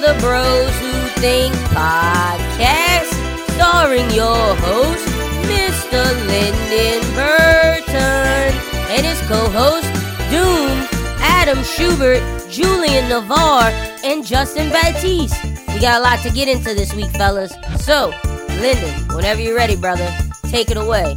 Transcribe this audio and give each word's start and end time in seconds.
the 0.00 0.16
Bros 0.18 0.74
Who 0.78 0.92
Think 1.20 1.54
podcast, 1.76 3.12
starring 3.52 4.10
your 4.12 4.56
host, 4.56 5.04
Mr. 5.44 6.02
Lyndon 6.26 7.02
Burton, 7.14 8.54
and 8.88 9.04
his 9.04 9.20
co-host, 9.28 9.86
Doom, 10.30 10.88
Adam 11.20 11.62
Schubert, 11.62 12.22
Julian 12.50 13.10
Navarre, 13.10 13.70
and 14.02 14.24
Justin 14.24 14.70
Baptiste. 14.70 15.36
We 15.68 15.80
got 15.80 16.00
a 16.00 16.02
lot 16.02 16.20
to 16.20 16.30
get 16.30 16.48
into 16.48 16.72
this 16.72 16.94
week, 16.94 17.10
fellas. 17.10 17.52
So, 17.76 18.14
Lyndon, 18.58 19.14
whenever 19.14 19.42
you're 19.42 19.56
ready, 19.56 19.76
brother, 19.76 20.10
take 20.44 20.70
it 20.70 20.78
away. 20.78 21.14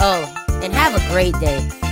Oh, 0.00 0.48
and 0.60 0.72
have 0.72 0.96
a 0.96 1.12
great 1.12 1.38
day. 1.38 1.83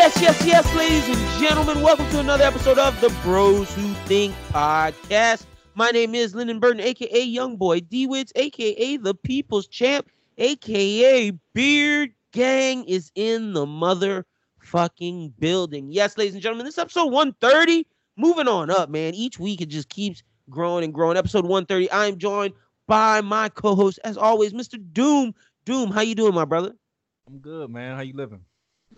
Yes, 0.00 0.22
yes, 0.22 0.46
yes, 0.46 0.74
ladies 0.74 1.06
and 1.10 1.42
gentlemen, 1.42 1.82
welcome 1.82 2.08
to 2.08 2.20
another 2.20 2.44
episode 2.44 2.78
of 2.78 2.98
the 3.02 3.10
Bros 3.22 3.70
Who 3.74 3.92
Think 4.06 4.34
podcast. 4.48 5.44
My 5.74 5.90
name 5.90 6.14
is 6.14 6.34
Lyndon 6.34 6.58
Burton, 6.58 6.80
aka 6.80 7.22
Young 7.22 7.58
Boy 7.58 7.80
DeWitz, 7.80 8.32
aka 8.34 8.96
the 8.96 9.14
People's 9.14 9.68
Champ, 9.68 10.08
aka 10.38 11.32
Beard 11.52 12.14
Gang 12.32 12.84
is 12.84 13.12
in 13.14 13.52
the 13.52 13.66
motherfucking 13.66 15.34
building. 15.38 15.92
Yes, 15.92 16.16
ladies 16.16 16.32
and 16.32 16.42
gentlemen, 16.42 16.64
this 16.64 16.76
is 16.76 16.78
episode 16.78 17.12
130. 17.12 17.86
Moving 18.16 18.48
on 18.48 18.70
up, 18.70 18.88
man. 18.88 19.14
Each 19.14 19.38
week 19.38 19.60
it 19.60 19.68
just 19.68 19.90
keeps 19.90 20.22
growing 20.48 20.82
and 20.82 20.94
growing. 20.94 21.18
Episode 21.18 21.44
130. 21.44 21.90
I 21.90 22.06
am 22.06 22.16
joined 22.16 22.54
by 22.86 23.20
my 23.20 23.50
co-host, 23.50 23.98
as 24.02 24.16
always, 24.16 24.54
Mr. 24.54 24.78
Doom. 24.94 25.34
Doom, 25.66 25.90
how 25.90 26.00
you 26.00 26.14
doing, 26.14 26.32
my 26.32 26.46
brother? 26.46 26.72
I'm 27.26 27.36
good, 27.36 27.68
man. 27.68 27.96
How 27.96 28.00
you 28.00 28.14
living? 28.14 28.40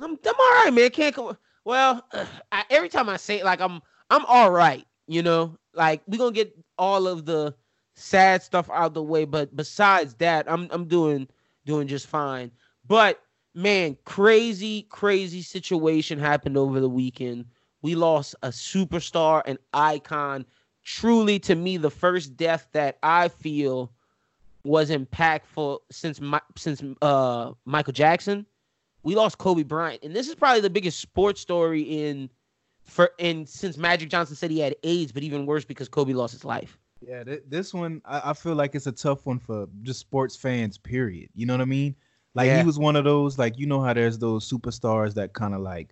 I'm, 0.02 0.19
I'm 0.27 0.34
all 0.38 0.65
right, 0.65 0.70
man. 0.73 0.91
Can't 0.91 1.15
come. 1.15 1.37
Well, 1.65 2.05
I, 2.52 2.65
every 2.71 2.88
time 2.88 3.09
I 3.09 3.16
say 3.16 3.38
it, 3.38 3.45
like 3.45 3.60
I'm, 3.60 3.80
I'm 4.10 4.24
all 4.26 4.51
right. 4.51 4.87
You 5.07 5.23
know, 5.23 5.59
like 5.74 6.02
we 6.07 6.18
gonna 6.18 6.32
get 6.32 6.57
all 6.79 7.07
of 7.07 7.24
the 7.24 7.54
sad 7.96 8.43
stuff 8.43 8.68
out 8.71 8.87
of 8.87 8.95
the 8.95 9.02
way, 9.02 9.24
but 9.24 9.54
besides 9.54 10.15
that, 10.15 10.51
I'm, 10.51 10.68
I'm 10.71 10.87
doing, 10.87 11.29
doing 11.66 11.87
just 11.87 12.07
fine. 12.07 12.51
But 12.87 13.23
man, 13.54 13.96
crazy, 14.04 14.82
crazy 14.91 15.43
situation 15.43 16.19
happened 16.19 16.57
over 16.57 16.80
the 16.80 16.88
weekend. 16.88 17.46
We 17.82 17.95
lost 17.95 18.35
a 18.43 18.48
superstar, 18.48 19.43
an 19.46 19.59
icon. 19.74 20.46
Truly, 20.85 21.38
to 21.41 21.54
me, 21.54 21.76
the 21.76 21.91
first 21.91 22.37
death 22.37 22.69
that 22.73 22.98
I 23.02 23.29
feel 23.29 23.93
was 24.65 24.91
impactful 24.91 25.79
since 25.91 26.21
my, 26.21 26.41
since 26.57 26.82
uh 27.02 27.52
Michael 27.65 27.93
Jackson 27.93 28.46
we 29.02 29.14
lost 29.14 29.38
Kobe 29.38 29.62
Bryant, 29.62 30.02
and 30.02 30.14
this 30.14 30.28
is 30.28 30.34
probably 30.34 30.60
the 30.60 30.70
biggest 30.70 31.00
sports 31.00 31.40
story 31.40 31.82
in 31.82 32.30
for 32.84 33.10
and 33.18 33.48
since 33.48 33.76
Magic 33.76 34.10
Johnson 34.10 34.36
said 34.36 34.50
he 34.50 34.60
had 34.60 34.74
AIDS, 34.82 35.12
but 35.12 35.22
even 35.22 35.46
worse 35.46 35.64
because 35.64 35.88
Kobe 35.88 36.12
lost 36.12 36.32
his 36.32 36.45
life. 36.45 36.78
Yeah, 37.00 37.24
th- 37.24 37.42
this 37.48 37.74
one 37.74 38.00
I-, 38.04 38.30
I 38.30 38.32
feel 38.32 38.54
like 38.54 38.74
it's 38.74 38.86
a 38.86 38.92
tough 38.92 39.26
one 39.26 39.38
for 39.38 39.68
just 39.82 40.00
sports 40.00 40.36
fans. 40.36 40.78
Period. 40.78 41.30
You 41.34 41.46
know 41.46 41.54
what 41.54 41.60
I 41.60 41.66
mean? 41.66 41.95
Like 42.34 42.46
Yeah. 42.46 42.58
he 42.60 42.64
was 42.66 42.78
one 42.78 42.96
of 42.96 43.04
those. 43.04 43.38
Like 43.38 43.58
you 43.58 43.66
know 43.66 43.80
how 43.80 43.92
there's 43.92 44.18
those 44.18 44.48
superstars 44.48 45.14
that 45.14 45.32
kind 45.32 45.54
of 45.54 45.60
like 45.60 45.90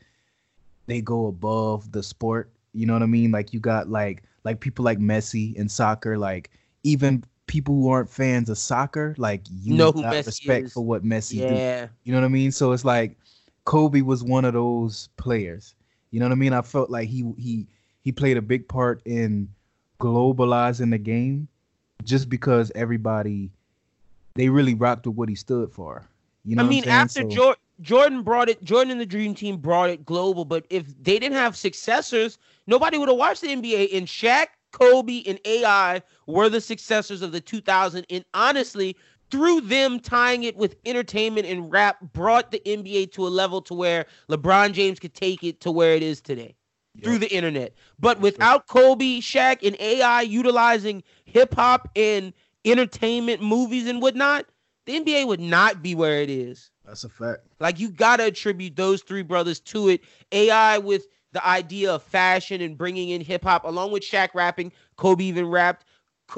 they 0.87 1.01
go 1.01 1.27
above 1.27 1.91
the 1.93 2.03
sport. 2.03 2.51
You 2.73 2.87
know 2.87 2.93
what 2.93 3.03
I 3.03 3.07
mean? 3.07 3.31
Like 3.33 3.53
you 3.53 3.61
got 3.61 3.89
like 3.89 4.23
like 4.45 4.61
people 4.61 4.85
like 4.85 4.99
Messi 4.99 5.55
in 5.55 5.69
soccer. 5.69 6.17
Like 6.17 6.51
even 6.83 7.25
people 7.51 7.75
who 7.75 7.89
aren't 7.91 8.09
fans 8.09 8.49
of 8.49 8.57
soccer, 8.57 9.13
like 9.19 9.43
you 9.51 9.75
Know 9.75 9.91
who 9.91 10.03
Messi 10.05 10.27
respect 10.27 10.67
is. 10.67 10.73
for 10.73 10.85
what 10.85 11.03
Messi 11.05 11.33
do. 11.49 11.53
Yeah, 11.55 11.89
You 12.05 12.13
know 12.13 12.21
what 12.21 12.25
I 12.27 12.29
mean? 12.29 12.53
So 12.53 12.71
it's 12.71 12.85
like 12.85 13.19
Kobe 13.65 14.03
was 14.03 14.23
one 14.23 14.45
of 14.45 14.55
those 14.55 15.09
players. 15.17 15.75
You 16.13 16.21
know 16.21 16.27
what 16.27 16.33
I 16.33 16.37
mean? 16.37 16.53
I 16.53 16.63
felt 16.63 16.91
like 16.91 17.09
he 17.09 17.25
he 17.37 17.67
he 18.03 18.13
played 18.13 18.37
a 18.37 18.43
big 18.43 18.69
part 18.69 19.03
in 19.05 19.49
globalizing 19.99 20.91
the 20.93 20.99
game 20.99 21.49
just 22.05 22.29
because 22.29 22.71
everybody 22.77 23.51
they 24.35 24.49
really 24.49 24.75
rocked 24.75 25.07
with 25.07 25.17
what 25.17 25.29
he 25.29 25.35
stood 25.35 25.73
for. 25.73 26.07
You 26.45 26.55
know 26.57 26.65
I 26.65 26.69
mean 26.69 26.89
after 26.89 27.23
So- 27.23 27.29
Jor- 27.29 27.57
Jordan 27.81 28.23
brought 28.23 28.49
it, 28.49 28.63
Jordan 28.63 28.93
and 28.93 29.01
the 29.01 29.07
Dream 29.07 29.35
Team 29.35 29.57
brought 29.57 29.91
it 29.91 30.05
global. 30.05 30.45
But 30.45 30.67
if 30.71 30.85
they 31.03 31.19
didn't 31.19 31.37
have 31.39 31.57
successors, 31.57 32.39
nobody 32.67 32.97
would 32.99 33.09
have 33.09 33.17
watched 33.19 33.41
the 33.41 33.49
NBA. 33.49 33.97
And 33.97 34.07
Shaq, 34.07 34.47
Kobe, 34.73 35.23
and 35.27 35.39
AI 35.45 36.03
were 36.27 36.49
the 36.49 36.61
successors 36.61 37.23
of 37.23 37.33
the 37.33 37.41
2000. 37.41 38.07
And 38.11 38.25
honestly, 38.35 38.97
through 39.31 39.61
them 39.63 40.01
tying 40.01 40.45
it 40.45 40.57
with 40.57 40.77
entertainment 40.85 41.47
and 41.47 41.71
rap, 41.71 41.99
brought 42.13 42.51
the 42.51 42.61
NBA 42.67 43.13
to 43.13 43.27
a 43.27 43.29
level 43.31 43.63
to 43.63 43.75
where 43.75 44.07
LeBron 44.29 44.73
James 44.73 44.99
could 44.99 45.15
take 45.15 45.45
it 45.45 45.61
to 45.61 45.71
where 45.71 45.95
it 45.95 46.03
is 46.03 46.21
today. 46.21 46.57
through 47.05 47.19
the 47.19 47.33
internet. 47.33 47.73
But 48.01 48.21
without 48.21 48.67
Kobe, 48.67 49.21
Shaq, 49.21 49.67
and 49.67 49.77
AI 49.81 50.23
utilizing 50.23 51.03
hip 51.25 51.55
hop 51.55 51.89
and 51.95 52.33
entertainment, 52.65 53.41
movies, 53.43 53.87
and 53.87 54.03
whatnot, 54.03 54.47
the 54.87 55.01
NBA 55.01 55.27
would 55.27 55.41
not 55.41 55.83
be 55.83 55.95
where 55.95 56.21
it 56.21 56.29
is. 56.29 56.71
That's 56.85 57.05
a 57.05 57.09
fact. 57.09 57.47
Like 57.61 57.79
you 57.79 57.91
gotta 57.91 58.25
attribute 58.25 58.75
those 58.77 59.03
three 59.03 59.23
brothers 59.23 59.61
to 59.61 59.89
it. 59.89 60.01
AI 60.33 60.79
with 60.79 61.07
the 61.33 61.47
idea 61.47 61.93
of 61.93 62.03
fashion 62.03 62.61
and 62.61 62.77
bringing 62.77 63.11
in 63.11 63.21
hip 63.21 63.45
hop, 63.45 63.65
along 63.65 63.93
with 63.93 64.03
Shaq 64.03 64.35
rapping. 64.35 64.73
Kobe 64.97 65.25
even 65.25 65.47
rapped. 65.47 65.85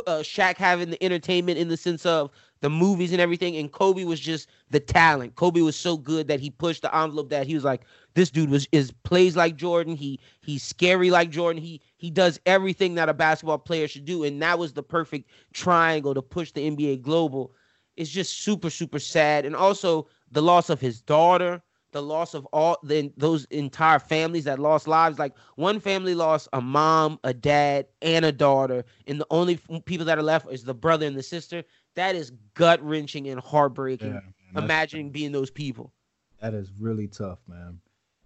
Uh, 0.07 0.21
Shaq 0.21 0.57
having 0.57 0.91
the 0.91 1.03
entertainment 1.05 1.59
in 1.59 1.69
the 1.69 1.77
sense 1.77 2.07
of 2.07 2.31
the 2.63 2.71
movies 2.71 3.13
and 3.13 3.21
everything, 3.21 3.57
and 3.57 3.71
Kobe 3.71 4.05
was 4.05 4.21
just 4.21 4.49
the 4.71 4.81
talent. 4.81 5.35
Kobe 5.35 5.61
was 5.61 5.77
so 5.77 5.97
good 5.97 6.29
that 6.29 6.41
he 6.41 6.49
pushed 6.49 6.83
the 6.83 6.97
envelope. 6.97 7.29
That 7.29 7.47
he 7.47 7.55
was 7.55 7.65
like, 7.65 7.83
this 8.15 8.31
dude 8.31 8.51
was 8.51 8.67
is 8.73 8.93
plays 9.03 9.37
like 9.37 9.57
Jordan. 9.57 9.97
He 9.97 10.21
he's 10.41 10.63
scary 10.63 11.11
like 11.11 11.31
Jordan. 11.31 11.61
He 11.61 11.83
he 11.97 12.11
does 12.11 12.41
everything 12.47 12.95
that 12.95 13.09
a 13.09 13.15
basketball 13.15 13.59
player 13.59 13.89
should 13.89 14.05
do, 14.05 14.25
and 14.25 14.41
that 14.41 14.59
was 14.59 14.73
the 14.73 14.83
perfect 14.83 15.29
triangle 15.53 16.15
to 16.15 16.23
push 16.23 16.53
the 16.53 16.71
NBA 16.71 17.03
global. 17.03 17.53
It's 17.97 18.11
just 18.11 18.39
super 18.39 18.71
super 18.71 19.01
sad, 19.01 19.45
and 19.45 19.57
also 19.57 20.09
the 20.31 20.43
loss 20.43 20.71
of 20.71 20.81
his 20.81 21.03
daughter, 21.03 21.61
the 21.93 22.03
loss 22.03 22.35
of 22.35 22.47
all 22.47 22.79
the, 22.83 23.13
those 23.17 23.45
entire 23.47 23.99
families 23.99 24.45
that 24.45 24.59
lost 24.59 24.89
lives. 24.89 25.19
Like 25.19 25.35
one 25.57 25.79
family 25.81 26.15
lost 26.15 26.49
a 26.53 26.61
mom, 26.61 27.19
a 27.23 27.33
dad, 27.33 27.87
and 28.01 28.25
a 28.25 28.33
daughter, 28.33 28.85
and 29.07 29.21
the 29.21 29.27
only 29.31 29.61
people 29.85 30.07
that 30.07 30.19
are 30.19 30.23
left 30.23 30.51
is 30.51 30.65
the 30.65 30.75
brother 30.75 31.07
and 31.07 31.17
the 31.17 31.23
sister. 31.23 31.63
That 31.95 32.17
is 32.17 32.33
gut 32.55 32.83
wrenching 32.83 33.29
and 33.29 33.39
heartbreaking. 33.41 34.09
Yeah, 34.15 34.21
man, 34.55 34.65
imagining 34.65 35.11
being 35.11 35.33
those 35.33 35.51
people. 35.51 35.93
that 36.41 36.55
is 36.55 36.73
really 36.79 37.07
tough, 37.07 37.39
man. 37.47 37.79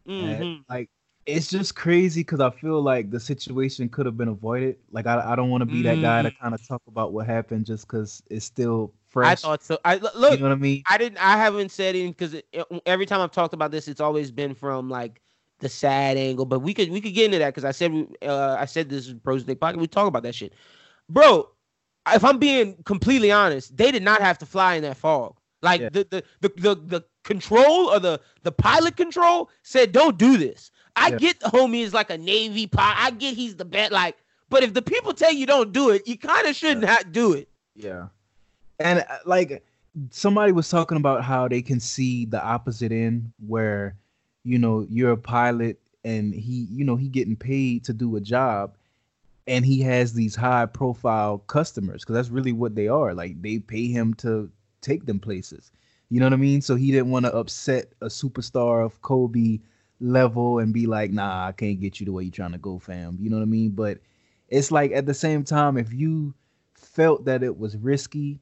Mhm. 0.08 0.40
And, 0.40 0.64
like 0.70 0.88
it's 1.26 1.48
just 1.48 1.74
crazy 1.74 2.20
because 2.20 2.40
I 2.40 2.50
feel 2.50 2.80
like 2.80 3.10
the 3.10 3.18
situation 3.20 3.88
could 3.88 4.06
have 4.06 4.16
been 4.16 4.28
avoided. 4.28 4.76
Like 4.92 5.06
I, 5.06 5.32
I 5.32 5.36
don't 5.36 5.50
want 5.50 5.62
to 5.62 5.66
be 5.66 5.82
that 5.82 6.00
guy 6.00 6.22
to 6.22 6.30
kind 6.30 6.54
of 6.54 6.66
talk 6.66 6.82
about 6.86 7.12
what 7.12 7.26
happened 7.26 7.66
just 7.66 7.86
because 7.86 8.22
it's 8.30 8.44
still 8.44 8.92
fresh. 9.08 9.32
I 9.32 9.34
thought 9.34 9.62
so. 9.64 9.78
I 9.84 9.96
look. 9.96 10.32
you 10.32 10.38
know 10.38 10.44
what 10.44 10.52
I 10.52 10.54
mean? 10.54 10.82
I 10.88 10.98
didn't. 10.98 11.18
I 11.18 11.36
haven't 11.36 11.70
said 11.70 11.96
anything 11.96 12.12
because 12.12 12.40
every 12.86 13.06
time 13.06 13.20
I've 13.20 13.32
talked 13.32 13.54
about 13.54 13.72
this, 13.72 13.88
it's 13.88 14.00
always 14.00 14.30
been 14.30 14.54
from 14.54 14.88
like 14.88 15.20
the 15.58 15.68
sad 15.68 16.16
angle. 16.16 16.44
But 16.44 16.60
we 16.60 16.72
could 16.72 16.90
we 16.90 17.00
could 17.00 17.14
get 17.14 17.24
into 17.26 17.38
that 17.38 17.48
because 17.48 17.64
I 17.64 17.72
said 17.72 17.92
we- 17.92 18.08
uh, 18.22 18.56
I 18.58 18.64
said 18.66 18.88
this 18.88 19.08
is 19.08 19.14
pros 19.14 19.46
Nick 19.46 19.58
pocket. 19.60 19.80
We 19.80 19.88
talk 19.88 20.06
about 20.06 20.22
that 20.22 20.34
shit, 20.34 20.52
bro. 21.08 21.48
If 22.08 22.24
I'm 22.24 22.38
being 22.38 22.76
completely 22.84 23.32
honest, 23.32 23.76
they 23.76 23.90
did 23.90 24.04
not 24.04 24.20
have 24.20 24.38
to 24.38 24.46
fly 24.46 24.76
in 24.76 24.82
that 24.84 24.96
fog. 24.96 25.36
Like 25.60 25.80
Yeah. 25.80 25.88
the, 25.88 26.06
the 26.08 26.24
the 26.40 26.48
the 26.60 26.74
the 26.76 27.04
control 27.24 27.88
or 27.90 27.98
the 27.98 28.20
the 28.44 28.52
pilot 28.52 28.96
control 28.96 29.50
said, 29.64 29.90
don't 29.90 30.16
do 30.16 30.36
this. 30.36 30.70
I 30.96 31.08
Yeah. 31.10 31.18
get 31.18 31.40
the 31.40 31.46
homie 31.46 31.82
is 31.82 31.94
like 31.94 32.10
a 32.10 32.18
Navy 32.18 32.66
pilot. 32.66 32.96
I 32.98 33.10
get 33.10 33.34
he's 33.34 33.56
the 33.56 33.64
best. 33.64 33.92
Like, 33.92 34.16
but 34.48 34.62
if 34.62 34.74
the 34.74 34.82
people 34.82 35.12
tell 35.12 35.32
you 35.32 35.46
don't 35.46 35.72
do 35.72 35.90
it, 35.90 36.06
you 36.08 36.16
kind 36.18 36.46
of 36.46 36.56
shouldn't 36.56 36.84
have 36.86 37.12
do 37.12 37.32
it. 37.34 37.48
Yeah. 37.74 38.08
And 38.78 39.00
uh, 39.00 39.18
like 39.24 39.64
somebody 40.10 40.52
was 40.52 40.68
talking 40.68 40.96
about 40.96 41.22
how 41.24 41.48
they 41.48 41.62
can 41.62 41.80
see 41.80 42.24
the 42.24 42.42
opposite 42.42 42.92
end 42.92 43.32
where 43.46 43.96
you 44.44 44.58
know 44.58 44.86
you're 44.90 45.12
a 45.12 45.16
pilot 45.16 45.78
and 46.04 46.34
he 46.34 46.66
you 46.70 46.84
know 46.84 46.96
he 46.96 47.08
getting 47.08 47.36
paid 47.36 47.84
to 47.84 47.92
do 47.92 48.16
a 48.16 48.20
job 48.20 48.76
and 49.46 49.64
he 49.64 49.80
has 49.80 50.12
these 50.12 50.36
high 50.36 50.66
profile 50.66 51.38
customers 51.38 52.02
because 52.02 52.14
that's 52.14 52.28
really 52.28 52.52
what 52.52 52.74
they 52.74 52.88
are 52.88 53.14
like 53.14 53.40
they 53.42 53.58
pay 53.58 53.88
him 53.88 54.12
to 54.14 54.50
take 54.82 55.06
them 55.06 55.18
places 55.18 55.72
you 56.10 56.20
know 56.20 56.26
what 56.26 56.32
i 56.32 56.36
mean 56.36 56.60
so 56.60 56.74
he 56.76 56.92
didn't 56.92 57.10
want 57.10 57.24
to 57.24 57.34
upset 57.34 57.92
a 58.02 58.06
superstar 58.06 58.84
of 58.84 59.00
kobe 59.02 59.58
level 60.00 60.58
and 60.58 60.74
be 60.74 60.86
like 60.86 61.10
nah 61.10 61.46
i 61.46 61.52
can't 61.52 61.80
get 61.80 61.98
you 61.98 62.06
the 62.06 62.12
way 62.12 62.24
you're 62.24 62.32
trying 62.32 62.52
to 62.52 62.58
go 62.58 62.78
fam. 62.78 63.16
You 63.20 63.30
know 63.30 63.36
what 63.36 63.42
i 63.42 63.46
mean? 63.46 63.70
But 63.70 63.98
it's 64.48 64.70
like 64.70 64.92
at 64.92 65.06
the 65.06 65.14
same 65.14 65.42
time 65.44 65.76
if 65.76 65.92
you 65.92 66.34
felt 66.74 67.24
that 67.24 67.42
it 67.42 67.58
was 67.58 67.76
risky 67.76 68.40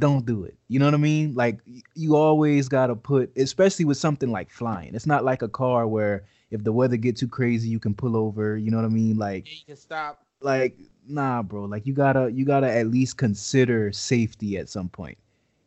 don't 0.00 0.26
do 0.26 0.44
it. 0.44 0.56
You 0.68 0.80
know 0.80 0.86
what 0.86 0.94
i 0.94 0.98
mean? 0.98 1.34
Like 1.34 1.60
you 1.94 2.16
always 2.16 2.68
got 2.68 2.88
to 2.88 2.96
put 2.96 3.30
especially 3.36 3.84
with 3.84 3.96
something 3.96 4.30
like 4.30 4.50
flying. 4.50 4.94
It's 4.94 5.06
not 5.06 5.24
like 5.24 5.42
a 5.42 5.48
car 5.48 5.86
where 5.86 6.24
if 6.50 6.64
the 6.64 6.72
weather 6.72 6.96
get 6.96 7.16
too 7.16 7.28
crazy 7.28 7.68
you 7.68 7.78
can 7.78 7.94
pull 7.94 8.16
over. 8.16 8.56
You 8.56 8.70
know 8.70 8.76
what 8.76 8.86
i 8.86 8.88
mean? 8.88 9.16
Like 9.16 9.48
You 9.48 9.64
can 9.66 9.76
stop. 9.76 10.24
like 10.40 10.76
nah 11.08 11.42
bro. 11.42 11.64
Like 11.64 11.86
you 11.86 11.94
gotta 11.94 12.30
you 12.32 12.44
gotta 12.44 12.70
at 12.70 12.88
least 12.88 13.16
consider 13.16 13.92
safety 13.92 14.58
at 14.58 14.68
some 14.68 14.88
point. 14.88 15.16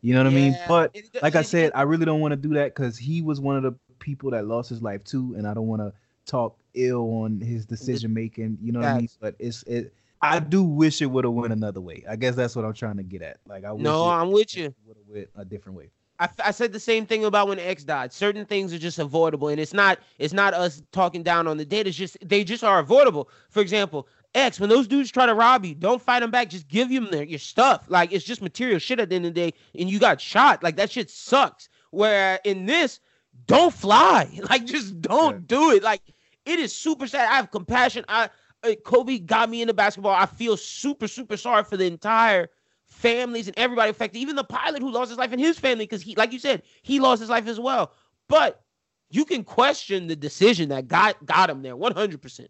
You 0.02 0.14
know 0.14 0.24
what 0.24 0.32
i 0.32 0.36
mean? 0.36 0.58
But 0.68 0.96
like 1.22 1.36
i 1.36 1.42
said 1.42 1.72
i 1.74 1.82
really 1.82 2.06
don't 2.06 2.20
want 2.20 2.34
to 2.34 2.36
do 2.38 2.54
that 2.54 2.76
because 2.76 2.98
he 2.98 3.22
was 3.22 3.40
one 3.40 3.56
of 3.56 3.64
the 3.64 3.74
people 4.00 4.32
that 4.32 4.46
lost 4.46 4.70
his 4.70 4.82
life 4.82 5.04
too 5.04 5.34
and 5.38 5.48
i 5.48 5.54
don't 5.54 5.68
want 5.68 5.82
to 5.82 5.94
talk 6.28 6.58
ill 6.76 7.24
on 7.24 7.40
his 7.40 7.66
decision 7.66 8.14
making. 8.14 8.58
You 8.62 8.72
know 8.72 8.80
what 8.80 8.90
I 8.90 8.98
mean? 9.00 9.10
But 9.20 9.36
it's 9.40 9.64
it. 9.64 9.94
I 10.22 10.40
do 10.40 10.64
wish 10.64 11.02
it 11.02 11.08
would 11.08 11.26
have 11.26 11.34
went 11.34 11.54
another 11.54 11.82
way. 11.82 12.04
I 12.10 12.16
guess 12.16 12.36
that's 12.36 12.56
what 12.56 12.66
I'm 12.66 12.74
trying 12.74 12.98
to 12.98 13.04
get 13.04 13.22
at. 13.22 13.40
Like 13.48 13.66
I 13.66 13.74
no, 13.74 14.08
I'm 14.08 14.32
with 14.32 14.56
you. 14.56 14.74
Would 14.86 14.98
have 14.98 15.08
went 15.08 15.30
a 15.36 15.46
different 15.46 15.78
way. 15.78 15.90
I, 16.20 16.30
I 16.46 16.52
said 16.52 16.74
the 16.74 16.80
same 16.80 17.06
thing 17.06 17.26
about 17.26 17.48
when 17.48 17.60
X 17.60 17.84
died. 17.84 18.12
Certain 18.12 18.44
things 18.44 18.74
are 18.74 18.80
just 18.80 18.98
avoidable, 18.98 19.50
and 19.50 19.60
it's 19.60 19.74
not 19.74 20.00
it's 20.18 20.34
not 20.34 20.54
us 20.54 20.82
talking 20.92 21.24
down 21.24 21.48
on 21.48 21.58
the 21.58 21.66
dead. 21.66 21.88
It's 21.88 21.98
just 21.98 22.18
they 22.28 22.44
just 22.44 22.64
are 22.64 22.80
avoidable. 22.80 23.30
For 23.50 23.62
example, 23.62 24.08
X, 24.34 24.60
when 24.60 24.70
those 24.70 24.88
dudes 24.88 25.12
try 25.12 25.28
to 25.28 25.36
rob 25.36 25.66
you, 25.66 25.76
don't 25.76 26.02
fight 26.02 26.22
them 26.22 26.32
back. 26.32 26.50
Just 26.50 26.68
give 26.68 26.90
them 26.90 27.10
their 27.12 27.24
your 27.24 27.40
stuff. 27.40 27.86
Like 27.88 28.12
it's 28.12 28.26
just 28.26 28.42
material 28.42 28.80
shit 28.80 29.00
at 29.00 29.10
the 29.10 29.16
end 29.16 29.26
of 29.26 29.34
the 29.36 29.52
day, 29.52 29.54
and 29.78 29.90
you 29.90 30.00
got 30.00 30.20
shot. 30.20 30.64
Like 30.64 30.78
that 30.78 30.92
shit 30.92 31.12
sucks. 31.12 31.70
Where 31.92 32.40
in 32.44 32.66
this, 32.66 33.00
don't 33.48 33.74
fly. 33.74 34.40
Like 34.50 34.66
just 34.66 35.02
don't 35.02 35.36
yeah. 35.36 35.42
do 35.46 35.72
it. 35.72 35.84
Like 35.84 36.02
it 36.46 36.60
is 36.60 36.76
super 36.76 37.08
sad. 37.08 37.30
I 37.30 37.36
have 37.36 37.52
compassion. 37.52 38.06
I 38.08 38.30
uh, 38.64 38.74
Kobe 38.86 39.20
got 39.20 39.50
me 39.50 39.62
into 39.62 39.74
basketball. 39.74 40.14
I 40.14 40.26
feel 40.26 40.58
super 40.58 41.08
super 41.08 41.38
sorry 41.38 41.64
for 41.64 41.78
the 41.78 41.86
entire 41.86 42.50
families 42.88 43.48
and 43.48 43.58
everybody 43.58 43.92
affected, 43.92 44.20
even 44.20 44.36
the 44.36 44.44
pilot 44.44 44.82
who 44.82 44.92
lost 44.92 45.10
his 45.10 45.18
life 45.18 45.32
and 45.32 45.42
his 45.42 45.60
family, 45.60 45.84
because 45.84 46.02
he, 46.02 46.16
like 46.16 46.32
you 46.32 46.40
said, 46.40 46.64
he 46.82 47.00
lost 47.00 47.20
his 47.20 47.30
life 47.30 47.48
as 47.48 47.60
well. 47.60 47.92
But 48.28 48.64
you 49.10 49.26
can 49.26 49.44
question 49.44 50.08
the 50.08 50.16
decision 50.16 50.70
that 50.70 50.88
got 50.88 51.24
got 51.26 51.50
him 51.50 51.62
there, 51.62 51.76
one 51.76 51.94
hundred 51.94 52.22
percent. 52.22 52.50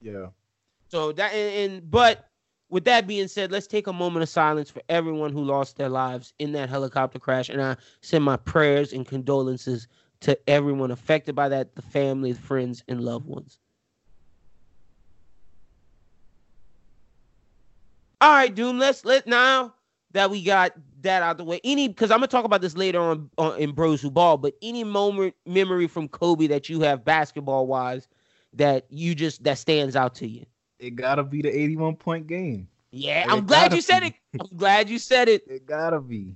Yeah. 0.00 0.26
So 0.88 1.12
that 1.12 1.32
and, 1.32 1.72
and 1.72 1.90
but 1.90 2.28
with 2.70 2.84
that 2.84 3.06
being 3.06 3.28
said, 3.28 3.50
let's 3.50 3.66
take 3.66 3.86
a 3.86 3.92
moment 3.92 4.22
of 4.22 4.28
silence 4.28 4.70
for 4.70 4.82
everyone 4.88 5.32
who 5.32 5.42
lost 5.42 5.76
their 5.76 5.88
lives 5.88 6.34
in 6.38 6.52
that 6.52 6.68
helicopter 6.68 7.18
crash, 7.18 7.48
and 7.48 7.60
I 7.60 7.76
send 8.02 8.24
my 8.24 8.36
prayers 8.36 8.92
and 8.92 9.06
condolences 9.06 9.88
to 10.20 10.38
everyone 10.48 10.90
affected 10.90 11.34
by 11.34 11.48
that, 11.48 11.74
the 11.74 11.82
family, 11.82 12.32
friends, 12.32 12.82
and 12.88 13.00
loved 13.00 13.26
ones. 13.26 13.58
All 18.20 18.32
right, 18.32 18.52
Doom. 18.52 18.78
Let's 18.78 19.04
let 19.04 19.26
now 19.26 19.74
that 20.12 20.30
we 20.30 20.42
got 20.42 20.72
that 21.02 21.22
out 21.22 21.38
the 21.38 21.44
way. 21.44 21.60
Any 21.62 21.88
because 21.88 22.10
I'm 22.10 22.18
gonna 22.18 22.26
talk 22.26 22.44
about 22.44 22.60
this 22.60 22.76
later 22.76 23.00
on, 23.00 23.30
on 23.38 23.58
in 23.58 23.72
Bros 23.72 24.02
Who 24.02 24.10
Ball, 24.10 24.36
but 24.38 24.54
any 24.60 24.82
moment 24.82 25.34
memory 25.46 25.86
from 25.86 26.08
Kobe 26.08 26.48
that 26.48 26.68
you 26.68 26.80
have 26.80 27.04
basketball 27.04 27.66
wise 27.66 28.08
that 28.54 28.86
you 28.90 29.14
just 29.14 29.44
that 29.44 29.58
stands 29.58 29.94
out 29.94 30.16
to 30.16 30.26
you. 30.26 30.44
It 30.80 30.96
gotta 30.96 31.22
be 31.22 31.42
the 31.42 31.48
81 31.48 31.96
point 31.96 32.26
game. 32.26 32.68
Yeah, 32.90 33.22
it 33.24 33.30
I'm 33.30 33.46
glad 33.46 33.72
you 33.72 33.82
said 33.82 34.02
it. 34.02 34.14
I'm 34.40 34.56
glad 34.56 34.88
you 34.88 34.98
said 34.98 35.28
it. 35.28 35.44
It 35.48 35.66
gotta 35.66 36.00
be 36.00 36.34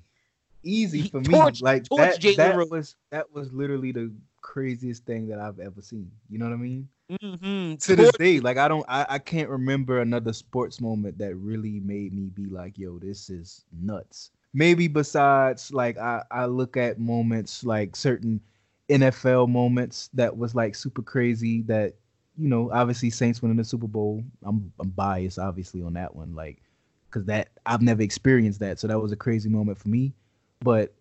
easy 0.62 1.08
for 1.08 1.22
torch, 1.22 1.60
me. 1.60 1.64
Like 1.64 1.84
that, 1.90 2.20
that 2.36 2.68
was 2.70 2.96
that 3.10 3.32
was 3.32 3.52
literally 3.52 3.92
the 3.92 4.12
craziest 4.40 5.06
thing 5.06 5.28
that 5.28 5.38
I've 5.38 5.58
ever 5.58 5.80
seen. 5.80 6.10
You 6.28 6.38
know 6.38 6.46
what 6.46 6.54
I 6.54 6.58
mean? 6.58 6.88
Mm-hmm. 7.10 7.76
To 7.76 7.96
this 7.96 8.12
day, 8.12 8.40
like 8.40 8.58
I 8.58 8.68
don't, 8.68 8.84
I, 8.88 9.06
I 9.08 9.18
can't 9.18 9.48
remember 9.48 10.00
another 10.00 10.32
sports 10.32 10.80
moment 10.80 11.18
that 11.18 11.34
really 11.36 11.80
made 11.80 12.12
me 12.12 12.30
be 12.32 12.46
like, 12.46 12.78
"Yo, 12.78 12.98
this 12.98 13.30
is 13.30 13.64
nuts." 13.72 14.30
Maybe 14.54 14.88
besides, 14.88 15.72
like 15.72 15.98
I, 15.98 16.22
I 16.30 16.46
look 16.46 16.76
at 16.76 16.98
moments 16.98 17.64
like 17.64 17.96
certain 17.96 18.40
NFL 18.88 19.48
moments 19.48 20.10
that 20.14 20.36
was 20.36 20.54
like 20.54 20.74
super 20.74 21.02
crazy. 21.02 21.62
That 21.62 21.94
you 22.38 22.48
know, 22.48 22.70
obviously 22.72 23.10
Saints 23.10 23.42
winning 23.42 23.58
the 23.58 23.64
Super 23.64 23.86
Bowl. 23.86 24.22
I'm, 24.42 24.72
I'm 24.80 24.90
biased, 24.90 25.38
obviously, 25.38 25.82
on 25.82 25.94
that 25.94 26.14
one, 26.14 26.34
like 26.34 26.62
because 27.10 27.26
that 27.26 27.50
I've 27.66 27.82
never 27.82 28.02
experienced 28.02 28.60
that, 28.60 28.80
so 28.80 28.86
that 28.86 28.98
was 28.98 29.12
a 29.12 29.16
crazy 29.16 29.48
moment 29.48 29.78
for 29.78 29.88
me. 29.88 30.14
But 30.62 30.94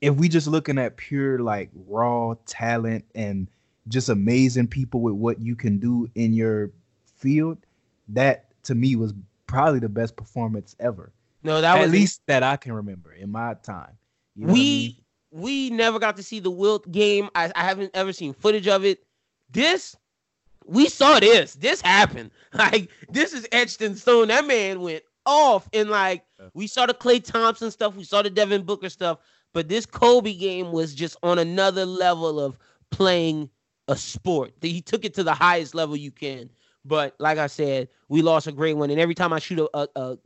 if 0.00 0.14
we 0.14 0.28
just 0.28 0.46
looking 0.46 0.78
at 0.78 0.96
pure 0.96 1.38
like 1.38 1.70
raw 1.86 2.34
talent 2.46 3.04
and 3.14 3.48
just 3.88 4.08
amazing 4.08 4.68
people 4.68 5.00
with 5.00 5.14
what 5.14 5.40
you 5.40 5.56
can 5.56 5.78
do 5.78 6.08
in 6.14 6.32
your 6.32 6.70
field, 7.16 7.58
that 8.08 8.46
to 8.64 8.74
me 8.74 8.96
was 8.96 9.14
probably 9.46 9.80
the 9.80 9.88
best 9.88 10.16
performance 10.16 10.76
ever. 10.78 11.12
No, 11.42 11.60
that 11.60 11.76
at 11.76 11.82
was 11.82 11.92
least 11.92 12.22
that 12.26 12.42
I 12.42 12.56
can 12.56 12.72
remember 12.72 13.12
in 13.12 13.30
my 13.30 13.54
time. 13.54 13.92
You 14.36 14.46
know 14.46 14.52
we 14.52 14.60
I 14.60 14.62
mean? 14.62 14.96
we 15.30 15.70
never 15.70 15.98
got 15.98 16.16
to 16.16 16.22
see 16.22 16.40
the 16.40 16.50
Wilt 16.50 16.90
game. 16.90 17.30
I, 17.34 17.50
I 17.54 17.64
haven't 17.64 17.90
ever 17.94 18.12
seen 18.12 18.34
footage 18.34 18.68
of 18.68 18.84
it. 18.84 19.04
This 19.50 19.96
we 20.66 20.88
saw 20.88 21.18
this. 21.18 21.54
This 21.54 21.80
happened. 21.80 22.30
Like 22.54 22.88
this 23.10 23.34
is 23.34 23.46
etched 23.52 23.82
in 23.82 23.94
stone. 23.94 24.28
That 24.28 24.46
man 24.46 24.80
went 24.80 25.02
off, 25.28 25.68
and 25.72 25.90
like 25.90 26.24
we 26.54 26.66
saw 26.66 26.86
the 26.86 26.94
Klay 26.94 27.22
Thompson 27.22 27.70
stuff, 27.70 27.94
we 27.94 28.04
saw 28.04 28.22
the 28.22 28.30
Devin 28.30 28.62
Booker 28.62 28.88
stuff, 28.88 29.18
but 29.52 29.68
this 29.68 29.84
Kobe 29.84 30.32
game 30.34 30.72
was 30.72 30.94
just 30.94 31.16
on 31.22 31.38
another 31.38 31.84
level 31.84 32.40
of 32.40 32.58
playing 32.90 33.50
a 33.88 33.96
sport. 33.96 34.52
That 34.60 34.68
he 34.68 34.80
took 34.80 35.04
it 35.04 35.14
to 35.14 35.22
the 35.22 35.34
highest 35.34 35.74
level 35.74 35.96
you 35.96 36.10
can. 36.10 36.50
But 36.84 37.14
like 37.18 37.38
I 37.38 37.46
said, 37.46 37.88
we 38.08 38.22
lost 38.22 38.46
a 38.46 38.52
great 38.52 38.76
one. 38.76 38.90
And 38.90 38.98
every 38.98 39.14
time 39.14 39.32
I 39.32 39.38
shoot 39.38 39.58
a, 39.58 39.68
a, 39.78 39.88
a 39.96 40.18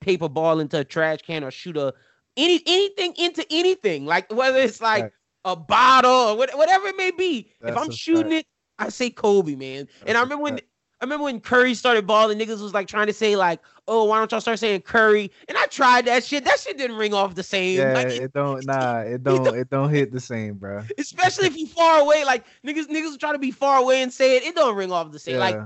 paper 0.00 0.28
ball 0.28 0.60
into 0.60 0.80
a 0.80 0.84
trash 0.84 1.20
can 1.22 1.42
or 1.42 1.50
shoot 1.50 1.76
a 1.76 1.94
any 2.36 2.62
anything 2.66 3.14
into 3.16 3.44
anything, 3.50 4.06
like 4.06 4.32
whether 4.32 4.58
it's 4.58 4.80
like 4.80 5.04
right. 5.04 5.12
a 5.44 5.56
bottle 5.56 6.10
or 6.10 6.36
whatever 6.36 6.88
it 6.88 6.96
may 6.96 7.10
be, 7.10 7.50
That's 7.60 7.72
if 7.72 7.82
I'm 7.82 7.90
shooting 7.90 8.32
fact. 8.32 8.46
it, 8.78 8.84
I 8.84 8.88
say 8.90 9.10
Kobe, 9.10 9.54
man. 9.54 9.86
That's 9.86 10.08
and 10.08 10.18
I 10.18 10.22
remember 10.22 10.44
when 10.44 10.60
I 11.00 11.06
remember 11.06 11.24
when 11.24 11.40
Curry 11.40 11.72
started 11.74 12.06
balling, 12.06 12.38
niggas 12.38 12.60
was 12.60 12.74
like 12.74 12.86
trying 12.86 13.06
to 13.06 13.12
say 13.14 13.34
like, 13.34 13.60
"Oh, 13.88 14.04
why 14.04 14.18
don't 14.18 14.30
y'all 14.30 14.40
start 14.42 14.58
saying 14.58 14.82
Curry?" 14.82 15.30
And 15.48 15.56
I 15.56 15.64
tried 15.66 16.04
that 16.04 16.24
shit. 16.24 16.44
That 16.44 16.60
shit 16.60 16.76
didn't 16.76 16.96
ring 16.96 17.14
off 17.14 17.34
the 17.34 17.42
same. 17.42 17.78
Yeah, 17.78 17.94
like, 17.94 18.06
it, 18.08 18.22
it, 18.24 18.32
don't. 18.34 18.64
Nah, 18.66 19.00
it 19.00 19.24
don't. 19.24 19.46
It, 19.46 19.60
it 19.60 19.70
don't 19.70 19.88
hit 19.88 20.12
the 20.12 20.20
same, 20.20 20.54
bro. 20.54 20.82
Especially 20.98 21.46
if 21.46 21.56
you 21.56 21.66
far 21.66 22.00
away. 22.00 22.24
Like 22.26 22.44
niggas, 22.66 22.88
niggas 22.88 23.18
try 23.18 23.32
to 23.32 23.38
be 23.38 23.50
far 23.50 23.78
away 23.78 24.02
and 24.02 24.12
say 24.12 24.36
it. 24.36 24.42
It 24.42 24.54
don't 24.54 24.76
ring 24.76 24.92
off 24.92 25.10
the 25.10 25.18
same. 25.18 25.36
Yeah. 25.36 25.40
Like 25.40 25.60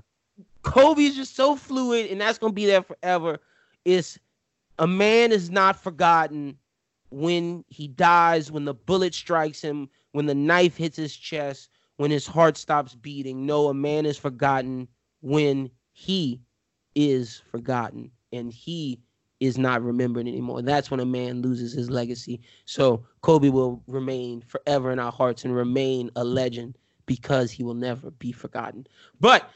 Kobe 0.63 1.03
is 1.03 1.17
just 1.17 1.35
so 1.35 1.57
fluid, 1.57 2.13
and 2.13 2.21
that's 2.21 2.39
gonna 2.39 2.53
be 2.53 2.67
there 2.67 2.83
forever. 2.83 3.41
Is 3.85 4.21
a 4.79 4.87
man 4.87 5.33
is 5.33 5.51
not 5.51 5.83
forgotten 5.83 6.59
when 7.11 7.65
he 7.69 7.89
dies, 7.89 8.53
when 8.53 8.65
the 8.65 8.75
bullet 8.75 9.15
strikes 9.15 9.61
him, 9.61 9.89
when 10.13 10.27
the 10.27 10.35
knife 10.35 10.77
hits 10.77 10.97
his 10.97 11.17
chest, 11.17 11.71
when 11.97 12.13
his 12.13 12.27
heart 12.27 12.57
stops 12.57 12.95
beating. 12.95 13.47
No, 13.47 13.69
a 13.69 13.75
man 13.75 14.07
is 14.07 14.17
forgotten 14.17 14.87
when 15.25 15.71
he 15.93 16.39
is 16.95 17.43
forgotten 17.51 18.11
and 18.31 18.53
he 18.53 19.01
is 19.41 19.57
not 19.57 19.83
remembered 19.83 20.29
anymore. 20.29 20.61
That's 20.61 20.91
when 20.91 21.01
a 21.01 21.07
man 21.07 21.41
loses 21.41 21.73
his 21.73 21.89
legacy. 21.89 22.43
So 22.67 23.07
Kobe 23.23 23.49
will 23.49 23.83
remain 23.87 24.43
forever 24.43 24.93
in 24.93 24.99
our 24.99 25.11
hearts 25.11 25.47
and 25.47 25.57
remain 25.57 26.11
a 26.15 26.23
legend 26.23 26.77
because 27.07 27.51
he 27.51 27.65
will 27.65 27.75
never 27.75 28.11
be 28.11 28.33
forgotten. 28.33 28.87
But 29.19 29.51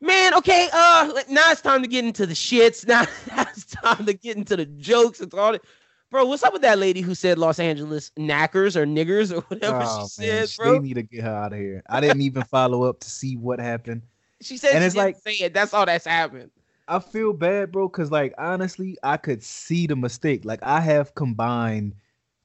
man, 0.00 0.34
okay, 0.34 0.68
uh 0.72 1.12
now 1.28 1.52
it's 1.52 1.60
time 1.60 1.82
to 1.82 1.88
get 1.88 2.04
into 2.04 2.26
the 2.26 2.34
shits. 2.34 2.84
Now, 2.84 3.02
now 3.28 3.42
it's 3.42 3.66
time 3.66 4.04
to 4.04 4.14
get 4.14 4.36
into 4.36 4.56
the 4.56 4.66
jokes 4.66 5.20
and 5.20 5.32
all 5.32 5.52
that. 5.52 5.62
Bro, 6.10 6.24
what's 6.24 6.42
up 6.42 6.52
with 6.52 6.62
that 6.62 6.80
lady 6.80 7.02
who 7.02 7.14
said 7.14 7.38
Los 7.38 7.60
Angeles 7.60 8.10
knackers 8.16 8.76
or 8.76 8.84
niggers 8.84 9.32
or 9.32 9.42
whatever 9.48 9.80
oh, 9.80 10.08
she 10.08 10.26
said, 10.26 10.48
bro? 10.58 10.72
They 10.72 10.88
need 10.88 10.94
to 10.94 11.02
get 11.04 11.22
her 11.22 11.34
out 11.34 11.52
of 11.52 11.60
here. 11.60 11.84
I 11.88 12.00
didn't 12.00 12.22
even 12.22 12.42
follow 12.42 12.82
up 12.82 12.98
to 13.00 13.08
see 13.08 13.36
what 13.36 13.60
happened. 13.60 14.02
She 14.40 14.56
said 14.56 14.74
and 14.74 14.84
it's 14.84 14.94
like 14.94 15.16
say 15.16 15.34
it. 15.34 15.54
That's 15.54 15.74
all 15.74 15.86
that's 15.86 16.06
happened. 16.06 16.50
I 16.86 17.00
feel 17.00 17.32
bad, 17.32 17.72
bro, 17.72 17.88
because 17.88 18.10
like 18.10 18.34
honestly, 18.38 18.96
I 19.02 19.16
could 19.16 19.42
see 19.42 19.86
the 19.86 19.96
mistake. 19.96 20.44
Like 20.44 20.62
I 20.62 20.80
have 20.80 21.14
combined 21.14 21.94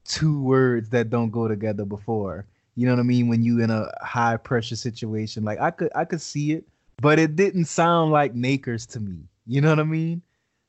two 0.04 0.42
words 0.42 0.90
that 0.90 1.10
don't 1.10 1.30
go 1.30 1.48
together 1.48 1.84
before. 1.84 2.46
You 2.76 2.86
know 2.86 2.92
what 2.92 3.00
I 3.00 3.04
mean? 3.04 3.28
When 3.28 3.42
you 3.42 3.62
in 3.62 3.70
a 3.70 3.90
high 4.02 4.36
pressure 4.36 4.76
situation, 4.76 5.44
like 5.44 5.60
I 5.60 5.70
could 5.70 5.90
I 5.94 6.04
could 6.04 6.20
see 6.20 6.52
it, 6.52 6.66
but 7.00 7.18
it 7.18 7.36
didn't 7.36 7.66
sound 7.66 8.10
like 8.10 8.34
Nakers 8.34 8.86
to 8.86 9.00
me. 9.00 9.28
You 9.46 9.60
know 9.60 9.70
what 9.70 9.80
I 9.80 9.84
mean? 9.84 10.22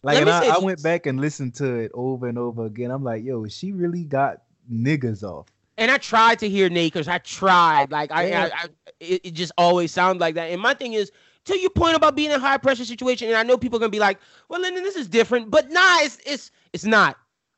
Like 0.03 0.20
and 0.20 0.29
I, 0.29 0.55
I 0.55 0.60
went 0.60 0.84
back 0.84 1.08
and 1.08 1.20
listened 1.20 1.55
to 1.55 1.74
it 1.75 1.91
over 1.96 2.27
and 2.27 2.38
over 2.38 2.65
again. 2.65 2.91
I'm 2.91 3.03
like, 3.03 3.24
yo, 3.24 3.48
she 3.48 3.72
really 3.72 4.03
got 4.03 4.44
niggas 4.72 5.24
off. 5.24 5.48
And 5.77 5.91
I 5.91 5.98
tried 5.98 6.39
to 6.39 6.50
hear 6.50 6.70
Nakers. 6.70 7.08
I 7.08 7.17
tried. 7.20 7.91
Like 7.91 8.12
I, 8.12 8.32
I, 8.32 8.46
I 8.46 8.65
it, 9.00 9.22
it, 9.25 9.32
just 9.32 9.51
always 9.58 9.91
sounded 9.91 10.22
like 10.22 10.36
that. 10.36 10.51
And 10.51 10.62
my 10.62 10.74
thing 10.74 10.94
is, 10.94 11.12
to 11.46 11.58
your 11.58 11.70
point 11.70 11.96
about 11.96 12.15
being 12.15 12.32
in 12.32 12.38
a 12.38 12.39
high 12.39 12.58
pressure 12.58 12.86
situation, 12.86 13.27
and 13.27 13.38
I 13.38 13.44
know 13.44 13.58
people 13.58 13.77
are 13.77 13.82
gonna 13.82 13.89
be 13.89 14.00
like, 14.00 14.20
well, 14.50 14.62
Lyndon, 14.62 14.84
this 14.84 14.96
is 14.96 15.08
different, 15.08 15.51
but 15.51 15.70
nah, 15.70 16.00
it's 16.00 16.17
it's 16.25 16.51
it's 16.74 16.86
not. 16.86 17.17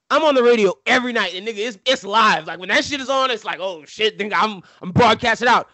I'm 0.10 0.24
on 0.24 0.36
the 0.36 0.44
radio 0.44 0.74
every 0.86 1.14
night, 1.14 1.36
and 1.36 1.48
nigga, 1.48 1.58
it's 1.58 1.78
it's 1.86 2.04
live. 2.04 2.48
Like 2.48 2.60
when 2.60 2.70
that 2.70 2.84
shit 2.86 3.00
is 3.00 3.10
on, 3.10 3.32
it's 3.32 3.46
like, 3.46 3.60
oh 3.60 3.86
shit, 3.86 4.18
nigga, 4.18 4.34
I'm 4.36 4.62
I'm 4.82 4.92
broadcasting 4.92 5.48
out. 5.48 5.70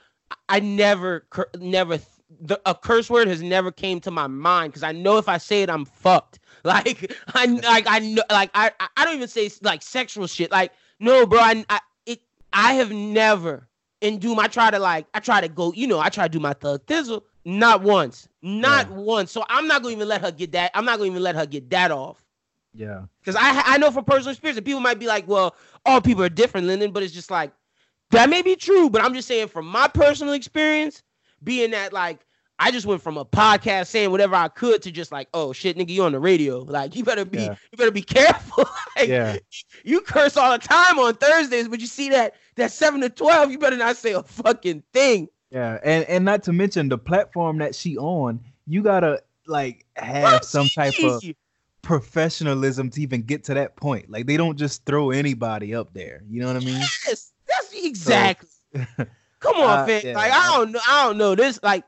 I 0.50 0.60
never 0.60 1.26
never 1.58 2.00
the, 2.42 2.60
a 2.66 2.76
curse 2.76 3.10
word 3.10 3.28
has 3.28 3.42
never 3.42 3.72
came 3.72 4.00
to 4.02 4.12
my 4.12 4.28
mind 4.28 4.72
because 4.72 4.84
I 4.84 4.92
know 4.92 5.18
if 5.18 5.30
I 5.30 5.38
say 5.38 5.64
it, 5.64 5.70
I'm 5.70 5.86
fucked. 5.86 6.40
Like 6.66 7.14
I 7.36 7.46
like 7.46 7.84
I 7.90 8.00
know 8.00 8.24
like 8.32 8.50
I 8.54 8.72
I 8.96 9.04
don't 9.04 9.16
even 9.16 9.28
say 9.28 9.52
like 9.64 9.82
sexual 9.82 10.28
shit. 10.28 10.50
Like 10.50 10.72
no, 10.98 11.26
bro, 11.26 11.42
I, 11.42 11.66
I 11.68 11.82
I 12.54 12.74
have 12.76 12.92
never 12.92 13.68
in 14.02 14.20
Doom. 14.20 14.40
I 14.40 14.48
try 14.48 14.72
to 14.72 14.80
like 14.80 15.08
I 15.14 15.20
try 15.20 15.42
to 15.42 15.48
go. 15.48 15.74
You 15.74 15.88
know, 15.88 16.00
I 16.00 16.10
try 16.10 16.26
to 16.26 16.30
do 16.30 16.40
my 16.40 16.54
thug 16.54 16.86
thizzle. 16.86 17.24
Not 17.46 17.82
once, 17.82 18.30
not 18.42 18.90
yeah. 18.90 18.96
once. 18.96 19.32
So 19.32 19.44
I'm 19.50 19.68
not 19.68 19.82
gonna 19.82 19.96
even 19.96 20.08
let 20.08 20.22
her 20.22 20.32
get 20.32 20.54
that. 20.54 20.72
I'm 20.74 20.86
not 20.86 20.98
gonna 20.98 21.10
even 21.10 21.24
let 21.24 21.36
her 21.36 21.46
get 21.46 21.70
that 21.72 21.92
off. 21.92 22.24
Yeah. 22.74 23.04
Because 23.20 23.36
I 23.36 23.62
I 23.66 23.78
know 23.78 23.92
from 23.92 24.06
personal 24.06 24.32
experience, 24.32 24.58
and 24.58 24.66
people 24.66 24.82
might 24.82 25.00
be 25.00 25.08
like, 25.08 25.28
well, 25.28 25.56
all 25.86 26.02
people 26.02 26.24
are 26.24 26.30
different, 26.30 26.68
Lyndon. 26.68 26.92
But 26.92 27.04
it's 27.04 27.14
just 27.14 27.32
like 27.32 27.52
that 28.12 28.30
may 28.30 28.42
be 28.42 28.56
true, 28.56 28.90
but 28.90 29.04
I'm 29.04 29.14
just 29.14 29.28
saying 29.28 29.48
from 29.48 29.66
my 29.66 29.88
personal 29.88 30.34
experience, 30.34 31.04
being 31.44 31.72
that 31.72 31.92
like 31.94 32.26
I 32.66 32.72
just 32.72 32.86
went 32.86 33.02
from 33.02 33.18
a 33.18 33.26
podcast 33.26 33.88
saying 33.88 34.10
whatever 34.12 34.36
I 34.36 34.48
could 34.48 34.82
to 34.84 34.92
just 34.92 35.12
like, 35.12 35.28
oh 35.34 35.52
shit, 35.54 35.78
nigga, 35.78 35.90
you 35.90 36.04
on 36.04 36.12
the 36.14 36.20
radio. 36.20 36.60
Like 36.60 36.96
you 36.96 37.04
better 37.04 37.26
be 37.26 37.40
Yeah. 37.40 37.56
you 37.72 37.78
better 37.78 37.92
be 37.92 38.02
careful. 38.02 38.66
like, 38.96 39.10
yeah, 39.10 39.38
you 39.84 40.02
curse 40.02 40.38
all 40.38 40.52
the 40.58 40.58
time 40.66 40.98
on 41.00 41.16
Thursdays, 41.16 41.68
but 41.68 41.80
you 41.82 41.88
see 41.88 42.10
that 42.10 42.36
that 42.56 42.72
seven 42.72 43.02
to 43.02 43.10
twelve, 43.10 43.52
you 43.52 43.58
better 43.60 43.78
not 43.78 43.98
say 43.98 44.14
a 44.14 44.24
fucking 44.24 44.84
thing. 44.94 45.28
yeah, 45.52 45.80
and 45.84 46.06
and 46.06 46.24
not 46.26 46.44
to 46.44 46.54
mention 46.54 46.88
the 46.90 46.98
platform 46.98 47.58
that 47.58 47.76
she 47.76 47.98
on, 47.98 48.40
you 48.66 48.82
gotta 48.82 49.22
like 49.46 49.86
have 49.98 50.44
some 50.46 50.68
type 50.70 50.94
of 51.04 51.22
professionalism 51.82 52.90
to 52.90 53.02
even 53.02 53.22
get 53.22 53.44
to 53.46 53.54
that 53.54 53.76
point. 53.76 54.10
Like 54.10 54.26
they 54.26 54.38
don't 54.38 54.58
just 54.58 54.86
throw 54.86 55.12
anybody 55.12 55.76
up 55.76 55.94
there. 55.94 56.24
You 56.30 56.42
know 56.42 56.48
what 56.48 56.56
I 56.56 56.66
mean? 56.66 56.80
Yes, 57.08 57.34
that's 57.48 57.74
exactly. 57.74 58.50
Come 59.40 59.58
on, 59.58 59.80
Uh, 59.80 59.86
fam. 59.86 60.02
yeah, 60.06 60.14
like 60.16 60.32
I 60.32 60.38
I- 60.48 60.58
don't 60.58 60.72
know. 60.72 60.80
I 60.88 61.04
don't 61.06 61.18
know. 61.18 61.36
This 61.36 61.60
like 61.62 61.84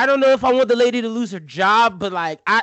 I 0.00 0.06
don't 0.06 0.18
know 0.20 0.30
if 0.30 0.44
I 0.44 0.50
want 0.52 0.68
the 0.68 0.76
lady 0.76 1.02
to 1.02 1.08
lose 1.10 1.30
her 1.32 1.40
job, 1.40 1.98
but 1.98 2.10
like 2.10 2.40
I 2.46 2.62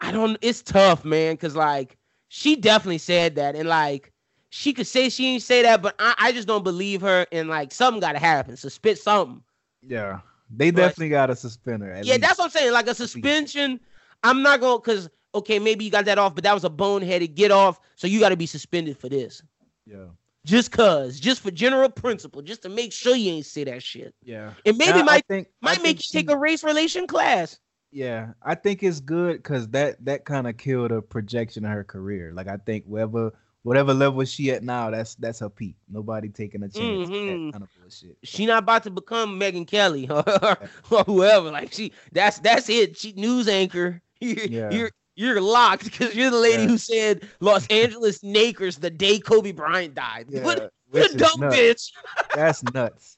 I 0.00 0.10
don't 0.10 0.36
it's 0.42 0.62
tough, 0.62 1.04
man, 1.04 1.36
cuz 1.36 1.54
like 1.54 1.96
she 2.28 2.56
definitely 2.56 2.98
said 2.98 3.36
that 3.36 3.54
and 3.54 3.68
like 3.68 4.12
she 4.50 4.72
could 4.72 4.86
say 4.88 5.08
she 5.08 5.22
didn't 5.30 5.42
say 5.44 5.62
that, 5.62 5.80
but 5.80 5.94
I, 6.00 6.14
I 6.18 6.32
just 6.32 6.48
don't 6.48 6.64
believe 6.64 7.00
her 7.02 7.24
and 7.30 7.48
like 7.48 7.72
something 7.72 8.00
gotta 8.00 8.18
happen. 8.18 8.56
Suspend 8.56 8.98
something. 8.98 9.42
Yeah, 9.86 10.20
they 10.50 10.70
But- 10.72 10.80
definitely 10.80 11.10
got 11.10 11.26
to 11.26 11.36
suspend 11.36 11.82
her. 11.84 11.90
yeah, 12.02 12.14
least. 12.14 12.20
that's 12.22 12.38
what 12.38 12.46
I'm 12.46 12.50
saying. 12.50 12.72
Like 12.72 12.88
a 12.88 12.94
suspension. 12.94 13.78
I'm 14.24 14.42
not 14.42 14.60
gonna 14.60 14.80
cause 14.80 15.08
okay, 15.36 15.60
maybe 15.60 15.84
you 15.84 15.90
got 15.92 16.06
that 16.06 16.18
off, 16.18 16.34
but 16.34 16.42
that 16.44 16.54
was 16.54 16.64
a 16.64 16.70
boneheaded 16.70 17.34
get 17.36 17.52
off, 17.52 17.78
so 17.94 18.08
you 18.08 18.18
gotta 18.18 18.36
be 18.36 18.46
suspended 18.46 18.98
for 18.98 19.08
this. 19.08 19.40
yeah, 19.86 20.06
Just 20.46 20.70
cause, 20.70 21.18
just 21.18 21.40
for 21.42 21.50
general 21.50 21.88
principle, 21.90 22.40
just 22.40 22.62
to 22.62 22.68
make 22.68 22.92
sure 22.92 23.16
you 23.16 23.32
ain't 23.32 23.46
say 23.46 23.64
that 23.64 23.82
shit. 23.82 24.14
yeah. 24.22 24.52
And 24.64 24.78
maybe 24.78 24.92
Now, 24.92 24.98
I 25.00 25.02
might 25.02 25.26
think 25.26 25.48
I 25.62 25.66
might 25.66 25.72
think 25.74 25.82
make 25.84 25.96
you 25.98 26.02
she- 26.02 26.12
take 26.12 26.30
a 26.30 26.36
race 26.38 26.62
relation 26.62 27.06
class. 27.08 27.58
Yeah, 27.90 28.32
I 28.42 28.54
think 28.54 28.82
it's 28.82 29.00
good 29.00 29.38
because 29.38 29.68
that 29.70 30.04
that 30.04 30.24
kind 30.24 30.46
of 30.46 30.56
killed 30.56 30.92
a 30.92 31.02
projection 31.02 31.64
of 31.64 31.72
her 31.72 31.82
career. 31.84 32.32
Like 32.32 32.46
I 32.46 32.58
think 32.58 32.84
whatever 32.86 33.32
whatever 33.62 33.92
level 33.92 34.24
she 34.24 34.52
at 34.52 34.62
now, 34.62 34.90
that's 34.90 35.16
that's 35.16 35.40
her 35.40 35.48
peak. 35.50 35.74
Nobody 35.88 36.28
taking 36.28 36.62
a 36.62 36.68
chance. 36.68 37.08
Mhm. 37.10 37.46
That 37.48 37.52
kind 37.52 37.64
of 37.64 37.68
bullshit. 37.80 38.16
She 38.22 38.46
not 38.46 38.62
about 38.62 38.84
to 38.84 38.90
become 38.90 39.40
Megyn 39.40 39.66
Kelly 39.66 40.08
or, 40.10 40.22
or 40.90 41.02
whoever. 41.04 41.50
Like 41.50 41.72
she, 41.72 41.92
that's 42.12 42.38
that's 42.38 42.68
it. 42.68 42.96
She 42.96 43.12
news 43.14 43.48
anchor. 43.48 44.00
You're 44.20 44.44
Yeah. 44.46 44.70
you're, 44.70 44.90
you're 45.16 45.40
locked 45.40 45.84
because 45.84 46.14
you're 46.14 46.30
the 46.30 46.36
lady 46.38 46.62
Yeah. 46.62 46.68
who 46.68 46.78
said 46.78 47.28
Los 47.40 47.66
Angeles 47.68 48.22
Lakers 48.22 48.76
the 48.78 48.90
day 48.90 49.18
Kobe 49.18 49.52
Bryant 49.52 49.94
died. 49.94 50.26
Yeah, 50.28 50.42
what 50.44 50.58
a 50.94 51.08
dumb 51.16 51.40
nuts. 51.40 51.56
bitch. 51.56 51.90
That's 52.34 52.62
nuts. 52.74 53.16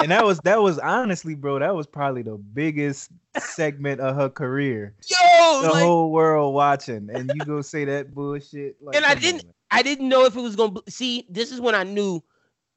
and 0.00 0.10
that 0.10 0.24
was 0.24 0.38
that 0.40 0.62
was 0.62 0.78
honestly, 0.78 1.34
bro, 1.34 1.58
that 1.58 1.74
was 1.74 1.86
probably 1.86 2.22
the 2.22 2.36
biggest 2.36 3.10
segment 3.38 4.00
of 4.00 4.16
her 4.16 4.28
career. 4.30 4.94
Yo, 5.08 5.62
The 5.62 5.68
like, 5.70 5.82
whole 5.84 6.10
world 6.12 6.54
watching, 6.54 7.08
and 7.12 7.30
you 7.34 7.44
go 7.44 7.60
say 7.62 7.84
that 7.84 8.14
bullshit. 8.14 8.76
Like, 8.80 8.96
And 8.96 9.04
I 9.04 9.14
didn't- 9.14 9.44
man. 9.44 9.52
I 9.70 9.82
didn't 9.82 10.08
know 10.08 10.24
if 10.24 10.36
it 10.36 10.40
was 10.40 10.54
gonna. 10.54 10.80
See, 10.88 11.26
this 11.28 11.50
is 11.50 11.60
when 11.60 11.74
I 11.74 11.82
knew. 11.82 12.22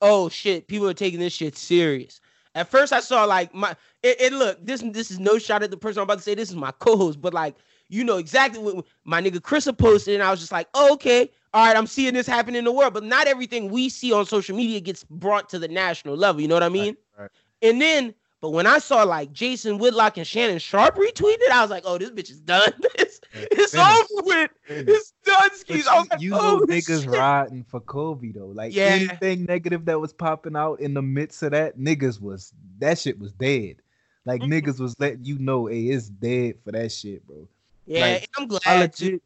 Oh 0.02 0.30
shit! 0.30 0.68
People 0.68 0.88
are 0.90 0.94
taking 0.96 1.20
this 1.20 1.34
shit 1.34 1.56
serious. 1.58 2.22
At 2.56 2.70
first, 2.70 2.92
I 2.92 3.00
saw 3.02 3.26
like 3.26 3.54
my. 3.54 3.76
And 4.04 4.40
look, 4.40 4.66
this 4.66 4.82
this 4.84 5.12
is 5.12 5.20
no 5.20 5.38
shot 5.38 5.62
at 5.64 5.70
the 5.70 5.78
person 5.78 6.00
I'm 6.00 6.04
about 6.06 6.18
to 6.18 6.24
say. 6.24 6.34
This 6.34 6.50
is 6.50 6.56
my 6.56 6.72
co-host, 6.80 7.22
but 7.22 7.34
like 7.36 7.56
you 7.89 8.03
know 8.03 8.17
exactly 8.17 8.62
what 8.62 8.86
my 9.06 9.22
nigga 9.22 9.41
Chris 9.41 9.65
had 9.65 9.77
posted, 9.77 10.15
and 10.15 10.24
I 10.24 10.32
was 10.32 10.39
just 10.39 10.51
like, 10.51 10.67
oh, 10.74 10.94
okay, 10.94 11.32
all 11.53 11.65
right, 11.65 11.75
I'm 11.77 11.88
seeing 11.88 12.13
this 12.13 12.27
happen 12.27 12.56
in 12.56 12.65
the 12.65 12.72
world. 12.72 12.94
But 12.94 13.03
not 13.03 13.27
everything 13.27 13.72
we 13.72 13.89
see 13.89 14.12
on 14.12 14.25
social 14.25 14.56
media 14.56 14.79
gets 14.79 15.03
brought 15.03 15.50
to 15.50 15.60
the 15.60 15.67
national 15.67 16.15
level. 16.15 16.41
You 16.41 16.48
know 16.48 16.56
what 16.56 16.63
I 16.63 16.70
mean? 16.70 16.96
right. 17.17 17.29
And 17.62 17.82
then, 17.82 18.13
but 18.41 18.51
when 18.51 18.67
I 18.67 18.77
saw 18.77 19.03
like 19.03 19.32
Jason 19.32 19.77
Whitlock 19.79 20.17
and 20.17 20.27
Shannon 20.27 20.60
Sharpe 20.60 20.96
retweeted, 20.96 21.50
I 21.51 21.62
was 21.62 21.72
like, 21.72 21.84
oh, 21.86 21.98
this 21.98 22.12
bitch 22.12 22.29
is 22.29 22.41
done. 22.41 22.72
it's 22.96 23.20
it's 23.34 23.74
over 23.75 24.24
with. 24.24 24.51
Finished. 24.67 24.89
It's 24.89 25.13
done. 25.25 25.50
Skis. 25.56 25.88
I 25.88 26.00
was 26.00 26.10
like, 26.12 26.22
you 26.22 26.34
oh, 26.36 26.60
know 26.60 26.65
niggas 26.65 27.01
shit. 27.01 27.10
riding 27.10 27.63
for 27.63 27.79
Kobe 27.79 28.32
though. 28.32 28.48
Like 28.48 28.75
Yeah. 28.75 28.96
anything 28.96 29.46
negative 29.46 29.86
that 29.86 30.00
was 30.00 30.13
popping 30.13 30.56
out 30.56 30.79
in 30.79 30.94
the 30.94 31.01
midst 31.01 31.41
of 31.44 31.51
that, 31.51 31.79
niggas 31.79 32.22
was 32.22 32.53
that 32.79 33.00
shit 33.00 33.17
was 33.17 33.32
dead. 33.34 33.77
Like 34.25 34.41
Mhm. 34.41 34.62
niggas 34.62 34.79
was 34.79 35.00
letting 35.00 35.25
you 35.25 35.39
know, 35.39 35.65
hey, 35.65 35.86
it's 35.86 36.10
dead 36.10 36.56
for 36.63 36.72
that 36.74 36.91
shit, 36.91 37.25
bro. 37.25 37.48
Yeah, 37.88 38.01
Like, 38.01 38.29
I'm 38.38 38.44
I 38.44 38.48
glad. 38.48 38.94
too. 38.94 39.06
legit 39.06 39.24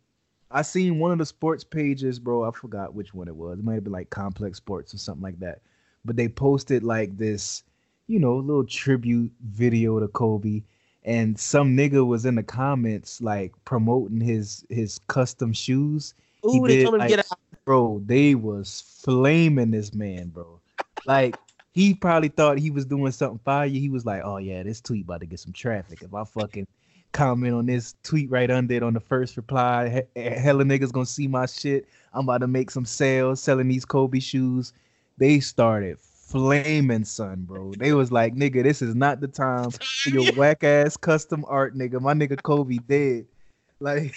I 0.53 0.61
seen 0.63 0.99
one 0.99 1.13
of 1.13 1.17
the 1.17 1.25
sports 1.25 1.63
pages, 1.63 2.19
bro. 2.19 2.43
I 2.43 2.51
forgot 2.51 2.93
which 2.93 3.13
one 3.13 3.27
it 3.29 3.35
was. 3.35 3.57
It 3.59 3.63
might 3.65 3.75
have 3.75 3.83
been 3.85 3.93
like 3.93 4.09
Complex 4.09 4.57
Sports 4.57 4.93
or 4.93 4.97
something 4.97 5.23
like 5.23 5.39
that. 5.39 5.61
But 6.03 6.17
they 6.17 6.27
posted 6.27 6.83
like 6.83 7.17
this, 7.17 7.63
you 8.07 8.19
know, 8.19 8.35
little 8.35 8.65
tribute 8.65 9.31
video 9.41 9.99
to 9.99 10.07
Kobe. 10.09 10.63
And 11.03 11.39
some 11.39 11.75
nigga 11.75 12.05
was 12.05 12.25
in 12.25 12.35
the 12.35 12.43
comments 12.43 13.21
like 13.21 13.53
promoting 13.65 14.19
his 14.19 14.65
his 14.69 14.99
custom 15.07 15.53
shoes. 15.53 16.13
he 16.43 16.59
they 16.59 16.67
did, 16.67 16.83
told 16.83 16.95
him 16.95 17.01
to 17.01 17.07
get 17.07 17.19
out. 17.19 17.39
bro, 17.65 18.01
they 18.05 18.35
was 18.35 18.81
flaming 19.01 19.71
this 19.71 19.93
man, 19.93 20.27
bro. 20.29 20.59
Like 21.05 21.37
he 21.71 21.93
probably 21.93 22.29
thought 22.29 22.59
he 22.59 22.69
was 22.71 22.85
doing 22.85 23.11
something 23.13 23.39
fire. 23.45 23.67
He 23.69 23.89
was 23.89 24.05
like, 24.05 24.21
"Oh 24.23 24.37
yeah, 24.37 24.63
this 24.63 24.81
tweet 24.81 25.05
about 25.05 25.21
to 25.21 25.25
get 25.25 25.39
some 25.39 25.53
traffic. 25.53 26.01
If 26.01 26.13
I 26.13 26.23
fucking 26.25 26.67
comment 27.11 27.53
on 27.53 27.65
this 27.65 27.95
tweet 28.03 28.29
right 28.29 28.49
under 28.49 28.73
it 28.73 28.83
on 28.83 28.93
the 28.93 28.99
first 28.99 29.37
reply, 29.37 30.05
he- 30.15 30.21
hella 30.21 30.63
niggas 30.63 30.91
gonna 30.91 31.05
see 31.05 31.27
my 31.27 31.45
shit. 31.45 31.87
I'm 32.13 32.25
about 32.25 32.39
to 32.39 32.47
make 32.47 32.71
some 32.71 32.85
sales 32.85 33.41
selling 33.41 33.67
these 33.67 33.85
Kobe 33.85 34.19
shoes." 34.19 34.73
They 35.17 35.39
started 35.39 35.99
flaming, 35.99 37.05
son, 37.05 37.43
bro. 37.47 37.73
They 37.77 37.93
was 37.93 38.11
like, 38.11 38.35
"Nigga, 38.35 38.63
this 38.63 38.81
is 38.81 38.95
not 38.95 39.19
the 39.19 39.27
time 39.27 39.71
for 39.71 40.09
your 40.09 40.33
whack 40.35 40.63
ass 40.63 40.97
custom 40.97 41.45
art, 41.47 41.75
nigga. 41.75 42.01
My 42.01 42.13
nigga 42.13 42.41
Kobe 42.41 42.77
dead." 42.87 43.25
Like. 43.79 44.13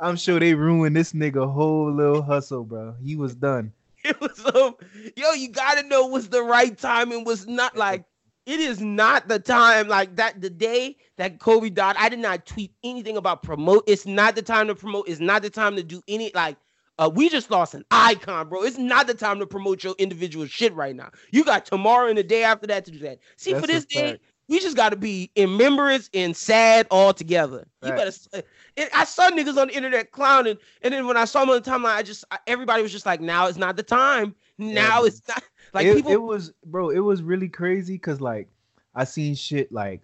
I'm 0.00 0.16
sure 0.16 0.40
they 0.40 0.54
ruined 0.54 0.96
this 0.96 1.12
nigga 1.12 1.52
whole 1.52 1.92
little 1.92 2.22
hustle, 2.22 2.64
bro. 2.64 2.94
He 3.04 3.16
was 3.16 3.34
done. 3.34 3.72
It 4.02 4.18
was 4.18 4.42
yo, 5.14 5.32
you 5.32 5.50
gotta 5.50 5.86
know 5.86 6.06
was 6.06 6.30
the 6.30 6.42
right 6.42 6.76
time 6.76 7.12
and 7.12 7.26
was 7.26 7.46
not 7.46 7.76
like 7.76 8.04
it 8.46 8.60
is 8.60 8.80
not 8.80 9.28
the 9.28 9.38
time 9.38 9.88
like 9.88 10.16
that. 10.16 10.40
The 10.40 10.50
day 10.50 10.96
that 11.16 11.38
Kobe 11.38 11.70
died, 11.70 11.96
I 11.98 12.08
did 12.08 12.18
not 12.18 12.46
tweet 12.46 12.72
anything 12.82 13.16
about 13.16 13.42
promote. 13.42 13.84
It's 13.86 14.06
not 14.06 14.34
the 14.34 14.42
time 14.42 14.66
to 14.68 14.74
promote. 14.74 15.08
It's 15.08 15.20
not 15.20 15.42
the 15.42 15.50
time 15.50 15.76
to 15.76 15.82
do 15.82 16.02
any 16.08 16.32
like. 16.34 16.56
Uh, 16.98 17.08
we 17.08 17.30
just 17.30 17.50
lost 17.50 17.72
an 17.72 17.82
icon, 17.90 18.48
bro. 18.48 18.62
It's 18.62 18.76
not 18.76 19.06
the 19.06 19.14
time 19.14 19.38
to 19.38 19.46
promote 19.46 19.82
your 19.82 19.94
individual 19.98 20.46
shit 20.46 20.74
right 20.74 20.94
now. 20.94 21.10
You 21.30 21.44
got 21.44 21.64
tomorrow 21.64 22.08
and 22.08 22.18
the 22.18 22.22
day 22.22 22.44
after 22.44 22.66
that 22.66 22.84
to 22.84 22.90
do 22.90 22.98
that. 22.98 23.20
See, 23.36 23.54
for 23.54 23.66
this 23.66 23.86
day, 23.86 24.10
fact. 24.10 24.22
we 24.48 24.60
just 24.60 24.76
got 24.76 24.90
to 24.90 24.96
be 24.96 25.30
in 25.34 25.52
remembrance 25.52 26.10
and 26.12 26.36
sad 26.36 26.86
all 26.90 27.14
together. 27.14 27.66
You 27.82 27.92
better. 27.92 28.12
It, 28.76 28.90
I 28.94 29.04
saw 29.04 29.30
niggas 29.30 29.56
on 29.56 29.68
the 29.68 29.74
internet 29.74 30.10
clowning, 30.10 30.58
and 30.82 30.92
then 30.92 31.06
when 31.06 31.16
I 31.16 31.24
saw 31.24 31.40
them 31.40 31.50
on 31.50 31.62
the 31.62 31.70
timeline, 31.70 31.94
I 31.94 32.02
just 32.02 32.24
I, 32.30 32.38
everybody 32.46 32.82
was 32.82 32.92
just 32.92 33.06
like, 33.06 33.22
"Now 33.22 33.46
is 33.46 33.56
not 33.56 33.76
the 33.76 33.82
time. 33.82 34.34
Now 34.58 34.98
man. 34.98 35.06
it's 35.06 35.22
not." 35.26 35.42
Like 35.72 35.86
it, 35.86 35.96
people, 35.96 36.12
it 36.12 36.22
was, 36.22 36.52
bro. 36.64 36.90
It 36.90 37.00
was 37.00 37.22
really 37.22 37.48
crazy 37.48 37.94
because 37.94 38.20
like 38.20 38.48
I 38.94 39.04
seen 39.04 39.34
shit 39.34 39.70
like 39.72 40.02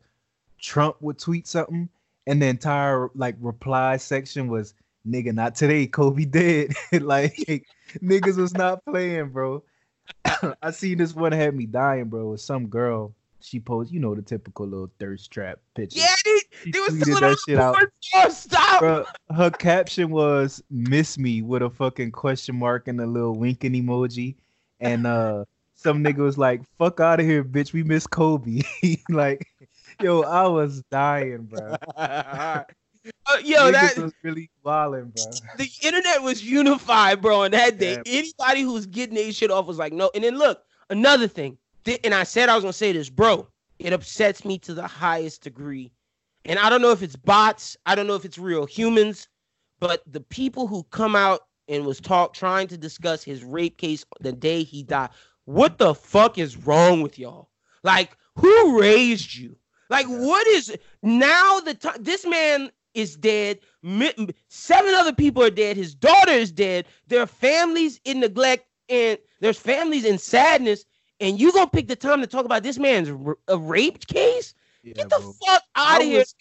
Trump 0.61 0.97
would 1.01 1.19
tweet 1.19 1.47
something, 1.47 1.89
and 2.27 2.41
the 2.41 2.47
entire 2.47 3.11
like 3.15 3.37
reply 3.41 3.97
section 3.97 4.49
was 4.49 4.75
nigga, 5.07 5.33
not 5.33 5.55
today, 5.55 5.87
Kobe 5.87 6.25
dead. 6.25 6.73
like 7.01 7.37
niggas 8.03 8.37
was 8.37 8.55
not 8.55 8.85
playing, 8.85 9.31
bro. 9.31 9.63
I 10.63 10.71
seen 10.71 10.99
this 10.99 11.15
one 11.15 11.33
had 11.33 11.55
me 11.55 11.67
dying, 11.67 12.07
bro. 12.07 12.31
With 12.31 12.41
some 12.41 12.67
girl, 12.67 13.15
she 13.41 13.61
posed, 13.61 13.93
you 13.93 14.01
know, 14.01 14.15
the 14.15 14.23
typical 14.23 14.67
little 14.67 14.91
thirst 14.99 15.31
trap 15.31 15.59
picture. 15.75 16.01
yeah, 16.01 16.15
She 16.63 16.71
they 16.71 16.81
was 16.81 16.99
telling 17.01 17.21
that 17.21 17.39
shit 17.47 17.59
out. 17.59 17.77
star, 18.01 18.31
stop. 18.31 18.81
Bro, 18.81 19.07
her 19.35 19.51
caption 19.51 20.11
was 20.11 20.63
"miss 20.71 21.19
me" 21.19 21.43
with 21.43 21.63
a 21.63 21.71
fucking 21.71 22.13
question 22.13 22.57
mark 22.57 22.89
and 22.89 23.01
a 23.01 23.07
little 23.07 23.35
winking 23.35 23.73
emoji, 23.73 24.35
and 24.81 25.07
uh, 25.07 25.45
some 25.87 26.03
nigga 26.03 26.19
was 26.19 26.37
like, 26.37 26.63
"Fuck 26.79 26.99
out 26.99 27.21
of 27.21 27.27
here, 27.27 27.45
bitch. 27.45 27.73
We 27.73 27.85
miss 27.85 28.09
Kobe." 28.09 28.63
like, 29.09 29.47
yo, 30.03 30.23
I 30.23 30.49
was 30.49 30.83
dying, 30.91 31.45
bro. 31.45 31.77
Uh, 33.29 33.37
yo, 33.45 33.71
Niggas 33.71 33.95
that 33.95 33.99
was 33.99 34.13
really 34.25 34.51
wilding, 34.65 35.13
bro. 35.15 35.25
the 35.59 35.71
internet 35.81 36.21
was 36.23 36.43
unified, 36.43 37.23
bro, 37.23 37.45
on 37.45 37.53
that 37.53 37.79
day. 37.79 37.93
Yeah. 37.93 38.03
Anybody 38.05 38.63
who 38.63 38.73
was 38.73 38.85
getting 38.87 39.15
their 39.15 39.31
shit 39.31 39.49
off 39.49 39.67
was 39.67 39.79
like, 39.79 39.93
no. 39.93 40.11
And 40.13 40.25
then 40.25 40.37
look, 40.37 40.65
another 40.91 41.29
thing, 41.29 41.57
th- 41.85 42.01
and 42.03 42.13
I 42.13 42.25
said 42.25 42.49
I 42.49 42.57
was 42.57 42.65
gonna 42.65 42.73
say 42.73 42.91
this, 42.91 43.09
bro. 43.09 43.47
It 43.79 43.93
upsets 43.93 44.45
me 44.45 44.59
to 44.59 44.75
the 44.75 44.89
highest 44.89 45.43
degree. 45.43 45.93
And 46.47 46.59
I 46.59 46.69
don't 46.69 46.83
know 46.83 46.91
if 46.91 47.01
it's 47.01 47.15
bots, 47.15 47.77
I 47.87 47.95
don't 47.95 48.09
know 48.09 48.17
if 48.17 48.25
it's 48.25 48.39
real 48.39 48.67
humans, 48.67 49.29
but 49.79 50.03
the 50.11 50.23
people 50.23 50.67
who 50.67 50.83
come 50.91 51.15
out 51.15 51.43
and 51.69 51.87
was 51.87 52.01
talk 52.01 52.35
trying 52.35 52.67
to 52.69 52.77
discuss 52.77 53.23
his 53.23 53.45
rape 53.45 53.77
case 53.79 54.05
the 54.19 54.33
day 54.33 54.65
he 54.65 54.83
died. 54.83 55.11
What 55.47 55.79
the 55.79 55.95
fuck 55.95 56.39
is 56.39 56.57
wrong 56.57 57.01
with 57.03 57.19
y'all? 57.19 57.49
Like, 57.83 58.17
who 58.37 58.81
raised 58.81 59.35
you? 59.35 59.57
Like, 59.89 60.07
what 60.07 60.47
is 60.49 60.77
now 61.03 61.61
the 61.61 61.75
time? 61.75 61.97
This 62.03 62.27
man 62.27 62.71
is 62.95 63.17
dead. 63.17 63.61
Seven 64.49 64.95
other 64.95 65.13
people 65.13 65.43
are 65.43 65.51
dead. 65.51 65.77
His 65.77 65.95
daughter 65.95 66.33
is 66.33 66.51
dead. 66.51 66.87
There 67.07 67.23
are 67.23 67.27
families 67.27 68.01
in 68.05 68.21
neglect, 68.21 68.67
and 68.89 69.19
there's 69.41 69.59
families 69.59 70.05
in 70.05 70.19
sadness. 70.19 70.85
And 71.21 71.41
you 71.41 71.53
gonna 71.53 71.71
pick 71.71 71.89
the 71.89 71.97
time 71.97 72.21
to 72.21 72.27
talk 72.27 72.45
about 72.45 72.63
this 72.63 72.79
man's 72.79 73.09
r- 73.11 73.39
a 73.49 73.57
rape 73.57 74.07
case? 74.07 74.55
Yeah, 74.83 74.95
Get 74.95 75.09
the 75.11 75.19
bro. 75.21 75.33
fuck 75.47 75.63
out 75.77 76.01
of 76.01 76.07
here. 76.07 76.19
was- 76.21 76.35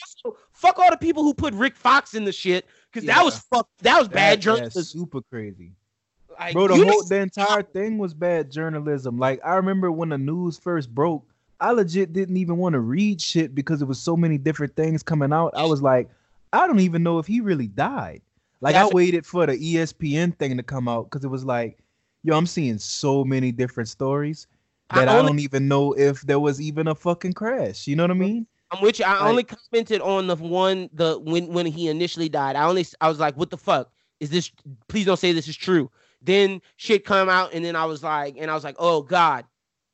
fuck 0.52 0.80
all 0.80 0.90
the 0.92 0.98
people 0.98 1.24
who 1.24 1.34
put 1.34 1.54
Rick 1.54 1.76
Fox 1.76 2.14
in 2.16 2.26
the 2.26 2.32
shit 2.32 2.66
because 2.92 3.06
Yeah. 3.06 3.16
that 3.16 3.24
was 3.26 3.38
fuck. 3.40 3.70
That 3.82 4.00
was 4.00 4.08
bad 4.08 4.40
That- 4.40 4.44
journalism. 4.44 4.72
That's 4.82 4.90
super 4.90 5.22
crazy. 5.22 5.74
Like, 6.40 6.54
Bro, 6.54 6.68
the 6.70 6.86
whole 6.86 7.04
the 7.04 7.18
entire 7.20 7.64
thing 7.64 7.98
was 7.98 8.14
bad 8.14 8.52
journalism. 8.52 9.18
Like 9.18 9.40
I 9.46 9.56
remember 9.56 9.92
when 9.92 10.10
the 10.10 10.18
news 10.18 10.58
first 10.58 10.94
broke, 10.94 11.24
I 11.60 11.72
legit 11.72 12.14
didn't 12.14 12.38
even 12.38 12.58
want 12.58 12.74
to 12.74 12.80
read 12.80 13.22
shit 13.22 13.56
because 13.56 13.80
there 13.80 13.88
was 13.88 14.00
so 14.00 14.18
many 14.18 14.38
different 14.38 14.76
things 14.76 15.04
coming 15.04 15.32
out. 15.32 15.54
I 15.56 15.66
was 15.66 15.82
like, 15.82 16.10
I 16.54 16.68
don't 16.68 16.80
even 16.82 17.04
know 17.04 17.20
if 17.20 17.28
he 17.28 17.42
really 17.42 17.68
died. 17.68 18.22
Like 18.62 18.74
That's- 18.74 18.92
I 18.92 18.96
waited 18.96 19.26
for 19.26 19.46
the 19.46 19.54
ESPN 19.58 20.38
thing 20.38 20.58
to 20.58 20.64
come 20.64 20.88
out 20.88 21.10
because 21.10 21.24
it 21.24 21.30
was 21.30 21.46
like, 21.46 21.78
yo, 22.24 22.38
I'm 22.38 22.48
seeing 22.48 22.78
so 22.78 23.24
many 23.24 23.52
different 23.52 23.90
stories 23.90 24.48
that 24.94 25.08
I, 25.08 25.18
only- 25.18 25.30
don't 25.30 25.40
even 25.40 25.68
know 25.68 25.94
if 25.94 26.22
there 26.22 26.40
was 26.40 26.60
even 26.62 26.88
a 26.88 26.96
fucking 26.96 27.34
crash. 27.34 27.88
You 27.88 27.96
know 27.96 28.04
what 28.04 28.12
I 28.12 28.16
mean? 28.16 28.48
I'm 28.72 28.82
with 28.82 29.00
you. 29.00 29.06
I 29.06 29.14
Like- 29.14 29.22
only 29.24 29.44
commented 29.44 30.02
on 30.02 30.28
the 30.28 30.36
one 30.36 30.90
the 30.94 31.20
when 31.20 31.48
when 31.54 31.66
he 31.66 31.88
initially 31.88 32.30
died. 32.30 32.56
I 32.56 32.64
only 32.66 32.86
I 33.00 33.08
was 33.10 33.20
like, 33.20 33.38
what 33.38 33.50
the 33.52 33.58
fuck 33.58 33.92
is 34.20 34.30
this? 34.30 34.52
Please 34.88 35.06
don't 35.06 35.18
say 35.18 35.32
this 35.34 35.48
is 35.48 35.56
true. 35.56 35.90
Then 36.26 36.62
shit 36.78 37.06
come 37.06 37.30
out, 37.30 37.54
and 37.54 37.64
then 37.64 37.76
I 37.76 37.86
was 37.86 38.04
like, 38.04 38.36
and 38.38 38.50
I 38.50 38.56
was 38.56 38.64
like, 38.64 38.76
oh 38.80 39.02
god. 39.02 39.46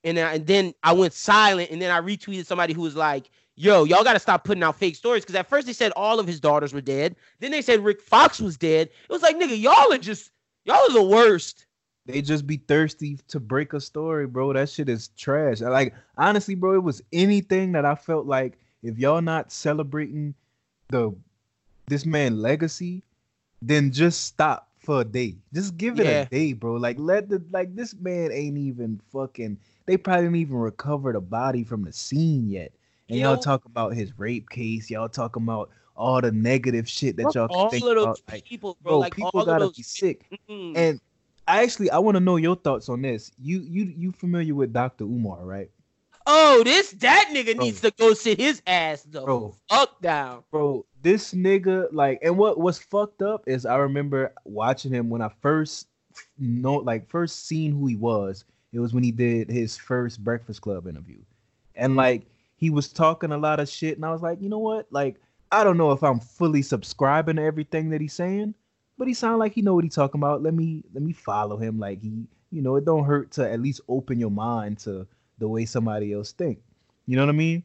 And 0.03 0.17
then, 0.17 0.33
and 0.33 0.47
then 0.47 0.73
I 0.81 0.93
went 0.93 1.13
silent, 1.13 1.69
and 1.69 1.81
then 1.81 1.91
I 1.91 2.01
retweeted 2.01 2.45
somebody 2.45 2.73
who 2.73 2.81
was 2.81 2.95
like, 2.95 3.29
"Yo, 3.55 3.83
y'all 3.83 4.03
got 4.03 4.13
to 4.13 4.19
stop 4.19 4.43
putting 4.43 4.63
out 4.63 4.75
fake 4.77 4.95
stories." 4.95 5.23
Because 5.23 5.35
at 5.35 5.47
first 5.47 5.67
they 5.67 5.73
said 5.73 5.91
all 5.95 6.19
of 6.19 6.25
his 6.25 6.39
daughters 6.39 6.73
were 6.73 6.81
dead. 6.81 7.15
Then 7.39 7.51
they 7.51 7.61
said 7.61 7.83
Rick 7.83 8.01
Fox 8.01 8.39
was 8.39 8.57
dead. 8.57 8.87
It 8.87 9.13
was 9.13 9.21
like, 9.21 9.37
nigga, 9.37 9.59
y'all 9.59 9.93
are 9.93 9.97
just 9.99 10.31
y'all 10.65 10.77
are 10.77 10.93
the 10.93 11.03
worst. 11.03 11.67
They 12.07 12.23
just 12.23 12.47
be 12.47 12.57
thirsty 12.57 13.19
to 13.27 13.39
break 13.39 13.73
a 13.73 13.79
story, 13.79 14.25
bro. 14.25 14.53
That 14.53 14.69
shit 14.69 14.89
is 14.89 15.09
trash. 15.09 15.61
Like 15.61 15.93
honestly, 16.17 16.55
bro, 16.55 16.73
it 16.73 16.83
was 16.83 17.03
anything 17.13 17.73
that 17.73 17.85
I 17.85 17.93
felt 17.93 18.25
like 18.25 18.57
if 18.81 18.97
y'all 18.97 19.21
not 19.21 19.51
celebrating 19.51 20.33
the 20.89 21.13
this 21.87 22.07
man 22.07 22.41
legacy, 22.41 23.03
then 23.61 23.91
just 23.91 24.23
stop 24.23 24.70
for 24.81 25.01
a 25.01 25.05
day. 25.05 25.35
Just 25.53 25.77
give 25.77 25.99
it 25.99 26.05
Yeah. 26.05 26.21
a 26.21 26.25
day, 26.25 26.53
bro. 26.53 26.73
Like 26.73 26.97
let 26.99 27.29
the 27.29 27.43
like 27.51 27.75
this 27.75 27.95
man 27.95 28.31
ain't 28.31 28.57
even 28.57 28.99
fucking 29.11 29.57
they 29.85 29.97
probably 29.97 30.23
didn't 30.23 30.35
even 30.37 30.57
recover 30.57 31.13
the 31.13 31.21
body 31.21 31.63
from 31.63 31.83
the 31.83 31.93
scene 31.93 32.49
yet. 32.49 32.71
And 33.09 33.17
You 33.19 33.25
y'all 33.25 33.37
talk 33.37 33.65
about 33.65 33.93
his 33.93 34.17
rape 34.17 34.49
case, 34.49 34.89
y'all 34.89 35.09
talk 35.09 35.35
about 35.35 35.69
all 35.95 36.21
the 36.21 36.31
negative 36.31 36.89
shit 36.89 37.15
that 37.17 37.35
y'all 37.35 37.47
all 37.51 37.69
think 37.69 37.83
of 37.83 37.95
those 37.95 38.03
about. 38.03 38.21
Like, 38.31 38.43
people, 38.45 38.77
bro. 38.81 38.99
like 38.99 39.15
people 39.15 39.31
all 39.33 39.45
gotta 39.45 39.65
those 39.65 39.77
be 39.77 39.83
sick. 39.83 40.25
Mm. 40.49 40.75
And 40.75 41.01
I 41.47 41.63
actually 41.63 41.91
I 41.91 41.99
want 41.99 42.15
to 42.15 42.21
know 42.21 42.37
your 42.37 42.55
thoughts 42.55 42.89
on 42.89 43.01
this. 43.01 43.31
You 43.39 43.61
you 43.61 43.93
you 43.95 44.11
familiar 44.11 44.55
with 44.55 44.73
Dr. 44.73 45.03
Umar, 45.03 45.45
right? 45.45 45.69
Oh, 46.31 46.63
this 46.63 46.91
that 46.91 47.29
nigga 47.31 47.55
Bro. 47.55 47.65
needs 47.65 47.81
to 47.81 47.91
go 47.91 48.13
sit 48.13 48.39
his 48.39 48.61
ass 48.65 49.03
the 49.03 49.21
Bro. 49.21 49.55
fuck 49.69 50.01
down. 50.01 50.43
Bro, 50.51 50.85
this 51.01 51.33
nigga 51.33 51.87
like 51.91 52.19
and 52.21 52.37
what 52.37 52.59
was 52.59 52.79
fucked 52.79 53.21
up 53.21 53.43
is 53.47 53.65
I 53.65 53.75
remember 53.75 54.33
watching 54.45 54.93
him 54.93 55.09
when 55.09 55.21
I 55.21 55.29
first 55.41 55.87
know 56.37 56.75
like 56.75 57.09
first 57.09 57.47
seen 57.47 57.71
who 57.71 57.87
he 57.87 57.95
was. 57.95 58.45
It 58.73 58.79
was 58.79 58.93
when 58.93 59.03
he 59.03 59.11
did 59.11 59.49
his 59.49 59.77
first 59.77 60.23
Breakfast 60.23 60.61
Club 60.61 60.87
interview. 60.87 61.19
And 61.75 61.95
like 61.95 62.25
he 62.55 62.69
was 62.69 62.87
talking 62.89 63.31
a 63.31 63.37
lot 63.37 63.59
of 63.59 63.67
shit 63.67 63.97
and 63.97 64.05
I 64.05 64.11
was 64.11 64.21
like, 64.21 64.41
"You 64.41 64.49
know 64.49 64.59
what? 64.59 64.87
Like 64.91 65.17
I 65.51 65.63
don't 65.63 65.77
know 65.77 65.91
if 65.91 66.03
I'm 66.03 66.19
fully 66.19 66.61
subscribing 66.61 67.35
to 67.35 67.41
everything 67.41 67.89
that 67.89 67.99
he's 67.99 68.13
saying, 68.13 68.55
but 68.97 69.07
he 69.07 69.13
sound 69.13 69.39
like 69.39 69.53
he 69.53 69.61
know 69.61 69.73
what 69.75 69.83
he's 69.83 69.95
talking 69.95 70.21
about. 70.21 70.41
Let 70.41 70.53
me 70.53 70.83
let 70.93 71.03
me 71.03 71.11
follow 71.11 71.57
him 71.57 71.79
like 71.79 72.01
he, 72.01 72.27
you 72.51 72.61
know, 72.61 72.77
it 72.77 72.85
don't 72.85 73.03
hurt 73.03 73.31
to 73.31 73.49
at 73.51 73.59
least 73.59 73.81
open 73.89 74.19
your 74.19 74.31
mind 74.31 74.79
to 74.79 75.07
the 75.41 75.47
way 75.49 75.65
somebody 75.65 76.13
else 76.13 76.31
think. 76.31 76.59
You 77.07 77.17
know 77.17 77.23
what 77.23 77.33
I 77.33 77.37
mean? 77.37 77.63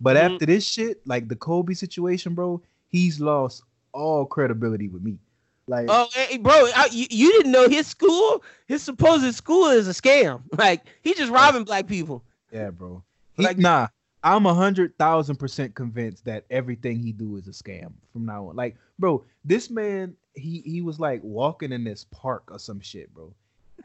But 0.00 0.16
Mhm. 0.16 0.20
after 0.32 0.46
this 0.46 0.66
shit, 0.66 1.00
like 1.06 1.28
the 1.28 1.36
Kobe 1.36 1.72
situation, 1.74 2.34
bro, 2.34 2.60
he's 2.88 3.20
lost 3.20 3.62
all 3.92 4.26
credibility 4.26 4.88
with 4.88 5.02
me. 5.02 5.18
Like, 5.66 5.86
Oh, 5.90 6.08
hey, 6.12 6.38
bro, 6.38 6.52
I, 6.74 6.88
you, 6.90 7.06
you 7.10 7.32
didn't 7.32 7.52
know 7.52 7.68
his 7.68 7.86
school, 7.86 8.42
his 8.66 8.82
supposed 8.82 9.32
school 9.34 9.66
is 9.68 9.86
a 9.86 9.92
scam. 9.92 10.42
Like 10.58 10.82
he 11.02 11.14
just 11.14 11.30
robbing 11.30 11.64
black 11.64 11.86
people. 11.86 12.24
yeah, 12.50 12.70
bro. 12.70 13.02
He, 13.34 13.44
Like- 13.44 13.58
nah, 13.58 13.88
I'm 14.22 14.46
a 14.46 14.54
hundred 14.54 14.96
thousand 14.98 15.36
percent 15.36 15.74
convinced 15.74 16.24
that 16.24 16.44
everything 16.50 16.98
he 16.98 17.12
do 17.12 17.36
is 17.36 17.46
a 17.46 17.52
scam 17.52 17.92
from 18.12 18.26
now 18.26 18.48
on. 18.48 18.56
Like, 18.56 18.76
bro, 18.98 19.24
this 19.44 19.70
man, 19.70 20.16
he 20.34 20.60
he 20.66 20.80
was 20.82 20.98
like 20.98 21.22
walking 21.22 21.72
in 21.72 21.84
this 21.84 22.04
park 22.10 22.44
or 22.50 22.58
some 22.58 22.80
shit, 22.80 23.12
bro. 23.14 23.32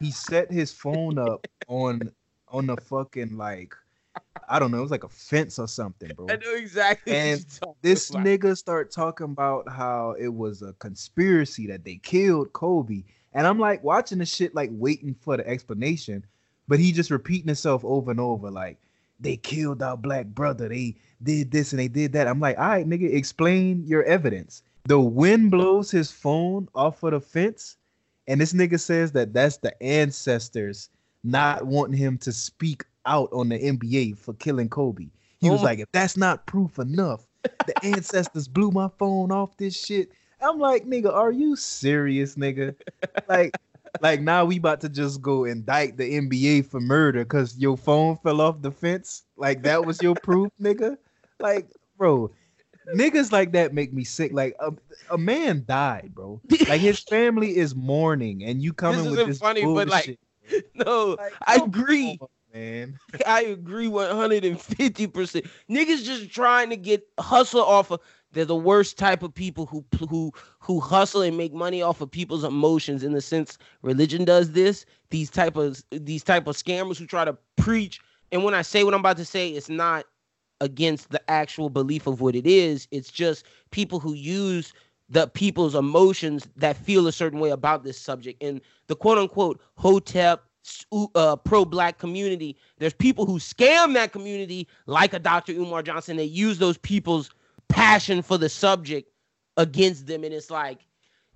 He 0.00 0.10
set 0.10 0.50
his 0.50 0.72
phone 0.72 1.18
up 1.18 1.46
on 1.68 2.10
on 2.54 2.66
the 2.66 2.76
fucking 2.76 3.36
like, 3.36 3.74
I 4.48 4.58
don't 4.58 4.70
know, 4.70 4.78
it 4.78 4.82
was 4.82 4.90
like 4.90 5.04
a 5.04 5.08
fence 5.08 5.58
or 5.58 5.66
something, 5.66 6.10
bro. 6.14 6.28
I 6.30 6.36
know 6.36 6.54
exactly. 6.54 7.12
And 7.12 7.44
this 7.82 8.10
about. 8.10 8.24
nigga 8.24 8.56
start 8.56 8.92
talking 8.92 9.24
about 9.24 9.68
how 9.68 10.14
it 10.18 10.32
was 10.32 10.62
a 10.62 10.72
conspiracy 10.74 11.66
that 11.66 11.84
they 11.84 11.96
killed 11.96 12.52
Kobe. 12.52 13.02
And 13.32 13.46
I'm 13.46 13.58
like 13.58 13.82
watching 13.82 14.18
the 14.18 14.26
shit, 14.26 14.54
like 14.54 14.70
waiting 14.72 15.14
for 15.20 15.36
the 15.36 15.46
explanation, 15.46 16.24
but 16.68 16.78
he 16.78 16.92
just 16.92 17.10
repeating 17.10 17.48
himself 17.48 17.84
over 17.84 18.12
and 18.12 18.20
over, 18.20 18.50
like 18.50 18.78
they 19.18 19.36
killed 19.36 19.82
our 19.82 19.96
black 19.96 20.26
brother, 20.26 20.68
they 20.68 20.94
did 21.22 21.50
this 21.50 21.72
and 21.72 21.80
they 21.80 21.88
did 21.88 22.12
that. 22.12 22.28
I'm 22.28 22.40
like, 22.40 22.56
all 22.58 22.68
right, 22.68 22.88
nigga, 22.88 23.12
explain 23.12 23.84
your 23.86 24.04
evidence. 24.04 24.62
The 24.84 25.00
wind 25.00 25.50
blows 25.50 25.90
his 25.90 26.12
phone 26.12 26.68
off 26.74 27.02
of 27.02 27.12
the 27.12 27.20
fence, 27.20 27.78
and 28.28 28.40
this 28.40 28.52
nigga 28.52 28.78
says 28.78 29.12
that 29.12 29.32
that's 29.32 29.56
the 29.56 29.82
ancestors 29.82 30.90
not 31.24 31.66
wanting 31.66 31.96
him 31.96 32.18
to 32.18 32.32
speak 32.32 32.84
out 33.06 33.30
on 33.32 33.48
the 33.48 33.58
NBA 33.58 34.18
for 34.18 34.34
killing 34.34 34.68
Kobe. 34.68 35.08
He 35.38 35.48
Oh 35.48 35.52
was 35.52 35.62
like, 35.62 35.78
if 35.78 35.90
that's 35.92 36.16
not 36.16 36.46
proof 36.46 36.78
enough, 36.78 37.26
the 37.42 37.74
ancestors 37.84 38.48
blew 38.48 38.70
my 38.70 38.88
phone 38.98 39.32
off 39.32 39.56
this 39.56 39.76
shit. 39.76 40.10
I'm 40.40 40.58
like, 40.58 40.84
nigga, 40.84 41.12
are 41.12 41.32
you 41.32 41.56
serious, 41.56 42.36
nigga? 42.36 42.74
Like, 43.28 43.56
like 44.00 44.20
now 44.20 44.44
we 44.44 44.58
about 44.58 44.80
to 44.82 44.88
just 44.88 45.22
go 45.22 45.44
indict 45.44 45.96
the 45.96 46.04
NBA 46.04 46.66
for 46.66 46.80
murder 46.80 47.24
because 47.24 47.58
your 47.58 47.76
phone 47.76 48.18
fell 48.22 48.40
off 48.40 48.60
the 48.60 48.70
fence. 48.70 49.22
Like 49.36 49.62
that 49.62 49.84
was 49.84 50.02
your 50.02 50.14
proof, 50.14 50.50
nigga. 50.60 50.98
Like, 51.40 51.70
bro, 51.96 52.30
niggas 52.94 53.32
like 53.32 53.52
that 53.52 53.72
make 53.72 53.92
me 53.92 54.04
sick. 54.04 54.32
Like 54.32 54.54
a, 54.60 54.72
a 55.10 55.18
man 55.18 55.64
died, 55.66 56.12
bro. 56.14 56.40
Like 56.68 56.80
his 56.80 57.00
family 57.00 57.56
is 57.56 57.74
mourning, 57.74 58.44
and 58.44 58.62
you 58.62 58.72
coming 58.72 59.10
with 59.10 59.26
this 59.26 59.38
funny, 59.38 59.62
but, 59.62 59.88
like, 59.88 60.06
bullshit. 60.06 60.18
no, 60.74 61.16
Like, 61.16 61.32
I 61.46 61.56
agree. 61.56 62.18
on, 62.20 62.28
man. 62.52 62.98
I 63.26 63.42
agree 63.42 63.88
150%. 63.88 65.46
Niggas 65.70 66.04
just 66.04 66.30
trying 66.30 66.70
to 66.70 66.76
get 66.76 67.06
hustle 67.18 67.62
off 67.62 67.90
of 67.90 68.00
they're 68.32 68.44
the 68.44 68.56
worst 68.56 68.98
type 68.98 69.22
of 69.22 69.32
people 69.32 69.66
who 69.66 69.84
who 70.08 70.32
who 70.58 70.80
hustle 70.80 71.22
and 71.22 71.36
make 71.36 71.52
money 71.54 71.82
off 71.82 72.00
of 72.00 72.10
people's 72.10 72.42
emotions 72.44 73.04
in 73.04 73.12
the 73.12 73.20
sense 73.20 73.58
religion 73.82 74.24
does 74.24 74.52
this. 74.52 74.84
These 75.10 75.30
type 75.30 75.56
of 75.56 75.82
these 75.90 76.24
type 76.24 76.46
of 76.48 76.56
scammers 76.56 76.98
who 76.98 77.06
try 77.06 77.24
to 77.24 77.36
preach 77.56 78.00
and 78.32 78.42
when 78.42 78.54
I 78.54 78.62
say 78.62 78.82
what 78.84 78.94
I'm 78.94 79.00
about 79.00 79.18
to 79.18 79.24
say 79.24 79.50
it's 79.50 79.68
not 79.68 80.06
against 80.60 81.10
the 81.10 81.30
actual 81.30 81.68
belief 81.70 82.06
of 82.06 82.20
what 82.20 82.34
it 82.34 82.46
is. 82.46 82.88
It's 82.90 83.10
just 83.10 83.44
people 83.70 84.00
who 84.00 84.14
use 84.14 84.72
the 85.14 85.28
people's 85.28 85.76
emotions 85.76 86.48
that 86.56 86.76
feel 86.76 87.06
a 87.06 87.12
certain 87.12 87.38
way 87.38 87.50
about 87.50 87.84
this 87.84 87.98
subject. 87.98 88.42
And 88.42 88.60
the 88.88 88.96
quote 88.96 89.16
unquote 89.16 89.60
hotep 89.76 90.42
uh, 91.14 91.36
pro 91.36 91.64
black 91.64 91.98
community 91.98 92.56
there's 92.78 92.94
people 92.94 93.26
who 93.26 93.38
scam 93.38 93.92
that 93.92 94.12
community 94.12 94.66
like 94.86 95.12
a 95.12 95.18
dr 95.18 95.52
umar 95.52 95.82
johnson. 95.82 96.16
They 96.16 96.24
use 96.24 96.58
those 96.58 96.78
people's 96.78 97.30
passion 97.68 98.22
for 98.22 98.38
the 98.38 98.48
subject 98.48 99.08
against 99.56 100.06
them. 100.06 100.24
And 100.24 100.34
it's 100.34 100.50
like 100.50 100.80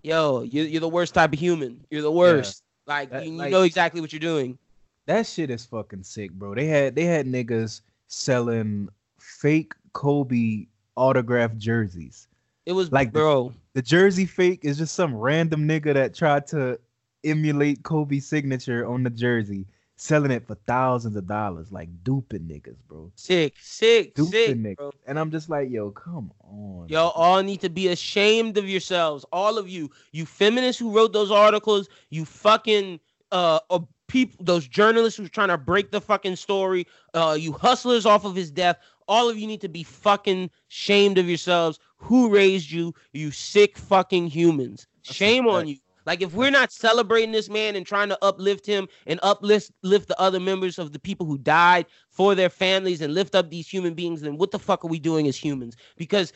yo 0.02 0.42
you're, 0.42 0.64
you're 0.66 0.80
the 0.80 0.88
worst 0.88 1.14
type 1.14 1.32
of 1.32 1.38
human. 1.38 1.84
You're 1.90 2.02
the 2.02 2.10
worst. 2.12 2.62
Like 2.86 3.10
That- 3.10 3.26
you, 3.26 3.32
you 3.32 3.38
like- 3.38 3.52
know 3.52 3.62
exactly 3.62 4.00
what 4.00 4.12
you're 4.12 4.20
doing. 4.20 4.58
That 5.06 5.26
shit 5.26 5.50
is 5.50 5.64
fucking 5.64 6.02
sick, 6.02 6.32
bro. 6.32 6.54
They 6.54 6.66
had 6.66 6.94
they 6.94 7.04
had 7.04 7.26
niggas 7.26 7.82
selling 8.08 8.88
fake 9.18 9.72
Kobe 9.92 10.66
autographed 10.96 11.58
jerseys. 11.58 12.28
It 12.68 12.72
was 12.72 12.92
Like 12.92 13.06
like 13.08 13.12
the- 13.14 13.18
bro 13.20 13.52
The 13.72 13.82
jersey 13.82 14.26
fake 14.26 14.60
is 14.64 14.76
just 14.78 14.94
some 14.94 15.14
random 15.14 15.66
nigga 15.66 15.94
that 15.94 16.14
tried 16.14 16.46
to 16.48 16.78
emulate 17.24 17.82
Kobe's 17.82 18.26
signature 18.26 18.86
on 18.86 19.02
the 19.02 19.10
jersey, 19.10 19.66
selling 19.96 20.30
it 20.30 20.46
for 20.46 20.54
thousands 20.66 21.16
of 21.16 21.26
dollars, 21.26 21.72
like 21.72 21.88
duping 22.04 22.42
niggas, 22.42 22.76
bro. 22.86 23.10
sick 23.14 23.54
sick 23.58 24.14
Duping 24.14 24.30
sick 24.32 24.56
niggas. 24.56 24.76
bro. 24.76 24.90
And 25.06 25.18
I'm 25.18 25.30
just 25.30 25.48
like, 25.48 25.70
yo, 25.70 25.90
come 25.90 26.30
on. 26.44 26.86
Y'all 26.88 27.10
all 27.10 27.42
need 27.42 27.60
to 27.62 27.70
be 27.70 27.88
ashamed 27.88 28.58
of 28.58 28.68
yourselves. 28.68 29.24
All 29.32 29.58
of 29.58 29.68
you. 29.68 29.90
You 30.12 30.26
feminists 30.26 30.78
who 30.78 30.94
wrote 30.94 31.12
those 31.12 31.30
articles, 31.30 31.88
you 32.10 32.24
fucking 32.24 33.00
uh, 33.32 33.60
uh 33.70 33.80
people 34.06 34.42
those 34.44 34.66
journalists 34.66 35.18
who's 35.18 35.30
trying 35.30 35.48
to 35.48 35.58
break 35.58 35.90
the 35.90 36.00
fucking 36.00 36.36
story, 36.36 36.86
uh 37.14 37.36
you 37.38 37.52
hustlers 37.52 38.06
off 38.06 38.24
of 38.24 38.34
his 38.34 38.50
death. 38.50 38.78
All 39.06 39.28
of 39.30 39.38
you 39.38 39.46
need 39.46 39.62
to 39.62 39.68
be 39.68 39.82
fucking 39.82 40.50
shamed 40.68 41.16
of 41.18 41.28
yourselves. 41.28 41.78
Who 41.98 42.30
raised 42.30 42.70
you? 42.70 42.94
You 43.12 43.30
sick 43.30 43.76
fucking 43.76 44.28
humans. 44.28 44.86
Shame 45.02 45.46
on 45.46 45.68
you. 45.68 45.76
Like 46.06 46.22
if 46.22 46.32
we're 46.32 46.50
not 46.50 46.72
celebrating 46.72 47.32
this 47.32 47.50
man 47.50 47.76
and 47.76 47.84
trying 47.84 48.08
to 48.08 48.18
uplift 48.24 48.64
him 48.64 48.88
and 49.06 49.20
uplift 49.22 49.72
lift 49.82 50.08
the 50.08 50.18
other 50.18 50.40
members 50.40 50.78
of 50.78 50.92
the 50.92 50.98
people 50.98 51.26
who 51.26 51.36
died 51.36 51.84
for 52.08 52.34
their 52.34 52.48
families 52.48 53.02
and 53.02 53.12
lift 53.12 53.34
up 53.34 53.50
these 53.50 53.68
human 53.68 53.92
beings, 53.92 54.22
then 54.22 54.38
what 54.38 54.50
the 54.50 54.58
fuck 54.58 54.84
are 54.84 54.88
we 54.88 54.98
doing 54.98 55.26
as 55.28 55.36
humans? 55.36 55.76
Because 55.98 56.32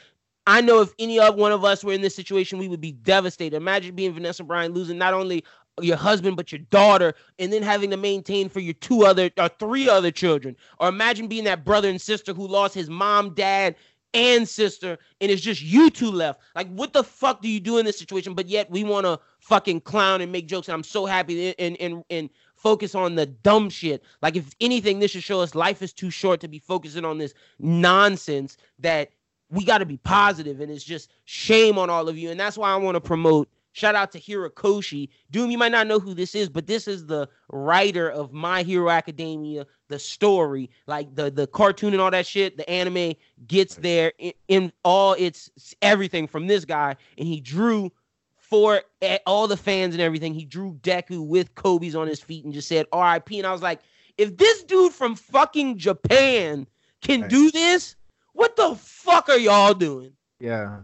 I 0.47 0.61
know 0.61 0.83
if 0.83 0.93
any 0.99 1.19
of 1.19 1.37
one 1.37 1.53
of 1.53 1.65
us 1.65 1.83
were 1.85 1.93
in 1.95 2.03
this 2.03 2.15
situation, 2.15 2.59
we 2.59 2.69
would 2.69 2.83
be 2.83 2.93
devastated. 2.93 3.57
Imagine 3.57 3.95
being 3.95 4.13
Vanessa 4.13 4.45
Bryant 4.45 4.75
losing 4.75 4.99
not 4.99 5.15
only 5.15 5.43
your 5.81 5.97
husband 5.97 6.37
but 6.37 6.53
your 6.53 6.59
daughter, 6.71 7.15
and 7.39 7.53
then 7.53 7.63
having 7.63 7.89
to 7.91 7.97
maintain 7.97 8.49
for 8.49 8.61
your 8.61 8.75
two 8.75 9.07
other 9.07 9.31
or 9.39 9.49
three 9.49 9.89
other 9.89 10.11
children. 10.11 10.55
Or 10.81 10.89
imagine 10.89 11.29
being 11.29 11.45
that 11.45 11.65
brother 11.65 11.89
and 11.89 12.01
sister 12.01 12.35
who 12.35 12.47
lost 12.47 12.75
his 12.75 12.91
mom, 12.91 13.35
dad, 13.35 13.77
and 14.15 14.49
sister, 14.49 14.99
and 15.21 15.31
it's 15.31 15.43
just 15.43 15.63
you 15.63 15.91
two 15.91 16.11
left. 16.11 16.41
Like, 16.55 16.69
what 16.73 16.93
the 16.93 17.05
fuck 17.05 17.43
do 17.43 17.49
you 17.49 17.61
do 17.61 17.79
in 17.79 17.87
this 17.87 17.99
situation? 17.99 18.35
But 18.35 18.49
yet 18.49 18.71
we 18.71 18.85
want 18.85 19.07
to 19.07 19.19
fucking 19.41 19.83
clown 19.83 20.21
and 20.21 20.31
make 20.31 20.47
jokes. 20.47 20.69
And 20.69 20.75
I'm 20.75 20.85
so 20.85 21.07
happy 21.07 21.55
and 21.59 21.77
and 21.81 22.05
and 22.11 22.31
focus 22.55 22.95
on 22.95 23.15
the 23.15 23.27
dumb 23.27 23.71
shit. 23.71 24.03
Like, 24.21 24.37
if 24.37 24.55
anything, 24.61 24.99
this 24.99 25.13
should 25.13 25.23
show 25.23 25.41
us 25.41 25.55
life 25.55 25.83
is 25.83 25.93
too 25.93 26.11
short 26.11 26.41
to 26.41 26.49
be 26.49 26.59
focusing 26.59 27.05
on 27.05 27.19
this 27.19 27.35
nonsense 27.59 28.57
that 28.79 29.11
we 29.53 29.65
got 29.65 29.79
to 29.79 29.87
be 29.87 29.99
positive 29.99 30.61
and 30.61 30.73
it's 30.73 30.83
just 30.83 31.11
shame 31.27 31.79
on 31.79 31.91
all 31.91 32.09
of 32.09 32.17
you 32.17 32.31
and 32.31 32.41
that's 32.41 32.57
why 32.57 32.73
i 32.73 32.77
want 32.77 32.97
to 32.97 33.01
promote 33.01 33.49
shout 33.73 33.95
out 33.95 34.11
to 34.11 34.19
horikoshi 34.19 35.09
doom 35.31 35.51
you 35.51 35.59
might 35.59 35.73
not 35.73 35.87
know 35.87 36.01
who 36.01 36.15
this 36.15 36.35
is 36.35 36.49
but 36.49 36.67
this 36.67 36.89
is 36.89 37.07
the 37.07 37.29
writer 37.51 38.11
of 38.11 38.33
my 38.33 38.63
hero 38.63 38.89
academia 38.91 39.67
the 39.93 39.99
story 39.99 40.71
like 40.87 41.15
the 41.15 41.31
the 41.31 41.47
cartoon 41.47 41.93
and 41.93 42.01
all 42.01 42.11
that 42.11 42.27
shit 42.27 42.57
the 42.57 42.69
anime 42.69 43.15
gets 43.47 43.77
there 43.77 44.13
in, 44.19 44.33
in 44.49 44.73
all 44.85 45.15
its 45.15 45.51
everything 45.83 46.27
from 46.27 46.47
this 46.47 46.65
guy 46.65 46.97
and 47.19 47.29
he 47.29 47.41
drew 47.41 47.91
for 48.37 48.83
all 49.27 49.47
the 49.47 49.57
fans 49.57 49.95
and 49.95 50.03
everything 50.03 50.35
he 50.35 50.45
drew 50.45 50.75
deku 50.83 51.25
with 51.25 51.55
kobe's 51.55 51.95
on 51.95 52.07
his 52.09 52.21
feet 52.21 52.45
and 52.45 52.53
just 52.53 52.69
said 52.69 52.87
rip 52.93 53.31
and 53.31 53.47
i 53.47 53.53
was 53.53 53.63
like 53.63 53.81
if 54.19 54.37
this 54.37 54.63
dude 54.65 54.93
from 54.93 55.15
fucking 55.15 55.79
japan 55.79 56.67
can 57.01 57.27
do 57.29 57.51
this 57.51 57.97
what 58.33 58.57
the 58.57 58.75
fuck 58.77 59.29
are 59.29 59.39
y'all 59.39 59.75
doing? 59.75 60.13
Yeah, 60.41 60.81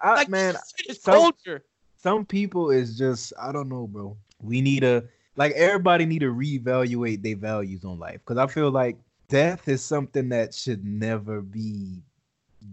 I, 0.00 0.14
like, 0.14 0.28
man, 0.28 0.56
some, 1.00 1.14
culture. 1.14 1.64
Some 1.96 2.24
people 2.24 2.70
is 2.70 2.96
just 2.96 3.32
I 3.40 3.52
don't 3.52 3.68
know, 3.68 3.86
bro. 3.86 4.16
We 4.40 4.60
need 4.60 4.80
to 4.80 5.04
like 5.38 5.52
everybody 5.52 6.04
need 6.04 6.18
to 6.18 6.34
reevaluate 6.34 7.22
their 7.22 7.36
values 7.36 7.84
on 7.84 7.98
life 7.98 8.20
because 8.26 8.36
I 8.36 8.46
feel 8.46 8.70
like 8.70 8.98
death 9.28 9.68
is 9.68 9.82
something 9.82 10.28
that 10.30 10.52
should 10.52 10.84
never 10.84 11.40
be 11.40 12.02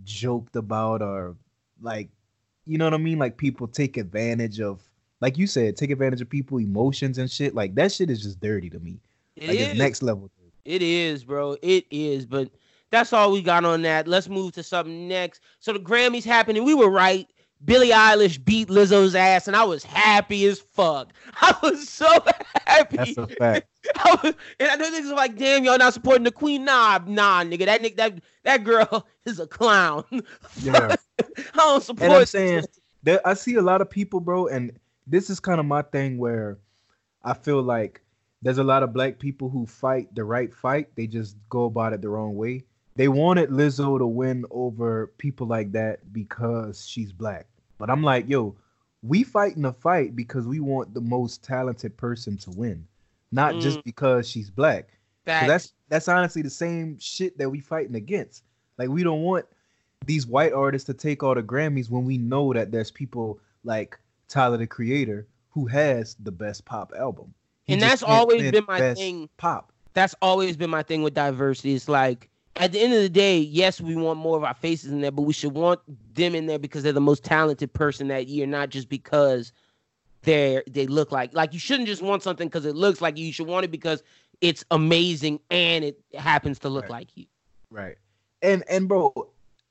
joked 0.03 0.55
about 0.55 1.01
or 1.01 1.35
like 1.81 2.09
you 2.65 2.77
know 2.77 2.85
what 2.85 2.93
I 2.93 2.97
mean. 2.97 3.19
Like 3.19 3.37
people 3.37 3.67
take 3.67 3.97
advantage 3.97 4.59
of, 4.59 4.81
like 5.21 5.37
you 5.37 5.47
said, 5.47 5.77
take 5.77 5.91
advantage 5.91 6.21
of 6.21 6.29
people 6.29 6.57
emotions 6.57 7.17
and 7.17 7.31
shit. 7.31 7.55
Like 7.55 7.75
that 7.75 7.91
shit 7.91 8.09
is 8.09 8.23
just 8.23 8.39
dirty 8.39 8.69
to 8.71 8.79
me. 8.79 8.99
It 9.35 9.47
like 9.47 9.59
is. 9.59 9.67
it's 9.69 9.79
next 9.79 10.03
level. 10.03 10.29
It 10.65 10.81
is, 10.81 11.23
bro. 11.23 11.57
It 11.61 11.85
is, 11.91 12.25
but 12.25 12.49
that's 12.89 13.13
all 13.13 13.31
we 13.31 13.43
got 13.43 13.65
on 13.65 13.83
that. 13.83 14.07
Let's 14.07 14.27
move 14.27 14.53
to 14.53 14.63
something 14.63 15.07
next. 15.07 15.41
So 15.59 15.73
the 15.73 15.79
Grammys 15.79 16.25
happened, 16.25 16.57
and 16.57 16.65
we 16.65 16.73
were 16.73 16.89
right. 16.89 17.27
Billie 17.65 17.89
Eilish 17.89 18.43
beat 18.43 18.69
Lizzo's 18.69 19.15
ass, 19.15 19.47
and 19.47 19.55
I 19.55 19.63
was 19.63 19.83
happy 19.83 20.45
as 20.45 20.59
fuck. 20.59 21.11
I 21.41 21.55
was 21.63 21.89
so 21.89 22.07
happy. 22.65 22.97
That's 22.97 23.17
a 23.17 23.27
fact. 23.27 23.67
I 23.97 24.19
was, 24.23 24.33
and 24.59 24.69
I 24.69 24.75
know 24.75 24.91
niggas 24.91 25.11
are 25.11 25.15
like, 25.15 25.37
damn, 25.37 25.63
y'all 25.63 25.77
not 25.77 25.93
supporting 25.93 26.23
the 26.23 26.31
queen. 26.31 26.65
Nah, 26.65 26.99
nah, 27.05 27.43
nigga. 27.43 27.65
That 27.65 27.81
nigga, 27.81 27.95
that 27.97 28.13
that 28.43 28.63
girl 28.63 29.07
is 29.25 29.39
a 29.39 29.47
clown. 29.47 30.03
Yeah. 30.61 30.95
I 31.19 31.57
don't 31.57 31.83
support. 31.83 32.03
And 32.03 32.13
I'm 32.13 32.25
saying 32.25 32.65
that 33.03 33.21
I 33.25 33.33
see 33.33 33.55
a 33.55 33.61
lot 33.61 33.81
of 33.81 33.89
people, 33.89 34.19
bro, 34.19 34.47
and 34.47 34.71
this 35.07 35.29
is 35.29 35.39
kind 35.39 35.59
of 35.59 35.65
my 35.65 35.81
thing 35.81 36.17
where 36.17 36.59
I 37.23 37.33
feel 37.33 37.61
like 37.61 38.01
there's 38.41 38.59
a 38.59 38.63
lot 38.63 38.83
of 38.83 38.93
black 38.93 39.17
people 39.17 39.49
who 39.49 39.65
fight 39.65 40.13
the 40.13 40.23
right 40.23 40.53
fight. 40.53 40.89
They 40.95 41.07
just 41.07 41.35
go 41.49 41.65
about 41.65 41.93
it 41.93 42.01
the 42.01 42.09
wrong 42.09 42.35
way 42.35 42.63
they 42.95 43.09
wanted 43.09 43.49
Lizzo 43.49 43.97
to 43.97 44.07
win 44.07 44.45
over 44.51 45.11
people 45.17 45.47
like 45.47 45.73
that 45.73 46.13
because 46.13 46.87
she's 46.87 47.11
black. 47.11 47.45
But 47.77 47.89
I'm 47.89 48.03
like, 48.03 48.27
yo, 48.29 48.55
we 49.01 49.23
fighting 49.23 49.63
the 49.63 49.73
fight 49.73 50.15
because 50.15 50.47
we 50.47 50.59
want 50.59 50.93
the 50.93 51.01
most 51.01 51.43
talented 51.43 51.95
person 51.97 52.37
to 52.39 52.51
win, 52.51 52.87
not 53.31 53.55
mm. 53.55 53.61
just 53.61 53.83
because 53.83 54.27
she's 54.29 54.49
black. 54.49 54.89
That's 55.25 55.73
that's 55.89 56.07
honestly 56.07 56.41
the 56.41 56.49
same 56.49 56.97
shit 56.99 57.37
that 57.37 57.49
we 57.49 57.59
fighting 57.59 57.95
against. 57.95 58.43
Like 58.77 58.89
we 58.89 59.03
don't 59.03 59.21
want 59.21 59.45
these 60.05 60.27
white 60.27 60.53
artists 60.53 60.85
to 60.87 60.93
take 60.93 61.23
all 61.23 61.35
the 61.35 61.43
Grammys 61.43 61.89
when 61.89 62.05
we 62.05 62.17
know 62.17 62.53
that 62.53 62.71
there's 62.71 62.91
people 62.91 63.39
like 63.63 63.99
Tyler 64.27 64.57
the 64.57 64.67
Creator 64.67 65.27
who 65.49 65.65
has 65.65 66.15
the 66.15 66.31
best 66.31 66.65
pop 66.65 66.93
album. 66.97 67.33
He 67.63 67.73
and 67.73 67.81
that's 67.81 68.03
always 68.03 68.51
been 68.51 68.65
my 68.67 68.93
thing. 68.93 69.29
Pop. 69.37 69.71
That's 69.93 70.13
always 70.21 70.57
been 70.57 70.69
my 70.69 70.83
thing 70.83 71.01
with 71.01 71.13
diversity. 71.13 71.73
It's 71.73 71.87
like 71.87 72.29
at 72.57 72.71
the 72.71 72.79
end 72.79 72.93
of 72.93 73.01
the 73.01 73.09
day, 73.09 73.37
yes, 73.37 73.81
we 73.81 73.95
want 73.95 74.19
more 74.19 74.37
of 74.37 74.43
our 74.43 74.53
faces 74.53 74.91
in 74.91 75.01
there, 75.01 75.11
but 75.11 75.23
we 75.23 75.33
should 75.33 75.53
want 75.53 75.79
them 76.13 76.35
in 76.35 76.45
there 76.45 76.59
because 76.59 76.83
they're 76.83 76.93
the 76.93 77.01
most 77.01 77.23
talented 77.23 77.73
person 77.73 78.07
that 78.07 78.27
year, 78.27 78.47
not 78.47 78.69
just 78.69 78.89
because 78.89 79.51
they 80.23 80.61
they 80.67 80.87
look 80.87 81.11
like 81.11 81.33
like 81.33 81.53
you 81.53 81.59
shouldn't 81.59 81.87
just 81.87 82.01
want 82.01 82.23
something 82.23 82.47
because 82.47 82.65
it 82.65 82.75
looks 82.75 83.01
like 83.01 83.17
you. 83.17 83.25
You 83.25 83.33
should 83.33 83.47
want 83.47 83.65
it 83.65 83.71
because 83.71 84.03
it's 84.41 84.63
amazing 84.71 85.39
and 85.51 85.83
it 85.83 85.99
happens 86.15 86.59
to 86.59 86.69
look 86.69 86.83
right. 86.83 86.91
like 86.91 87.17
you. 87.17 87.25
Right. 87.69 87.97
And 88.41 88.63
and 88.69 88.87
bro, 88.87 89.13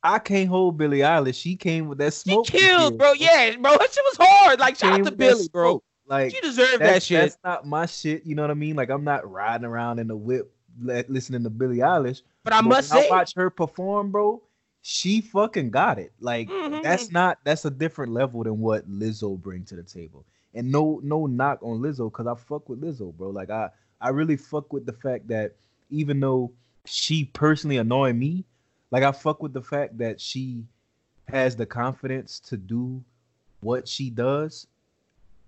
I 0.03 0.19
can't 0.19 0.49
hold 0.49 0.77
Billie 0.77 0.99
Eilish. 0.99 1.41
She 1.41 1.57
came 1.57 1.89
with 1.89 1.99
that 1.99 2.13
smoke. 2.13 2.47
She 2.47 2.59
killed, 2.59 2.99
bro. 2.99 3.13
Yeah, 3.15 3.57
bro. 3.57 3.73
That 3.73 3.93
shit 3.93 4.05
was 4.05 4.17
hard. 4.21 4.61
Like 4.61 4.77
shout 4.77 5.01
out 5.01 5.07
to 5.07 5.13
Billie, 5.13 5.49
bro. 5.49 5.83
Like 6.07 6.33
she 6.35 6.41
deserved 6.41 6.81
that 6.81 7.03
shit. 7.03 7.21
That's 7.21 7.39
not 7.43 7.67
my 7.67 7.87
shit. 7.87 8.27
You 8.27 8.35
know 8.35 8.43
what 8.43 8.51
I 8.51 8.55
mean? 8.55 8.77
Like 8.77 8.91
I'm 8.91 9.05
not 9.05 9.31
riding 9.31 9.65
around 9.65 9.99
in 9.99 10.09
the 10.09 10.17
whip 10.17 10.53
listening 10.83 11.45
to 11.45 11.51
Billie 11.51 11.79
Eilish. 11.79 12.23
But 12.45 12.53
I 12.53 12.61
must 12.61 12.91
say, 12.91 13.09
I 13.09 13.11
watch 13.11 13.35
her 13.35 13.51
perform, 13.51 14.13
bro. 14.13 14.43
She 14.83 15.23
fucking 15.23 15.71
got 15.71 15.99
it. 15.99 16.13
Like 16.21 16.49
mm-hmm. 16.49 16.83
that's 16.83 17.11
not 17.11 17.39
that's 17.43 17.65
a 17.65 17.71
different 17.71 18.13
level 18.13 18.45
than 18.45 18.61
what 18.61 18.89
Lizzo 18.89 19.41
bring 19.41 19.65
to 19.65 19.77
the 19.77 19.83
table. 19.83 20.25
And 20.53 20.71
no 20.71 21.01
no 21.03 21.27
knock 21.27 21.61
on 21.63 21.81
Lizzo 21.81 22.13
because 22.13 22.27
I 22.27 22.35
fuck 22.35 22.69
with 22.69 22.83
Lizzo, 22.83 23.13
bro. 23.17 23.31
Like 23.31 23.49
I 23.49 23.71
I 24.01 24.11
really 24.11 24.37
fuck 24.37 24.73
with 24.73 24.85
the 24.85 24.93
fact 24.93 25.27
that 25.29 25.57
even 25.91 26.21
though 26.21 26.53
she 26.85 27.25
personally 27.25 27.79
annoy 27.79 28.13
me, 28.13 28.45
like 28.91 29.03
I 29.03 29.13
fuck 29.13 29.43
with 29.43 29.55
the 29.55 29.63
fact 29.63 29.97
that 29.99 30.21
she 30.21 30.65
has 31.29 31.57
the 31.57 31.65
confidence 31.65 32.39
to 32.41 32.59
do 32.59 33.03
what 33.61 33.89
she 33.89 34.11
does, 34.11 34.67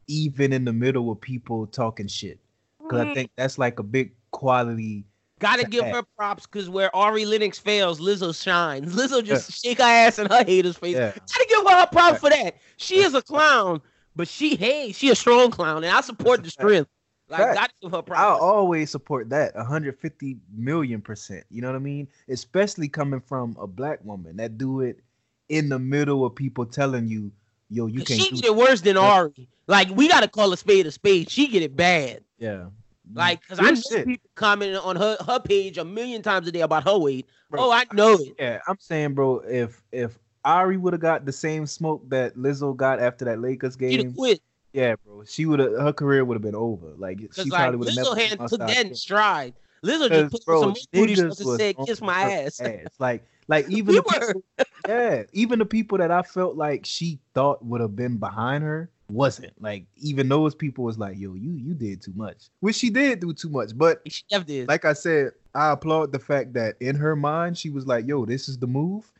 even 0.07 0.51
in 0.53 0.65
the 0.65 0.73
middle 0.73 1.13
of 1.13 1.21
people 1.21 1.67
talking 1.67 2.07
shit. 2.07 2.39
Because 2.83 3.03
mm-hmm. 3.03 3.11
I 3.11 3.15
think 3.15 3.31
that's 3.37 3.59
like 3.59 3.79
a 3.79 3.83
big 3.83 4.13
quality 4.31 5.05
Gotta 5.38 5.64
give 5.64 5.85
her 5.85 6.03
props 6.16 6.46
because 6.46 6.70
where 6.70 6.94
Ari 6.96 7.27
Lennox 7.27 7.59
fails, 7.59 8.01
Lizzo 8.01 8.35
shines. 8.35 8.94
Lizzo 8.96 9.22
just 9.22 9.64
yeah. 9.64 9.70
shake 9.70 9.79
her 9.79 9.85
ass 9.85 10.18
in 10.18 10.27
her 10.31 10.44
haters' 10.44 10.79
face. 10.79 10.96
Yeah. 10.96 11.12
Gotta 11.12 11.46
give 11.49 11.66
her 11.68 11.81
her 11.81 11.87
props 11.87 12.20
for 12.20 12.31
that. 12.31 12.57
She 12.79 13.01
is 13.01 13.14
a 13.14 13.20
clown, 13.20 13.83
but 14.14 14.29
she 14.29 14.57
hey, 14.57 14.92
she 14.92 15.11
a 15.11 15.14
strong 15.14 15.51
clown, 15.51 15.85
and 15.85 15.94
I 15.94 16.01
support 16.01 16.42
the 16.42 16.51
strength. 16.51 16.88
Like, 17.29 17.40
right. 17.40 17.55
gotta 17.55 17.72
give 17.83 17.92
her 17.92 18.03
props. 18.03 18.20
I'll 18.20 18.38
always 18.38 18.90
support 18.90 19.29
that 19.31 19.55
150 19.55 20.38
million 20.57 21.03
percent. 21.03 21.44
You 21.51 21.61
know 21.61 21.68
what 21.68 21.77
I 21.77 21.81
mean? 21.81 22.09
Especially 22.29 22.88
coming 22.88 23.20
from 23.20 23.57
a 23.61 23.66
black 23.66 24.03
woman 24.05 24.37
that 24.37 24.57
do 24.57 24.81
it 24.81 25.01
in 25.49 25.68
the 25.68 25.79
middle 25.79 26.25
of 26.25 26.35
people 26.35 26.64
telling 26.64 27.09
you, 27.09 27.31
yo, 27.68 27.87
you 27.87 28.05
can't. 28.05 28.22
She 28.22 28.31
get 28.40 28.55
worse 28.55 28.81
than 28.81 28.96
Ari. 28.96 29.49
Like 29.66 29.90
we 29.90 30.09
gotta 30.09 30.29
call 30.29 30.53
a 30.53 30.57
spade 30.57 30.87
a 30.87 30.92
spade. 30.92 31.29
She 31.29 31.49
get 31.49 31.62
it 31.62 31.77
bad. 31.77 32.22
Yeah. 32.38 32.66
Like, 33.14 33.40
because 33.40 33.59
I 33.61 33.71
know 33.71 33.75
shit. 33.75 34.07
people 34.07 34.31
commenting 34.35 34.79
on 34.79 34.97
her 34.97 35.16
her 35.27 35.38
page 35.40 35.79
a 35.79 35.85
million 35.85 36.23
times 36.23 36.49
a 36.49 36.53
day 36.53 36.61
about 36.61 36.85
her 36.85 36.99
weight. 36.99 37.27
Bro, 37.51 37.64
oh, 37.64 37.71
I 37.71 37.85
know 37.92 38.14
it. 38.14 38.35
Yeah, 38.38 38.61
I'm 38.66 38.79
saying, 38.81 39.14
bro, 39.14 39.42
if 39.47 39.83
if 39.92 40.19
Ari 40.45 40.77
would 40.77 40.92
have 40.92 41.01
got 41.01 41.25
the 41.25 41.33
same 41.33 41.66
smoke 41.66 42.09
that 42.11 42.37
Lizzo 42.37 42.77
got 42.77 43.01
after 43.01 43.25
that 43.27 43.40
Lakers 43.40 43.77
game, 43.77 44.12
quit. 44.14 44.40
Yeah, 44.73 44.97
bro, 45.05 45.25
she 45.25 45.47
would 45.47 45.61
have 45.61 45.73
her 45.73 45.92
career 45.92 46.25
would 46.25 46.35
have 46.35 46.42
been 46.42 46.55
over. 46.55 46.95
Like 46.97 47.21
she 47.35 47.51
like, 47.51 47.61
probably 47.61 47.79
would 47.79 47.88
have 47.88 47.97
never 47.97 48.21
had 48.21 48.49
took 48.49 48.61
that 48.61 48.87
in 48.87 48.95
stride. 48.95 49.55
Lizzo 49.85 50.09
just 50.09 50.33
put 50.33 50.45
bro, 50.45 50.61
some 50.61 50.75
booty 50.92 51.21
and 51.21 51.37
said, 51.37 51.77
"Kiss 51.87 52.01
my 52.01 52.21
ass." 52.21 52.61
ass. 52.61 52.87
Like, 52.99 53.25
like 53.49 53.66
even 53.71 53.95
the 53.95 54.03
people, 54.03 54.42
yeah, 54.88 55.23
even 55.33 55.59
the 55.59 55.66
people 55.66 55.99
that 55.99 56.11
I 56.11 56.23
felt 56.23 56.57
like 56.57 56.85
she 56.85 57.21
thought 57.35 57.64
would 57.64 57.81
have 57.81 57.95
been 57.95 58.16
behind 58.16 58.64
her 58.64 58.90
wasn't. 59.09 59.53
Like 59.61 59.87
even 59.97 60.29
those 60.29 60.55
people 60.55 60.85
was 60.85 60.99
like 60.99 61.19
yo 61.19 61.35
you 61.35 61.53
you 61.53 61.75
did 61.75 62.03
too 62.03 62.12
much. 62.14 62.49
Which 62.61 62.77
she 62.77 62.90
did 62.90 63.21
do 63.21 63.33
too 63.33 63.49
much 63.49 63.77
but 63.77 64.03
she 64.07 64.25
did. 64.45 64.69
like 64.69 64.85
i 64.85 64.92
said 64.92 65.33
i 65.55 65.73
applaud 65.73 66.12
the 66.12 66.19
fact 66.19 66.53
that 66.55 66.77
in 66.81 66.97
her 66.97 67.16
mind 67.16 67.57
she 67.57 67.71
was 67.71 67.87
like 67.87 68.07
yo 68.07 68.25
this 68.25 68.49
is 68.49 68.59
the 68.59 68.66
move. 68.66 69.11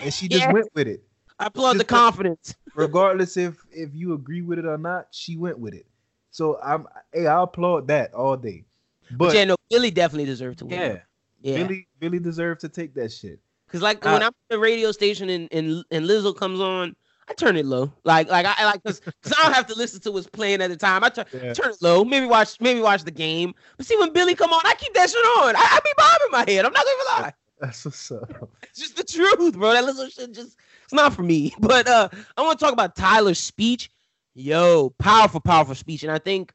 And 0.00 0.12
she 0.12 0.28
just 0.28 0.50
went 0.52 0.68
with 0.74 0.88
it. 0.88 1.02
I 1.38 1.46
applaud 1.46 1.78
the 1.78 1.84
confidence. 1.84 2.54
regardless 2.74 3.36
if 3.36 3.56
if 3.70 3.94
you 3.94 4.14
agree 4.14 4.42
with 4.42 4.58
it 4.58 4.66
or 4.66 4.78
not 4.78 5.08
she 5.10 5.36
went 5.36 5.58
with 5.58 5.74
it. 5.74 5.86
So 6.30 6.58
i'm 6.62 6.86
hey 7.12 7.26
i 7.26 7.42
applaud 7.42 7.88
that 7.88 8.14
all 8.14 8.36
day. 8.36 8.64
But, 9.10 9.18
but 9.18 9.34
yeah 9.34 9.44
no 9.44 9.56
billie 9.68 9.90
definitely 9.90 10.26
deserved 10.26 10.60
to 10.60 10.66
win 10.66 10.80
yeah. 10.80 10.98
yeah. 11.42 11.56
Billy 11.56 11.86
billie 11.98 12.18
deserved 12.18 12.62
to 12.62 12.68
take 12.68 12.94
that 12.94 13.12
shit. 13.12 13.40
Because 13.66 13.82
like 13.82 14.02
when 14.04 14.22
i'm 14.22 14.28
at 14.28 14.34
the 14.48 14.58
radio 14.58 14.90
station 14.92 15.28
and, 15.28 15.48
and 15.52 15.84
and 15.90 16.06
lizzo 16.06 16.34
comes 16.34 16.60
on 16.60 16.96
I 17.28 17.32
turn 17.34 17.56
it 17.56 17.64
low. 17.66 17.92
Like 18.04 18.28
like 18.28 18.46
I 18.46 18.64
like 18.66 18.82
because 18.82 19.00
I 19.26 19.42
don't 19.44 19.54
have 19.54 19.66
to 19.68 19.74
listen 19.74 20.00
to 20.02 20.12
what's 20.12 20.26
playing 20.26 20.60
at 20.60 20.68
the 20.70 20.76
time. 20.76 21.02
I 21.04 21.08
turn 21.08 21.24
Yeah. 21.32 21.52
turn 21.54 21.70
it 21.70 21.78
low. 21.80 22.04
Maybe 22.04 22.26
watch 22.26 22.60
maybe 22.60 22.80
watch 22.80 23.04
the 23.04 23.10
game. 23.10 23.54
But 23.76 23.86
see 23.86 23.96
when 23.96 24.12
Billie 24.12 24.34
come 24.34 24.52
on, 24.52 24.60
I 24.64 24.74
keep 24.74 24.92
that 24.94 25.08
shit 25.08 25.24
on. 25.42 25.56
I, 25.56 25.60
I 25.60 25.80
be 25.82 25.90
bobbing 25.96 26.46
my 26.46 26.52
head. 26.52 26.64
I'm 26.66 26.72
not 26.72 26.84
gonna 26.84 27.22
lie. 27.22 27.32
That's 27.60 27.84
what's 27.84 28.10
up. 28.12 28.50
It's 28.64 28.78
just 28.80 28.96
the 28.96 29.04
truth, 29.04 29.54
bro. 29.54 29.72
That 29.72 29.84
little 29.84 30.06
shit 30.08 30.32
just 30.32 30.56
it's 30.84 30.92
not 30.92 31.14
for 31.14 31.22
me. 31.22 31.54
But 31.60 31.88
uh 31.88 32.08
I 32.36 32.42
want 32.42 32.58
to 32.58 32.64
talk 32.64 32.72
about 32.74 32.94
Tyler's 32.96 33.38
speech. 33.38 33.90
Yo, 34.34 34.90
powerful, 34.98 35.40
powerful 35.40 35.74
speech. 35.74 36.02
And 36.02 36.12
I 36.12 36.18
think 36.18 36.52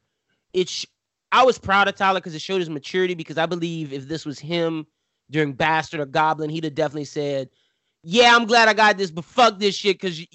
it's 0.52 0.86
I 1.32 1.44
was 1.44 1.58
proud 1.58 1.88
of 1.88 1.96
Tyler 1.96 2.20
because 2.20 2.34
it 2.34 2.42
showed 2.42 2.58
his 2.60 2.70
maturity. 2.70 3.14
Because 3.14 3.38
I 3.38 3.46
believe 3.46 3.92
if 3.92 4.06
this 4.06 4.24
was 4.24 4.38
him 4.38 4.86
during 5.30 5.52
Bastard 5.52 6.00
or 6.00 6.06
Goblin, 6.06 6.50
he'd 6.50 6.64
have 6.64 6.74
definitely 6.74 7.04
said, 7.04 7.48
Yeah, 8.02 8.34
I'm 8.34 8.46
glad 8.46 8.68
I 8.68 8.72
got 8.72 8.96
this, 8.96 9.10
but 9.10 9.24
fuck 9.24 9.58
this 9.58 9.74
shit 9.74 10.00
because 10.00 10.26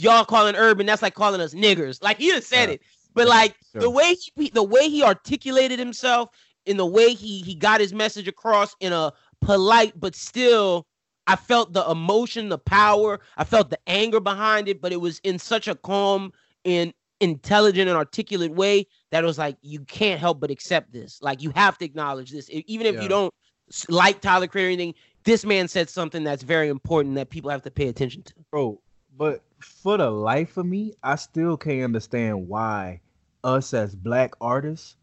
y'all 0.00 0.24
calling 0.24 0.56
urban, 0.56 0.86
that's 0.86 1.02
like 1.02 1.14
calling 1.14 1.40
us 1.40 1.54
niggers. 1.54 2.02
Like 2.02 2.18
he 2.18 2.30
just 2.30 2.48
said 2.48 2.68
Yeah. 2.68 2.74
it. 2.74 2.82
But 3.14 3.28
like 3.28 3.56
Sure. 3.72 3.82
the 3.82 3.90
way 3.90 4.16
he 4.36 4.50
the 4.50 4.62
way 4.64 4.88
he 4.88 5.02
articulated 5.04 5.78
himself, 5.78 6.30
in 6.66 6.76
the 6.76 6.86
way 6.86 7.14
he 7.14 7.40
he 7.42 7.54
got 7.54 7.80
his 7.80 7.92
message 7.92 8.26
across 8.26 8.74
in 8.80 8.92
a 8.92 9.12
polite 9.40 9.92
but 10.00 10.16
still 10.16 10.86
I 11.26 11.36
felt 11.36 11.72
the 11.72 11.88
emotion, 11.88 12.48
the 12.48 12.58
power, 12.58 13.20
I 13.36 13.44
felt 13.44 13.70
the 13.70 13.78
anger 13.86 14.20
behind 14.20 14.68
it, 14.68 14.80
but 14.82 14.92
it 14.92 15.00
was 15.00 15.20
in 15.24 15.38
such 15.38 15.68
a 15.68 15.74
calm 15.74 16.32
and 16.64 16.92
intelligent 17.20 17.88
and 17.88 17.96
articulate 17.96 18.52
way 18.52 18.86
that 19.10 19.22
it 19.22 19.26
was 19.26 19.38
like 19.38 19.56
you 19.62 19.80
can't 19.80 20.20
help 20.20 20.40
but 20.40 20.50
accept 20.50 20.92
this. 20.92 21.22
Like 21.22 21.42
you 21.42 21.50
have 21.54 21.78
to 21.78 21.84
acknowledge 21.84 22.30
this, 22.32 22.50
even 22.50 22.86
if 22.86 22.96
Yeah. 22.96 23.02
you 23.02 23.08
don't 23.08 23.32
like 23.88 24.20
Tyler 24.20 24.46
Creator 24.48 24.68
or 24.68 24.72
anything. 24.72 24.94
This 25.24 25.44
man 25.44 25.68
said 25.68 25.88
something 25.88 26.22
that's 26.22 26.42
very 26.42 26.68
important 26.68 27.14
that 27.14 27.30
people 27.30 27.50
have 27.50 27.62
to 27.62 27.70
pay 27.70 27.88
attention 27.88 28.22
to. 28.24 28.34
bro. 28.50 28.80
But 29.16 29.42
for 29.60 29.96
the 29.96 30.10
life 30.10 30.56
of 30.56 30.66
me, 30.66 30.92
I 31.02 31.14
still 31.16 31.56
can't 31.56 31.84
understand 31.84 32.48
why 32.48 33.00
us 33.42 33.72
as 33.72 33.94
black 33.94 34.34
artists, 34.40 34.96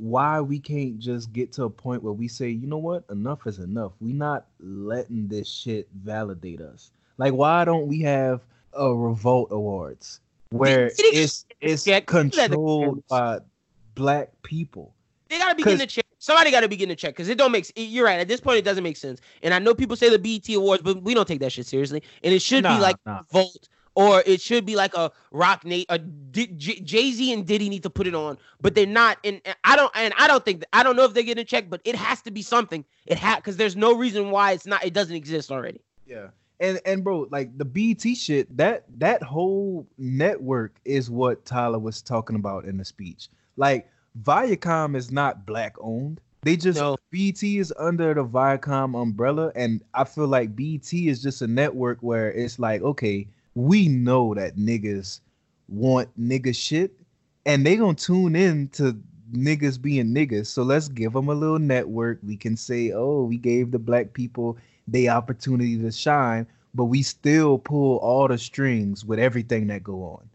why 0.00 0.40
we 0.40 0.58
can't 0.58 0.98
just 0.98 1.32
get 1.32 1.52
to 1.52 1.64
a 1.64 1.70
point 1.70 2.02
where 2.02 2.12
we 2.12 2.28
say, 2.28 2.48
you 2.48 2.66
know 2.66 2.78
what, 2.78 3.04
enough 3.10 3.46
is 3.46 3.58
enough. 3.58 3.92
We 4.00 4.12
not 4.12 4.46
letting 4.58 5.28
this 5.28 5.48
shit 5.48 5.88
validate 5.94 6.60
us. 6.60 6.90
Like, 7.18 7.34
why 7.34 7.64
don't 7.64 7.86
we 7.88 8.00
have 8.02 8.40
a 8.72 8.94
revolt 8.94 9.48
awards 9.50 10.20
where 10.50 10.86
it's 10.98 11.44
it's 11.60 11.84
the 11.84 12.00
controlled 12.00 13.02
by 13.08 13.40
black 13.94 14.30
people? 14.42 14.94
They 15.28 15.38
gotta 15.38 15.54
be 15.54 15.62
getting 15.62 15.78
'Cause- 15.80 16.02
a 16.28 16.32
check. 16.32 16.36
Somebody 16.36 16.50
gotta 16.50 16.68
be 16.68 16.76
getting 16.76 16.92
a 16.92 16.96
check 16.96 17.14
because 17.14 17.28
it 17.28 17.38
don't 17.38 17.52
make. 17.52 17.64
s- 17.64 17.72
You're 17.76 18.04
right. 18.04 18.20
At 18.20 18.28
this 18.28 18.40
point, 18.40 18.58
it 18.58 18.64
doesn't 18.64 18.84
make 18.84 18.96
sense. 18.96 19.20
And 19.42 19.54
I 19.54 19.58
know 19.58 19.74
people 19.74 19.96
say 19.96 20.08
the 20.08 20.18
BET 20.18 20.48
Awards, 20.54 20.82
but 20.82 21.02
we 21.02 21.14
don't 21.14 21.26
take 21.26 21.40
that 21.40 21.52
shit 21.52 21.66
seriously. 21.66 22.02
And 22.22 22.32
it 22.34 22.42
should 22.42 22.64
be 22.64 22.78
like 22.78 22.96
nah. 23.06 23.22
Volt, 23.32 23.68
or 23.94 24.22
it 24.26 24.40
should 24.40 24.64
be 24.64 24.76
like 24.76 24.94
a 24.94 25.10
Rock 25.32 25.64
Nate. 25.64 25.86
A 25.88 25.98
Jay 25.98 27.12
Z 27.12 27.32
and 27.32 27.46
Diddy 27.46 27.68
need 27.68 27.82
to 27.82 27.90
put 27.90 28.06
it 28.06 28.14
on, 28.14 28.38
but 28.60 28.74
they're 28.74 28.86
not. 28.86 29.18
And, 29.24 29.40
and 29.44 29.56
I 29.64 29.76
don't. 29.76 29.90
And 29.94 30.14
I 30.18 30.26
don't 30.28 30.44
think. 30.44 30.64
I 30.72 30.82
don't 30.82 30.96
know 30.96 31.04
if 31.04 31.14
they're 31.14 31.22
getting 31.22 31.42
a 31.42 31.44
check, 31.44 31.68
but 31.68 31.80
it 31.84 31.94
has 31.96 32.22
to 32.22 32.30
be 32.30 32.42
something. 32.42 32.84
It 33.06 33.18
ha 33.18 33.36
because 33.36 33.56
there's 33.56 33.76
no 33.76 33.94
reason 33.96 34.30
why 34.30 34.52
it's 34.52 34.66
not. 34.66 34.84
It 34.84 34.92
doesn't 34.94 35.16
exist 35.16 35.50
already. 35.50 35.80
Yeah. 36.06 36.28
And 36.60 36.80
and 36.84 37.04
bro, 37.04 37.28
like 37.30 37.56
the 37.56 37.64
BET 37.64 38.16
shit, 38.16 38.56
that 38.56 38.84
that 38.98 39.22
whole 39.22 39.86
network 39.96 40.74
is 40.84 41.08
what 41.10 41.44
Tyler 41.44 41.78
was 41.78 42.02
talking 42.02 42.36
about 42.36 42.64
in 42.64 42.76
the 42.76 42.84
speech. 42.84 43.28
Like 43.56 43.88
Viacom 44.22 44.96
is 44.96 45.10
not 45.10 45.46
black 45.46 45.76
owned. 45.80 46.20
They 46.42 46.56
just 46.56 46.78
No. 46.78 46.96
BET 47.10 47.42
is 47.42 47.72
under 47.78 48.14
the 48.14 48.24
Viacom 48.24 49.00
umbrella, 49.00 49.52
and 49.54 49.82
I 49.94 50.04
feel 50.04 50.28
like 50.28 50.54
BET 50.56 50.92
is 50.92 51.22
just 51.22 51.42
a 51.42 51.46
network 51.46 51.98
where 52.00 52.32
it's 52.32 52.58
like, 52.58 52.82
okay, 52.82 53.26
we 53.54 53.88
know 53.88 54.34
that 54.34 54.56
niggas 54.56 55.20
want 55.68 56.08
nigga 56.18 56.54
shit, 56.54 56.92
and 57.44 57.66
they 57.66 57.76
gonna 57.76 57.94
tune 57.94 58.36
in 58.36 58.68
to 58.68 58.96
niggas 59.32 59.80
being 59.80 60.14
niggas. 60.14 60.46
So 60.46 60.62
let's 60.62 60.88
give 60.88 61.12
them 61.12 61.28
a 61.28 61.34
little 61.34 61.58
network. 61.58 62.18
We 62.22 62.36
can 62.36 62.56
say, 62.56 62.92
oh, 62.92 63.24
we 63.24 63.36
gave 63.36 63.70
the 63.70 63.78
black 63.78 64.12
people 64.12 64.56
the 64.86 65.10
opportunity 65.10 65.78
to 65.78 65.92
shine, 65.92 66.46
but 66.74 66.84
we 66.84 67.02
still 67.02 67.58
pull 67.58 67.98
all 67.98 68.28
the 68.28 68.38
strings 68.38 69.04
with 69.04 69.18
everything 69.18 69.66
that 69.66 69.82
go 69.82 70.02
on. 70.04 70.28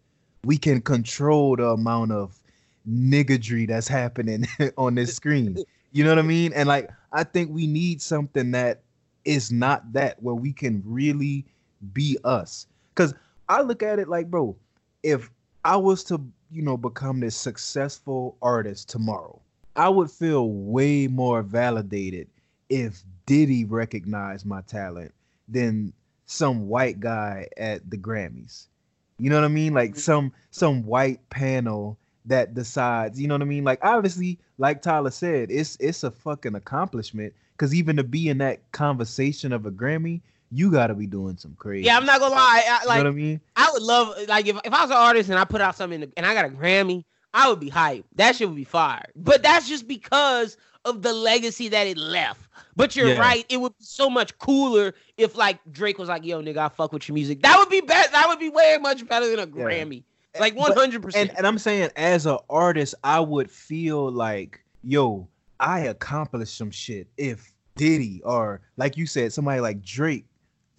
We 0.43 0.57
can 0.57 0.81
control 0.81 1.55
the 1.55 1.69
amount 1.69 2.11
of 2.11 2.39
niggadry 2.89 3.67
that's 3.67 3.87
happening 3.87 4.47
on 4.77 4.95
this 4.95 5.15
screen. 5.15 5.57
You 5.91 6.03
know 6.03 6.11
what 6.11 6.19
I 6.19 6.23
mean? 6.23 6.53
And 6.53 6.67
like 6.67 6.89
I 7.11 7.23
think 7.23 7.51
we 7.51 7.67
need 7.67 8.01
something 8.01 8.51
that 8.51 8.81
is 9.25 9.51
not 9.51 9.93
that 9.93 10.21
where 10.21 10.35
we 10.35 10.51
can 10.51 10.81
really 10.85 11.45
be 11.93 12.17
us. 12.23 12.67
Cuz 12.95 13.13
I 13.49 13.61
look 13.61 13.83
at 13.83 13.99
it 13.99 14.07
like, 14.07 14.29
bro, 14.29 14.55
if 15.03 15.29
I 15.65 15.77
was 15.77 16.03
to, 16.05 16.21
you 16.51 16.61
know, 16.61 16.77
become 16.77 17.19
this 17.19 17.35
successful 17.35 18.37
artist 18.41 18.89
tomorrow, 18.89 19.39
I 19.75 19.89
would 19.89 20.11
feel 20.11 20.49
way 20.49 21.07
more 21.07 21.41
validated 21.41 22.27
if 22.69 23.03
Diddy 23.25 23.65
recognized 23.65 24.45
my 24.45 24.61
talent 24.61 25.13
than 25.47 25.93
some 26.25 26.67
white 26.67 26.99
guy 26.99 27.47
at 27.57 27.89
the 27.89 27.97
Grammys. 27.97 28.67
You 29.19 29.29
know 29.29 29.37
what 29.37 29.45
I 29.45 29.49
mean? 29.49 29.73
Like 29.73 29.91
mm-hmm. 29.91 29.99
some 29.99 30.33
some 30.51 30.83
white 30.83 31.27
panel 31.29 31.97
that 32.25 32.53
decides, 32.53 33.19
you 33.19 33.27
know 33.27 33.33
what 33.36 33.41
I 33.41 33.45
mean? 33.45 33.63
Like 33.63 33.79
obviously, 33.83 34.39
like 34.57 34.81
Tyler 34.81 35.12
said, 35.12 35.51
it's 35.51 35.75
it's 35.79 36.03
a 36.03 36.12
fucking 36.12 36.55
accomplishment 36.55 37.33
cuz 37.57 37.73
even 37.73 37.95
to 37.97 38.03
be 38.03 38.29
in 38.29 38.38
that 38.39 38.59
conversation 38.71 39.51
of 39.51 39.65
a 39.65 39.71
Grammy, 39.71 40.21
you 40.51 40.71
got 40.71 40.88
to 40.88 40.93
be 40.93 41.07
doing 41.07 41.38
some 41.38 41.55
crazy. 41.57 41.86
Yeah, 41.86 41.97
I'm 41.97 42.05
not 42.05 42.19
gonna 42.19 42.36
lie. 42.36 42.63
I, 42.67 42.81
you 42.83 42.88
like 42.88 42.97
know 42.97 43.03
what 43.03 43.07
I 43.09 43.15
mean? 43.15 43.41
I 43.55 43.69
would 43.73 43.81
love 43.81 44.15
like 44.27 44.47
if, 44.47 44.57
if 44.63 44.73
I 44.73 44.81
was 44.81 44.91
an 44.91 44.97
artist 44.97 45.29
and 45.29 45.39
I 45.39 45.45
put 45.45 45.62
out 45.62 45.75
something 45.75 46.12
and 46.15 46.25
I 46.25 46.33
got 46.33 46.45
a 46.45 46.49
Grammy, 46.49 47.03
I 47.33 47.49
would 47.49 47.59
be 47.59 47.69
hyped. 47.71 48.05
That 48.15 48.36
shit 48.36 48.47
would 48.47 48.55
be 48.55 48.63
fire. 48.63 49.05
But 49.15 49.43
that's 49.43 49.67
just 49.67 49.88
because 49.88 50.55
of 50.86 51.01
the 51.01 51.13
legacy 51.13 51.69
that 51.69 51.88
it 51.88 51.97
left. 51.97 52.41
But 52.75 52.95
you're 52.95 53.09
Yeah. 53.09 53.19
right, 53.19 53.45
it 53.49 53.57
would 53.57 53.77
be 53.77 53.86
so 53.86 54.09
much 54.09 54.38
cooler 54.38 54.93
if 55.17 55.36
like 55.36 55.59
Drake 55.71 55.97
was 55.97 56.09
like, 56.09 56.25
"Yo, 56.25 56.41
nigga, 56.41 56.57
I 56.57 56.69
fuck 56.69 56.91
with 56.93 57.07
your 57.07 57.13
music." 57.13 57.41
That 57.41 57.57
would 57.57 57.69
be 57.69 57.81
better. 57.81 58.12
That 58.12 58.27
would 58.27 58.39
be 58.39 58.49
way 58.49 58.77
much 58.81 59.07
better 59.07 59.29
than 59.29 59.39
a 59.39 59.57
Yeah. 59.57 59.63
Grammy. 59.63 60.03
Like 60.39 60.55
one 60.55 60.73
hundred 60.73 61.01
percent. 61.01 61.31
and 61.37 61.45
I'm 61.45 61.57
saying 61.57 61.89
as 61.95 62.25
an 62.25 62.37
artist, 62.49 62.95
I 63.03 63.19
would 63.19 63.51
feel 63.51 64.11
like, 64.11 64.63
yo, 64.83 65.27
I 65.59 65.81
accomplished 65.81 66.57
some 66.57 66.71
shit 66.71 67.07
if 67.17 67.53
Diddy 67.75 68.21
or 68.23 68.61
like 68.77 68.97
you 68.97 69.05
said, 69.05 69.33
somebody 69.33 69.61
like 69.61 69.81
Drake 69.83 70.25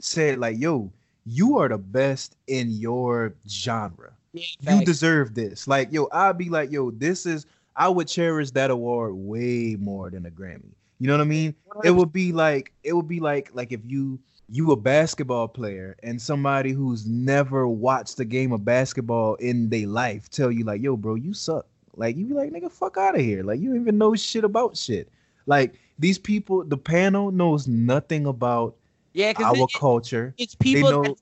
said, 0.00 0.38
like, 0.38 0.58
yo, 0.58 0.92
you 1.24 1.58
are 1.58 1.68
the 1.68 1.78
best 1.78 2.36
in 2.46 2.70
your 2.70 3.34
genre. 3.48 4.12
Yeah, 4.32 4.78
You 4.78 4.84
deserve 4.84 5.34
this. 5.34 5.68
Like, 5.68 5.92
yo, 5.92 6.08
I'd 6.12 6.36
be 6.36 6.50
like, 6.50 6.72
yo, 6.72 6.90
this 6.90 7.24
is 7.24 7.46
I 7.76 7.88
would 7.88 8.08
cherish 8.08 8.50
that 8.52 8.70
award 8.70 9.14
way 9.14 9.76
more 9.78 10.10
than 10.10 10.26
a 10.26 10.30
Grammy. 10.30 10.72
You 10.98 11.08
know 11.08 11.14
what 11.14 11.22
I 11.22 11.28
mean? 11.28 11.54
It 11.82 11.90
would 11.90 12.12
be 12.12 12.32
like 12.32 12.72
it 12.82 12.92
would 12.92 13.08
be 13.08 13.20
like 13.20 13.50
like 13.52 13.72
if 13.72 13.80
you 13.84 14.18
you 14.48 14.72
a 14.72 14.76
basketball 14.76 15.48
player 15.48 15.96
and 16.02 16.20
somebody 16.20 16.72
who's 16.72 17.06
never 17.06 17.66
watched 17.66 18.20
a 18.20 18.24
game 18.24 18.52
of 18.52 18.64
basketball 18.64 19.34
in 19.36 19.68
their 19.70 19.86
life 19.86 20.28
tell 20.28 20.50
you 20.50 20.64
like, 20.64 20.82
yo, 20.82 20.96
bro, 20.96 21.14
you 21.14 21.32
suck. 21.32 21.66
Like 21.96 22.16
you 22.16 22.26
be 22.26 22.34
like, 22.34 22.50
nigga, 22.50 22.70
fuck 22.70 22.96
out 22.96 23.14
of 23.14 23.20
here. 23.20 23.42
Like 23.42 23.60
you 23.60 23.70
don't 23.70 23.80
even 23.80 23.98
know 23.98 24.14
shit 24.14 24.44
about 24.44 24.76
shit. 24.76 25.08
Like 25.46 25.74
these 25.98 26.18
people, 26.18 26.64
the 26.64 26.76
panel 26.76 27.30
knows 27.30 27.68
nothing 27.68 28.26
about 28.26 28.76
yeah, 29.12 29.32
our 29.42 29.66
culture. 29.76 30.34
it's 30.38 30.54
people 30.56 31.16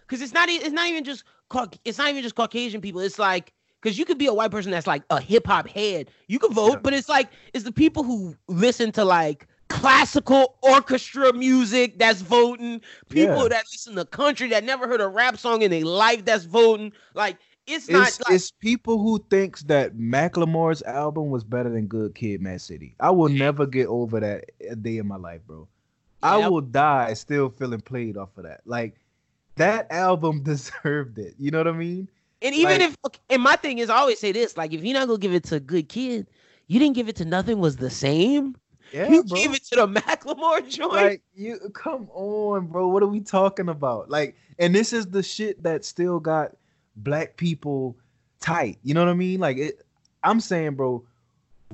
because 0.00 0.22
it's 0.22 0.32
not 0.32 0.48
it's 0.48 0.70
not 0.70 0.88
even 0.88 1.04
just 1.04 1.24
it's 1.84 1.98
not 1.98 2.08
even 2.08 2.22
just 2.22 2.36
Caucasian 2.36 2.80
people. 2.80 3.00
It's 3.00 3.18
like 3.18 3.52
because 3.80 3.98
you 3.98 4.04
could 4.04 4.18
be 4.18 4.26
a 4.26 4.34
white 4.34 4.50
person 4.52 4.70
that's 4.70 4.86
like 4.86 5.02
a 5.10 5.20
hip 5.20 5.46
hop 5.46 5.68
head, 5.68 6.10
you 6.28 6.38
could 6.38 6.52
vote, 6.52 6.74
Yeah. 6.74 6.80
but 6.82 6.94
it's 6.94 7.08
like 7.08 7.30
it's 7.52 7.64
the 7.64 7.72
people 7.72 8.04
who 8.04 8.36
listen 8.46 8.92
to 8.92 9.04
like 9.04 9.48
classical 9.72 10.56
orchestra 10.62 11.32
music 11.32 11.98
that's 11.98 12.20
voting. 12.20 12.80
People 13.08 13.42
Yeah. 13.42 13.48
that 13.48 13.64
listen 13.72 13.94
to 13.96 14.04
country 14.04 14.48
that 14.48 14.64
never 14.64 14.86
heard 14.86 15.00
a 15.00 15.08
rap 15.08 15.38
song 15.38 15.62
in 15.62 15.70
their 15.70 15.84
life 15.84 16.24
that's 16.24 16.44
voting. 16.44 16.92
Like 17.14 17.38
it's 17.66 17.88
not 17.88 18.08
It's, 18.08 18.20
like 18.20 18.34
it's 18.34 18.50
people 18.50 18.98
who 18.98 19.24
thinks 19.30 19.62
that 19.64 19.96
Macklemore's 19.96 20.82
album 20.82 21.30
was 21.30 21.44
better 21.44 21.70
than 21.70 21.86
Good 21.86 22.14
Kid, 22.14 22.40
Mad 22.42 22.60
City. 22.60 22.94
I 23.00 23.10
will 23.10 23.28
never 23.28 23.66
get 23.66 23.86
over 23.86 24.20
that 24.20 24.44
a 24.68 24.76
day 24.76 24.98
in 24.98 25.06
my 25.06 25.16
life, 25.16 25.40
bro. 25.46 25.68
I 26.22 26.38
Yeah. 26.38 26.48
will 26.48 26.60
die 26.60 27.14
still 27.14 27.48
feeling 27.50 27.80
played 27.80 28.16
off 28.16 28.36
of 28.36 28.44
that. 28.44 28.60
Like 28.64 28.96
that 29.56 29.90
album 29.90 30.42
deserved 30.44 31.18
it. 31.18 31.34
You 31.38 31.50
know 31.50 31.58
what 31.58 31.68
I 31.68 31.72
mean? 31.72 32.08
And 32.42 32.54
even 32.54 32.80
Like- 32.80 32.90
if, 32.90 33.20
and 33.30 33.42
my 33.42 33.56
thing 33.56 33.78
is, 33.78 33.88
I 33.90 33.96
always 33.98 34.18
say 34.18 34.32
this: 34.32 34.56
like, 34.56 34.72
if 34.72 34.82
you're 34.84 34.94
not 34.94 35.06
gonna 35.06 35.18
give 35.18 35.32
it 35.32 35.44
to 35.44 35.56
a 35.56 35.60
good 35.60 35.88
kid, 35.88 36.26
you 36.66 36.78
didn't 36.80 36.94
give 36.96 37.08
it 37.08 37.16
to 37.16 37.24
nothing 37.24 37.58
was 37.60 37.76
the 37.76 37.90
same. 37.90 38.56
Yeah, 38.92 39.08
you 39.08 39.24
bro. 39.24 39.36
gave 39.36 39.54
it 39.54 39.64
to 39.66 39.76
the 39.76 39.88
Macklemore 40.00 40.68
joint. 40.68 40.92
like 40.92 41.22
you 41.34 41.58
come 41.72 42.08
on, 42.12 42.66
bro. 42.66 42.88
What 42.88 43.02
are 43.02 43.08
we 43.08 43.20
talking 43.20 43.68
about? 43.68 44.10
Like, 44.10 44.36
and 44.58 44.74
this 44.74 44.92
is 44.92 45.06
the 45.06 45.22
shit 45.22 45.62
that 45.62 45.84
still 45.84 46.20
got 46.20 46.56
black 46.96 47.36
people 47.36 47.96
tight. 48.40 48.78
You 48.82 48.94
know 48.94 49.04
what 49.04 49.10
I 49.10 49.14
mean? 49.14 49.40
Like 49.40 49.56
it 49.56 49.82
I'm 50.22 50.40
saying, 50.40 50.74
bro, 50.74 51.04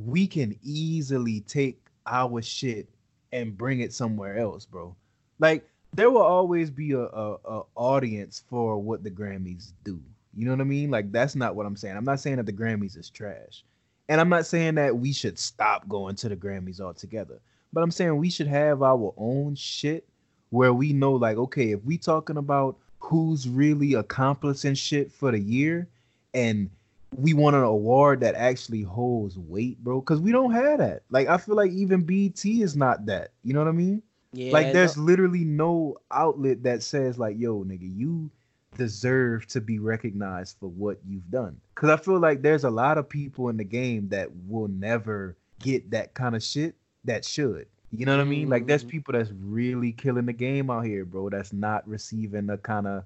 we 0.04 0.26
can 0.26 0.58
easily 0.62 1.40
take 1.40 1.80
our 2.06 2.40
shit 2.40 2.88
and 3.32 3.56
bring 3.56 3.80
it 3.80 3.92
somewhere 3.92 4.38
else, 4.38 4.64
bro. 4.64 4.94
Like 5.38 5.68
there 5.92 6.10
will 6.10 6.22
always 6.22 6.70
be 6.70 6.92
a, 6.92 7.00
a, 7.00 7.36
a 7.44 7.62
audience 7.74 8.44
for 8.48 8.78
what 8.78 9.02
the 9.02 9.10
Grammys 9.10 9.72
do. 9.84 10.00
You 10.34 10.44
know 10.44 10.52
what 10.52 10.60
I 10.60 10.64
mean? 10.64 10.90
Like 10.90 11.10
that's 11.10 11.34
not 11.34 11.56
what 11.56 11.66
I'm 11.66 11.76
saying. 11.76 11.96
I'm 11.96 12.04
not 12.04 12.20
saying 12.20 12.36
that 12.36 12.46
the 12.46 12.52
Grammys 12.52 12.96
is 12.96 13.10
trash. 13.10 13.64
And 14.08 14.20
I'm 14.20 14.28
not 14.28 14.46
saying 14.46 14.76
that 14.76 14.96
we 14.96 15.12
should 15.12 15.38
stop 15.38 15.88
going 15.88 16.16
to 16.16 16.28
the 16.28 16.36
Grammys 16.36 16.80
altogether. 16.80 17.40
But 17.72 17.82
I'm 17.82 17.90
saying 17.90 18.16
we 18.16 18.30
should 18.30 18.46
have 18.46 18.82
our 18.82 19.12
own 19.16 19.54
shit 19.54 20.08
where 20.50 20.72
we 20.72 20.92
know 20.92 21.12
like 21.12 21.36
okay, 21.36 21.72
if 21.72 21.84
we 21.84 21.98
talking 21.98 22.38
about 22.38 22.78
who's 23.00 23.48
really 23.48 23.94
accomplishing 23.94 24.74
shit 24.74 25.12
for 25.12 25.30
the 25.30 25.38
year 25.38 25.88
and 26.34 26.70
we 27.16 27.32
want 27.32 27.56
an 27.56 27.62
award 27.62 28.20
that 28.20 28.34
actually 28.34 28.82
holds 28.82 29.38
weight, 29.38 29.82
bro. 29.82 30.00
Cause 30.00 30.20
we 30.20 30.32
don't 30.32 30.52
have 30.52 30.78
that. 30.78 31.02
Like 31.10 31.28
I 31.28 31.36
feel 31.36 31.54
like 31.54 31.70
even 31.72 32.02
BET 32.02 32.44
is 32.44 32.76
not 32.76 33.06
that. 33.06 33.30
You 33.42 33.54
know 33.54 33.60
what 33.60 33.68
I 33.68 33.72
mean? 33.72 34.02
Yeah, 34.32 34.52
like 34.52 34.72
there's 34.72 34.96
no- 34.96 35.04
literally 35.04 35.44
no 35.44 35.96
outlet 36.10 36.62
that 36.64 36.82
says 36.82 37.18
like, 37.18 37.38
yo, 37.38 37.64
nigga, 37.64 37.90
you 37.96 38.30
deserve 38.78 39.46
to 39.48 39.60
be 39.60 39.78
recognized 39.78 40.56
for 40.58 40.68
what 40.70 40.98
you've 41.06 41.30
done. 41.30 41.60
Cause 41.74 41.90
I 41.90 41.96
feel 41.98 42.18
like 42.18 42.40
there's 42.40 42.64
a 42.64 42.70
lot 42.70 42.96
of 42.96 43.06
people 43.08 43.50
in 43.50 43.58
the 43.58 43.64
game 43.64 44.08
that 44.08 44.30
will 44.46 44.68
never 44.68 45.36
get 45.58 45.90
that 45.90 46.14
kind 46.14 46.34
of 46.34 46.42
shit 46.42 46.74
that 47.04 47.24
should. 47.24 47.66
You 47.92 48.06
know 48.06 48.16
what 48.16 48.22
I 48.22 48.28
mean? 48.28 48.48
Like 48.48 48.66
there's 48.66 48.84
Mhm. 48.84 48.88
people 48.88 49.12
that's 49.12 49.32
really 49.42 49.92
killing 49.92 50.26
the 50.26 50.32
game 50.32 50.70
out 50.70 50.84
here, 50.86 51.04
bro. 51.04 51.28
That's 51.28 51.52
not 51.52 51.86
receiving 51.88 52.46
the 52.46 52.56
kind 52.58 52.86
of 52.86 53.04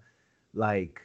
like 0.54 1.00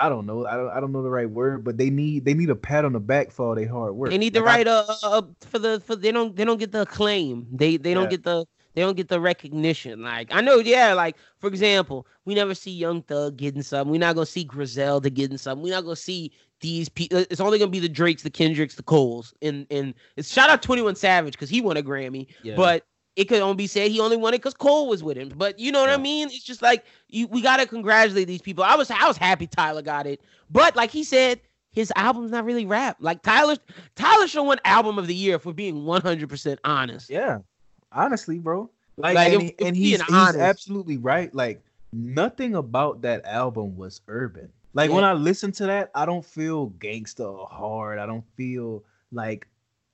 I 0.00 0.08
don't 0.08 0.26
know. 0.26 0.46
I 0.46 0.56
don't 0.56 0.70
I 0.70 0.78
don't 0.80 0.92
know 0.92 1.02
the 1.02 1.10
right 1.10 1.28
word, 1.28 1.64
but 1.64 1.76
they 1.76 1.90
need 1.90 2.24
they 2.24 2.34
need 2.34 2.50
a 2.50 2.54
pat 2.54 2.84
on 2.84 2.92
the 2.92 3.00
back 3.00 3.32
for 3.32 3.48
all 3.48 3.54
their 3.56 3.68
hard 3.68 3.94
work. 3.96 4.10
They 4.10 4.18
need 4.18 4.32
the 4.32 4.40
Like, 4.40 4.48
I- 4.48 4.56
right 4.56 4.66
uh, 4.68 4.94
uh 5.02 5.22
for 5.40 5.58
the 5.58 5.80
for 5.80 5.96
they 5.96 6.12
don't 6.12 6.36
they 6.36 6.44
don't 6.44 6.58
get 6.58 6.70
the 6.70 6.82
acclaim. 6.82 7.48
They 7.50 7.76
they 7.78 7.92
don't 7.94 8.08
get 8.08 8.22
the 8.22 8.46
they 8.74 8.82
don't 8.82 8.96
get 8.96 9.08
the 9.08 9.20
recognition. 9.20 10.02
Like 10.02 10.28
I 10.32 10.40
know, 10.40 10.56
yeah. 10.56 10.92
Like 10.94 11.16
for 11.38 11.46
example, 11.46 12.06
we 12.24 12.34
never 12.34 12.54
see 12.54 12.70
Young 12.70 13.02
Thug 13.02 13.36
getting 13.36 13.62
something. 13.62 13.90
We're 13.90 13.98
not 13.98 14.14
gonna 14.14 14.26
see 14.26 14.44
Griselda 14.44 15.10
getting 15.10 15.38
something. 15.38 15.62
We're 15.62 15.74
not 15.74 15.84
gonna 15.84 15.96
see 15.96 16.32
these 16.60 16.88
people. 16.88 17.18
Uh, 17.18 17.24
it's 17.30 17.40
only 17.40 17.58
gonna 17.58 17.70
be 17.70 17.80
the 17.80 17.88
Drakes, 17.88 18.22
the 18.22 18.30
Kendricks, 18.30 18.74
the 18.74 18.82
Coles, 18.82 19.34
and 19.42 19.66
and 19.70 19.94
it's 20.16 20.32
shout 20.32 20.50
out 20.50 20.62
Twenty 20.62 20.82
One 20.82 20.94
Savage 20.94 21.34
because 21.34 21.50
he 21.50 21.60
won 21.60 21.76
a 21.76 21.82
Grammy. 21.82 22.26
Yeah. 22.42 22.56
But 22.56 22.84
it 23.16 23.26
could 23.26 23.42
only 23.42 23.56
be 23.56 23.66
said 23.66 23.90
he 23.90 24.00
only 24.00 24.16
won 24.16 24.32
it 24.32 24.38
because 24.38 24.54
Cole 24.54 24.88
was 24.88 25.02
with 25.02 25.16
him. 25.16 25.32
But 25.36 25.58
you 25.58 25.70
know 25.70 25.80
what 25.80 25.90
I 25.90 25.98
mean? 25.98 26.28
It's 26.28 26.42
just 26.42 26.62
like 26.62 26.84
you 27.08 27.26
we 27.26 27.42
gotta 27.42 27.66
congratulate 27.66 28.26
these 28.26 28.42
people. 28.42 28.64
I 28.64 28.74
was 28.74 28.90
I 28.90 29.06
was 29.06 29.16
happy 29.16 29.46
Tyler 29.46 29.82
got 29.82 30.06
it, 30.06 30.20
but 30.50 30.74
like 30.76 30.90
he 30.90 31.04
said, 31.04 31.40
his 31.72 31.92
album's 31.96 32.30
not 32.30 32.44
really 32.44 32.64
rap. 32.64 32.96
Like 33.00 33.22
Tyler 33.22 33.56
Tyler 33.96 34.26
should 34.28 34.44
win 34.44 34.60
album 34.64 34.98
of 34.98 35.06
the 35.06 35.14
year 35.14 35.36
if 35.36 35.44
we're 35.44 35.52
being 35.52 35.84
one 35.84 36.00
hundred 36.00 36.28
percent 36.28 36.60
honest. 36.64 37.10
Yeah, 37.10 37.38
honestly, 37.94 38.38
bro. 38.38 38.70
Like, 38.96 39.14
Like, 39.14 39.32
and, 39.32 39.42
if- 39.42 39.48
he- 39.48 39.54
if 39.58 39.66
and 39.68 39.74
being 39.76 39.86
he's, 39.86 40.02
he's 40.02 40.36
absolutely 40.36 40.96
right. 40.98 41.34
Like 41.34 41.62
nothing 41.92 42.54
about 42.54 43.02
that 43.02 43.24
album 43.24 43.76
was 43.76 44.00
urban. 44.08 44.50
Like 44.74 44.90
when 44.90 45.04
I 45.04 45.12
listen 45.12 45.52
to 45.52 45.66
that, 45.66 45.90
I 45.94 46.06
don't 46.06 46.24
feel 46.24 46.66
gangster 46.66 47.24
or 47.24 47.46
hard. 47.48 47.98
I 47.98 48.06
don't 48.06 48.24
feel 48.36 48.82
like 49.12 49.46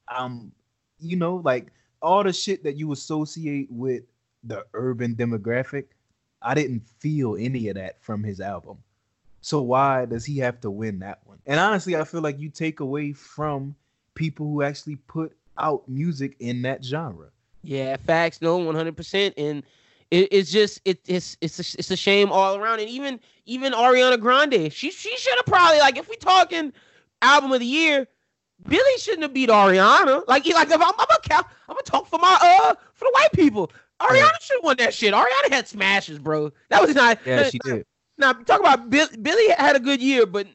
I'm, 0.08 0.52
you 1.00 1.16
know, 1.16 1.36
like 1.44 1.72
all 2.00 2.22
the 2.22 2.32
shit 2.32 2.62
that 2.64 2.76
you 2.76 2.92
associate 2.92 3.68
with 3.70 4.04
the 4.44 4.64
urban 4.74 5.16
demographic. 5.16 5.86
I 6.40 6.54
didn't 6.54 6.86
feel 7.00 7.36
any 7.36 7.68
of 7.68 7.74
that 7.74 8.00
from 8.00 8.22
his 8.22 8.40
album. 8.40 8.78
So 9.40 9.62
why 9.62 10.04
does 10.04 10.24
he 10.24 10.38
have 10.38 10.60
to 10.60 10.70
win 10.70 11.00
that 11.00 11.18
one? 11.24 11.38
And 11.46 11.58
honestly, 11.58 11.96
I 11.96 12.04
feel 12.04 12.20
like 12.20 12.38
you 12.38 12.48
take 12.48 12.78
away 12.80 13.12
from 13.12 13.74
people 14.14 14.46
who 14.46 14.62
actually 14.62 14.96
put 14.96 15.36
out 15.58 15.88
music 15.88 16.36
in 16.38 16.62
that 16.62 16.84
genre. 16.84 17.30
Yeah, 17.62 17.96
facts. 17.96 18.40
No, 18.40 18.56
one 18.58 18.74
hundred 18.74 18.96
percent. 18.96 19.34
And 19.36 19.62
it, 20.10 20.28
it's 20.32 20.50
just 20.50 20.80
it, 20.84 21.00
it's 21.06 21.36
it's 21.40 21.58
a, 21.58 21.78
it's 21.78 21.90
a 21.90 21.96
shame 21.96 22.30
all 22.32 22.56
around. 22.56 22.80
And 22.80 22.88
even 22.88 23.20
even 23.46 23.72
Ariana 23.72 24.18
Grande, 24.20 24.72
she 24.72 24.90
she 24.90 25.16
should 25.16 25.36
have 25.36 25.46
probably 25.46 25.78
like 25.78 25.96
if 25.98 26.08
we 26.08 26.16
talking 26.16 26.72
album 27.22 27.52
of 27.52 27.60
the 27.60 27.66
year, 27.66 28.06
Billie 28.68 28.98
shouldn't 28.98 29.22
have 29.22 29.34
beat 29.34 29.50
Ariana. 29.50 30.22
Like 30.28 30.46
like 30.46 30.68
if 30.68 30.74
I'm 30.74 30.82
I'm 30.82 31.06
gonna 31.28 31.44
I'm 31.68 31.74
gonna 31.74 31.82
talk 31.84 32.06
for 32.06 32.18
my 32.18 32.38
uh 32.40 32.74
for 32.94 33.04
the 33.04 33.10
white 33.12 33.32
people. 33.34 33.70
Ariana 34.00 34.14
Yeah. 34.14 34.30
should 34.40 34.56
have 34.58 34.64
won 34.64 34.76
that 34.78 34.94
shit. 34.94 35.12
Ariana 35.12 35.50
had 35.50 35.66
smashes, 35.66 36.18
bro. 36.18 36.52
That 36.70 36.80
was 36.82 36.94
not. 36.94 37.18
Yeah, 37.26 37.42
she 37.44 37.58
did. 37.58 37.84
Now 38.20 38.32
talk 38.32 38.58
about 38.58 38.90
Bill, 38.90 39.06
Billie 39.22 39.48
had 39.50 39.76
a 39.76 39.80
good 39.80 40.02
year, 40.02 40.26
but 40.26 40.48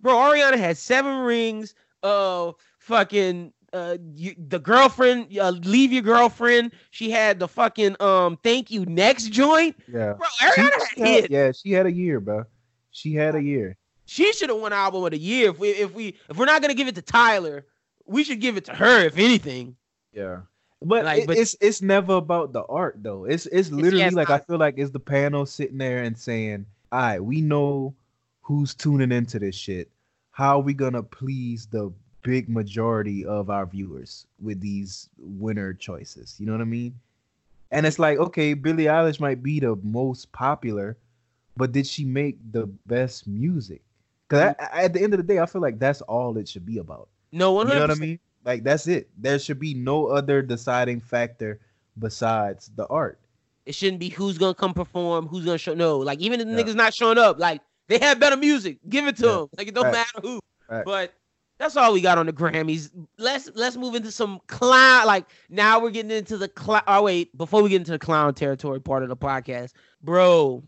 bro, 0.00 0.14
Ariana 0.14 0.56
had 0.56 0.78
seven 0.78 1.18
rings. 1.18 1.74
Uh, 2.02 2.52
fucking 2.78 3.52
uh, 3.72 3.96
you, 4.14 4.34
the 4.48 4.58
girlfriend, 4.58 5.36
uh, 5.38 5.50
leave 5.50 5.92
your 5.92 6.02
girlfriend. 6.02 6.72
She 6.90 7.10
had 7.10 7.38
the 7.38 7.48
fucking 7.48 7.96
um, 8.00 8.38
thank 8.42 8.70
you 8.70 8.84
next 8.86 9.28
joint, 9.30 9.76
Yeah. 9.86 10.14
bro. 10.14 10.26
Ariana 10.40 10.70
she 10.94 11.00
had 11.00 11.08
hit. 11.22 11.30
yeah, 11.30 11.52
she 11.52 11.72
had 11.72 11.86
a 11.86 11.92
year, 11.92 12.20
bro. 12.20 12.44
She 12.90 13.14
had 13.14 13.34
a 13.36 13.42
year. 13.42 13.76
She 14.06 14.32
should 14.32 14.48
have 14.50 14.58
won 14.58 14.72
album 14.72 15.04
of 15.04 15.12
the 15.12 15.18
year. 15.18 15.50
If 15.50 15.58
we 15.58 15.68
if 15.70 15.94
we 15.94 16.16
if 16.28 16.36
we're 16.36 16.46
not 16.46 16.60
gonna 16.62 16.74
give 16.74 16.88
it 16.88 16.96
to 16.96 17.02
Tyler, 17.02 17.64
we 18.06 18.24
should 18.24 18.40
give 18.40 18.56
it 18.56 18.64
to 18.64 18.74
her. 18.74 19.04
If 19.06 19.18
anything, 19.18 19.76
Yeah. 20.12 20.40
But, 20.82 21.04
Like, 21.04 21.22
it- 21.22 21.26
but- 21.28 21.36
it's 21.36 21.54
it's 21.60 21.80
never 21.82 22.14
about 22.14 22.52
the 22.52 22.64
art 22.64 22.96
though. 23.02 23.24
It's 23.26 23.46
it's 23.46 23.70
literally 23.70 24.02
it's 24.02 24.16
like 24.16 24.30
I 24.30 24.34
not. 24.38 24.46
feel 24.48 24.58
like 24.58 24.74
it's 24.78 24.90
the 24.90 24.98
panel 24.98 25.46
sitting 25.46 25.78
there 25.78 26.02
and 26.02 26.18
saying, 26.18 26.66
"All 26.90 26.98
right, 27.00 27.20
we 27.22 27.40
know 27.42 27.94
who's 28.40 28.74
tuning 28.74 29.12
into 29.12 29.38
this 29.38 29.54
shit. 29.54 29.90
How 30.32 30.56
are 30.58 30.62
we 30.62 30.74
gonna 30.74 31.02
please 31.04 31.66
the 31.66 31.92
big 32.22 32.48
majority 32.48 33.24
of 33.24 33.50
our 33.50 33.66
viewers 33.66 34.26
with 34.40 34.60
these 34.60 35.08
winner 35.18 35.74
choices?" 35.74 36.36
You 36.38 36.46
know 36.46 36.52
what 36.52 36.60
I 36.60 36.64
mean? 36.64 36.94
And 37.70 37.86
it's 37.86 37.98
like, 37.98 38.18
okay, 38.18 38.54
Billie 38.54 38.84
Eilish 38.84 39.20
might 39.20 39.42
be 39.42 39.60
the 39.60 39.76
most 39.82 40.32
popular, 40.32 40.96
but 41.56 41.72
did 41.72 41.86
she 41.86 42.04
make 42.04 42.38
the 42.52 42.66
best 42.86 43.26
music? 43.28 43.82
Because 44.28 44.54
at 44.58 44.92
the 44.92 45.02
end 45.02 45.14
of 45.14 45.18
the 45.18 45.24
day, 45.24 45.38
I 45.38 45.46
feel 45.46 45.62
like 45.62 45.78
that's 45.78 46.00
all 46.02 46.36
it 46.38 46.48
should 46.48 46.66
be 46.66 46.78
about. 46.78 47.08
no 47.32 47.52
one 47.52 47.68
You 47.68 47.74
know 47.74 47.80
what 47.82 47.90
I 47.90 47.94
mean? 47.94 48.18
Like 48.44 48.64
that's 48.64 48.86
it. 48.86 49.08
There 49.18 49.38
should 49.38 49.58
be 49.58 49.74
no 49.74 50.06
other 50.06 50.40
deciding 50.42 51.00
factor 51.00 51.60
besides 51.98 52.70
the 52.74 52.86
art. 52.86 53.18
It 53.66 53.74
shouldn't 53.74 54.00
be 54.00 54.08
who's 54.08 54.38
gonna 54.38 54.54
come 54.54 54.72
perform, 54.74 55.28
who's 55.28 55.44
gonna 55.44 55.58
show. 55.58 55.74
No, 55.74 55.98
like 55.98 56.20
even 56.20 56.40
if 56.40 56.46
the 56.46 56.52
Yeah. 56.54 56.62
niggas 56.62 56.74
not 56.74 56.94
showing 56.94 57.18
up, 57.18 57.38
like 57.38 57.60
they 57.88 57.98
have 57.98 58.18
better 58.18 58.36
music, 58.36 58.78
give 58.88 59.06
it 59.06 59.16
to 59.18 59.26
Yeah. 59.26 59.32
them. 59.32 59.48
Like 59.58 59.68
it 59.68 59.74
don't 59.74 59.84
Right. 59.84 59.92
matter 59.92 60.20
who. 60.22 60.40
Right. 60.68 60.84
But 60.84 61.12
that's 61.60 61.76
all 61.76 61.92
we 61.92 62.00
got 62.00 62.16
on 62.16 62.24
the 62.24 62.32
Grammys. 62.32 62.90
Let's 63.18 63.50
let's 63.54 63.76
move 63.76 63.94
into 63.94 64.10
some 64.10 64.40
clown. 64.46 65.06
Like 65.06 65.26
now 65.50 65.78
we're 65.78 65.90
getting 65.90 66.10
into 66.10 66.38
the 66.38 66.48
clown. 66.48 66.82
Oh 66.86 67.02
wait, 67.02 67.36
before 67.36 67.62
we 67.62 67.68
get 67.68 67.76
into 67.76 67.90
the 67.90 67.98
clown 67.98 68.32
territory 68.32 68.80
part 68.80 69.02
of 69.02 69.10
the 69.10 69.16
podcast, 69.16 69.72
bro. 70.02 70.64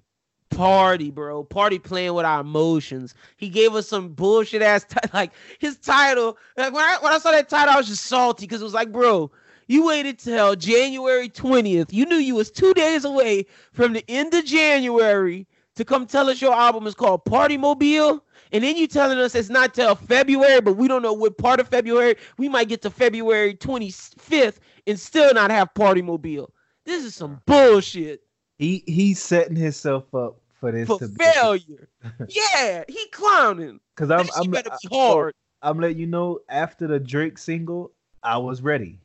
Party, 0.51 1.11
bro. 1.11 1.45
Party 1.45 1.79
playing 1.79 2.13
with 2.13 2.27
our 2.27 2.43
emotions. 2.43 3.15
He 3.39 3.49
gave 3.49 3.75
us 3.75 3.89
some 3.89 4.11
bullshit 4.11 4.61
ass 4.61 4.85
ti- 4.85 4.99
like 5.15 5.33
his 5.59 5.79
title. 5.79 6.37
Like 6.59 6.75
when 6.75 6.85
I 6.85 6.99
when 7.01 7.11
I 7.11 7.19
saw 7.19 7.31
that 7.31 7.49
title, 7.49 7.73
I 7.73 7.79
was 7.79 7.89
just 7.89 8.05
salty 8.05 8.45
because 8.45 8.61
it 8.61 8.65
was 8.65 8.75
like, 8.75 8.93
bro, 8.93 9.31
you 9.69 9.87
waited 9.87 10.19
till 10.19 10.55
January 10.57 11.31
20th. 11.31 11.91
You 11.91 12.05
knew 12.05 12.17
you 12.17 12.35
was 12.35 12.51
two 12.51 12.75
days 12.75 13.07
away 13.07 13.47
from 13.73 13.95
the 13.95 14.05
end 14.09 14.35
of 14.35 14.45
January 14.45 15.47
to 15.77 15.87
come 15.87 16.07
tell 16.07 16.29
us 16.29 16.43
your 16.43 16.53
album 16.53 16.87
is 16.87 16.95
called 16.95 17.25
Party 17.25 17.57
Mobile. 17.57 18.23
And 18.53 18.63
then 18.63 18.77
you 18.77 18.87
telling 18.87 19.19
us 19.19 19.35
it's 19.35 19.49
not 19.49 19.75
till 19.75 19.95
February, 19.95 20.61
but 20.61 20.75
we 20.77 20.87
don't 20.87 21.03
know 21.03 21.15
what 21.15 21.39
part 21.39 21.59
of 21.59 21.69
February. 21.69 22.17
We 22.37 22.49
might 22.49 22.69
get 22.69 22.83
to 22.83 22.91
February 22.91 23.55
25th 23.55 24.59
and 24.87 25.01
still 25.01 25.33
not 25.33 25.51
have 25.51 25.73
Party 25.75 26.03
Mobile. 26.03 26.53
This 26.85 27.05
is 27.05 27.15
some 27.15 27.41
bullshit 27.47 28.23
He 28.59 28.83
he's 28.87 29.21
setting 29.21 29.57
himself 29.57 30.15
up 30.15 30.39
for 30.61 30.71
this 30.71 30.87
for 30.87 30.99
to 30.99 31.09
be 31.09 31.25
failure. 31.25 31.89
yeah, 32.29 32.85
he 32.89 33.07
clowning. 33.09 33.81
Because 33.97 34.11
I'm 34.11 34.29
I'm, 34.37 34.51
better 34.51 34.71
be 34.83 34.97
hard. 34.97 35.35
Oh, 35.63 35.69
I'm 35.71 35.81
letting 35.81 35.99
you 35.99 36.07
know 36.07 36.41
after 36.49 36.87
the 36.87 36.99
Drake 36.99 37.39
single, 37.39 37.93
I 38.23 38.37
was 38.39 38.61
ready. 38.63 38.99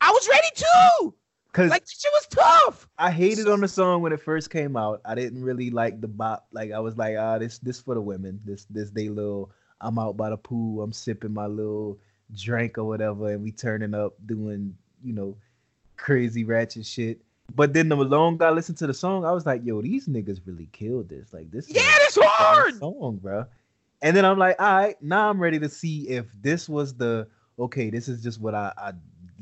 I 0.00 0.10
was 0.10 0.28
ready 0.28 0.48
too. 0.54 1.14
Cause 1.52 1.70
Like 1.70 1.84
shit 1.86 2.10
was 2.14 2.26
tough. 2.28 2.88
I 2.96 3.10
hated 3.10 3.46
on 3.46 3.60
the 3.60 3.68
song 3.68 4.00
when 4.00 4.12
it 4.12 4.22
first 4.22 4.48
came 4.48 4.74
out. 4.74 5.02
I 5.04 5.14
didn't 5.14 5.42
really 5.42 5.70
like 5.70 6.00
the 6.00 6.08
bop. 6.08 6.46
Like 6.50 6.72
I 6.72 6.80
was 6.80 6.96
like, 6.96 7.16
ah, 7.18 7.38
this 7.38 7.58
this 7.58 7.80
for 7.80 7.94
the 7.94 8.00
women. 8.00 8.40
This 8.44 8.64
this 8.70 8.90
they 8.90 9.08
little. 9.08 9.50
I'm 9.80 9.98
out 9.98 10.16
by 10.16 10.30
the 10.30 10.36
pool. 10.36 10.82
I'm 10.82 10.92
sipping 10.92 11.34
my 11.34 11.46
little 11.46 11.98
drink 12.34 12.78
or 12.78 12.84
whatever, 12.84 13.32
and 13.32 13.42
we 13.42 13.52
turning 13.52 13.92
up 13.92 14.14
doing 14.24 14.74
you 15.04 15.12
know 15.12 15.36
crazy 15.96 16.44
ratchet 16.44 16.86
shit. 16.86 17.20
But 17.54 17.74
then 17.74 17.90
the 17.90 17.96
longer 17.96 18.46
I 18.46 18.50
listened 18.50 18.78
to 18.78 18.86
the 18.86 18.94
song, 18.94 19.26
I 19.26 19.32
was 19.32 19.44
like, 19.44 19.62
yo, 19.62 19.82
these 19.82 20.06
niggas 20.06 20.40
really 20.46 20.68
killed 20.72 21.10
this. 21.10 21.34
Like 21.34 21.50
this. 21.50 21.68
Yeah, 21.68 21.82
this 21.98 22.16
hard. 22.18 22.78
song, 22.78 23.18
bro. 23.22 23.44
And 24.00 24.16
then 24.16 24.24
I'm 24.24 24.38
like, 24.38 24.56
all 24.58 24.74
right, 24.74 25.02
now 25.02 25.28
I'm 25.28 25.38
ready 25.38 25.58
to 25.58 25.68
see 25.68 26.08
if 26.08 26.26
this 26.40 26.68
was 26.68 26.94
the 26.94 27.28
okay. 27.58 27.90
This 27.90 28.08
is 28.08 28.22
just 28.22 28.40
what 28.40 28.54
I, 28.54 28.72
I 28.78 28.92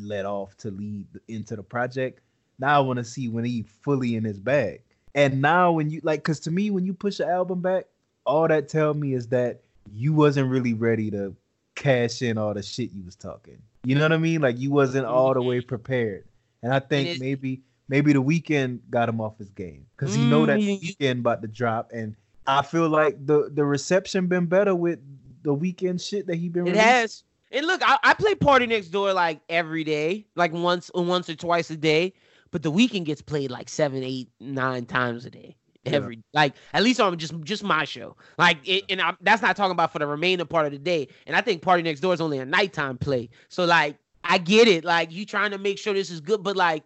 let 0.01 0.27
off 0.27 0.57
to 0.59 0.71
lead 0.71 1.07
into 1.29 1.57
the 1.57 1.63
project. 1.63 2.21
Now 2.59 2.77
I 2.77 2.81
want 2.81 2.99
to 2.99 3.05
see 3.05 3.29
when 3.29 3.45
he 3.45 3.63
fully 3.63 4.17
in 4.17 4.25
his 4.25 4.39
bag. 4.39 4.83
And 5.15 5.41
now 5.41 5.73
when 5.73 5.91
you 5.91 6.01
like, 6.05 6.23
cause 6.23 6.41
to 6.41 6.51
me, 6.51 6.71
when 6.71 6.85
you 6.85 6.95
push 6.95 7.21
an 7.21 7.29
album 7.29 7.61
back, 7.63 7.87
all 8.27 8.47
that 8.49 8.69
tell 8.69 8.95
me 8.95 9.15
is 9.15 9.29
that 9.29 9.61
you 9.93 10.13
wasn't 10.13 10.51
really 10.51 10.75
ready 10.75 11.11
to 11.11 11.35
cash 11.75 12.23
in 12.23 12.39
all 12.39 12.55
the 12.55 12.63
shit 12.63 12.93
you 12.93 13.03
was 13.05 13.17
talking. 13.17 13.59
You 13.85 13.95
know 13.95 14.03
what 14.03 14.13
I 14.13 14.19
mean? 14.19 14.41
Like 14.41 14.59
you 14.59 14.71
wasn't 14.71 15.07
all 15.07 15.35
the 15.35 15.43
way 15.43 15.61
prepared. 15.61 16.25
And 16.63 16.73
I 16.73 16.79
think 16.79 17.19
maybe 17.21 17.63
maybe 17.89 18.13
the 18.13 18.23
Weeknd 18.23 18.81
got 18.91 19.09
him 19.09 19.21
off 19.21 19.39
his 19.39 19.51
game 19.51 19.87
because 19.97 20.15
he 20.15 20.25
know 20.25 20.47
that 20.47 20.59
the 20.59 20.79
Mm. 20.79 20.97
Weeknd 21.01 21.19
about 21.21 21.43
to 21.43 21.49
drop, 21.49 21.91
and 21.93 22.15
I 22.47 22.63
feel 22.63 22.89
like 22.89 23.25
the 23.25 23.51
the 23.53 23.65
reception 23.65 24.27
been 24.27 24.47
better 24.47 24.75
with 24.75 24.99
the 25.43 25.55
Weeknd 25.55 26.07
shit 26.07 26.27
that 26.27 26.37
he 26.37 26.49
been. 26.49 26.67
It 26.67 26.71
releasing. 26.71 26.89
has. 26.89 27.25
And 27.53 27.67
look, 27.67 27.83
I, 27.85 27.99
I 28.03 28.15
play 28.15 28.35
Party 28.35 28.67
Next 28.67 28.89
Door 28.89 29.15
like 29.15 29.41
every 29.49 29.85
day, 29.85 30.27
like 30.37 30.53
once 30.53 30.91
once 30.95 31.29
or 31.29 31.35
twice 31.35 31.71
a 31.71 31.77
day. 31.77 32.13
But 32.53 32.63
the 32.63 32.73
Weeknd 32.73 33.05
gets 33.05 33.23
played 33.23 33.51
like 33.51 33.69
seven, 33.69 34.03
eight, 34.03 34.29
nine 34.41 34.87
times 34.87 35.25
a 35.25 35.31
day. 35.31 35.57
Yeah. 35.85 35.93
Every 35.93 36.23
like 36.35 36.55
at 36.75 36.83
least 36.83 37.01
on 37.01 37.17
just 37.19 37.35
just 37.43 37.65
my 37.65 37.85
show. 37.85 38.17
Like 38.39 38.59
it, 38.65 38.85
and 38.91 39.01
I, 39.01 39.15
that's 39.23 39.43
not 39.43 39.57
talking 39.57 39.73
about 39.73 39.93
for 39.93 39.99
the 39.99 40.07
remainder 40.07 40.45
part 40.45 40.67
of 40.67 40.73
the 40.73 40.79
day. 40.79 41.09
And 41.27 41.35
I 41.35 41.41
think 41.41 41.63
Party 41.63 41.83
Next 41.83 42.01
Door 42.01 42.15
is 42.15 42.21
only 42.21 42.39
a 42.39 42.45
nighttime 42.45 42.99
play. 42.99 43.31
So 43.49 43.65
like 43.65 43.97
I 44.23 44.39
get 44.39 44.69
it. 44.69 44.85
Like 44.85 45.11
you 45.11 45.25
trying 45.25 45.53
to 45.53 45.59
make 45.59 45.79
sure 45.79 45.95
this 45.95 46.11
is 46.11 46.21
good, 46.21 46.43
but 46.43 46.57
like 46.57 46.85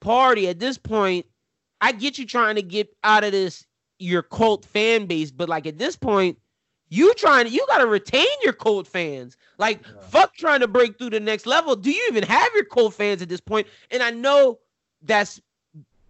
Party 0.00 0.48
at 0.48 0.58
this 0.58 0.76
point, 0.76 1.26
I 1.80 1.92
get 1.92 2.18
you 2.18 2.26
trying 2.26 2.56
to 2.56 2.62
get 2.62 2.94
out 3.04 3.22
of 3.24 3.32
this 3.32 3.64
your 3.98 4.22
cult 4.22 4.64
fan 4.64 5.06
base, 5.06 5.30
but 5.30 5.48
like 5.48 5.66
at 5.66 5.78
this 5.78 5.96
point, 5.96 6.36
you 6.94 7.14
trying 7.14 7.46
to 7.46 7.50
you 7.50 7.64
gotta 7.68 7.86
retain 7.86 8.26
your 8.42 8.52
cult 8.52 8.86
fans. 8.86 9.36
Like 9.58 9.80
Yeah. 9.86 10.00
fuck 10.02 10.34
trying 10.34 10.60
to 10.60 10.68
break 10.68 10.98
through 10.98 11.10
the 11.10 11.20
next 11.20 11.46
level. 11.46 11.74
Do 11.74 11.90
you 11.90 12.06
even 12.10 12.22
have 12.24 12.48
your 12.54 12.64
cult 12.64 12.92
fans 12.94 13.22
at 13.22 13.28
this 13.30 13.40
point? 13.40 13.66
And 13.90 14.02
I 14.02 14.10
know 14.10 14.58
that's 15.00 15.40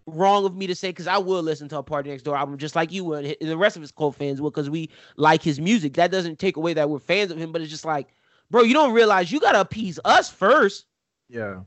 wrong 0.05 0.43
of 0.45 0.55
me 0.57 0.67
to 0.67 0.75
say 0.75 0.89
because 0.89 1.07
I 1.07 1.17
will 1.17 1.41
listen 1.41 1.69
to 1.69 1.77
a 1.77 1.83
Party 1.83 2.09
Next 2.09 2.23
Door 2.23 2.35
album 2.35 2.57
just 2.57 2.75
like 2.75 2.91
you 2.91 3.05
would, 3.05 3.37
the 3.39 3.55
rest 3.57 3.77
of 3.77 3.81
his 3.81 3.91
cult 3.91 4.15
fans 4.15 4.41
will 4.41 4.51
because 4.51 4.69
we 4.69 4.89
like 5.15 5.41
his 5.41 5.59
music. 5.61 5.93
That 5.93 6.11
doesn't 6.11 6.37
take 6.39 6.57
away 6.57 6.73
that 6.73 6.89
we're 6.89 6.99
fans 6.99 7.31
of 7.31 7.37
him, 7.37 7.53
but 7.53 7.61
it's 7.61 7.71
just 7.71 7.85
like, 7.85 8.09
bro, 8.51 8.63
you 8.63 8.73
don't 8.73 8.93
realize 8.93 9.31
you 9.31 9.39
gotta 9.39 9.61
appease 9.61 9.99
us 10.03 10.29
first 10.29 10.85
Yeah, 11.29 11.61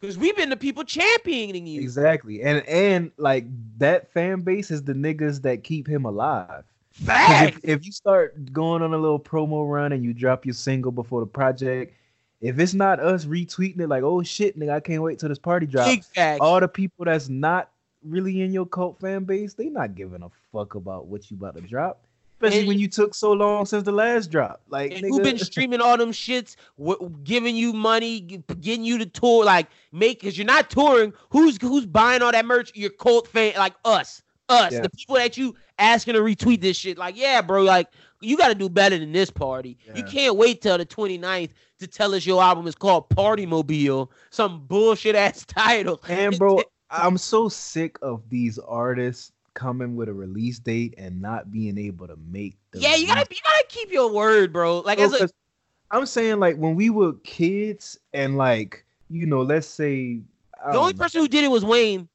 because 0.00 0.16
we've 0.16 0.34
been 0.36 0.48
the 0.48 0.56
people 0.56 0.82
championing 0.84 1.66
you. 1.66 1.82
exactly. 1.82 2.42
And 2.42 2.66
and 2.66 3.10
like 3.18 3.44
that 3.76 4.10
fan 4.14 4.40
base 4.40 4.70
is 4.70 4.82
the 4.82 4.94
niggas 4.94 5.42
that 5.42 5.62
keep 5.62 5.86
him 5.86 6.06
alive. 6.06 6.64
'Cause. 7.06 7.48
If, 7.48 7.60
if 7.64 7.86
you 7.86 7.92
start 7.92 8.52
going 8.52 8.82
on 8.82 8.92
a 8.94 8.98
little 8.98 9.20
promo 9.20 9.68
run 9.68 9.92
and 9.92 10.04
you 10.04 10.12
drop 10.12 10.44
your 10.44 10.54
single 10.54 10.92
before 10.92 11.20
the 11.20 11.26
project, 11.26 11.94
if 12.40 12.58
it's 12.58 12.74
not 12.74 13.00
us 13.00 13.24
retweeting 13.24 13.80
it 13.80 13.88
like, 13.88 14.02
oh 14.02 14.22
shit, 14.22 14.58
nigga, 14.58 14.70
I 14.72 14.80
can't 14.80 15.02
wait 15.02 15.18
till 15.18 15.28
this 15.28 15.38
party 15.38 15.66
drop. 15.66 15.86
Facts. 16.14 16.40
All 16.40 16.60
the 16.60 16.68
people 16.68 17.04
that's 17.04 17.28
not 17.28 17.70
really 18.04 18.42
in 18.42 18.52
your 18.52 18.66
cult 18.66 18.98
fan 19.00 19.24
base, 19.24 19.54
they 19.54 19.66
not 19.66 19.94
giving 19.94 20.22
a 20.22 20.28
fuck 20.52 20.74
about 20.74 21.06
what 21.06 21.30
you 21.30 21.36
about 21.36 21.54
to 21.54 21.60
drop. 21.62 22.00
Especially 22.40 22.58
And- 22.60 22.68
when 22.68 22.78
you 22.80 22.88
took 22.88 23.14
so 23.14 23.30
long 23.32 23.64
since 23.66 23.84
the 23.84 23.92
last 23.92 24.32
drop. 24.32 24.60
Like, 24.68 24.90
and 24.90 25.04
nigga, 25.04 25.08
who 25.10 25.20
been 25.22 25.38
streaming 25.38 25.80
all 25.80 25.96
them 25.96 26.10
shits, 26.10 26.56
w- 26.76 27.14
giving 27.22 27.54
you 27.54 27.72
money, 27.72 28.20
g- 28.22 28.42
getting 28.60 28.84
you 28.84 28.98
to 28.98 29.06
tour, 29.06 29.44
like 29.44 29.68
make 29.92 30.18
because 30.20 30.36
you're 30.36 30.44
not 30.44 30.68
touring. 30.68 31.12
Who's 31.30 31.56
who's 31.60 31.86
buying 31.86 32.20
all 32.22 32.32
that 32.32 32.44
merch? 32.44 32.72
Your 32.74 32.90
cult 32.90 33.28
fan, 33.28 33.52
like 33.56 33.74
us, 33.84 34.22
us, 34.52 34.72
Yeah. 34.72 34.80
the 34.82 34.90
people 34.90 35.16
that 35.16 35.36
you 35.36 35.54
asking 35.78 36.14
to 36.14 36.20
retweet 36.20 36.60
this 36.60 36.76
shit. 36.76 36.98
Like, 36.98 37.16
yeah, 37.16 37.40
bro, 37.42 37.62
like 37.62 37.88
you 38.20 38.36
got 38.36 38.48
to 38.48 38.54
do 38.54 38.68
better 38.68 38.98
than 38.98 39.12
this 39.12 39.30
party. 39.30 39.76
You 39.94 40.04
can't 40.04 40.36
wait 40.36 40.62
till 40.62 40.78
the 40.78 40.86
29th 40.86 41.50
to 41.80 41.86
tell 41.86 42.14
us 42.14 42.24
your 42.24 42.40
album 42.42 42.66
is 42.66 42.74
called 42.76 43.08
Party 43.08 43.46
Mobile, 43.46 44.12
some 44.30 44.64
bullshit 44.66 45.16
ass 45.16 45.44
title. 45.48 46.00
And 46.08 46.38
bro, 46.38 46.62
I'm 46.90 47.18
so 47.18 47.48
sick 47.48 47.98
of 48.02 48.22
these 48.28 48.58
artists 48.58 49.32
coming 49.54 49.96
with 49.96 50.08
a 50.08 50.12
release 50.14 50.58
date 50.58 50.94
and 50.96 51.20
not 51.20 51.50
being 51.50 51.76
able 51.76 52.06
to 52.06 52.16
make 52.30 52.56
the 52.70 52.80
yeah, 52.80 52.94
you 52.94 53.06
gotta 53.06 53.26
you 53.30 53.36
gotta 53.44 53.64
keep 53.68 53.90
your 53.92 54.10
word, 54.12 54.52
bro. 54.52 54.78
Like 54.80 54.98
Bro, 54.98 55.06
as 55.06 55.20
a 55.20 55.28
I'm 55.90 56.06
saying 56.06 56.38
like 56.40 56.56
when 56.56 56.74
we 56.74 56.88
were 56.90 57.12
kids 57.24 57.98
and 58.14 58.36
like 58.38 58.84
you 59.10 59.26
know, 59.26 59.42
let's 59.42 59.66
say 59.66 60.20
the 60.70 60.78
only 60.78 60.92
know. 60.94 60.98
person 60.98 61.20
who 61.20 61.28
did 61.28 61.44
it 61.44 61.50
was 61.50 61.64
Wayne, 61.66 62.08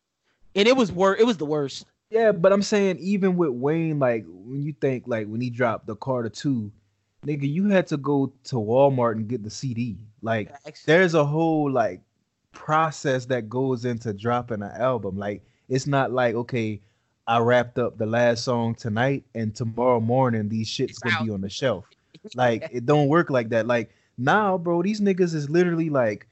and 0.55 0.67
it 0.67 0.75
was 0.75 0.91
wor- 0.91 1.15
It 1.17 1.27
was 1.27 1.37
the 1.37 1.45
worst. 1.45 1.85
Yeah, 2.09 2.31
but 2.31 2.53
I'm 2.53 2.61
saying 2.61 2.97
even 2.99 3.35
with 3.35 3.49
Wayne, 3.49 3.99
like 3.99 4.25
when 4.27 4.61
you 4.61 4.73
think 4.73 5.03
like 5.07 5.27
when 5.27 5.41
he 5.41 5.49
dropped 5.49 5.87
the 5.87 5.95
Carter 5.95 6.29
Two, 6.29 6.71
nigga, 7.25 7.51
you 7.51 7.67
had 7.69 7.87
to 7.87 7.97
go 7.97 8.31
to 8.45 8.55
Walmart 8.55 9.13
and 9.13 9.27
get 9.27 9.43
the 9.43 9.49
CD. 9.49 9.97
Like 10.21 10.51
there's 10.85 11.13
a 11.13 11.25
whole 11.25 11.69
like 11.69 12.01
process 12.53 13.25
that 13.25 13.49
goes 13.49 13.85
into 13.85 14.13
dropping 14.13 14.63
an 14.63 14.71
album. 14.71 15.17
Like 15.17 15.43
it's 15.67 15.85
not 15.85 16.11
like 16.11 16.35
okay, 16.35 16.81
I 17.27 17.39
wrapped 17.39 17.77
up 17.77 17.97
the 17.97 18.05
last 18.05 18.45
song 18.45 18.73
tonight 18.73 19.25
and 19.35 19.53
tomorrow 19.53 19.99
morning 19.99 20.47
these 20.47 20.69
shits 20.69 20.91
It's 20.91 20.99
gonna 20.99 21.25
be 21.25 21.29
on 21.29 21.41
the 21.41 21.49
shelf. 21.49 21.85
Like 22.35 22.69
it 22.71 22.85
don't 22.85 23.09
work 23.09 23.29
like 23.29 23.49
that. 23.49 23.67
Like 23.67 23.91
now, 24.17 24.57
bro, 24.57 24.81
these 24.81 25.01
niggas 25.01 25.35
is 25.35 25.49
literally 25.49 25.89
like 25.89 26.25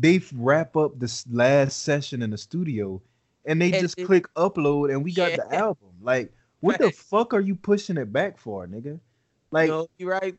they 0.00 0.20
wrap 0.34 0.76
up 0.76 0.98
this 0.98 1.24
last 1.30 1.82
session 1.82 2.22
in 2.22 2.30
the 2.30 2.38
studio 2.38 3.00
and 3.44 3.60
they 3.60 3.72
And 3.72 3.80
just 3.80 3.98
it- 3.98 4.06
click 4.06 4.26
upload 4.34 4.90
and 4.90 5.02
we 5.04 5.12
got 5.12 5.32
the 5.36 5.54
album. 5.54 5.88
Like 6.00 6.32
what 6.60 6.78
the 6.78 6.90
fuck 6.90 7.34
are 7.34 7.40
you 7.40 7.54
pushing 7.56 7.96
it 7.96 8.12
back 8.12 8.38
for, 8.38 8.66
nigga? 8.66 9.00
Like 9.50 9.66
you 9.66 9.72
know, 9.72 9.86
you 9.98 10.10
right. 10.10 10.34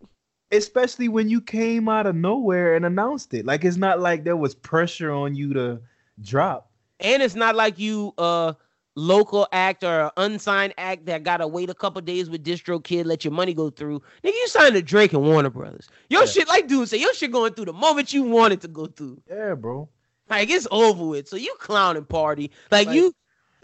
especially 0.51 1.09
when 1.09 1.29
you 1.29 1.41
came 1.41 1.89
out 1.89 2.05
of 2.05 2.15
nowhere 2.15 2.75
and 2.75 2.85
announced 2.85 3.33
it. 3.33 3.45
Like 3.45 3.65
it's 3.65 3.77
not 3.77 3.99
like 3.99 4.23
there 4.23 4.37
was 4.37 4.55
pressure 4.55 5.11
on 5.11 5.35
you 5.35 5.53
to 5.53 5.81
drop. 6.21 6.69
And 6.99 7.21
it's 7.21 7.35
not 7.35 7.55
like 7.55 7.77
you 7.79 8.13
uh 8.17 8.53
local 8.95 9.47
act 9.51 9.83
or 9.83 10.11
unsigned 10.17 10.73
act 10.77 11.07
that 11.07 11.23
gotta 11.23 11.47
wait 11.47 11.69
a 11.69 11.73
couple 11.73 11.99
days 12.01 12.29
with 12.29 12.43
DistroKid, 12.43 13.05
let 13.05 13.25
your 13.25 13.33
money 13.33 13.53
go 13.53 13.69
through. 13.71 13.99
Nigga, 14.23 14.33
you 14.33 14.47
signed 14.47 14.75
to 14.75 14.81
Drake 14.83 15.13
and 15.13 15.23
Warner 15.23 15.49
Brothers. 15.49 15.89
Your 16.09 16.21
Yeah. 16.21 16.27
shit, 16.27 16.47
like 16.47 16.67
dude 16.67 16.87
say, 16.87 16.97
your 16.97 17.13
shit 17.15 17.31
going 17.31 17.53
through 17.53 17.65
the 17.65 17.73
moment 17.73 18.13
you 18.13 18.23
want 18.23 18.53
it 18.53 18.61
to 18.61 18.67
go 18.67 18.85
through. 18.85 19.19
Yeah, 19.27 19.55
bro. 19.55 19.89
Like 20.29 20.49
it's 20.49 20.67
over 20.71 21.05
with. 21.05 21.27
So 21.27 21.35
you 21.35 21.55
clowning 21.59 22.05
party. 22.05 22.51
Like, 22.71 22.87
Like- 22.87 22.95
you 22.95 23.13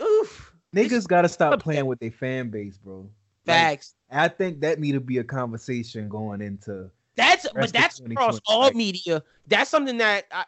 oof. 0.02 0.54
Niggas 0.76 1.08
gotta 1.08 1.30
stop 1.30 1.60
playing 1.62 1.88
with 1.88 2.00
their 2.00 2.12
fan 2.12 2.50
base, 2.50 2.78
bro. 2.78 3.10
Like, 3.48 3.58
Facts. 3.58 3.96
I 4.12 4.28
think 4.28 4.62
that 4.62 4.80
need 4.80 4.92
to 4.92 5.00
be 5.00 5.18
a 5.18 5.24
conversation 5.24 6.08
going 6.10 6.42
into 6.42 6.92
That's 7.16 7.48
but 7.54 7.74
that's 7.74 8.00
across 8.00 8.40
2020, 8.40 8.42
all 8.48 8.72
media. 8.74 9.24
That's 9.48 9.70
something 9.70 9.98
that 9.98 10.26
I, 10.32 10.46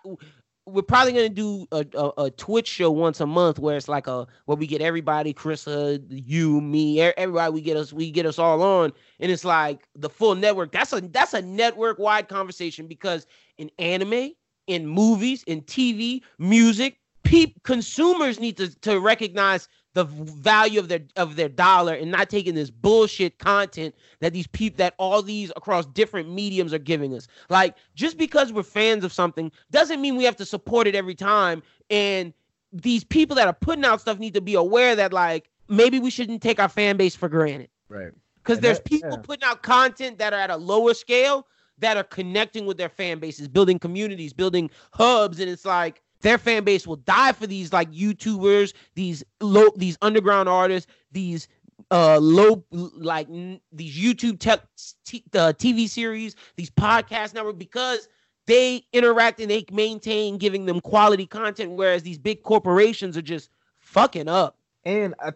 we're 0.67 0.83
probably 0.83 1.13
gonna 1.13 1.29
do 1.29 1.65
a, 1.71 1.85
a, 1.95 2.25
a 2.25 2.31
Twitch 2.31 2.67
show 2.67 2.91
once 2.91 3.19
a 3.19 3.25
month 3.25 3.57
where 3.59 3.75
it's 3.75 3.87
like 3.87 4.07
a 4.07 4.27
where 4.45 4.55
we 4.55 4.67
get 4.67 4.81
everybody, 4.81 5.33
Chris, 5.33 5.65
Hood, 5.65 6.05
you, 6.09 6.61
me, 6.61 7.01
everybody. 7.01 7.51
We 7.51 7.61
get 7.61 7.77
us, 7.77 7.91
we 7.91 8.11
get 8.11 8.25
us 8.25 8.37
all 8.37 8.61
on, 8.61 8.93
and 9.19 9.31
it's 9.31 9.43
like 9.43 9.87
the 9.95 10.09
full 10.09 10.35
network. 10.35 10.71
That's 10.71 10.93
a 10.93 11.01
that's 11.01 11.33
a 11.33 11.41
network 11.41 11.97
wide 11.97 12.29
conversation 12.29 12.87
because 12.87 13.25
in 13.57 13.71
anime, 13.79 14.31
in 14.71 14.87
movies, 14.87 15.43
in 15.43 15.61
TV, 15.63 16.21
music, 16.39 16.97
peop 17.23 17.61
consumers 17.63 18.39
need 18.39 18.57
to 18.57 18.73
to 18.81 18.99
recognize 18.99 19.67
the 19.93 20.05
value 20.05 20.79
of 20.79 20.87
their 20.87 21.01
of 21.17 21.35
their 21.35 21.49
dollar 21.49 21.93
and 21.93 22.09
not 22.09 22.29
taking 22.29 22.55
this 22.55 22.71
bullshit 22.71 23.37
content 23.39 23.93
that 24.21 24.31
these 24.31 24.47
people 24.47 24.77
that 24.77 24.93
all 24.97 25.21
these 25.21 25.51
across 25.57 25.85
different 25.87 26.31
mediums 26.33 26.73
are 26.73 26.79
giving 26.79 27.13
us. 27.13 27.27
Like 27.49 27.75
just 27.95 28.17
because 28.17 28.53
we're 28.53 28.63
fans 28.63 29.03
of 29.03 29.11
something 29.11 29.51
doesn't 29.69 29.99
mean 30.01 30.15
we 30.15 30.23
have 30.23 30.37
to 30.37 30.45
support 30.45 30.87
it 30.87 30.95
every 30.95 31.15
time. 31.15 31.61
And 31.89 32.33
these 32.71 33.03
people 33.03 33.35
that 33.35 33.47
are 33.47 33.53
putting 33.53 33.83
out 33.83 33.99
stuff 33.99 34.17
need 34.17 34.33
to 34.35 34.41
be 34.41 34.53
aware 34.53 34.95
that 34.95 35.11
like 35.11 35.49
maybe 35.67 35.99
we 35.99 36.09
shouldn't 36.09 36.41
take 36.41 36.59
our 36.59 36.69
fan 36.69 36.95
base 36.95 37.15
for 37.15 37.27
granted. 37.29 37.69
right. 37.89 38.11
Because 38.43 38.59
there's 38.59 38.79
that- 38.79 38.85
people 38.85 39.11
yeah. 39.11 39.17
putting 39.17 39.43
out 39.43 39.61
content 39.61 40.17
that 40.19 40.33
are 40.33 40.39
at 40.39 40.49
a 40.49 40.57
lower 40.57 40.93
scale 40.93 41.45
that 41.81 41.97
are 41.97 42.03
connecting 42.03 42.65
with 42.65 42.77
their 42.77 42.89
fan 42.89 43.19
bases, 43.19 43.47
building 43.47 43.77
communities, 43.77 44.33
building 44.33 44.69
hubs, 44.93 45.39
and 45.39 45.49
it's 45.49 45.65
like 45.65 46.01
their 46.21 46.37
fan 46.37 46.63
base 46.63 46.87
will 46.87 46.95
die 46.97 47.33
for 47.33 47.47
these 47.47 47.73
like 47.73 47.91
YouTubers, 47.91 48.73
these 48.95 49.23
low, 49.41 49.69
these 49.75 49.97
underground 50.01 50.47
artists, 50.47 50.91
these 51.11 51.47
uh 51.89 52.19
low 52.19 52.63
like 52.71 53.27
n- 53.29 53.59
these 53.73 53.97
YouTube 53.97 54.39
tech 54.39 54.61
t- 55.03 55.23
uh, 55.33 55.51
TV 55.57 55.89
series, 55.89 56.35
these 56.55 56.69
podcast 56.69 57.33
network 57.33 57.57
because 57.57 58.07
they 58.45 58.85
interact 58.93 59.39
and 59.39 59.49
they 59.49 59.65
maintain 59.71 60.37
giving 60.37 60.65
them 60.65 60.79
quality 60.79 61.25
content, 61.25 61.71
whereas 61.71 62.03
these 62.03 62.17
big 62.17 62.43
corporations 62.43 63.17
are 63.17 63.21
just 63.21 63.49
fucking 63.79 64.27
up. 64.27 64.57
And 64.83 65.15
I, 65.19 65.33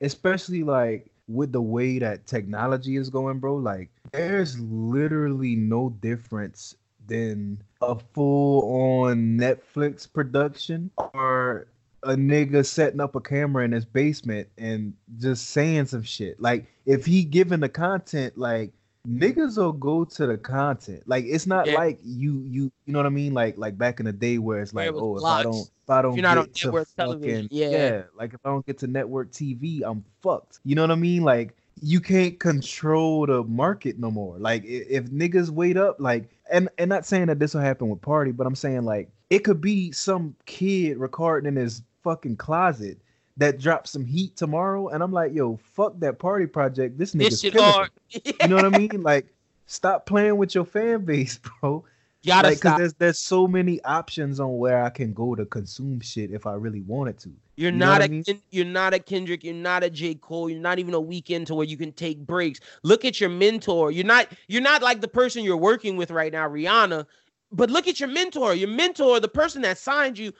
especially 0.00 0.62
like 0.62 1.10
with 1.28 1.52
the 1.52 1.62
way 1.62 1.98
that 1.98 2.26
technology 2.26 2.96
is 2.96 3.10
going, 3.10 3.38
bro, 3.38 3.56
like 3.56 3.90
there's 4.12 4.58
literally 4.60 5.54
no 5.54 5.90
difference 6.00 6.74
than 7.06 7.62
a 7.82 7.96
full 8.14 8.62
on 9.10 9.38
Netflix 9.38 10.10
production 10.10 10.90
or 10.96 11.66
a 12.02 12.14
nigga 12.14 12.64
setting 12.64 13.00
up 13.00 13.14
a 13.14 13.20
camera 13.20 13.64
in 13.64 13.72
his 13.72 13.84
basement 13.84 14.48
and 14.56 14.94
just 15.18 15.50
saying 15.50 15.86
some 15.86 16.02
shit. 16.02 16.40
Like 16.40 16.66
if 16.86 17.04
he 17.04 17.24
giving 17.24 17.60
the 17.60 17.68
content, 17.68 18.38
like 18.38 18.72
niggas 19.08 19.56
will 19.56 19.72
go 19.72 20.04
to 20.04 20.26
the 20.26 20.36
content. 20.36 21.02
Like 21.06 21.24
it's 21.24 21.46
not 21.46 21.66
Yeah. 21.66 21.74
like 21.74 21.98
you 22.04 22.42
you 22.44 22.70
you 22.84 22.92
know 22.92 22.98
what 22.98 23.06
I 23.06 23.10
mean? 23.10 23.32
Like 23.34 23.56
like 23.56 23.78
back 23.78 24.00
in 24.00 24.06
the 24.06 24.12
day 24.12 24.38
where 24.38 24.60
it's 24.60 24.72
Where 24.72 24.86
like, 24.86 24.94
it 24.94 25.00
was 25.04 25.22
oh, 25.24 25.26
if. 25.26 25.32
I 25.32 25.42
don't 25.42 25.56
if 25.84 25.90
I 25.90 26.02
don't 26.02 26.14
you're 26.16 26.22
not 26.22 26.34
get 26.46 26.54
to 26.54 26.66
network 26.66 26.88
television, 26.96 27.42
fucking- 27.44 27.58
yeah. 27.72 28.02
like 28.16 28.34
if 28.34 28.40
I 28.44 28.50
don't 28.50 28.66
get 28.66 28.78
to 28.78 28.86
network 28.86 29.30
TV, 29.32 29.82
I'm 29.84 30.04
fucked. 30.20 30.60
You 30.64 30.74
know 30.74 30.82
what 30.82 30.90
I 30.90 30.96
mean? 30.96 31.22
Like 31.22 31.56
you 31.80 32.00
can't 32.00 32.38
control 32.40 33.26
the 33.26 33.44
market 33.44 33.98
no 33.98 34.10
more. 34.10 34.38
Like 34.38 34.64
if 34.64 35.06
niggas 35.06 35.50
wait 35.50 35.76
up, 35.76 35.96
like 35.98 36.28
and 36.50 36.68
and 36.78 36.88
not 36.88 37.06
saying 37.06 37.26
that 37.26 37.38
this 37.38 37.54
will 37.54 37.60
happen 37.62 37.88
with 37.88 38.02
party, 38.02 38.32
but 38.32 38.46
I'm 38.46 38.54
saying 38.56 38.82
like 38.82 39.10
it 39.30 39.40
could 39.40 39.60
be 39.60 39.92
some 39.92 40.34
kid 40.46 40.98
recording 40.98 41.48
in 41.48 41.56
his 41.56 41.82
fucking 42.02 42.36
closet 42.36 42.98
that 43.38 43.58
drops 43.58 43.90
some 43.90 44.04
heat 44.04 44.36
tomorrow, 44.36 44.88
and 44.88 45.02
I'm 45.02 45.12
like, 45.12 45.32
yo, 45.32 45.56
fuck 45.56 45.98
that 46.00 46.18
party 46.18 46.46
project. 46.46 46.98
This 46.98 47.14
nigga's 47.14 47.40
This 47.40 47.54
hard. 47.54 47.90
You 48.10 48.48
know 48.48 48.56
what 48.56 48.64
I 48.64 48.76
mean? 48.76 49.02
Like, 49.02 49.26
stop 49.66 50.06
playing 50.06 50.36
with 50.36 50.54
your 50.54 50.64
fan 50.64 51.04
base, 51.04 51.38
bro. 51.60 51.84
Gotta 52.26 52.48
like, 52.48 52.60
cause 52.60 52.76
there's 52.78 52.94
there's 52.94 53.18
so 53.18 53.46
many 53.46 53.82
options 53.84 54.40
on 54.40 54.58
where 54.58 54.82
I 54.82 54.90
can 54.90 55.12
go 55.12 55.36
to 55.36 55.46
consume 55.46 56.00
shit 56.00 56.32
if 56.32 56.46
I 56.46 56.54
really 56.54 56.80
wanted 56.80 57.18
to. 57.20 57.32
You're 57.56 57.70
You 57.70 57.78
not 57.78 58.00
a 58.00 58.04
I 58.04 58.08
mean? 58.08 58.24
You're 58.50 58.64
not 58.64 58.92
a 58.92 58.98
Kendrick. 58.98 59.44
You're 59.44 59.54
not 59.54 59.84
a 59.84 59.90
J 59.90 60.16
Cole. 60.16 60.50
You're 60.50 60.60
not 60.60 60.80
even 60.80 60.94
a 60.94 61.00
Weeknd 61.00 61.46
to 61.46 61.54
where 61.54 61.66
you 61.66 61.76
can 61.76 61.92
take 61.92 62.18
breaks. 62.18 62.58
Look 62.82 63.04
at 63.04 63.20
your 63.20 63.30
mentor. 63.30 63.92
You're 63.92 64.04
not 64.04 64.32
you're 64.48 64.62
not 64.62 64.82
like 64.82 65.00
the 65.00 65.08
person 65.08 65.44
you're 65.44 65.56
working 65.56 65.96
with 65.96 66.10
right 66.10 66.32
now, 66.32 66.48
Rihanna. 66.48 67.06
But 67.52 67.70
look 67.70 67.86
at 67.88 68.00
your 68.00 68.08
mentor. 68.08 68.54
Your 68.54 68.68
mentor, 68.68 69.20
the 69.20 69.28
person 69.28 69.62
that 69.62 69.78
signed 69.78 70.18
you, 70.18 70.32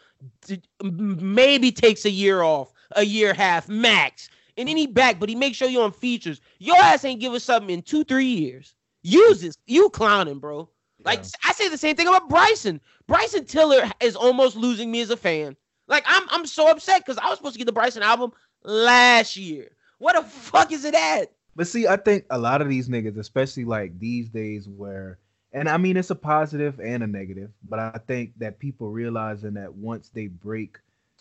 maybe 0.82 1.72
takes 1.72 2.04
a 2.04 2.10
year 2.10 2.42
off, 2.42 2.72
a 2.96 3.04
year 3.04 3.34
half 3.34 3.68
max, 3.68 4.28
and 4.56 4.68
then 4.68 4.76
he 4.76 4.86
back. 4.86 5.18
But 5.20 5.28
he 5.28 5.34
makes 5.34 5.56
sure 5.56 5.68
you 5.68 5.82
on 5.82 5.92
features. 5.92 6.40
Your 6.58 6.76
ass 6.76 7.04
ain't 7.04 7.20
give 7.20 7.32
us 7.32 7.44
something 7.44 7.70
in 7.70 7.82
two 7.82 8.04
three 8.04 8.26
years. 8.26 8.74
Use 9.02 9.40
this. 9.40 9.56
You 9.66 9.90
clowning, 9.90 10.38
bro. 10.38 10.68
Like 11.04 11.20
Yeah. 11.20 11.28
I 11.44 11.52
say 11.52 11.68
the 11.68 11.78
same 11.78 11.96
thing 11.96 12.08
about 12.08 12.28
Bryson. 12.28 12.80
Bryson 13.06 13.44
Tiller 13.44 13.90
is 14.00 14.16
almost 14.16 14.56
losing 14.56 14.90
me 14.90 15.00
as 15.00 15.10
a 15.10 15.16
fan. 15.16 15.56
Like 15.86 16.04
I'm 16.06 16.24
I'm 16.30 16.46
so 16.46 16.70
upset 16.70 17.04
because 17.04 17.18
I 17.18 17.28
was 17.28 17.38
supposed 17.38 17.54
to 17.54 17.58
get 17.58 17.66
the 17.66 17.72
Bryson 17.72 18.02
album 18.02 18.32
last 18.62 19.36
year. 19.36 19.70
What 19.98 20.16
the 20.16 20.22
fuck 20.22 20.72
is 20.72 20.84
it 20.84 20.94
at? 20.94 21.32
But 21.56 21.66
see, 21.66 21.88
I 21.88 21.96
think 21.96 22.24
a 22.30 22.38
lot 22.38 22.62
of 22.62 22.68
these 22.68 22.88
niggas, 22.88 23.18
especially 23.18 23.64
like 23.64 23.98
these 23.98 24.28
days 24.28 24.68
where 24.68 25.18
and 25.52 25.68
I 25.68 25.76
mean 25.78 25.96
it's 25.96 26.10
a 26.10 26.14
positive 26.14 26.78
and 26.80 27.02
a 27.02 27.06
negative, 27.06 27.50
but 27.68 27.78
I 27.78 27.98
think 28.06 28.32
that 28.38 28.58
people 28.58 28.90
realizing 28.90 29.54
that 29.54 29.74
once 29.74 30.10
they 30.10 30.26
break 30.26 30.78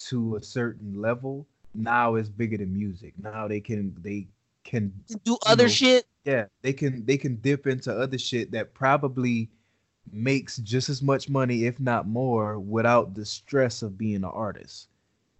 to 0.09 0.35
a 0.35 0.43
certain 0.43 1.01
level, 1.01 1.47
now 1.77 2.15
it's 2.15 2.29
bigger 2.29 2.57
than 2.57 2.73
music. 2.73 3.13
Now 3.21 3.47
they 3.47 3.59
can 3.61 3.95
they 4.01 4.27
can 4.63 4.91
Do 5.23 5.37
other 5.45 5.65
know, 5.65 5.69
shit. 5.69 6.05
yeah, 6.25 6.45
they 6.61 6.73
can 6.73 7.05
they 7.05 7.17
can 7.17 7.37
dip 7.37 7.67
into 7.67 7.91
other 7.93 8.17
shit 8.17 8.51
that 8.51 8.73
probably 8.73 9.49
makes 10.11 10.57
just 10.57 10.89
as 10.89 11.01
much 11.01 11.29
money, 11.29 11.65
if 11.65 11.79
not 11.79 12.07
more, 12.07 12.59
without 12.59 13.13
the 13.13 13.25
stress 13.25 13.81
of 13.81 13.97
being 13.97 14.15
an 14.15 14.23
artist. 14.25 14.89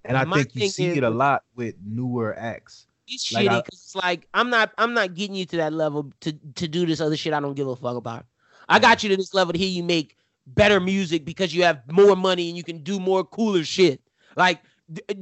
And 0.06 0.18
I 0.18 0.24
think 0.24 0.56
you 0.56 0.70
see 0.70 0.88
is 0.88 0.98
it 0.98 1.04
a 1.04 1.10
lot 1.10 1.44
with 1.56 1.76
newer 1.86 2.38
acts. 2.38 2.88
It's 3.10 3.32
Like, 3.32 3.48
shitty 3.48 3.64
because 3.66 3.80
it's 3.80 3.96
like 3.96 4.28
I'm 4.34 4.50
not 4.50 4.72
I'm 4.78 4.94
not 4.94 5.16
getting 5.16 5.36
you 5.36 5.46
to 5.48 5.58
that 5.58 5.74
level 5.74 6.12
to 6.22 6.34
to 6.56 6.68
do 6.68 6.86
this 6.86 7.02
other 7.02 7.18
shit 7.18 7.34
I 7.34 7.40
don't 7.40 7.56
give 7.56 7.68
a 7.68 7.76
fuck 7.76 7.98
about. 7.98 8.26
I 8.70 8.80
got 8.80 9.02
you 9.02 9.10
to 9.10 9.18
this 9.18 9.34
level 9.34 9.54
to 9.54 9.60
hear 9.60 9.70
you 9.70 9.84
make 9.84 10.18
better 10.48 10.80
music 10.80 11.26
because 11.26 11.54
you 11.54 11.64
have 11.64 11.82
more 11.92 12.16
money 12.16 12.50
and 12.50 12.58
you 12.58 12.64
can 12.64 12.84
do 12.84 13.00
more 13.00 13.24
cooler 13.24 13.64
shit. 13.64 14.02
Like 14.36 14.62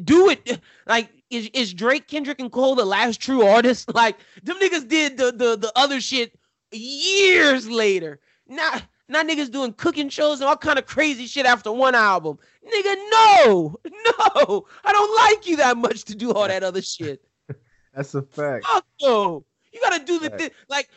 do 0.03 0.29
it. 0.29 0.59
Like 0.87 1.09
is 1.29 1.49
is 1.53 1.73
Drake, 1.73 2.07
Kendrick, 2.07 2.39
and 2.39 2.51
Cole 2.51 2.75
the 2.75 2.85
last 2.85 3.19
true 3.21 3.45
artists? 3.45 3.85
Like 3.93 4.17
them 4.43 4.57
niggas 4.59 4.87
did 4.87 5.17
the 5.17 5.31
the 5.31 5.57
the 5.57 5.71
other 5.75 5.99
shit 6.01 6.37
years 6.71 7.67
later. 7.69 8.19
Now 8.47 8.79
now 9.07 9.23
niggas 9.23 9.51
doing 9.51 9.73
cooking 9.73 10.09
shows 10.09 10.39
and 10.41 10.47
all 10.47 10.55
kind 10.57 10.79
of 10.79 10.85
crazy 10.85 11.25
shit 11.27 11.45
after 11.45 11.71
one 11.71 11.95
album. 11.95 12.37
Nigga, 12.65 12.95
no, 13.11 13.75
no, 13.85 14.65
I 14.83 14.91
don't 14.91 15.15
like 15.15 15.47
you 15.47 15.57
that 15.57 15.77
much 15.77 16.03
to 16.05 16.15
do 16.15 16.31
all 16.33 16.47
that 16.47 16.63
other 16.63 16.81
shit. 16.81 17.23
That's 17.93 18.13
a 18.15 18.21
fact. 18.23 18.65
Fuck 18.65 18.85
no. 19.01 19.45
You 19.71 19.81
gotta 19.81 20.03
do 20.05 20.19
the 20.19 20.29
Right. 20.29 20.39
thi- 20.39 20.51
like. 20.69 20.89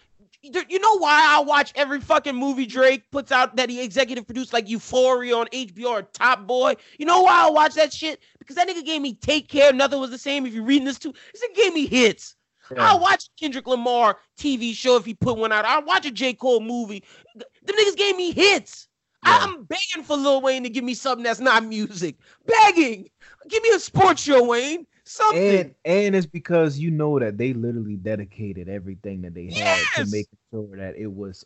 You 0.69 0.79
know 0.79 0.99
why 0.99 1.25
I 1.29 1.41
watch 1.41 1.73
every 1.75 2.01
fucking 2.01 2.35
movie 2.35 2.67
Drake 2.67 3.11
puts 3.11 3.33
out 3.33 3.57
that 3.57 3.69
he 3.71 3.83
executive 3.83 4.27
produced 4.27 4.53
like 4.53 4.69
Euphoria 4.69 5.37
on 5.37 5.47
HBO 5.49 5.91
or 5.91 6.03
Top 6.03 6.47
Boy? 6.47 6.75
You 6.99 7.07
know 7.07 7.23
why 7.23 7.47
I 7.47 7.51
watch 7.51 7.75
that 7.75 7.93
shit? 7.93 8.21
Because 8.39 8.57
that 8.57 8.69
nigga 8.69 8.85
gave 8.85 9.03
me 9.03 9.15
Take 9.15 9.49
Care, 9.49 9.73
Nothing 9.73 10.01
Was 10.01 10.11
the 10.11 10.19
Same. 10.19 10.47
If 10.47 10.55
you're 10.55 10.65
reading 10.65 10.85
this 10.85 10.99
too, 10.99 11.13
this 11.33 11.43
nigga 11.45 11.57
gave 11.57 11.75
me 11.75 11.87
hits. 11.87 12.37
Yeah. 12.75 12.91
I'll 12.91 13.01
watch 13.01 13.31
Kendrick 13.39 13.67
Lamar 13.67 14.19
TV 14.39 14.75
show 14.75 14.97
if 14.97 15.05
he 15.05 15.15
put 15.15 15.39
one 15.39 15.53
out. 15.53 15.65
I'll 15.65 15.85
watch 15.85 16.07
a 16.07 16.11
J. 16.11 16.35
Cole 16.35 16.61
movie. 16.61 17.03
Th- 17.35 17.47
Them 17.65 17.77
niggas 17.77 17.97
gave 17.97 18.17
me 18.17 18.33
hits. 18.33 18.89
Yeah. 19.25 19.39
I'm 19.41 19.65
begging 19.65 20.05
for 20.05 20.17
Lil 20.17 20.41
Wayne 20.43 20.63
to 20.63 20.71
give 20.71 20.85
me 20.85 20.95
something 20.95 21.25
that's 21.25 21.41
not 21.41 21.65
music. 21.65 22.17
Begging. 22.47 23.09
Give 23.49 23.63
me 23.63 23.71
a 23.71 23.79
sports 23.81 24.23
show, 24.23 24.45
Wayne. 24.45 24.87
Something. 25.09 25.59
and 25.61 25.75
and 25.87 26.15
it's 26.17 26.27
because 26.27 26.79
you 26.79 26.91
know 26.91 27.19
that 27.19 27.39
they 27.39 27.53
literally 27.55 27.97
dedicated 27.97 28.69
everything 28.69 29.23
that 29.23 29.35
they 29.35 29.47
had 29.47 29.79
to 29.95 30.01
Yes. 30.03 30.11
making 30.13 30.39
sure 30.53 30.77
that 30.77 30.97
it 30.97 31.07
was 31.13 31.45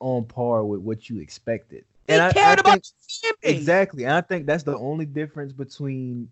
on 0.00 0.24
par 0.24 0.64
with 0.64 0.80
what 0.80 1.08
you 1.08 1.20
expected. 1.20 1.84
they 2.06 2.14
and 2.14 2.22
I- 2.22 2.28
I 2.28 2.32
cared 2.32 2.60
about 2.60 2.72
think- 2.72 2.84
the 2.84 3.28
fan 3.28 3.32
base. 3.42 3.56
Exactly. 3.60 4.04
And 4.04 4.12
I 4.14 4.20
think 4.20 4.46
that's 4.46 4.64
the 4.64 4.76
only 4.76 5.06
difference 5.06 5.52
between 5.52 6.28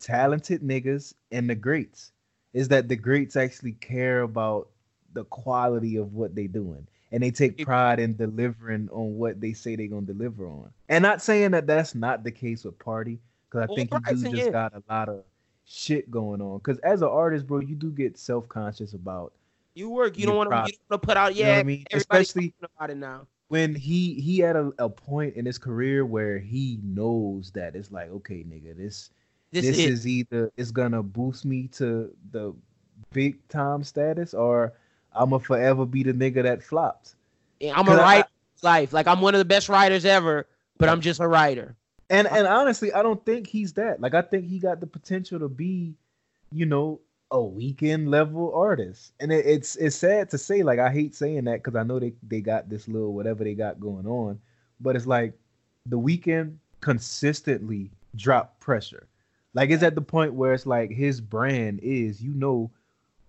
talented 0.00 0.62
niggas 0.62 1.14
and 1.30 1.48
the 1.48 1.54
greats 1.54 2.12
is 2.52 2.68
that 2.68 2.88
the 2.88 2.96
greats 2.96 3.36
actually 3.36 3.72
care 3.72 4.22
about 4.22 4.68
the 5.12 5.24
quality 5.26 5.96
of 5.96 6.14
what 6.14 6.34
they're 6.34 6.48
doing 6.48 6.86
and 7.12 7.22
they 7.22 7.30
take 7.30 7.58
pride 7.64 8.00
in 8.00 8.16
delivering 8.16 8.88
on 8.90 9.16
what 9.16 9.40
they 9.40 9.52
say 9.52 9.76
they're 9.76 9.86
going 9.86 10.06
to 10.06 10.12
deliver 10.12 10.46
on. 10.46 10.70
And 10.88 11.02
not 11.02 11.22
saying 11.22 11.52
that 11.52 11.66
that's 11.66 11.94
not 11.94 12.24
the 12.24 12.32
case 12.32 12.64
with 12.64 12.78
Party 12.78 13.20
cuz 13.50 13.60
I 13.62 13.66
Well, 13.66 13.76
think 13.76 13.90
you 13.92 14.00
do 14.16 14.22
just 14.30 14.34
yeah. 14.46 14.50
got 14.50 14.72
a 14.74 14.82
lot 14.88 15.08
of 15.08 15.22
shit 15.66 16.10
going 16.10 16.40
on 16.42 16.60
cuz 16.60 16.78
as 16.78 17.02
an 17.02 17.08
artist, 17.08 17.46
bro, 17.46 17.60
you 17.60 17.74
do 17.74 17.90
get 17.90 18.18
self-conscious 18.18 18.92
about 18.94 19.32
You 19.74 19.90
work. 19.90 20.18
You 20.18 20.26
don't 20.26 20.36
want 20.36 20.46
to. 20.48 20.50
prop. 20.50 20.68
You 20.68 20.74
don't 20.74 20.90
want 20.90 21.02
to 21.02 21.06
put 21.08 21.16
out. 21.16 21.34
You 21.34 21.44
know 21.44 21.50
Yeah, 21.50 21.58
I 21.58 21.62
mean? 21.62 21.84
Especially- 21.92 22.54
about 22.76 22.90
it 22.90 22.96
now. 22.96 23.26
when 23.48 23.74
he 23.74 24.14
he 24.14 24.38
had 24.38 24.56
a, 24.56 24.72
a 24.78 24.88
point 24.88 25.34
in 25.36 25.44
his 25.46 25.58
career 25.58 26.04
where 26.06 26.38
he 26.38 26.78
knows 26.82 27.50
that 27.52 27.74
it's 27.76 27.90
like 27.92 28.10
okay 28.10 28.44
nigga 28.44 28.76
this 28.76 29.10
This, 29.52 29.64
this, 29.66 29.78
is, 29.78 30.06
either 30.06 30.50
it's 30.56 30.70
gonna 30.70 31.02
boost 31.02 31.44
me 31.44 31.68
to 31.78 32.14
the 32.32 32.54
big 33.12 33.46
time 33.48 33.84
status 33.84 34.34
or 34.34 34.72
I'm 35.12 35.30
gonna 35.30 35.42
forever 35.44 35.84
be 35.86 36.02
the 36.02 36.12
nigga 36.12 36.42
that 36.42 36.62
flopped. 36.62 37.14
I'm 37.62 37.86
a 37.88 37.92
I- 37.92 37.96
writer. 37.96 38.28
Life 38.62 38.92
like 38.94 39.06
I'm 39.06 39.20
one 39.20 39.34
of 39.34 39.38
the 39.38 39.44
best 39.44 39.68
writers 39.68 40.04
ever, 40.06 40.46
but 40.78 40.88
I'm 40.88 41.00
just 41.02 41.20
a 41.20 41.28
writer. 41.28 41.76
And 42.10 42.26
and 42.28 42.46
honestly, 42.46 42.92
I 42.92 43.02
don't 43.02 43.24
think 43.24 43.46
he's 43.46 43.72
that. 43.74 44.00
Like 44.00 44.14
I 44.14 44.22
think 44.22 44.46
he 44.46 44.58
got 44.58 44.80
the 44.80 44.86
potential 44.86 45.38
to 45.40 45.48
be, 45.48 45.94
you 46.52 46.66
know, 46.66 47.00
a 47.30 47.38
Weeknd 47.38 48.08
level 48.08 48.54
artist. 48.54 49.12
And 49.20 49.32
it, 49.32 49.46
it's 49.46 49.76
it's 49.76 49.96
sad 49.96 50.30
to 50.30 50.38
say. 50.38 50.62
Like 50.62 50.78
I 50.78 50.90
hate 50.92 51.14
saying 51.14 51.44
that 51.44 51.62
because 51.62 51.76
I 51.76 51.82
know 51.82 51.98
they 51.98 52.12
they 52.22 52.40
got 52.40 52.68
this 52.68 52.88
little 52.88 53.14
whatever 53.14 53.44
they 53.44 53.54
got 53.54 53.80
going 53.80 54.06
on, 54.06 54.38
but 54.80 54.96
it's 54.96 55.06
like 55.06 55.32
the 55.86 55.98
Weeknd 55.98 56.56
consistently 56.80 57.90
drop 58.16 58.60
pressure. 58.60 59.08
Like 59.54 59.70
it's 59.70 59.82
at 59.82 59.94
the 59.94 60.02
point 60.02 60.34
where 60.34 60.52
it's 60.52 60.66
like 60.66 60.90
his 60.90 61.20
brand 61.20 61.80
is, 61.82 62.22
you 62.22 62.34
know, 62.34 62.70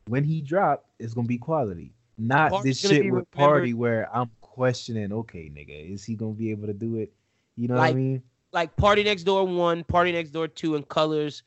when 0.07 0.23
he 0.23 0.41
drop, 0.41 0.85
it's 0.99 1.13
gonna 1.13 1.27
be 1.27 1.37
quality. 1.37 1.93
Not 2.17 2.51
Party's 2.51 2.81
this 2.81 2.89
shit 2.89 3.03
with 3.05 3.05
remembered- 3.05 3.31
party 3.31 3.73
where 3.73 4.15
I'm 4.15 4.29
questioning, 4.41 5.11
okay, 5.11 5.51
nigga, 5.53 5.93
is 5.93 6.03
he 6.03 6.15
gonna 6.15 6.33
be 6.33 6.51
able 6.51 6.67
to 6.67 6.73
do 6.73 6.97
it? 6.97 7.13
You 7.55 7.67
know 7.67 7.75
what 7.75 7.83
I 7.83 7.93
mean? 7.93 8.23
Like 8.55 8.73
Party 8.77 9.03
Next 9.03 9.23
Door 9.23 9.47
one, 9.47 9.83
Party 9.83 10.13
Next 10.13 10.29
Door 10.29 10.47
two, 10.47 10.75
and 10.75 10.87
Colors 10.87 11.43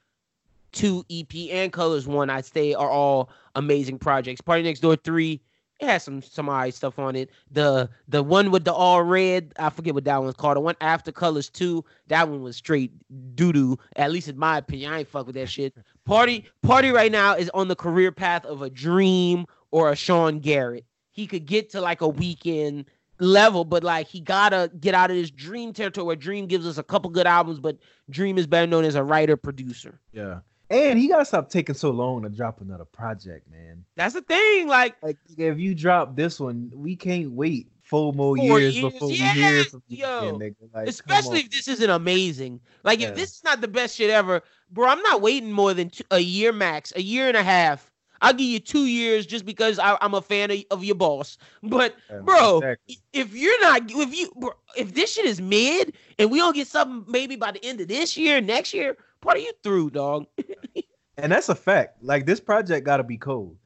two 0.73 1.07
EP 1.11 1.35
and 1.51 1.73
Colors 1.73 2.07
one, 2.07 2.29
I'd 2.29 2.45
say 2.45 2.75
are 2.75 2.91
all 2.91 3.31
amazing 3.55 3.99
projects. 3.99 4.43
Party 4.43 4.63
Next 4.63 4.81
Door 4.81 4.97
three, 4.97 5.41
it 5.81 5.87
has 5.87 6.03
some 6.03 6.21
some 6.21 6.51
alright 6.51 6.75
stuff 6.75 6.99
on 6.99 7.17
it. 7.17 7.31
The 7.51 7.89
the 8.09 8.23
one 8.23 8.51
with 8.51 8.67
the 8.67 8.75
all 8.75 9.03
red, 9.03 9.55
I 9.59 9.71
forget 9.71 9.95
what 9.95 10.05
that 10.05 10.23
one's 10.23 10.35
called. 10.35 10.57
The 10.57 10.61
one 10.61 10.77
after 10.83 11.11
Colors 11.11 11.49
two, 11.49 11.83
that 12.09 12.29
one 12.29 12.43
was 12.43 12.57
straight 12.57 12.93
doo 13.35 13.55
doo. 13.55 13.79
At 13.97 14.13
least 14.13 14.29
in 14.29 14.37
my 14.37 14.59
opinion, 14.59 14.93
I 14.93 14.99
ain't 14.99 15.09
fuck 15.09 15.27
with 15.27 15.37
that 15.37 15.49
shit. 15.49 15.75
Party 16.05 16.45
Party 16.61 16.91
right 16.91 17.11
now 17.11 17.35
is 17.35 17.49
on 17.55 17.69
the 17.69 17.77
career 17.77 18.13
path 18.13 18.45
of 18.45 18.61
a 18.61 18.69
Dream 18.69 19.47
or 19.71 19.91
a 19.91 19.97
Sean 19.97 20.41
Garrett. 20.41 20.85
He 21.11 21.27
could 21.27 21.47
get 21.47 21.71
to 21.71 21.81
like 21.81 22.03
a 22.03 22.13
Weeknd 22.13 22.85
level, 23.21 23.65
but 23.65 23.83
like 23.85 24.07
he 24.09 24.21
gotta 24.21 24.71
get 24.81 24.95
out 24.95 25.11
of 25.11 25.17
this 25.17 25.31
Dream 25.31 25.73
territory 25.73 26.07
where 26.07 26.17
Dream 26.17 26.47
gives 26.47 26.67
us 26.67 26.79
a 26.79 26.83
couple 26.83 27.11
good 27.11 27.27
albums, 27.27 27.61
but 27.61 27.79
Dream 28.11 28.39
is 28.39 28.47
better 28.47 28.67
known 28.67 28.85
as 28.85 28.95
a 28.95 29.03
writer 29.03 29.37
producer. 29.37 30.01
Yeah. 30.13 30.41
And 30.71 30.99
he 30.99 31.09
gotta 31.09 31.25
stop 31.25 31.49
taking 31.49 31.75
so 31.75 31.91
long 31.91 32.23
to 32.23 32.29
drop 32.29 32.61
another 32.61 32.85
project, 32.85 33.51
man. 33.51 33.85
That's 33.97 34.15
the 34.15 34.21
thing. 34.23 34.69
Like 34.69 34.97
Like 35.03 35.17
if 35.37 35.59
you 35.59 35.75
drop 35.75 36.15
this 36.17 36.39
one, 36.39 36.71
we 36.75 36.95
can't 36.97 37.33
wait 37.33 37.69
four 37.83 38.13
more 38.13 38.37
Four 38.37 38.61
years, 38.61 38.77
years, 38.77 38.93
before 38.93 39.11
yeah, 39.11 39.35
we 39.35 39.41
hear 39.41 39.65
from 39.65 39.83
you 39.89 39.97
yo. 39.99 40.19
again, 40.19 40.35
nigga. 40.35 40.75
Like, 40.75 40.89
especially 40.89 41.41
if 41.41 41.51
this 41.51 41.69
isn't 41.69 41.89
amazing. 41.89 42.61
Like 42.85 43.01
Yeah. 43.01 43.09
if 43.09 43.15
this 43.17 43.37
is 43.37 43.45
not 43.45 43.63
the 43.63 43.69
best 43.69 43.97
shit 43.97 44.11
ever, 44.11 44.43
bro, 44.71 44.89
I'm 44.89 45.01
not 45.01 45.23
waiting 45.23 45.51
more 45.51 45.73
than 45.73 45.89
two, 45.89 46.05
a 46.11 46.19
year 46.19 46.53
max, 46.53 46.93
a 46.97 47.03
year 47.03 47.29
and 47.29 47.37
a 47.37 47.43
half. 47.43 47.88
I'll 48.21 48.33
give 48.33 48.47
you 48.47 48.59
two 48.61 48.87
years 48.87 49.27
just 49.27 49.45
because 49.45 49.79
I, 49.79 49.97
I'm 50.01 50.15
a 50.15 50.23
fan 50.23 50.51
of, 50.51 50.59
of 50.71 50.85
your 50.85 50.95
boss. 50.97 51.39
But 51.63 51.95
Yeah, 52.11 52.19
bro, 52.21 52.59
exactly. 52.59 52.99
if 53.13 53.35
you're 53.35 53.61
not, 53.61 53.83
if 53.91 54.17
you, 54.17 54.33
bro, 54.37 54.51
if 54.77 54.95
this 54.95 55.13
shit 55.15 55.27
is 55.27 55.41
mid 55.41 55.95
and 56.19 56.31
we 56.31 56.39
don't 56.39 56.55
get 56.55 56.67
something 56.69 57.05
maybe 57.11 57.37
by 57.37 57.53
the 57.53 57.65
end 57.65 57.81
of 57.81 57.89
this 57.89 58.17
year, 58.17 58.41
next 58.41 58.73
year, 58.75 58.97
part 59.21 59.37
of 59.39 59.43
you 59.43 59.53
through, 59.63 59.91
dog. 59.91 60.27
and 61.19 61.33
that's 61.33 61.49
a 61.49 61.55
fact. 61.55 62.03
Like 62.03 62.27
this 62.27 62.41
project 62.41 62.85
gotta 62.87 63.05
be 63.05 63.17
cold. 63.17 63.57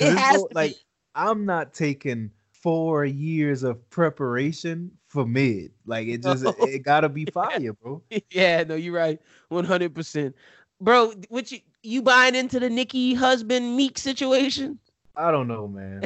It 0.00 0.16
has 0.16 0.36
no- 0.42 0.48
to 0.48 0.54
like 0.54 0.72
be. 0.72 0.78
I'm 1.14 1.44
not 1.44 1.74
taking 1.74 2.30
four 2.52 3.04
years 3.04 3.64
of 3.64 3.88
preparation 3.90 4.90
for 5.08 5.26
mid. 5.26 5.72
Like 5.84 6.08
it 6.08 6.22
just 6.22 6.44
No. 6.44 6.54
it 6.60 6.82
gotta 6.82 7.08
be 7.08 7.24
fire, 7.26 7.72
bro. 7.74 8.02
yeah, 8.30 8.62
no, 8.64 8.74
you're 8.76 8.94
right, 8.94 9.20
one 9.48 9.64
hundred 9.64 9.94
percent. 9.94 10.34
Bro, 10.82 11.12
what 11.28 11.52
you 11.52 11.60
you 11.84 12.02
buying 12.02 12.34
into 12.34 12.58
the 12.58 12.68
Nicki 12.68 13.14
husband 13.14 13.76
Meek 13.76 13.96
situation? 13.96 14.80
I 15.16 15.30
don't 15.30 15.46
know, 15.46 15.68
man. 15.68 16.02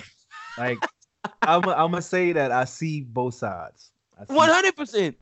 Like, 0.59 0.79
I'm 1.43 1.67
I'm 1.67 1.93
gonna 1.93 2.03
say 2.03 2.33
that 2.33 2.53
I 2.53 2.67
see 2.67 3.01
both 3.01 3.33
sides. 3.33 3.91
One 4.27 4.51
hundred 4.51 4.77
percent. 4.77 5.17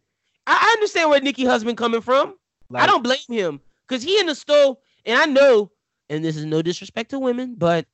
I 0.49 0.73
understand 0.77 1.09
where 1.09 1.21
Nicki 1.21 1.45
husband 1.45 1.79
coming 1.79 2.01
from. 2.01 2.35
I 2.75 2.87
don't 2.87 3.05
blame 3.05 3.19
him 3.29 3.61
because 3.87 4.03
he 4.03 4.19
in 4.19 4.27
the 4.27 4.35
store, 4.35 4.77
and 5.07 5.17
I 5.17 5.27
know, 5.27 5.71
and 6.11 6.25
this 6.25 6.37
is 6.37 6.45
no 6.45 6.61
disrespect 6.61 7.11
to 7.11 7.21
women, 7.21 7.55
but 7.57 7.87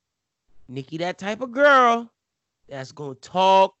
Nicki, 0.67 0.97
that 0.97 1.19
type 1.19 1.41
of 1.41 1.51
girl 1.51 2.11
that's 2.67 2.91
gonna 2.91 3.13
talk, 3.15 3.75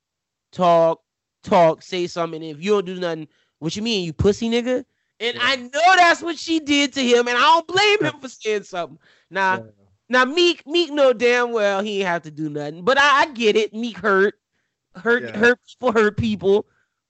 talk, 0.51 1.01
talk, 1.43 1.81
say 1.81 2.05
something. 2.05 2.43
And 2.43 2.55
if 2.55 2.63
you 2.63 2.71
don't 2.73 2.85
do 2.85 2.99
nothing, 2.99 3.27
what 3.57 3.75
you 3.75 3.81
mean, 3.81 4.05
you 4.05 4.13
pussy 4.13 4.51
nigga? 4.51 4.85
And 5.21 5.35
Yeah. 5.35 5.41
I 5.43 5.55
know 5.55 5.95
that's 5.95 6.21
what 6.21 6.37
she 6.37 6.59
did 6.59 6.93
to 6.93 7.01
him, 7.03 7.27
and 7.27 7.37
I 7.37 7.41
don't 7.41 7.67
blame 7.67 8.03
him 8.03 8.19
for 8.19 8.27
saying 8.29 8.63
something. 8.63 8.97
Now, 9.29 9.57
yeah. 9.57 9.71
now 10.09 10.25
Meek, 10.25 10.65
Meek 10.65 10.91
know 10.91 11.13
damn 11.13 11.51
well 11.51 11.81
he 11.81 11.99
ain't 11.99 12.07
have 12.07 12.23
to 12.23 12.31
do 12.31 12.49
nothing, 12.49 12.83
but 12.83 12.97
I, 12.97 13.21
I 13.21 13.25
get 13.27 13.55
it. 13.55 13.73
Meek 13.73 13.97
hurt, 13.97 14.33
hurt, 14.95 15.23
Yeah. 15.23 15.37
hurt 15.37 15.59
people, 15.65 15.91
hurt 15.91 16.17
people. 16.17 16.65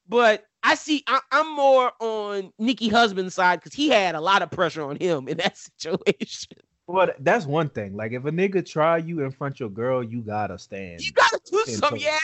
But 0.09 0.45
I 0.61 0.75
see, 0.75 1.03
I, 1.07 1.21
I'm 1.31 1.55
more 1.55 1.91
on 2.01 2.51
Nicki 2.59 2.89
husband's 2.89 3.33
side 3.33 3.59
because 3.61 3.73
he 3.73 3.87
had 3.87 4.13
a 4.13 4.21
lot 4.21 4.41
of 4.41 4.51
pressure 4.51 4.83
on 4.83 4.97
him 4.97 5.27
in 5.29 5.37
that 5.37 5.57
situation. 5.79 6.57
Well, 6.87 7.09
that's 7.19 7.45
one 7.45 7.69
thing. 7.69 7.95
Like, 7.95 8.11
if 8.11 8.25
a 8.25 8.31
nigga 8.31 8.65
try 8.65 8.97
you 8.97 9.23
in 9.23 9.31
front 9.31 9.55
of 9.55 9.59
your 9.61 9.69
girl, 9.69 10.03
you 10.03 10.21
gotta 10.21 10.59
stand. 10.59 10.99
You 11.01 11.13
gotta 11.13 11.39
do 11.49 11.63
something, 11.65 12.01
yeah. 12.01 12.17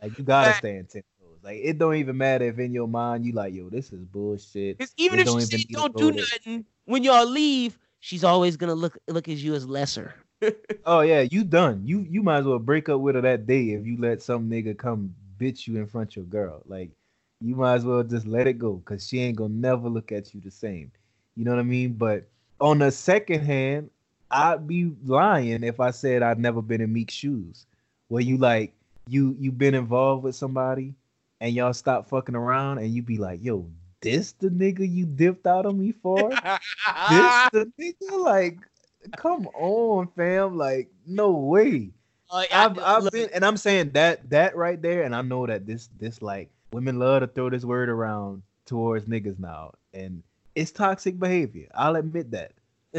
Like, 0.00 0.16
you 0.16 0.22
gotta 0.24 0.50
Fact. 0.50 0.58
stand 0.58 0.88
ten. 0.90 1.02
Like, 1.44 1.60
it 1.62 1.78
don't 1.78 1.96
even 1.96 2.16
matter 2.16 2.46
if 2.46 2.58
in 2.58 2.72
your 2.72 2.88
mind 2.88 3.26
you 3.26 3.32
like, 3.32 3.52
yo, 3.52 3.68
this 3.68 3.92
is 3.92 4.02
bullshit. 4.02 4.78
Because 4.78 4.94
even 4.96 5.18
It 5.18 5.22
if 5.22 5.28
she 5.28 5.34
even 5.34 5.46
say 5.46 5.56
need 5.58 5.68
don't 5.70 5.96
do 5.96 6.10
nothing 6.10 6.64
when 6.86 7.04
y'all 7.04 7.26
leave, 7.26 7.78
she's 8.00 8.24
always 8.24 8.56
gonna 8.56 8.74
look 8.74 8.96
look 9.08 9.28
at 9.28 9.36
you 9.36 9.54
as 9.54 9.66
lesser. 9.66 10.14
Oh 10.86 11.00
yeah, 11.00 11.20
you 11.20 11.44
done. 11.44 11.82
You 11.84 12.00
you 12.10 12.22
might 12.22 12.38
as 12.38 12.44
well 12.44 12.58
break 12.58 12.88
up 12.88 13.00
with 13.00 13.14
her 13.14 13.22
that 13.22 13.46
day 13.46 13.70
if 13.70 13.86
you 13.86 13.96
let 13.98 14.20
some 14.22 14.50
nigga 14.50 14.76
come 14.76 15.14
bitch 15.38 15.66
you 15.66 15.76
in 15.76 15.86
front 15.86 16.10
of 16.10 16.16
your 16.16 16.24
girl. 16.26 16.62
Like 16.66 16.90
you 17.40 17.56
might 17.56 17.76
as 17.76 17.84
well 17.84 18.02
just 18.02 18.26
let 18.26 18.46
it 18.46 18.58
go 18.58 18.74
because 18.74 19.06
she 19.06 19.20
ain't 19.20 19.36
gonna 19.36 19.54
never 19.54 19.88
look 19.88 20.12
at 20.12 20.34
you 20.34 20.40
the 20.40 20.50
same. 20.50 20.90
You 21.36 21.44
know 21.44 21.52
what 21.52 21.60
I 21.60 21.64
mean? 21.64 21.94
But 21.94 22.26
on 22.60 22.78
the 22.78 22.90
second 22.90 23.40
hand, 23.40 23.90
I'd 24.30 24.66
be 24.66 24.92
lying 25.04 25.62
if 25.62 25.80
I 25.80 25.90
said 25.90 26.22
I'd 26.22 26.38
never 26.38 26.60
been 26.60 26.80
in 26.80 26.92
Meek's 26.92 27.14
shoes. 27.14 27.66
Where 28.08 28.22
you 28.22 28.36
like 28.36 28.74
you 29.08 29.36
you 29.38 29.52
been 29.52 29.74
involved 29.74 30.24
with 30.24 30.36
somebody 30.36 30.94
and 31.40 31.54
y'all 31.54 31.72
stop 31.72 32.08
fucking 32.08 32.34
around 32.34 32.78
and 32.78 32.88
you 32.94 33.02
be 33.02 33.18
like, 33.18 33.42
yo, 33.42 33.68
this 34.00 34.32
the 34.32 34.48
nigga 34.48 34.90
you 34.90 35.06
dipped 35.06 35.46
out 35.46 35.66
on 35.66 35.78
me 35.78 35.92
for? 35.92 36.30
this 37.10 37.48
the 37.52 37.70
nigga? 37.80 38.10
Like 38.22 38.58
come 39.16 39.46
on 39.54 40.08
fam. 40.16 40.56
Like 40.56 40.88
no 41.06 41.32
way. 41.32 41.90
I- 42.30 42.64
I've, 42.66 42.78
I've 42.78 43.10
been 43.10 43.28
and 43.34 43.44
i'm 43.44 43.56
saying 43.56 43.90
that 43.90 44.28
that 44.30 44.56
right 44.56 44.80
there 44.80 45.02
and 45.02 45.14
i 45.14 45.22
know 45.22 45.46
that 45.46 45.66
this 45.66 45.88
this 46.00 46.20
like 46.22 46.50
women 46.72 46.98
love 46.98 47.20
to 47.20 47.26
throw 47.26 47.48
this 47.50 47.64
word 47.64 47.88
around 47.88 48.42
towards 48.66 49.04
niggas 49.06 49.38
now 49.38 49.72
and 49.92 50.22
it's 50.54 50.70
toxic 50.70 51.18
behavior. 51.18 51.68
I'll 51.74 51.96
admit 51.96 52.30
that. 52.32 52.52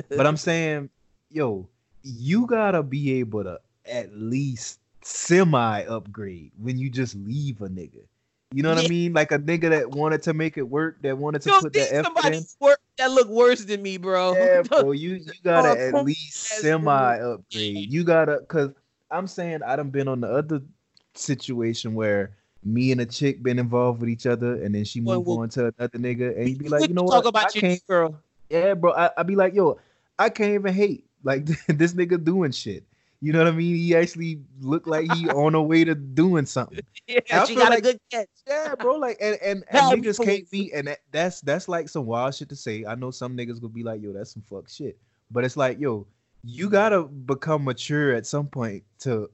But 0.09 0.25
i'm 0.27 0.37
saying 0.49 0.89
yo 1.31 1.67
you 2.03 2.45
gotta 2.45 2.83
be 2.83 3.19
able 3.19 3.43
to 3.43 3.59
at 3.85 4.15
least 4.15 4.79
semi 5.01 5.83
upgrade 5.85 6.51
when 6.61 6.77
you 6.77 6.89
just 6.89 7.15
leave 7.15 7.61
a 7.61 7.67
nigga 7.67 8.03
you 8.55 8.63
know 8.63 8.69
what 8.69 8.77
Yeah. 8.79 8.85
i 8.85 8.89
mean 8.89 9.13
like 9.13 9.31
a 9.33 9.37
nigga 9.39 9.69
that 9.69 9.91
wanted 9.91 10.21
to 10.23 10.33
make 10.33 10.57
it 10.57 10.63
work 10.63 11.01
that 11.01 11.17
wanted 11.17 11.41
to 11.41 11.49
Don't 11.49 11.61
put 11.61 11.75
effort 11.75 12.05
somebody 12.05 12.37
in 12.37 12.45
wor- 12.61 12.77
that 12.97 13.11
look 13.11 13.27
worse 13.27 13.63
than 13.65 13.81
me, 13.81 13.97
bro. 13.97 14.33
yeah, 14.33 14.61
bro, 14.69 14.91
you 14.91 15.15
you 15.15 15.33
gotta 15.43 15.69
Oh, 15.71 15.99
at 15.99 16.05
least 16.05 16.33
semi 16.61 17.17
upgrade. 17.19 17.91
You 17.91 18.05
gotta, 18.05 18.39
cause 18.47 18.71
I'm 19.11 19.27
saying 19.27 19.61
I 19.63 19.75
done 19.75 19.89
been 19.89 20.07
on 20.07 20.21
the 20.21 20.29
other 20.29 20.61
situation 21.13 21.93
where 21.93 22.37
me 22.63 22.91
and 22.93 23.01
a 23.01 23.05
chick 23.05 23.43
been 23.43 23.59
involved 23.59 23.99
with 23.99 24.09
each 24.09 24.25
other, 24.25 24.63
and 24.63 24.73
then 24.73 24.85
she 24.85 25.01
Well, 25.01 25.17
move 25.17 25.27
well, 25.27 25.39
on 25.39 25.49
to 25.49 25.73
another 25.77 25.99
nigga, 25.99 26.37
and 26.37 26.49
you 26.49 26.55
be 26.55 26.69
like, 26.69 26.87
you 26.87 26.93
know 26.95 27.03
talk 27.03 27.25
what? 27.25 27.27
about 27.27 27.55
I 27.55 27.59
your 27.59 27.77
girl. 27.87 28.19
Yeah, 28.49 28.73
bro. 28.73 28.93
I 28.93 29.11
I 29.17 29.23
be 29.23 29.35
like, 29.35 29.53
yo, 29.53 29.79
I 30.17 30.29
can't 30.29 30.53
even 30.53 30.73
hate 30.73 31.03
like 31.23 31.45
this 31.67 31.93
nigga 31.93 32.23
doing 32.23 32.51
shit. 32.51 32.85
You 33.25 33.33
know 33.33 33.39
what 33.39 33.47
I 33.47 33.55
mean? 33.55 33.75
He 33.75 33.95
actually 33.95 34.39
looked 34.61 34.85
like 34.85 35.11
he 35.13 35.27
on 35.29 35.53
the 35.53 35.61
way 35.61 35.83
to 35.83 35.95
doing 35.95 36.45
something. 36.45 36.81
Yeah, 37.07 37.19
I 37.31 37.45
she 37.45 37.55
got 37.55 37.69
like- 37.69 37.79
a 37.79 37.81
good 37.81 37.99
catch. 38.11 38.27
Yeah, 38.47 38.75
bro. 38.75 38.97
Like, 38.97 39.17
and 39.19 39.37
and, 39.41 39.63
and 39.69 40.03
niggas 40.03 40.23
can't 40.23 40.49
be, 40.51 40.71
and 40.73 40.87
that, 40.87 40.99
that's 41.11 41.41
that's 41.41 41.67
like 41.67 41.89
some 41.89 42.05
wild 42.05 42.35
shit 42.35 42.49
to 42.49 42.55
say. 42.55 42.85
I 42.85 42.93
know 42.93 43.09
some 43.09 43.35
niggas 43.35 43.59
gonna 43.59 43.73
be 43.73 43.83
like, 43.83 44.01
yo, 44.01 44.13
that's 44.13 44.33
some 44.33 44.43
fuck 44.43 44.69
shit. 44.69 44.97
But 45.31 45.43
it's 45.43 45.57
like, 45.57 45.79
yo, 45.79 46.05
you 46.43 46.67
mm. 46.67 46.71
gotta 46.71 47.03
become 47.03 47.63
mature 47.63 48.13
at 48.13 48.27
some 48.27 48.47
point 48.47 48.83
to 48.99 49.29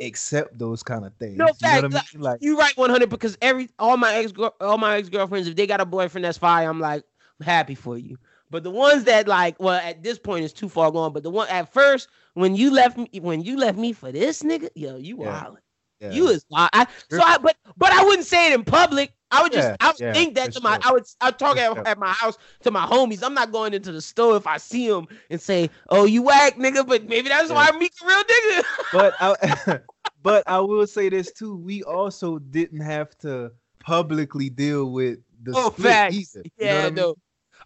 accept 0.00 0.56
those 0.58 0.84
kind 0.84 1.04
of 1.04 1.12
things. 1.14 1.36
No, 1.36 1.46
you 1.46 1.50
know 1.50 1.54
fact, 1.60 1.82
what 1.82 1.94
I 1.94 2.02
mean? 2.14 2.22
Like, 2.22 2.38
You 2.42 2.58
right, 2.58 2.76
one 2.76 2.90
hundred. 2.90 3.10
Because 3.10 3.36
every 3.42 3.68
all 3.78 3.96
my 3.96 4.14
ex 4.14 4.32
all 4.60 4.78
my 4.78 4.98
ex 4.98 5.08
girlfriends, 5.08 5.48
if 5.48 5.56
they 5.56 5.66
got 5.66 5.80
a 5.80 5.86
boyfriend 5.86 6.24
that's 6.24 6.38
fine, 6.38 6.68
I'm 6.68 6.78
like, 6.78 7.02
I'm 7.40 7.46
happy 7.46 7.74
for 7.74 7.98
you. 7.98 8.18
But 8.52 8.64
the 8.64 8.70
ones 8.70 9.04
that 9.04 9.26
like, 9.26 9.58
well, 9.58 9.80
at 9.82 10.02
this 10.02 10.18
point 10.18 10.44
it's 10.44 10.52
too 10.52 10.68
far 10.68 10.90
gone. 10.90 11.12
But 11.12 11.22
the 11.22 11.30
one 11.30 11.48
at 11.48 11.72
first, 11.72 12.08
when 12.34 12.54
you 12.56 12.72
left 12.72 12.96
me, 12.96 13.08
when 13.20 13.42
you 13.42 13.56
left 13.58 13.78
me 13.78 13.92
for 13.92 14.12
this 14.12 14.42
nigga, 14.42 14.68
yo, 14.74 14.96
you 14.96 15.16
Yeah. 15.16 15.42
wild. 15.42 15.58
yeah. 16.00 16.08
You 16.08 16.28
is 16.28 16.44
wild. 16.50 16.70
I, 16.72 16.86
so 17.08 17.22
I, 17.22 17.38
but 17.38 17.56
but 17.76 17.92
I 17.92 18.04
wouldn't 18.04 18.26
say 18.26 18.50
it 18.52 18.54
in 18.54 18.64
public. 18.64 19.12
I 19.30 19.42
would 19.42 19.52
just 19.52 19.70
Yeah, 19.70 19.76
I 19.80 19.88
would 19.92 19.96
yeah, 19.98 20.12
think 20.12 20.34
that 20.34 20.52
to 20.52 20.60
my. 20.60 20.78
I 20.82 20.92
would 20.92 21.04
I 21.20 21.30
talk 21.30 21.56
at, 21.56 21.72
sure. 21.74 21.86
at 21.86 21.98
my 21.98 22.12
house 22.12 22.36
to 22.62 22.70
my 22.70 22.84
homies. 22.84 23.22
I'm 23.22 23.34
not 23.34 23.50
going 23.52 23.72
into 23.74 23.92
the 23.92 24.00
store 24.02 24.36
if 24.36 24.46
I 24.46 24.58
see 24.58 24.88
them 24.88 25.06
and 25.30 25.40
say, 25.40 25.70
"Oh, 25.88 26.04
you 26.04 26.22
whack 26.22 26.56
nigga," 26.56 26.86
but 26.86 27.04
maybe 27.08 27.28
that's 27.28 27.50
why 27.50 27.68
I 27.72 27.78
meet 27.78 27.92
a 28.02 28.06
real 28.06 28.22
nigga. 28.24 28.64
but 28.90 29.16
I, 29.20 29.78
but 30.22 30.44
I 30.46 30.60
will 30.60 30.86
say 30.86 31.08
this 31.08 31.32
too. 31.32 31.56
We 31.56 31.82
also 31.82 32.38
didn't 32.38 32.80
have 32.80 33.16
to 33.18 33.52
publicly 33.80 34.50
deal 34.50 34.90
with 34.92 35.18
the 35.42 35.54
Oh, 35.54 35.70
split 35.72 36.02
facts. 36.02 36.06
either. 36.08 36.44
You 36.60 36.68
know 36.68 36.76
Yeah, 36.76 36.82
what 36.82 36.86
I 36.86 36.90
mean? 36.90 37.06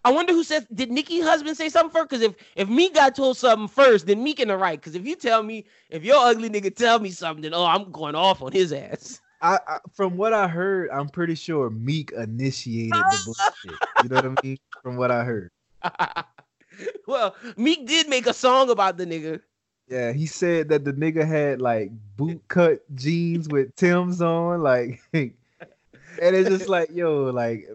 I 0.07 0.09
wonder 0.09 0.31
who 0.31 0.45
said 0.45 0.65
did 0.73 0.89
Nicki 0.89 1.19
husband 1.19 1.57
say 1.57 1.67
something 1.67 1.91
first? 1.91 2.09
Because 2.09 2.21
if 2.21 2.35
if 2.55 2.69
Meek 2.69 2.93
got 2.93 3.13
told 3.13 3.35
something 3.35 3.67
first, 3.67 4.07
then 4.07 4.23
Meek 4.23 4.39
in 4.39 4.47
the 4.47 4.55
right. 4.55 4.79
Because 4.79 4.95
if 4.95 5.05
you 5.05 5.17
tell 5.17 5.43
me, 5.43 5.65
if 5.89 6.01
your 6.05 6.15
ugly 6.15 6.49
nigga 6.49 6.73
tell 6.73 6.97
me 6.99 7.09
something, 7.11 7.41
then 7.41 7.53
oh, 7.53 7.65
I'm 7.65 7.91
going 7.91 8.15
off 8.15 8.41
on 8.41 8.53
his 8.53 8.71
ass. 8.71 9.19
I, 9.41 9.59
I 9.67 9.79
from 9.93 10.15
what 10.15 10.31
I 10.31 10.47
heard, 10.47 10.91
I'm 10.91 11.09
pretty 11.09 11.35
sure 11.35 11.69
Meek 11.69 12.13
initiated 12.13 12.93
the 12.93 13.21
bullshit. 13.25 13.79
You 14.01 14.07
know 14.07 14.15
what 14.15 14.39
I 14.39 14.47
mean? 14.47 14.57
From 14.81 14.95
what 14.95 15.11
I 15.11 15.25
heard. 15.25 15.51
well, 17.05 17.35
Meek 17.57 17.85
did 17.85 18.07
make 18.07 18.27
a 18.27 18.33
song 18.33 18.69
about 18.69 18.95
the 18.95 19.05
nigga. 19.05 19.41
Yeah, 19.89 20.13
he 20.13 20.25
said 20.25 20.69
that 20.69 20.85
the 20.85 20.93
nigga 20.93 21.27
had 21.27 21.61
like 21.61 21.91
boot 22.15 22.41
cut 22.47 22.79
jeans 22.95 23.49
with 23.49 23.75
Tim's 23.75 24.21
on, 24.21 24.63
like, 24.63 25.01
and 25.13 25.33
it's 26.17 26.47
just 26.47 26.69
like, 26.69 26.91
yo, 26.93 27.25
like, 27.25 27.67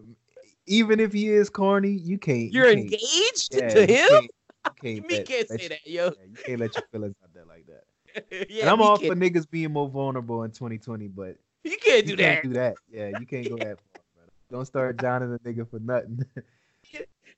even 0.73 1.01
if 1.01 1.13
he 1.13 1.29
is 1.29 1.51
corny, 1.51 1.91
you 1.91 2.19
can't. 2.19 2.53
You're 2.53 2.67
you 2.69 2.73
engaged 2.85 3.55
yeah, 3.55 3.69
to 3.69 3.81
him. 3.87 4.09
can't- 4.09 4.23
you 4.25 4.71
can't 4.83 5.09
Meek 5.09 5.11
let- 5.11 5.27
can't 5.27 5.51
let 5.51 5.59
say 5.61 5.63
you- 5.65 5.69
that, 5.71 5.87
yo. 5.87 6.05
yeah, 6.05 6.11
you 6.29 6.37
can't 6.47 6.61
let 6.61 6.75
your 6.77 6.85
feelings 6.93 7.17
out 7.23 7.31
there 7.35 7.45
like 7.47 7.67
that. 7.67 8.47
yeah, 8.51 8.63
and 8.63 8.71
I'm 8.71 8.81
all 8.83 8.97
can't- 8.99 9.13
for 9.13 9.17
niggas 9.19 9.49
being 9.51 9.73
more 9.73 9.89
vulnerable 9.89 10.43
in 10.45 10.51
2020, 10.53 11.09
but 11.09 11.37
You 11.65 11.77
can't 11.79 12.05
do 12.05 12.11
you 12.13 12.17
that. 12.17 12.23
can't 12.43 12.45
do 12.45 12.53
that. 12.55 12.75
Yeah, 12.91 13.09
you 13.19 13.27
can't 13.27 13.49
go 13.49 13.57
that 13.57 13.79
far, 13.79 14.03
brother. 14.15 14.33
Don't 14.51 14.65
start 14.67 14.97
drowning 14.97 15.33
a 15.35 15.39
nigga 15.39 15.69
for 15.69 15.79
nothing. 15.81 16.25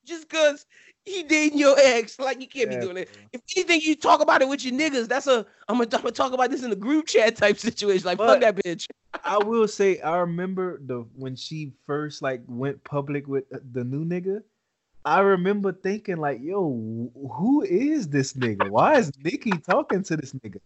Just 0.05 0.29
cause 0.29 0.67
he 1.05 1.23
dating 1.23 1.59
your 1.59 1.77
ex, 1.79 2.19
like 2.19 2.41
you 2.41 2.49
can't 2.49 2.71
Yeah, 2.71 2.79
be 2.79 2.87
doing 2.87 2.97
it. 2.99 3.11
If 3.33 3.41
anything, 3.57 3.81
you 3.83 3.97
talk 3.97 4.21
about 4.21 4.43
it 4.43 4.49
with 4.49 4.65
your 4.65 4.75
niggas. 4.75 5.09
That's 5.09 5.27
a 5.27 5.47
I'm 5.69 5.79
gonna, 5.79 5.89
I'm 5.93 6.03
gonna 6.03 6.13
talk 6.13 6.33
about 6.33 6.51
this 6.51 6.63
in 6.63 6.73
a 6.73 6.77
group 6.77 7.07
chat 7.07 7.37
type 7.37 7.59
situation. 7.59 8.07
Like 8.07 8.19
fuck 8.19 8.41
that 8.41 8.57
bitch. 8.57 8.87
I 9.25 9.39
will 9.39 9.69
say 9.69 10.01
I 10.01 10.19
remember 10.19 10.81
the 10.85 11.07
when 11.17 11.37
she 11.37 11.73
first 11.87 12.23
like 12.23 12.43
went 12.47 12.83
public 12.85 13.27
with 13.27 13.45
uh, 13.55 13.59
the 13.73 13.85
new 13.85 14.05
nigga. 14.05 14.43
I 15.05 15.21
remember 15.21 15.73
thinking 15.73 16.17
like, 16.17 16.41
"Yo, 16.43 17.11
who 17.37 17.63
is 17.63 18.09
this 18.09 18.33
nigga? 18.33 18.71
Why 18.71 18.97
is 18.99 19.13
Nicki 19.23 19.53
talking 19.59 20.03
to 20.05 20.17
this 20.17 20.33
nigga?" 20.33 20.59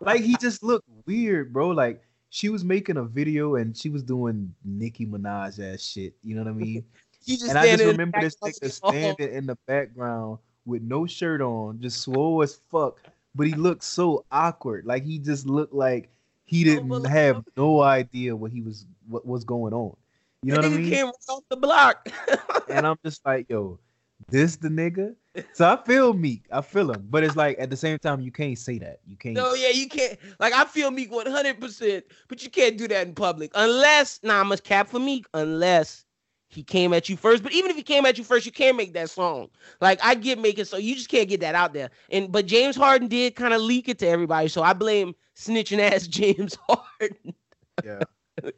Like 0.00 0.22
he 0.22 0.36
just 0.36 0.62
looked 0.62 0.88
weird, 1.06 1.52
bro. 1.52 1.68
Like 1.70 2.02
she 2.30 2.48
was 2.48 2.64
making 2.64 2.96
a 2.96 3.04
video 3.04 3.56
and 3.56 3.76
she 3.76 3.88
was 3.88 4.02
doing 4.02 4.54
Nicki 4.64 5.06
Minaj 5.06 5.58
ass 5.74 5.82
shit. 5.82 6.14
You 6.22 6.36
know 6.36 6.42
what 6.42 6.50
I 6.50 6.54
mean? 6.54 6.84
He 7.28 7.36
just 7.36 7.50
and 7.50 7.58
I 7.58 7.66
just 7.66 7.74
standing 7.74 7.80
in 7.80 7.86
the 7.88 7.92
remember 7.92 8.20
this 8.22 8.36
nigga 8.36 8.72
standing 8.72 9.32
in 9.34 9.44
the 9.44 9.58
background 9.66 10.38
with 10.64 10.80
no 10.80 11.04
shirt 11.04 11.42
on, 11.42 11.78
just 11.78 12.00
swole 12.00 12.42
as 12.42 12.58
fuck. 12.70 13.02
But 13.34 13.46
he 13.46 13.52
looked 13.52 13.84
so 13.84 14.24
awkward. 14.32 14.86
Like 14.86 15.04
he 15.04 15.18
just 15.18 15.46
looked 15.46 15.74
like 15.74 16.08
he 16.46 16.64
didn't 16.64 17.04
have 17.04 17.44
no 17.54 17.82
idea 17.82 18.34
what 18.34 18.50
he 18.50 18.62
was 18.62 18.86
what 19.08 19.26
was 19.26 19.44
going 19.44 19.74
on. 19.74 19.94
You 20.42 20.52
know 20.52 20.62
what 20.62 20.72
I 20.72 20.78
mean? 20.78 20.88
came 20.88 21.06
off 21.28 21.42
the 21.50 21.56
block. 21.58 22.08
And 22.70 22.86
I'm 22.86 22.98
just 23.04 23.24
like, 23.26 23.46
yo, 23.48 23.78
this 24.28 24.56
the 24.56 24.68
nigga. 24.68 25.14
So 25.52 25.70
I 25.70 25.76
feel 25.84 26.14
Meek. 26.14 26.44
I 26.50 26.62
feel 26.62 26.90
him. 26.90 27.06
But 27.10 27.24
it's 27.24 27.36
like 27.36 27.58
at 27.58 27.68
the 27.68 27.76
same 27.76 27.98
time, 27.98 28.22
you 28.22 28.32
can't 28.32 28.58
say 28.58 28.78
that. 28.78 29.00
You 29.06 29.16
can't. 29.16 29.34
no, 29.34 29.52
yeah, 29.52 29.68
you 29.68 29.86
can't. 29.86 30.18
Like 30.40 30.54
I 30.54 30.64
feel 30.64 30.90
Meek 30.90 31.12
100, 31.12 31.60
percent 31.60 32.04
but 32.28 32.42
you 32.42 32.48
can't 32.48 32.78
do 32.78 32.88
that 32.88 33.06
in 33.06 33.14
public 33.14 33.50
unless. 33.54 34.20
Nah, 34.22 34.40
I 34.40 34.42
must 34.44 34.64
cap 34.64 34.88
for 34.88 34.98
Meek 34.98 35.26
unless 35.34 36.06
he 36.48 36.62
came 36.62 36.92
at 36.94 37.08
you 37.08 37.16
first. 37.16 37.42
But 37.42 37.52
even 37.52 37.70
if 37.70 37.76
he 37.76 37.82
came 37.82 38.06
at 38.06 38.18
you 38.18 38.24
first, 38.24 38.46
you 38.46 38.52
can't 38.52 38.76
make 38.76 38.94
that 38.94 39.10
song. 39.10 39.48
Like 39.80 40.00
I 40.02 40.14
get 40.14 40.38
making 40.38 40.64
so 40.64 40.76
you 40.76 40.94
just 40.94 41.08
can't 41.08 41.28
get 41.28 41.40
that 41.40 41.54
out 41.54 41.72
there. 41.72 41.90
And 42.10 42.32
but 42.32 42.46
James 42.46 42.74
Harden 42.74 43.08
did 43.08 43.36
kind 43.36 43.54
of 43.54 43.60
leak 43.60 43.88
it 43.88 43.98
to 44.00 44.08
everybody, 44.08 44.48
so 44.48 44.62
I 44.62 44.72
blame 44.72 45.14
snitching 45.36 45.78
ass 45.78 46.06
James 46.08 46.56
Harden. 46.68 47.34
Yeah. 47.84 48.00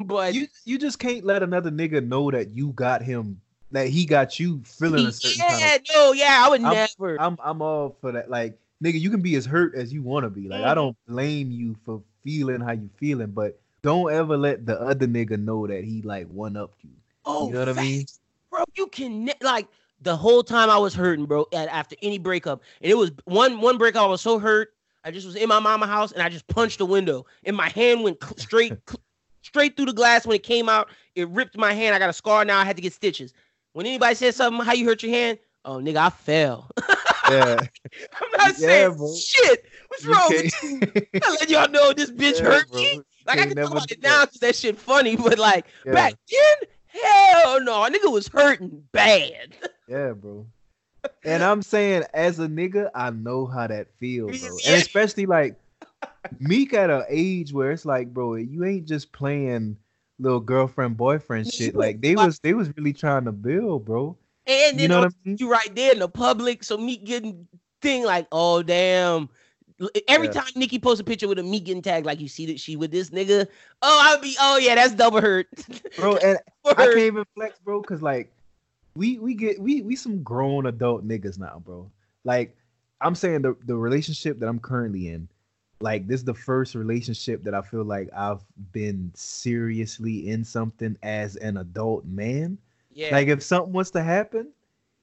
but 0.00 0.34
you 0.34 0.48
you 0.64 0.78
just 0.78 0.98
can't 0.98 1.24
let 1.24 1.42
another 1.42 1.70
nigga 1.70 2.06
know 2.06 2.30
that 2.30 2.50
you 2.50 2.68
got 2.72 3.02
him 3.02 3.40
that 3.72 3.88
he 3.88 4.06
got 4.06 4.38
you 4.40 4.62
feeling 4.64 5.06
a 5.06 5.12
certain 5.12 5.38
yeah, 5.38 5.58
kind 5.58 5.80
of 5.80 5.86
no, 5.94 6.12
yeah, 6.12 6.42
I 6.44 6.48
would 6.48 6.62
I'm- 6.62 6.88
never. 6.98 7.20
I'm 7.20 7.36
I'm 7.42 7.62
all 7.62 7.96
for 8.00 8.12
that. 8.12 8.30
Like, 8.30 8.58
nigga, 8.82 9.00
you 9.00 9.10
can 9.10 9.20
be 9.20 9.34
as 9.36 9.44
hurt 9.44 9.74
as 9.74 9.92
you 9.92 10.02
want 10.02 10.24
to 10.24 10.30
be. 10.30 10.48
Like, 10.48 10.64
I 10.64 10.74
don't 10.74 10.96
blame 11.06 11.50
you 11.50 11.76
for 11.84 12.02
feeling 12.22 12.60
how 12.60 12.72
you 12.72 12.88
feeling, 12.96 13.32
but 13.32 13.58
don't 13.82 14.12
ever 14.12 14.36
let 14.36 14.66
the 14.66 14.80
other 14.80 15.06
nigga 15.06 15.38
know 15.38 15.66
that 15.66 15.84
he 15.84 16.02
like 16.02 16.28
one 16.28 16.56
up 16.56 16.72
you. 16.82 16.90
Oh, 17.26 17.48
you 17.48 17.52
know 17.54 17.60
what 17.60 17.68
I 17.68 17.72
mean? 17.74 18.06
bro? 18.50 18.64
You 18.76 18.86
can 18.88 19.30
like 19.42 19.68
the 20.00 20.16
whole 20.16 20.42
time 20.42 20.70
I 20.70 20.78
was 20.78 20.94
hurting, 20.94 21.26
bro. 21.26 21.46
At, 21.52 21.68
after 21.68 21.96
any 22.02 22.18
breakup, 22.18 22.62
and 22.80 22.90
it 22.90 22.94
was 22.96 23.12
one 23.24 23.60
one 23.60 23.78
breakup, 23.78 24.02
I 24.02 24.06
was 24.06 24.20
so 24.22 24.38
hurt. 24.38 24.72
I 25.04 25.10
just 25.10 25.26
was 25.26 25.36
in 25.36 25.48
my 25.48 25.60
mama 25.60 25.86
house, 25.86 26.12
and 26.12 26.22
I 26.22 26.28
just 26.28 26.46
punched 26.48 26.78
the 26.78 26.86
window, 26.86 27.26
and 27.44 27.56
my 27.56 27.68
hand 27.68 28.02
went 28.02 28.22
cl- 28.22 28.36
straight 28.36 28.72
cl- 28.88 29.02
straight 29.42 29.76
through 29.76 29.86
the 29.86 29.92
glass 29.92 30.26
when 30.26 30.36
it 30.36 30.42
came 30.42 30.68
out. 30.68 30.88
It 31.14 31.28
ripped 31.28 31.56
my 31.56 31.72
hand. 31.72 31.94
I 31.94 31.98
got 31.98 32.10
a 32.10 32.14
scar 32.14 32.44
now. 32.44 32.58
I 32.58 32.64
had 32.64 32.76
to 32.76 32.82
get 32.82 32.92
stitches. 32.92 33.32
When 33.72 33.86
anybody 33.86 34.14
says 34.14 34.36
something, 34.36 34.64
how 34.64 34.72
you 34.72 34.86
hurt 34.86 35.02
your 35.02 35.12
hand? 35.12 35.38
Oh, 35.64 35.76
nigga, 35.78 35.96
I 35.96 36.10
fell. 36.10 36.70
Yeah, 37.28 37.58
I'm 38.20 38.28
not 38.38 38.54
Yeah, 38.54 38.54
saying 38.54 38.94
bro. 38.98 39.12
shit. 39.12 39.66
What's 39.88 40.04
You 40.04 40.12
wrong 40.12 40.28
with 40.28 40.62
you? 40.62 41.02
I 41.24 41.30
let 41.40 41.50
y'all 41.50 41.68
know 41.68 41.92
this 41.92 42.10
bitch 42.12 42.36
Yeah, 42.36 42.44
hurt 42.44 42.70
bro. 42.70 42.82
me. 42.82 43.00
Like 43.26 43.40
I 43.40 43.46
can 43.46 43.56
talk 43.56 43.70
about 43.72 43.90
it 43.90 44.00
now 44.00 44.24
because 44.24 44.38
that 44.40 44.54
shit 44.54 44.78
funny, 44.78 45.16
but 45.16 45.38
like 45.38 45.66
Yeah. 45.84 45.92
back 45.94 46.14
then, 46.30 46.68
hell 47.02 47.60
no, 47.62 47.84
a 47.84 47.90
nigga 47.90 48.10
was 48.10 48.28
hurting 48.28 48.84
bad. 48.92 49.54
Yeah, 49.88 50.14
bro. 50.14 50.44
And 51.24 51.44
I'm 51.44 51.62
saying, 51.62 52.02
as 52.12 52.40
a 52.40 52.48
nigga, 52.48 52.90
I 52.92 53.10
know 53.10 53.46
how 53.46 53.68
that 53.68 53.86
feels, 54.00 54.36
bro. 54.40 54.58
And 54.66 54.82
especially 54.82 55.26
like 55.26 55.54
Meek 56.40 56.74
at 56.74 56.90
an 56.90 57.04
age 57.08 57.52
where 57.52 57.70
it's 57.70 57.84
like, 57.84 58.12
bro, 58.12 58.34
you 58.34 58.64
ain't 58.64 58.86
just 58.86 59.12
playing 59.12 59.76
little 60.18 60.40
girlfriend 60.40 60.96
boyfriend 60.96 61.52
shit. 61.52 61.74
Like 61.76 62.00
they 62.00 62.16
was 62.16 62.40
they 62.40 62.54
was 62.54 62.74
really 62.76 62.92
trying 62.92 63.24
to 63.26 63.32
build, 63.32 63.84
bro. 63.84 64.16
And 64.46 64.76
then 64.76 64.82
You 64.82 64.88
know 64.88 65.00
what 65.00 65.12
I 65.12 65.28
mean? 65.28 65.36
you 65.38 65.50
right 65.50 65.74
there 65.74 65.92
in 65.92 65.98
the 65.98 66.08
public, 66.08 66.64
so 66.64 66.76
me 66.76 66.96
getting 66.96 67.46
thing 67.82 68.04
like, 68.04 68.26
oh 68.32 68.62
damn. 68.62 69.28
Every 70.08 70.28
Yeah. 70.28 70.32
time 70.32 70.52
Nicki 70.56 70.78
posts 70.78 71.00
a 71.00 71.04
picture 71.04 71.28
with 71.28 71.38
a 71.38 71.42
me 71.42 71.60
getting 71.60 71.82
tagged, 71.82 72.06
like 72.06 72.20
you 72.20 72.28
see 72.28 72.46
that 72.46 72.58
she 72.58 72.76
with 72.76 72.90
this 72.90 73.10
nigga. 73.10 73.46
Oh, 73.82 74.00
I'll 74.02 74.20
be. 74.20 74.34
Oh 74.40 74.56
yeah, 74.56 74.74
that's 74.74 74.94
double 74.94 75.20
hurt. 75.20 75.48
Bro, 75.96 76.16
and 76.18 76.38
I 76.64 76.74
can't 76.74 76.96
even 76.98 77.24
flex, 77.34 77.58
bro, 77.58 77.82
cause 77.82 78.02
like 78.02 78.32
we 78.96 79.18
we 79.18 79.34
get 79.34 79.58
we 79.60 79.82
we 79.82 79.96
some 79.96 80.22
grown 80.22 80.66
adult 80.66 81.06
niggas 81.06 81.38
now, 81.38 81.60
bro. 81.64 81.90
Like 82.24 82.56
I'm 83.00 83.14
saying 83.14 83.42
the 83.42 83.54
the 83.66 83.76
relationship 83.76 84.38
that 84.40 84.48
I'm 84.48 84.58
currently 84.58 85.08
in, 85.08 85.28
like 85.80 86.06
this 86.06 86.20
is 86.20 86.24
the 86.24 86.34
first 86.34 86.74
relationship 86.74 87.42
that 87.44 87.54
I 87.54 87.60
feel 87.60 87.84
like 87.84 88.08
I've 88.16 88.42
been 88.72 89.12
seriously 89.14 90.28
in 90.30 90.44
something 90.44 90.96
as 91.02 91.36
an 91.36 91.58
adult 91.58 92.06
man. 92.06 92.56
yeah. 92.92 93.10
Like 93.12 93.28
if 93.28 93.42
something 93.42 93.72
was 93.74 93.90
to 93.90 94.02
happen 94.02 94.48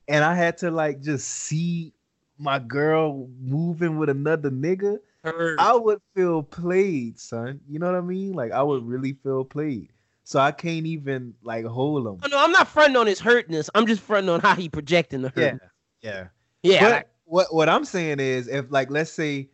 and 0.07 0.23
I 0.23 0.33
had 0.35 0.57
to 0.59 0.71
like 0.71 1.01
just 1.01 1.27
see 1.27 1.93
my 2.37 2.59
girl 2.59 3.29
moving 3.41 3.97
with 3.97 4.09
another 4.09 4.49
nigga. 4.51 4.97
I 5.25 5.73
would 5.75 6.01
feel 6.15 6.43
played, 6.43 7.17
son. 7.19 7.61
You 7.69 7.79
know 7.79 7.85
what 7.85 7.95
I 7.97 8.01
mean? 8.01 8.33
Like 8.33 8.51
I 8.51 8.61
would 8.61 8.85
really 8.85 9.13
feel 9.23 9.45
played. 9.45 9.89
So 10.25 10.39
I 10.39 10.51
can't 10.51 10.85
even 10.85 11.33
like 11.43 11.65
hold 11.65 12.05
him. 12.07 12.19
Oh, 12.23 12.27
no, 12.27 12.43
I'm 12.43 12.51
not 12.51 12.67
fronting 12.67 12.97
on 12.97 13.07
his 13.07 13.19
hurtness. 13.19 13.69
I'm 13.75 13.87
just 13.87 14.01
fronting 14.01 14.29
on 14.29 14.39
how 14.41 14.55
he 14.55 14.67
projecting 14.69 15.21
the 15.21 15.31
Yeah, 15.35 15.51
hurt. 15.51 15.61
yeah. 16.01 16.27
Yeah. 16.63 16.79
but 16.81 16.91
like- 16.91 17.07
what 17.25 17.53
what 17.53 17.69
I'm 17.69 17.85
saying 17.85 18.19
is, 18.19 18.47
if 18.49 18.65
like 18.69 18.89
let's 18.91 19.11
say 19.11 19.49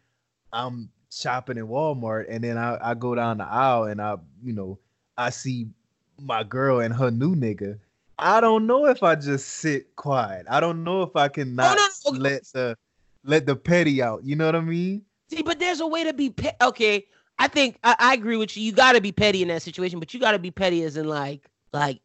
I'm 0.51 0.89
shopping 1.11 1.57
in 1.57 1.67
Walmart 1.67 2.25
and 2.29 2.43
then 2.43 2.57
I, 2.57 2.77
I 2.81 2.93
go 2.95 3.13
down 3.15 3.37
the 3.37 3.45
aisle 3.45 3.83
and 3.85 4.01
I 4.01 4.17
you 4.43 4.53
know 4.53 4.79
I 5.17 5.29
see 5.29 5.67
my 6.19 6.43
girl 6.43 6.79
and 6.79 6.93
her 6.95 7.11
new 7.11 7.35
nigga, 7.35 7.79
I 8.19 8.41
don't 8.41 8.67
know 8.67 8.85
if 8.85 9.01
I 9.03 9.15
just 9.15 9.47
sit 9.47 9.95
quiet. 9.95 10.45
I 10.49 10.59
don't 10.59 10.83
know 10.83 11.01
if 11.03 11.15
I 11.15 11.27
can 11.27 11.55
not 11.55 11.77
oh, 11.77 12.11
no, 12.11 12.17
no, 12.17 12.23
let 12.23 12.43
the 12.53 12.77
let 13.23 13.45
the 13.45 13.55
petty 13.55 14.01
out. 14.01 14.23
You 14.23 14.35
know 14.35 14.45
what 14.45 14.55
I 14.55 14.61
mean? 14.61 15.03
See, 15.29 15.41
but 15.41 15.59
there's 15.59 15.79
a 15.79 15.87
way 15.87 16.03
to 16.03 16.13
be 16.13 16.29
pe- 16.29 16.55
okay. 16.61 17.05
I 17.37 17.47
think 17.47 17.77
I, 17.83 17.95
I 17.99 18.13
agree 18.13 18.37
with 18.37 18.55
you. 18.57 18.63
You 18.63 18.71
got 18.71 18.93
to 18.93 19.01
be 19.01 19.11
petty 19.11 19.41
in 19.41 19.47
that 19.47 19.61
situation, 19.61 19.99
but 19.99 20.13
you 20.13 20.19
got 20.19 20.31
to 20.31 20.39
be 20.39 20.51
petty 20.51 20.83
as 20.83 20.97
in 20.97 21.07
like, 21.07 21.49
like, 21.71 22.01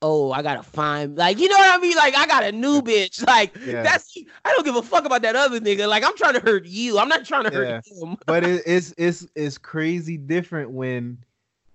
oh, 0.00 0.30
I 0.32 0.42
gotta 0.42 0.62
find, 0.62 1.16
like, 1.16 1.38
you 1.38 1.48
know 1.48 1.56
what 1.56 1.74
I 1.74 1.82
mean? 1.82 1.96
Like, 1.96 2.16
I 2.16 2.26
got 2.26 2.44
a 2.44 2.52
new 2.52 2.80
bitch. 2.80 3.26
Like, 3.26 3.54
Yeah. 3.66 3.82
that's 3.82 4.16
I 4.44 4.52
don't 4.52 4.64
give 4.64 4.76
a 4.76 4.82
fuck 4.82 5.04
about 5.04 5.22
that 5.22 5.36
other 5.36 5.60
nigga. 5.60 5.88
Like, 5.88 6.04
I'm 6.04 6.16
trying 6.16 6.34
to 6.34 6.40
hurt 6.40 6.66
you. 6.66 6.98
I'm 6.98 7.08
not 7.08 7.26
trying 7.26 7.44
to 7.44 7.50
hurt 7.50 7.84
him. 7.86 8.16
But 8.26 8.44
it, 8.44 8.62
it's 8.64 8.94
it's 8.96 9.26
it's 9.34 9.58
crazy 9.58 10.16
different 10.16 10.70
when 10.70 11.18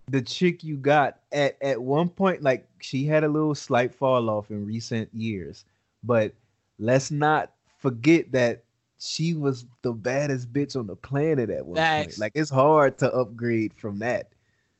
the 0.09 0.21
chick 0.21 0.63
you 0.63 0.77
got 0.77 1.19
at 1.31 1.57
at 1.61 1.81
one 1.81 2.09
point 2.09 2.41
like 2.43 2.67
she 2.81 3.05
had 3.05 3.23
a 3.23 3.27
little 3.27 3.55
slight 3.55 3.93
fall 3.93 4.29
off 4.29 4.51
in 4.51 4.65
recent 4.65 5.09
years, 5.13 5.65
but 6.03 6.33
let's 6.79 7.09
not 7.11 7.51
forget 7.79 8.31
that 8.31 8.63
she 8.99 9.33
was 9.33 9.65
the 9.81 9.91
baddest 9.91 10.51
bitch 10.53 10.75
on 10.77 10.87
the 10.87 10.95
planet 10.95 11.49
at 11.49 11.65
one 11.65 11.75
Facts. 11.75 12.15
point. 12.15 12.19
Like 12.19 12.31
it's 12.35 12.49
hard 12.49 12.97
to 12.99 13.11
upgrade 13.13 13.73
from 13.75 13.99
that. 13.99 14.29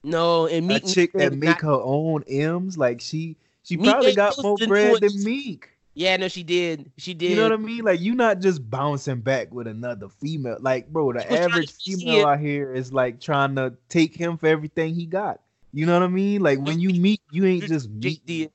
No, 0.03 0.45
and 0.47 0.65
A 0.65 0.67
Meek 0.75 0.85
chick 0.85 1.13
Mill 1.15 1.29
that 1.29 1.35
make 1.37 1.49
not- 1.49 1.61
her 1.61 1.81
own 1.81 2.23
M's, 2.27 2.77
like 2.77 2.99
she 3.01 3.37
she 3.63 3.77
Meek 3.77 3.89
probably 3.89 4.13
got 4.15 4.41
more 4.43 4.57
bread 4.57 5.01
than 5.01 5.23
Meek. 5.23 5.69
Yeah, 5.95 6.17
no, 6.17 6.27
she 6.27 6.43
did. 6.43 6.91
She 6.97 7.13
did. 7.13 7.31
You 7.31 7.35
know 7.35 7.43
what 7.43 7.51
I 7.51 7.57
mean? 7.57 7.83
Like 7.83 7.99
you 7.99 8.15
not 8.15 8.39
just 8.39 8.67
bouncing 8.69 9.21
back 9.21 9.53
with 9.53 9.67
another 9.67 10.09
female. 10.09 10.57
Like, 10.59 10.87
bro, 10.87 11.13
the 11.13 11.21
She 11.21 11.27
was 11.27 11.39
trying 11.39 11.51
average 11.51 11.71
female 11.71 12.25
out 12.25 12.39
here 12.39 12.73
is 12.73 12.91
like 12.91 13.19
trying 13.19 13.55
to 13.55 13.73
take 13.89 14.15
him 14.15 14.37
for 14.37 14.47
everything 14.47 14.95
he 14.95 15.05
got. 15.05 15.39
You 15.71 15.85
know 15.85 15.93
what 15.93 16.03
I 16.03 16.07
mean? 16.07 16.41
Like 16.41 16.59
when 16.59 16.79
you 16.79 16.89
meet, 16.89 17.21
you 17.31 17.45
ain't 17.45 17.65
just 17.65 17.89
meet 17.89 18.25
JD. 18.25 18.49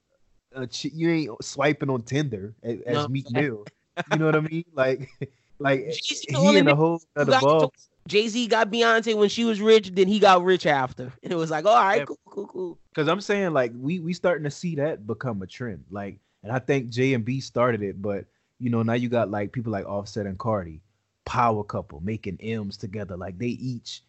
you 0.93 1.11
ain't 1.11 1.45
swiping 1.45 1.91
on 1.91 2.03
Tinder 2.03 2.55
as, 2.63 2.81
as 2.87 2.97
No. 2.97 3.09
Meek 3.09 3.31
Mill. 3.33 3.65
You 4.11 4.19
know 4.19 4.27
what 4.27 4.37
I 4.37 4.41
mean? 4.41 4.65
Like, 4.73 5.09
like 5.59 5.87
he 6.29 6.57
in 6.57 6.69
a 6.69 6.75
whole 6.75 7.01
other 7.17 7.39
ball. 7.41 7.73
Jay 8.07 8.27
Z 8.27 8.47
got 8.47 8.71
Beyonce 8.71 9.15
when 9.17 9.29
she 9.29 9.45
was 9.45 9.61
rich, 9.61 9.91
then 9.93 10.09
he 10.09 10.19
got 10.19 10.43
rich 10.43 10.65
after, 10.65 11.13
and 11.23 11.31
it 11.31 11.37
was 11.37 11.51
like, 11.51 11.67
all 11.67 11.77
right, 11.77 11.99
Yeah. 11.99 12.05
cool, 12.07 12.19
cool, 12.25 12.47
cool. 12.47 12.79
Because 12.89 13.07
I'm 13.07 13.21
saying 13.21 13.53
like 13.53 13.73
we 13.79 14.01
we 14.01 14.15
starting 14.15 14.45
to 14.45 14.51
see 14.51 14.77
that 14.77 15.07
become 15.07 15.43
a 15.43 15.47
trend. 15.47 15.85
Like, 15.91 16.19
and 16.43 16.53
I 16.53 16.59
think 16.59 16.91
J 16.91 17.15
and 17.15 17.25
B 17.25 17.41
started 17.41 17.83
it, 17.83 18.01
but 18.01 18.25
you 18.59 18.71
know 18.71 18.83
now 18.83 18.95
you 18.95 19.09
got 19.09 19.31
like 19.31 19.53
people 19.53 19.73
like 19.73 19.87
Offset 19.87 20.27
and 20.27 20.39
Cardi, 20.39 20.81
power 21.25 21.65
couple 21.65 22.01
making 22.01 22.39
M's 22.41 22.77
together. 22.77 23.17
Like 23.17 23.39
they 23.39 23.47
each 23.47 24.03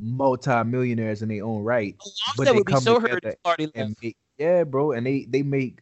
multi-millionaires 0.00 1.22
in 1.22 1.28
their 1.28 1.44
own 1.44 1.62
right. 1.62 1.96
But 1.98 2.06
Offset 2.06 2.46
they 2.46 2.52
would 2.52 2.66
be 2.66 2.72
come 2.72 2.82
so 2.82 3.00
hurt 3.00 3.22
together 3.22 3.28
if 3.30 3.42
Cardi 3.42 3.70
and 3.74 3.96
make, 4.02 4.16
yeah, 4.38 4.64
bro, 4.64 4.92
and 4.92 5.06
they 5.06 5.24
they 5.24 5.42
make 5.42 5.80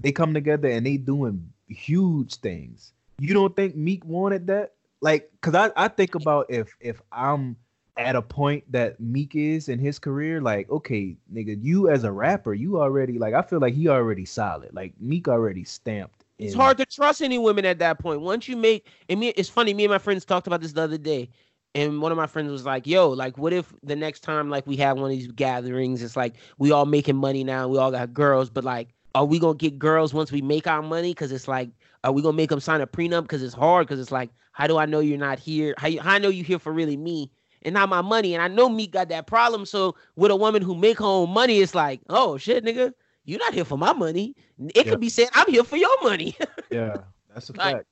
they 0.00 0.12
come 0.12 0.34
together 0.34 0.68
and 0.68 0.84
they 0.84 0.96
doing 0.96 1.52
huge 1.68 2.36
things. 2.36 2.92
You 3.18 3.34
don't 3.34 3.54
think 3.54 3.76
Meek 3.76 4.04
wanted 4.04 4.46
that? 4.48 4.72
Like, 5.00 5.30
cause 5.40 5.54
I 5.54 5.70
I 5.76 5.88
think 5.88 6.14
about 6.14 6.46
if 6.50 6.74
if 6.80 7.00
I'm 7.10 7.56
at 7.96 8.16
a 8.16 8.22
point 8.22 8.64
that 8.72 8.98
Meek 9.00 9.34
is 9.34 9.68
in 9.68 9.78
his 9.78 9.98
career, 9.98 10.40
like, 10.40 10.70
okay, 10.70 11.16
nigga, 11.32 11.56
you 11.62 11.90
as 11.90 12.04
a 12.04 12.12
rapper, 12.12 12.54
you 12.54 12.80
already 12.80 13.18
like 13.18 13.34
I 13.34 13.42
feel 13.42 13.60
like 13.60 13.74
he 13.74 13.88
already 13.88 14.24
solid. 14.24 14.72
Like 14.72 14.94
Meek 15.00 15.28
already 15.28 15.64
stamped. 15.64 16.24
It's 16.38 16.54
hard 16.54 16.78
to 16.78 16.86
trust 16.86 17.22
any 17.22 17.38
women 17.38 17.64
at 17.64 17.78
that 17.78 18.00
point. 18.00 18.20
Once 18.20 18.48
you 18.48 18.56
make, 18.56 18.88
and 19.08 19.20
me, 19.20 19.28
it's 19.28 19.48
funny. 19.48 19.74
Me 19.74 19.84
and 19.84 19.92
my 19.92 19.98
friends 19.98 20.24
talked 20.24 20.46
about 20.46 20.60
this 20.60 20.72
the 20.72 20.82
other 20.82 20.98
day, 20.98 21.28
and 21.74 22.00
one 22.02 22.10
of 22.10 22.18
my 22.18 22.26
friends 22.26 22.50
was 22.50 22.64
like, 22.64 22.86
"Yo, 22.86 23.10
like, 23.10 23.38
what 23.38 23.52
if 23.52 23.72
the 23.82 23.94
next 23.94 24.20
time 24.20 24.50
like 24.50 24.66
we 24.66 24.76
have 24.76 24.96
one 24.96 25.10
of 25.10 25.16
these 25.16 25.28
gatherings, 25.28 26.02
it's 26.02 26.16
like 26.16 26.34
we 26.58 26.72
all 26.72 26.86
making 26.86 27.16
money 27.16 27.44
now, 27.44 27.68
we 27.68 27.78
all 27.78 27.92
got 27.92 28.12
girls, 28.12 28.50
but 28.50 28.64
like, 28.64 28.88
are 29.14 29.24
we 29.24 29.38
gonna 29.38 29.54
get 29.54 29.78
girls 29.78 30.12
once 30.12 30.32
we 30.32 30.42
make 30.42 30.66
our 30.66 30.82
money? 30.82 31.10
Because 31.10 31.30
it's 31.30 31.46
like, 31.46 31.70
are 32.02 32.12
we 32.12 32.22
gonna 32.22 32.36
make 32.36 32.50
them 32.50 32.60
sign 32.60 32.80
a 32.80 32.86
prenup? 32.86 33.22
Because 33.22 33.42
it's 33.42 33.54
hard. 33.54 33.86
Because 33.86 34.00
it's 34.00 34.10
like, 34.10 34.30
how 34.52 34.66
do 34.66 34.78
I 34.78 34.86
know 34.86 35.00
you're 35.00 35.18
not 35.18 35.38
here? 35.38 35.74
How, 35.78 35.86
you, 35.86 36.00
how 36.00 36.14
I 36.14 36.18
know 36.18 36.30
you 36.30 36.42
here 36.42 36.58
for 36.58 36.72
really 36.72 36.96
me?" 36.96 37.30
And 37.64 37.74
not 37.74 37.88
my 37.88 38.00
money, 38.02 38.34
and 38.34 38.42
I 38.42 38.48
know 38.48 38.68
me 38.68 38.86
got 38.86 39.08
that 39.10 39.26
problem. 39.26 39.64
So 39.66 39.94
with 40.16 40.30
a 40.30 40.36
woman 40.36 40.62
who 40.62 40.74
make 40.74 40.98
her 40.98 41.04
own 41.04 41.30
money, 41.30 41.60
it's 41.60 41.74
like, 41.74 42.00
oh 42.08 42.36
shit, 42.36 42.64
nigga, 42.64 42.92
you're 43.24 43.38
not 43.38 43.54
here 43.54 43.64
for 43.64 43.78
my 43.78 43.92
money. 43.92 44.34
It 44.74 44.84
Yeah. 44.86 44.92
could 44.92 45.00
be 45.00 45.08
said, 45.08 45.28
I'm 45.34 45.48
here 45.50 45.64
for 45.64 45.76
your 45.76 46.02
money. 46.02 46.36
Yeah, 46.70 47.02
that's 47.32 47.50
a 47.50 47.52
Like, 47.52 47.76
fact. 47.76 47.86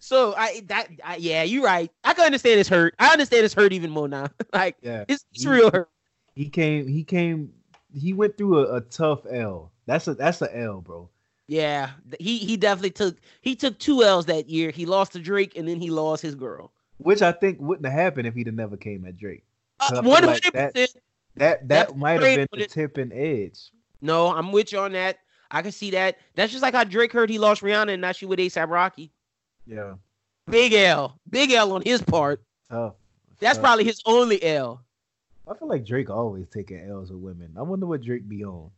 So 0.00 0.34
I 0.36 0.62
that 0.68 0.88
I, 1.04 1.16
yeah, 1.16 1.42
you're 1.42 1.62
right. 1.64 1.90
I 2.02 2.14
can 2.14 2.24
understand 2.24 2.58
it's 2.60 2.68
hurt. 2.68 2.94
I 2.98 3.12
understand 3.12 3.44
it's 3.44 3.52
hurt 3.54 3.72
even 3.74 3.90
more 3.90 4.08
now. 4.08 4.28
like 4.52 4.76
Yeah, 4.82 5.04
it's, 5.08 5.24
it's 5.34 5.44
You- 5.44 5.50
real 5.52 5.70
hurt. 5.70 5.90
he 6.34 6.48
came. 6.48 6.88
He 6.88 7.04
came. 7.04 7.52
He 7.92 8.14
went 8.14 8.38
through 8.38 8.58
a, 8.66 8.76
a 8.76 8.80
tough 8.80 9.26
L. 9.30 9.70
That's 9.86 10.08
a 10.08 10.14
that's 10.14 10.40
a 10.40 10.56
L, 10.56 10.80
bro. 10.80 11.10
Yeah, 11.46 11.90
he 12.18 12.38
he 12.38 12.56
definitely 12.56 12.92
took 12.92 13.18
he 13.42 13.54
took 13.54 13.78
two 13.78 14.02
L's 14.02 14.24
that 14.26 14.48
year. 14.48 14.70
He 14.70 14.86
lost 14.86 15.12
to 15.12 15.18
Drake 15.18 15.56
and 15.58 15.68
then 15.68 15.78
he 15.80 15.90
lost 15.90 16.22
his 16.22 16.34
girl. 16.34 16.72
Which 16.98 17.22
I 17.22 17.32
think 17.32 17.58
wouldn't 17.60 17.86
have 17.86 17.94
happened 17.98 18.26
if 18.28 18.34
he'd 18.34 18.46
have 18.46 18.54
never 18.54 18.76
came 18.76 19.04
at 19.06 19.16
Drake. 19.16 19.44
Uh, 19.80 20.02
One 20.02 20.22
hundred 20.22 20.52
that- 20.52 20.74
percent. 20.74 21.02
That 21.36 21.68
that 21.68 21.96
might 21.96 22.20
have 22.22 22.36
been 22.36 22.48
the 22.52 22.64
it- 22.64 22.70
tip 22.70 22.98
and 22.98 23.12
edge. 23.12 23.70
No, 24.02 24.28
I'm 24.28 24.52
with 24.52 24.70
you 24.72 24.78
on 24.80 24.92
that. 24.92 25.18
I 25.50 25.62
can 25.62 25.72
see 25.72 25.90
that. 25.92 26.18
That's 26.34 26.52
just 26.52 26.62
like 26.62 26.74
how 26.74 26.84
Drake 26.84 27.12
heard 27.12 27.30
he 27.30 27.38
lost 27.38 27.62
Rihanna 27.62 27.92
and 27.92 28.00
now 28.02 28.12
she 28.12 28.26
with 28.26 28.38
ASAP 28.38 28.68
Rocky. 28.68 29.10
Yeah. 29.66 29.94
Big 30.50 30.72
L. 30.74 31.18
Big 31.30 31.50
L 31.52 31.72
on 31.72 31.82
his 31.82 32.02
part. 32.02 32.42
Tough. 32.70 32.94
That's 33.40 33.56
Tough. 33.56 33.62
probably 33.64 33.84
his 33.84 34.00
only 34.06 34.42
L. 34.42 34.82
I 35.48 35.54
feel 35.54 35.68
like 35.68 35.86
Drake 35.86 36.10
always 36.10 36.48
taking 36.48 36.80
L's 36.88 37.10
with 37.10 37.20
women. 37.20 37.52
I 37.56 37.62
wonder 37.62 37.86
what 37.86 38.02
Drake 38.02 38.28
be 38.28 38.44
on. 38.44 38.70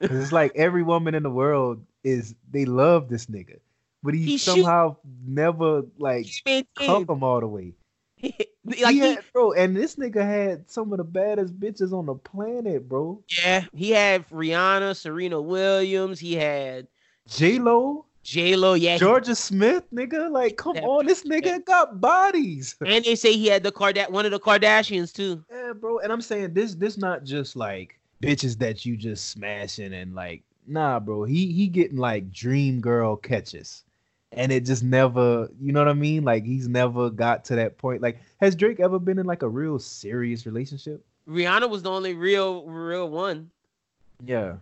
it's 0.00 0.32
like 0.32 0.52
every 0.54 0.82
woman 0.82 1.14
in 1.14 1.22
the 1.22 1.30
world 1.30 1.82
is 2.04 2.34
they 2.50 2.64
love 2.66 3.08
this 3.08 3.26
nigga, 3.26 3.58
but 4.02 4.14
he, 4.14 4.22
He 4.24 4.38
shoot- 4.38 4.52
somehow 4.62 4.96
never 5.26 5.82
like 5.98 6.26
He 6.26 6.40
maintained. 6.44 7.06
them 7.06 7.22
all 7.22 7.40
the 7.40 7.46
way. 7.48 7.74
like 8.22 8.94
he 8.94 9.00
he, 9.00 9.18
bro, 9.32 9.52
and 9.52 9.76
this 9.76 9.96
nigga 9.96 10.22
had 10.22 10.70
some 10.70 10.90
of 10.92 10.98
the 10.98 11.04
baddest 11.04 11.58
bitches 11.60 11.92
on 11.92 12.06
the 12.06 12.14
planet, 12.14 12.88
bro. 12.88 13.22
yeah, 13.38 13.64
he 13.74 13.90
had 13.90 14.26
Rihanna, 14.30 14.96
Serena 14.96 15.40
Williams. 15.40 16.18
He 16.18 16.34
had 16.34 16.86
J 17.28 17.58
Lo, 17.58 18.06
J 18.22 18.56
Lo. 18.56 18.72
Yeah, 18.72 18.94
he- 18.96 19.04
Jorja 19.04 19.36
Smith, 19.36 19.84
nigga. 19.92 20.30
Like, 20.30 20.56
come 20.56 20.74
That- 20.74 20.84
on, 20.84 21.04
this 21.06 21.24
nigga 21.24 21.62
got 21.66 22.00
bodies. 22.00 22.74
and 22.86 23.04
they 23.04 23.16
say 23.16 23.34
he 23.34 23.48
had 23.48 23.62
the 23.62 23.70
Card 23.72 23.98
one 24.08 24.24
of 24.24 24.30
the 24.30 24.40
Kardashians 24.40 25.12
too. 25.12 25.44
Yeah, 25.52 25.74
bro. 25.74 25.98
And 25.98 26.10
I'm 26.10 26.22
saying 26.22 26.54
this 26.54 26.74
this 26.74 26.96
not 26.96 27.22
just 27.24 27.54
like 27.54 27.98
bitches 28.22 28.56
that 28.58 28.86
you 28.86 28.96
just 28.96 29.28
smashing 29.28 29.92
and 29.92 30.14
like 30.14 30.42
nah, 30.66 30.98
bro. 31.00 31.24
He 31.24 31.52
he 31.52 31.68
getting 31.68 31.98
like 31.98 32.32
dream 32.32 32.80
girl 32.80 33.14
catches. 33.14 33.84
And 34.36 34.52
it 34.52 34.64
just 34.64 34.84
never, 34.84 35.48
you 35.60 35.72
know 35.72 35.80
what 35.80 35.88
I 35.88 35.94
mean? 35.94 36.22
Like 36.24 36.44
he's 36.44 36.68
never 36.68 37.10
got 37.10 37.44
to 37.46 37.56
that 37.56 37.78
point. 37.78 38.02
Like, 38.02 38.20
has 38.40 38.54
Drake 38.54 38.80
ever 38.80 38.98
been 38.98 39.18
in 39.18 39.26
like 39.26 39.42
a 39.42 39.48
real 39.48 39.78
serious 39.78 40.44
relationship? 40.46 41.04
Rihanna 41.28 41.68
was 41.68 41.82
the 41.82 41.90
only 41.90 42.14
real, 42.14 42.64
real 42.64 43.08
one. 43.08 43.50
Yeah. 44.24 44.56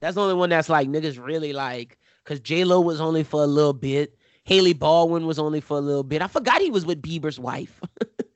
That's 0.00 0.14
the 0.14 0.20
only 0.22 0.34
one 0.34 0.50
that's 0.50 0.68
like 0.68 0.88
niggas 0.88 1.18
really 1.24 1.52
like. 1.52 1.98
Cause 2.24 2.40
J 2.40 2.64
Lo 2.64 2.80
was 2.80 3.00
only 3.00 3.22
for 3.24 3.42
a 3.42 3.46
little 3.46 3.72
bit. 3.72 4.16
Hailey 4.44 4.74
Baldwin 4.74 5.26
was 5.26 5.38
only 5.38 5.60
for 5.60 5.76
a 5.78 5.80
little 5.80 6.02
bit. 6.04 6.22
I 6.22 6.28
forgot 6.28 6.60
he 6.60 6.70
was 6.70 6.84
with 6.86 7.02
Bieber's 7.02 7.38
wife. 7.38 7.80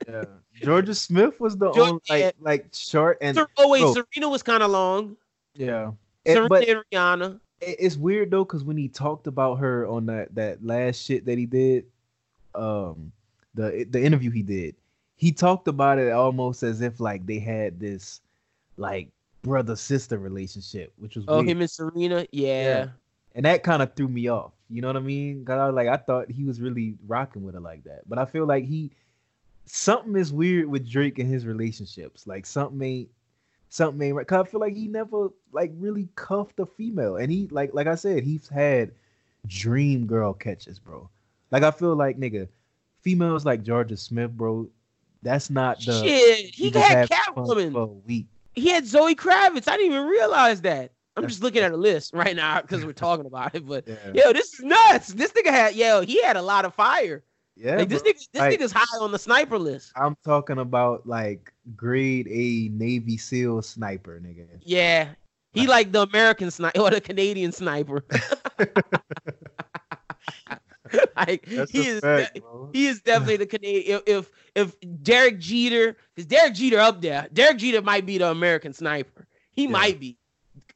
Yeah. 0.09 0.25
Jorja 0.63 0.95
Smith 0.95 1.39
was 1.39 1.55
the 1.55 1.71
Jorja- 1.71 1.87
only 1.87 2.01
like 2.09 2.35
like 2.41 2.65
short 2.73 3.17
and 3.21 3.37
oh 3.57 3.69
wait, 3.69 3.81
bro. 3.81 3.93
Serena 3.93 4.29
was 4.29 4.43
kind 4.43 4.61
of 4.61 4.71
long. 4.71 5.15
yeah. 5.55 5.91
Serena 6.27 6.49
but 6.49 6.67
and 6.67 6.83
Rihanna. 6.91 7.39
It- 7.61 7.77
it's 7.79 7.97
weird 7.97 8.31
though 8.31 8.43
because 8.43 8.63
when 8.63 8.77
he 8.77 8.87
talked 8.87 9.27
about 9.27 9.55
her 9.55 9.87
on 9.87 10.05
that 10.07 10.33
that 10.35 10.65
last 10.65 11.01
shit 11.01 11.25
that 11.25 11.37
he 11.37 11.45
did 11.45 11.85
um 12.55 13.11
the 13.53 13.85
the 13.89 14.01
interview 14.03 14.31
he 14.31 14.41
did 14.43 14.75
he 15.15 15.31
talked 15.31 15.67
about 15.67 15.99
it 15.99 16.11
almost 16.11 16.63
as 16.63 16.81
if 16.81 16.99
like 16.99 17.25
they 17.25 17.39
had 17.39 17.79
this 17.79 18.21
like 18.77 19.09
brother 19.43 19.75
sister 19.75 20.17
relationship 20.17 20.91
which 20.97 21.15
was 21.15 21.25
Oh, 21.27 21.37
weird. 21.37 21.47
him 21.49 21.61
and 21.61 21.69
Serena. 21.69 22.25
Yeah. 22.31 22.63
Yeah. 22.63 22.87
and 23.35 23.45
that 23.45 23.63
kind 23.63 23.81
of 23.81 23.93
threw 23.95 24.07
me 24.07 24.27
off 24.27 24.51
you 24.69 24.81
know 24.81 24.87
what 24.87 24.97
i 24.97 24.99
mean 25.01 25.39
because 25.39 25.59
i 25.59 25.65
was 25.65 25.75
like 25.75 25.87
i 25.87 25.97
thought 25.97 26.29
he 26.31 26.43
was 26.43 26.59
really 26.61 26.95
rocking 27.07 27.43
with 27.43 27.55
her 27.55 27.61
like 27.61 27.83
that 27.83 28.01
but 28.07 28.17
i 28.19 28.25
feel 28.25 28.45
like 28.45 28.65
he 28.65 28.91
something 29.65 30.15
is 30.15 30.33
weird 30.33 30.65
with 30.67 30.89
drake 30.89 31.19
and 31.19 31.29
his 31.29 31.45
relationships 31.45 32.25
like 32.27 32.45
something 32.45 32.81
ain't 32.81 33.09
something 33.71 34.05
ain't 34.05 34.15
right. 34.15 34.27
Cause 34.27 34.45
I 34.45 34.49
feel 34.51 34.59
like 34.59 34.75
he 34.75 34.87
never 34.87 35.29
like 35.51 35.71
really 35.75 36.07
cuffed 36.15 36.59
a 36.59 36.65
female, 36.67 37.15
and 37.15 37.31
he 37.31 37.47
like 37.49 37.71
like 37.73 37.87
I 37.87 37.95
said, 37.95 38.23
he's 38.23 38.47
had 38.47 38.91
dream 39.47 40.05
girl 40.05 40.33
catches, 40.33 40.77
bro. 40.77 41.09
Like 41.49 41.63
I 41.63 41.71
feel 41.71 41.95
like 41.95 42.19
nigga, 42.19 42.47
females 43.01 43.45
like 43.45 43.63
Jorja 43.63 43.97
Smith, 43.97 44.31
bro. 44.31 44.67
That's 45.23 45.49
not 45.49 45.79
the 45.85 46.01
Shit, 46.03 46.53
he 46.53 46.69
had 46.71 47.09
Catwoman. 47.09 47.71
for 47.73 47.81
a 47.81 47.85
week. 47.85 48.27
He 48.53 48.69
had 48.69 48.85
Zoe 48.85 49.15
Kravitz. 49.15 49.67
I 49.67 49.77
didn't 49.77 49.93
even 49.93 50.07
realize 50.07 50.61
that. 50.61 50.91
I'm 51.15 51.23
That's- 51.23 51.33
just 51.33 51.43
looking 51.43 51.61
at 51.61 51.71
a 51.71 51.77
list 51.77 52.13
right 52.13 52.35
now 52.35 52.61
because 52.61 52.83
we're 52.85 52.93
talking 52.93 53.25
about 53.25 53.53
it. 53.55 53.65
But 53.67 53.87
Yeah, 53.87 53.95
yo, 54.13 54.33
this 54.33 54.53
is 54.53 54.61
nuts. 54.61 55.09
This 55.13 55.31
nigga 55.33 55.51
had 55.51 55.75
yo, 55.75 56.01
he 56.01 56.21
had 56.23 56.37
a 56.37 56.41
lot 56.41 56.65
of 56.65 56.73
fire. 56.73 57.23
Yeah. 57.61 57.75
like 57.77 57.89
this 57.89 58.01
bro. 58.01 58.11
nigga, 58.11 58.27
this 58.33 58.39
Like- 58.41 58.59
nigga's 58.59 58.71
high 58.71 58.97
on 58.99 59.11
the 59.11 59.19
sniper 59.19 59.57
list. 59.59 59.91
I'm 59.95 60.15
talking 60.25 60.57
about 60.57 61.05
like 61.07 61.53
grade 61.75 62.27
A 62.29 62.69
Navy 62.73 63.17
SEAL 63.17 63.61
sniper, 63.61 64.19
nigga. 64.23 64.47
Yeah. 64.63 65.09
He 65.53 65.67
like 65.67 65.91
the 65.91 66.01
American 66.03 66.49
sniper 66.49 66.79
or 66.79 66.89
the 66.89 67.01
Canadian 67.01 67.51
sniper. 67.51 68.03
like 71.15 71.45
That's 71.45 71.71
he 71.71 71.87
is 71.87 71.99
fact, 71.99 72.35
de- 72.35 72.41
he 72.73 72.87
is 72.87 73.01
definitely 73.01 73.37
the 73.37 73.45
Canadian. 73.45 74.01
If 74.05 74.29
if, 74.55 74.75
if 74.81 75.03
Derek 75.03 75.39
Jeter, 75.39 75.95
because 76.15 76.25
Derek 76.27 76.53
Jeter 76.53 76.79
up 76.79 77.01
there, 77.01 77.27
Derek 77.33 77.57
Jeter 77.57 77.81
might 77.81 78.05
be 78.05 78.17
the 78.17 78.29
American 78.29 78.73
sniper. 78.73 79.27
He 79.51 79.63
Yeah. 79.63 79.69
might 79.69 79.99
be. 79.99 80.17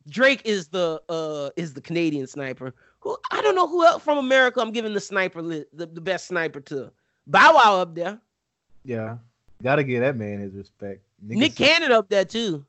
Drake 0.09 0.41
is 0.45 0.67
the 0.67 1.01
uh 1.09 1.49
is 1.55 1.73
the 1.73 1.81
Canadian 1.81 2.27
sniper. 2.27 2.73
Who 3.05 3.15
I 3.29 3.41
don't 3.43 3.53
know 3.53 3.67
who 3.67 3.85
else 3.85 4.01
from 4.01 4.17
America 4.17 4.59
I'm 4.59 4.71
giving 4.71 4.93
the 4.93 4.99
sniper 4.99 5.41
list, 5.41 5.67
the, 5.71 5.85
the 5.85 6.01
best 6.01 6.27
sniper 6.27 6.59
to. 6.61 6.91
Bow 7.27 7.53
Wow 7.53 7.79
up 7.79 7.93
there. 7.93 8.19
Yeah, 8.83 9.17
gotta 9.61 9.83
give 9.83 10.01
that 10.01 10.17
man 10.17 10.39
his 10.39 10.53
respect. 10.55 11.01
Nick 11.21 11.55
Cannon 11.55 11.91
up 11.91 12.09
there 12.09 12.25
too. 12.25 12.65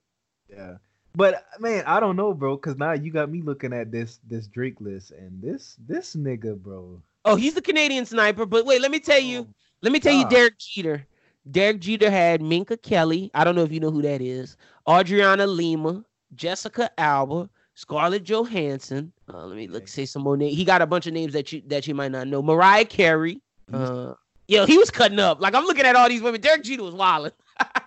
Yeah. 0.51 0.77
But 1.15 1.47
man, 1.59 1.85
I 1.87 2.01
don't 2.01 2.17
know, 2.17 2.35
bro, 2.35 2.57
because 2.57 2.77
now 2.77 2.93
you 2.93 3.11
got 3.11 3.31
me 3.31 3.41
looking 3.41 3.73
at 3.73 3.91
this 3.91 4.21
this 4.29 4.47
Drake 4.47 4.79
list 4.79 5.11
and 5.13 5.43
this 5.43 5.77
this 5.89 6.15
nigga, 6.15 6.55
bro. 6.55 7.01
Oh, 7.25 7.37
he's 7.37 7.55
the 7.55 7.63
Canadian 7.63 8.05
sniper. 8.05 8.45
But 8.45 8.67
wait, 8.67 8.83
let 8.83 8.91
me 8.91 9.01
tell 9.01 9.19
you. 9.19 9.41
Oh, 9.41 9.55
Let 9.81 9.93
me 9.93 10.01
tell 10.01 10.15
you, 10.15 10.29
Derek 10.29 10.59
Jeter. 10.59 11.07
Derek 11.51 11.81
Jeter 11.81 12.11
had 12.11 12.43
Minka 12.43 12.77
Kelly. 12.77 13.31
I 13.33 13.43
don't 13.43 13.55
know 13.55 13.63
if 13.63 13.73
you 13.73 13.81
know 13.81 13.91
who 13.91 14.03
that 14.03 14.21
is. 14.21 14.59
Adriana 14.87 15.47
Lima, 15.47 16.05
Jessica 16.35 16.91
Alba, 16.99 17.49
Scarlett 17.75 18.25
Johansson. 18.25 19.13
Uh, 19.33 19.45
let 19.47 19.57
me 19.57 19.67
look 19.67 19.89
say 19.89 20.05
some 20.05 20.23
more 20.23 20.37
names. 20.37 20.57
He 20.57 20.65
got 20.65 20.83
a 20.83 20.87
bunch 20.87 21.07
of 21.07 21.13
names 21.13 21.33
that 21.33 21.53
you 21.53 21.63
that 21.67 21.87
you 21.87 21.95
might 21.95 22.13
not 22.13 22.29
know. 22.29 22.43
Mariah 22.43 22.85
Carey. 22.85 23.41
Uh, 23.73 24.15
yo, 24.47 24.67
he 24.67 24.79
was 24.79 24.91
cutting 24.91 25.19
up. 25.19 25.41
Like 25.41 25.55
I'm 25.55 25.65
looking 25.65 25.85
at 25.85 25.97
all 25.97 26.09
these 26.09 26.23
women. 26.23 26.41
Derek 26.41 26.63
Jeter 26.63 26.83
was 26.83 26.95
wilding. 26.95 27.33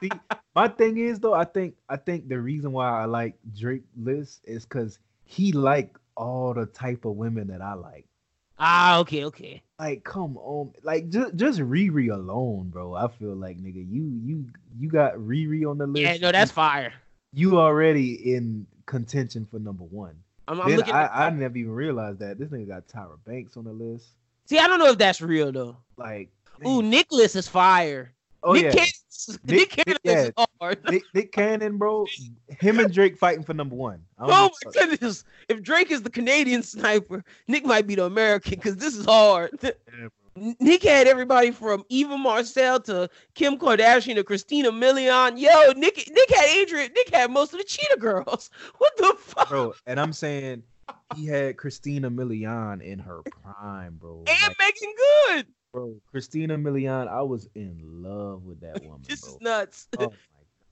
See, 0.02 0.10
my 0.56 0.68
thing 0.68 0.98
is 0.98 1.20
though, 1.20 1.34
I 1.34 1.46
think 1.46 1.76
I 1.88 1.96
think 1.96 2.28
the 2.28 2.40
reason 2.40 2.72
why 2.72 3.02
I 3.02 3.06
like 3.06 3.36
Drake 3.58 3.84
list 3.96 4.42
is 4.44 4.64
because 4.66 5.00
he 5.24 5.52
like 5.54 5.98
all 6.18 6.54
the 6.54 6.66
type 6.66 7.06
of 7.06 7.16
women 7.16 7.48
that 7.48 7.62
I 7.62 7.74
like. 7.74 8.06
Ah, 8.62 9.00
okay, 9.00 9.24
okay. 9.26 9.64
Like, 9.80 10.04
come 10.04 10.36
on, 10.38 10.74
like 10.84 11.10
just 11.10 11.36
just 11.38 11.60
Riri 11.60 12.14
alone, 12.14 12.70
bro. 12.70 12.94
I 12.94 13.08
feel 13.08 13.36
like 13.36 13.58
nigga, 13.58 13.90
you 13.90 14.20
you 14.22 14.46
you 14.78 14.90
got 14.90 15.14
Riri 15.14 15.70
on 15.70 15.78
the 15.78 15.88
list. 15.88 16.02
Yeah, 16.02 16.18
no, 16.18 16.34
that's 16.34 16.52
fire. 16.52 16.92
you 17.32 17.58
already 17.58 18.36
in 18.36 18.68
contention 18.86 19.48
for 19.50 19.60
number 19.60 19.86
one. 19.86 20.16
I'm, 20.50 20.60
I'm 20.62 20.76
looking. 20.76 20.94
I, 20.94 21.04
at, 21.04 21.12
I 21.14 21.30
never 21.30 21.58
even 21.58 21.72
realized 21.72 22.20
that 22.20 22.40
this 22.40 22.50
nigga 22.50 22.68
got 22.68 22.88
Tyra 22.88 23.18
Banks 23.26 23.56
on 23.56 23.66
the 23.66 23.72
list. 23.72 24.08
see, 24.46 24.58
I 24.58 24.68
don't 24.68 24.80
know 24.80 24.88
if 24.90 24.98
that's 24.98 25.22
real 25.22 25.52
though. 25.52 25.78
Like, 25.96 26.30
Ooh, 26.66 26.82
man. 26.82 26.90
Nicholas 26.90 27.36
is 27.36 27.48
fire. 27.48 28.12
oh 28.44 28.54
Nick 28.54 28.74
yeah, 28.74 28.86
Nick, 29.44 29.44
Nick- 29.46 29.70
Cannon 29.70 30.00
yeah. 30.04 30.22
is 30.24 30.32
hard. 30.60 30.80
Nick, 30.90 31.04
Nick 31.14 31.32
Cannon, 31.34 31.78
bro. 31.78 32.06
Him 32.60 32.80
and 32.80 32.92
Drake 32.92 33.18
fighting 33.18 33.44
for 33.44 33.54
number 33.54 33.76
one. 33.76 34.02
Oh 34.18 34.50
my 34.66 34.72
goodness! 34.72 35.24
If 35.48 35.62
Drake 35.62 35.92
is 35.92 36.02
the 36.02 36.10
Canadian 36.10 36.64
sniper, 36.64 37.24
Nick 37.48 37.64
might 37.66 37.86
be 37.86 37.96
the 37.96 38.06
American 38.06 38.56
because 38.56 38.76
this 38.76 38.96
is 38.96 39.06
hard. 39.06 39.52
Yeah, 39.62 40.08
Nick 40.60 40.84
had 40.84 41.08
everybody 41.08 41.52
from 41.52 41.84
Eva 41.90 42.18
Marcille 42.18 42.80
to 42.82 43.10
Kim 43.36 43.58
Kardashian 43.58 44.16
to 44.16 44.24
Christina 44.24 44.72
Milian. 44.72 45.40
Yo, 45.40 45.72
Nick 45.80 46.10
Nick 46.12 46.30
had 46.30 46.62
Adrienne. 46.62 46.92
Nick 46.96 47.14
had 47.14 47.32
most 47.32 47.54
of 47.54 47.60
the 47.60 47.66
Cheetah 47.66 47.98
Girls. 48.00 48.50
What 48.78 48.96
the 48.98 49.16
fuck? 49.20 49.50
bro. 49.50 49.74
And 49.86 50.00
I'm 50.00 50.14
saying 50.14 50.64
he 51.16 51.26
had 51.28 51.58
Christina 51.58 52.10
Milian 52.10 52.82
in 52.82 53.00
her 53.00 53.22
prime, 53.24 53.96
bro. 54.00 54.24
and 54.28 54.28
Like, 54.28 54.58
Meagan 54.60 54.94
Good. 55.28 55.48
bro, 55.74 55.96
Christina 56.12 56.58
Milian, 56.58 57.08
I 57.08 57.22
was 57.22 57.48
in 57.56 57.80
love 58.04 58.44
with 58.46 58.60
that 58.62 58.84
woman. 58.84 59.02
This 59.08 59.22
bro. 59.22 59.30
is 59.36 59.42
nuts. 59.42 59.88
Oh 60.00 60.04
my 60.06 60.08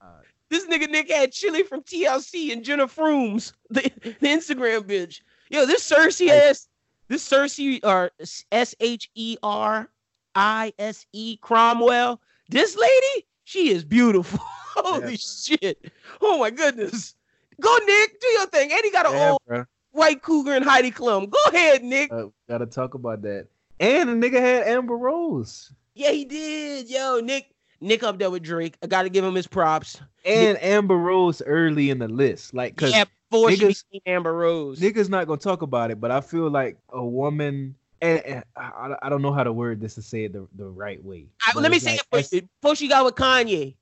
god. 0.02 0.22
This 0.50 0.66
nigga 0.66 0.88
Nick 0.90 1.10
had 1.10 1.30
Chili 1.32 1.62
from 1.62 1.82
TLC 1.82 2.52
and 2.52 2.64
Jena 2.64 2.86
Frumes, 2.88 3.52
the, 3.70 3.82
the 4.02 4.26
Instagram 4.28 4.80
bitch. 4.84 5.20
Yo, 5.50 5.66
this 5.66 5.88
Cersei 5.90 6.28
Like- 6.28 6.36
ass, 6.42 6.68
this 7.08 7.28
Cersei 7.28 7.80
or 7.82 8.10
S 8.52 8.74
H 8.80 9.10
E 9.14 9.36
R 9.42 9.88
I 10.34 10.72
S 10.78 11.06
E 11.12 11.36
Cromwell. 11.40 12.20
This 12.48 12.76
lady, 12.76 13.26
she 13.44 13.70
is 13.70 13.84
beautiful. 13.84 14.40
Holy 14.76 15.00
bro. 15.00 15.14
shit. 15.16 15.92
Oh 16.20 16.38
my 16.38 16.50
goodness. 16.50 17.14
Go 17.60 17.76
Nick, 17.86 18.20
do 18.20 18.26
your 18.28 18.46
thing. 18.46 18.70
And 18.72 18.80
he 18.84 18.90
got 18.92 19.06
an 19.06 19.12
Yeah, 19.12 19.30
old 19.30 19.40
bro. 19.46 19.64
white 19.90 20.22
cougar 20.22 20.54
and 20.54 20.64
Heidi 20.64 20.90
Klum. 20.92 21.28
Go 21.28 21.38
ahead, 21.48 21.82
Nick. 21.82 22.12
Uh, 22.12 22.26
gotta 22.48 22.66
talk 22.66 22.94
about 22.94 23.22
that. 23.22 23.48
And 23.80 24.08
the 24.22 24.30
nigga 24.30 24.40
had 24.40 24.66
Amber 24.68 24.96
Rose. 24.96 25.72
Yeah, 25.94 26.10
he 26.12 26.24
did. 26.24 26.88
Yo, 26.88 27.18
Nick, 27.20 27.50
Nick 27.80 28.02
up 28.04 28.18
there 28.18 28.30
with 28.30 28.42
Drake. 28.44 28.76
I 28.82 28.86
gotta 28.86 29.08
give 29.08 29.24
him 29.24 29.34
his 29.34 29.46
props. 29.48 30.00
And 30.24 30.62
Amber 30.62 30.96
Rose 30.96 31.42
early 31.42 31.90
in 31.90 31.98
the 31.98 32.08
list. 32.08 32.54
Like, 32.54 32.76
cause 32.76 32.92
Yeah, 32.92 33.04
before 33.30 33.50
she 33.52 33.58
niggas- 33.64 33.84
became 33.92 34.14
Amber 34.16 34.32
Rose. 34.34 34.80
niggas 34.80 35.08
not 35.08 35.26
gonna 35.26 35.38
talk 35.38 35.62
about 35.62 35.90
it, 35.90 36.00
but 36.00 36.10
I 36.10 36.20
feel 36.20 36.50
like 36.50 36.76
a 36.90 37.04
woman. 37.04 37.74
And, 38.00 38.20
and 38.24 38.44
I, 38.56 38.94
I 39.02 39.08
don't 39.08 39.22
know 39.22 39.32
how 39.32 39.42
to 39.42 39.52
word 39.52 39.80
this 39.80 39.96
to 39.96 40.02
say 40.02 40.24
it 40.24 40.32
the, 40.32 40.46
the 40.56 40.68
right 40.68 41.04
way. 41.04 41.26
I- 41.46 41.58
let 41.58 41.70
me 41.72 41.80
say 41.80 41.92
like 41.92 42.00
it 42.00 42.06
first. 42.12 42.30
Before 42.62 42.76
she 42.76 42.86
got 42.86 43.04
with 43.04 43.16
Kanye. 43.16 43.74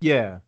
Yeah. 0.00 0.38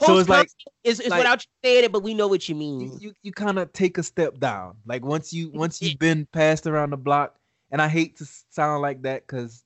So 0.00 0.18
it's 0.18 0.28
like 0.28 0.48
it's, 0.84 1.00
it's 1.00 1.10
like- 1.10 1.18
without 1.18 1.44
you 1.44 1.50
saying 1.64 1.84
it, 1.84 1.92
but 1.92 2.02
we 2.04 2.14
know 2.14 2.28
what 2.28 2.48
you 2.48 2.54
mean. 2.54 2.80
you, 2.80 2.98
you, 3.00 3.12
you 3.22 3.32
kind 3.32 3.58
of 3.58 3.72
take 3.72 3.98
a 3.98 4.02
step 4.02 4.38
down. 4.38 4.76
Like 4.86 5.04
once 5.04 5.32
you 5.32 5.50
once 5.52 5.82
you've 5.82 5.98
been 5.98 6.24
passed 6.32 6.66
around 6.68 6.90
the 6.90 6.96
block, 6.96 7.34
and 7.72 7.82
I 7.82 7.88
hate 7.88 8.16
to 8.18 8.26
sound 8.50 8.80
like 8.80 9.02
that 9.02 9.26
because 9.26 9.64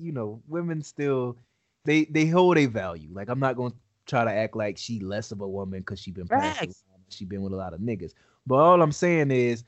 you 0.00 0.12
know 0.12 0.40
women 0.48 0.82
still 0.82 1.36
they 1.84 2.06
they 2.06 2.26
hold 2.26 2.56
a 2.56 2.64
value. 2.66 3.10
Like 3.12 3.28
I'm 3.28 3.40
not 3.40 3.56
gonna 3.56 3.74
try 4.06 4.24
to 4.24 4.32
act 4.32 4.56
like 4.56 4.78
she 4.78 5.00
less 5.00 5.32
of 5.32 5.42
a 5.42 5.48
woman 5.48 5.80
because 5.80 6.00
she 6.00 6.10
been 6.12 6.26
passed. 6.28 6.82
She 7.08 7.24
been 7.24 7.42
with 7.42 7.52
a 7.52 7.56
lot 7.56 7.74
of 7.74 7.80
niggas. 7.80 8.12
But 8.46 8.56
all 8.56 8.80
I'm 8.82 8.92
saying 8.92 9.30
is, 9.30 9.64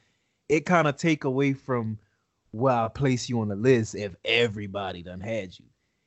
it 0.48 0.66
kind 0.66 0.88
of 0.88 0.96
take 0.96 1.24
away 1.24 1.52
from 1.52 1.98
where 2.52 2.74
I 2.74 2.88
place 2.88 3.28
you 3.28 3.40
on 3.40 3.48
the 3.48 3.56
list 3.56 3.94
if 3.94 4.14
everybody 4.24 5.02
done 5.02 5.20
had 5.20 5.58
you. 5.58 5.64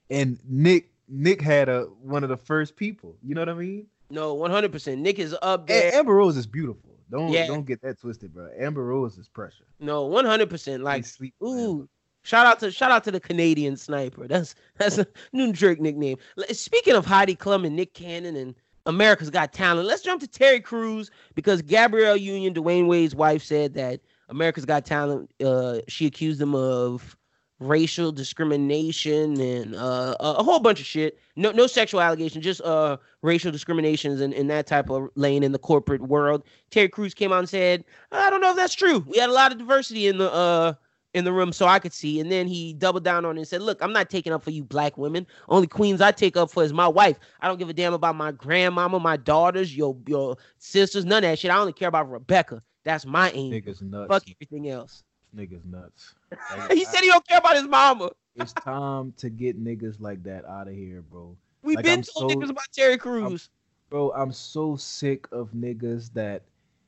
And 0.10 0.38
Nick 0.48 0.90
Nick 1.08 1.42
had 1.42 1.70
a 1.70 1.84
one 2.02 2.24
of 2.24 2.30
the 2.30 2.38
first 2.38 2.76
people. 2.76 3.16
You 3.24 3.36
know 3.36 3.42
what 3.42 3.50
I 3.50 3.54
mean? 3.54 3.88
No, 4.10 4.34
one 4.34 4.52
hundred 4.52 4.72
percent. 4.72 5.02
Nick 5.02 5.20
is 5.20 5.36
up 5.42 5.68
there. 5.68 5.94
Amber 5.94 6.14
Rose 6.14 6.38
is 6.38 6.46
beautiful. 6.48 6.92
Don't 7.10 7.30
Yeah. 7.32 7.48
don't 7.48 7.66
get 7.66 7.82
that 7.82 8.00
twisted, 8.00 8.34
bro. 8.34 8.50
Amber 8.58 8.84
Rose 8.84 9.18
is 9.18 9.28
pressure. 9.28 9.66
No, 9.80 10.06
one 10.06 10.26
hundred 10.26 10.50
percent. 10.50 10.84
Like 10.84 10.98
Like, 11.04 11.06
sleep. 11.06 11.34
ooh, 11.44 11.88
shout 12.24 12.46
out 12.46 12.60
to 12.60 12.72
shout 12.72 12.92
out 12.92 13.04
to 13.06 13.12
the 13.12 13.20
Canadian 13.20 13.78
sniper. 13.78 14.28
That's 14.28 14.56
that's 14.78 14.98
a 14.98 15.08
new 15.32 15.52
Drake 15.54 15.80
nickname. 15.80 16.18
Speaking 16.52 16.96
of 16.96 17.06
Heidi 17.06 17.36
Klum 17.36 17.66
and 17.66 17.76
Nick 17.76 17.94
Cannon 17.94 18.36
and 18.36 18.56
America's 18.86 19.30
Got 19.30 19.54
Talent, 19.54 19.88
let's 19.88 20.02
jump 20.02 20.22
to 20.22 20.28
Terry 20.28 20.60
Crews 20.60 21.10
because 21.36 21.62
Gabrielle 21.62 22.18
Union, 22.18 22.54
Dwyane 22.54 22.88
Wade's 22.88 23.16
wife, 23.16 23.44
said 23.44 23.74
that 23.76 24.02
America's 24.30 24.66
Got 24.66 24.86
Talent. 24.86 25.32
Uh, 25.44 25.80
she 25.88 26.06
accused 26.06 26.40
them 26.40 26.56
of 26.56 27.16
racial 27.60 28.12
discrimination 28.12 29.40
and 29.40 29.76
uh, 29.76 30.16
a 30.20 30.32
a 30.34 30.44
whole 30.44 30.60
bunch 30.60 30.80
of 30.80 30.86
shit. 30.86 31.20
No, 31.36 31.52
no 31.52 31.68
sexual 31.68 32.02
allegations, 32.02 32.44
just 32.44 32.62
uh, 32.62 32.98
racial 33.22 33.52
discriminations 33.52 34.22
and, 34.22 34.34
and 34.34 34.50
that 34.50 34.68
type 34.68 34.90
of 34.90 35.10
lane 35.16 35.44
in 35.44 35.52
the 35.52 35.60
corporate 35.60 36.02
world. 36.02 36.44
Terry 36.72 36.90
Crews 36.90 37.14
came 37.14 37.32
out 37.32 37.40
and 37.40 37.50
said, 37.50 37.86
"I 38.12 38.30
don't 38.30 38.42
know 38.42 38.52
if 38.52 38.58
that's 38.58 38.76
true. 38.76 39.06
We 39.08 39.18
had 39.18 39.30
a 39.30 39.34
lot 39.34 39.52
of 39.52 39.58
diversity 39.58 40.08
in 40.08 40.18
the 40.18 40.32
uh 40.32 40.74
in 41.14 41.26
the 41.26 41.34
room, 41.34 41.52
so 41.54 41.66
I 41.68 41.80
could 41.80 41.94
see." 41.94 42.20
And 42.20 42.32
then 42.32 42.48
he 42.48 42.74
doubled 42.74 43.04
down 43.04 43.26
on 43.26 43.38
it 43.38 43.42
and 43.42 43.48
said, 43.48 43.62
"Look, 43.62 43.82
I'm 43.82 43.94
not 43.94 44.10
taking 44.10 44.34
up 44.34 44.44
for 44.44 44.52
you 44.52 44.64
black 44.64 44.98
women. 44.98 45.26
Only 45.50 45.68
queens 45.68 46.02
I 46.02 46.12
take 46.12 46.36
up 46.38 46.50
for 46.52 46.64
is 46.64 46.74
my 46.74 46.88
wife. 46.88 47.20
I 47.42 47.48
don't 47.48 47.58
give 47.60 47.70
a 47.70 47.74
damn 47.74 47.94
about 47.94 48.16
my 48.16 48.32
grandmama, 48.32 49.00
my 49.00 49.18
daughters, 49.18 49.76
your 49.76 49.96
your 50.08 50.38
sisters, 50.58 51.06
none 51.06 51.24
of 51.24 51.30
that 51.30 51.40
shit. 51.40 51.52
I 51.52 51.58
only 51.58 51.74
care 51.74 51.88
about 51.90 52.10
Rebecca. 52.10 52.62
That's 52.84 53.06
my 53.06 53.32
aim. 53.32 53.52
Niggas 53.52 53.82
nuts. 53.82 54.08
Fuck 54.10 54.24
everything 54.30 54.70
else." 54.70 55.04
Niggas 55.36 55.66
nuts. 55.66 56.14
he 56.72 56.86
said 56.86 57.00
he 57.02 57.08
don't 57.08 57.28
care 57.28 57.40
about 57.40 57.56
his 57.56 57.64
mama. 57.68 58.12
it's 58.36 58.54
time 58.54 59.14
to 59.18 59.30
get 59.30 59.64
niggas 59.64 60.00
like 60.00 60.22
that 60.24 60.46
out 60.46 60.68
of 60.68 60.74
here, 60.76 61.02
bro. 61.02 61.36
We've 61.64 61.76
Like, 61.78 61.86
been 61.86 62.00
I'm 62.00 62.04
told 62.04 62.32
so- 62.32 62.38
niggas 62.38 62.50
about 62.50 62.66
Terry 62.72 62.98
Crews. 62.98 63.50
Bro, 63.90 64.12
I'm 64.14 64.32
so 64.32 64.76
sick 64.76 65.28
of 65.32 65.52
niggas 65.52 66.12
that 66.14 66.42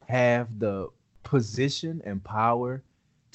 have 0.07 0.59
the 0.59 0.89
position 1.23 2.01
and 2.05 2.23
power 2.23 2.81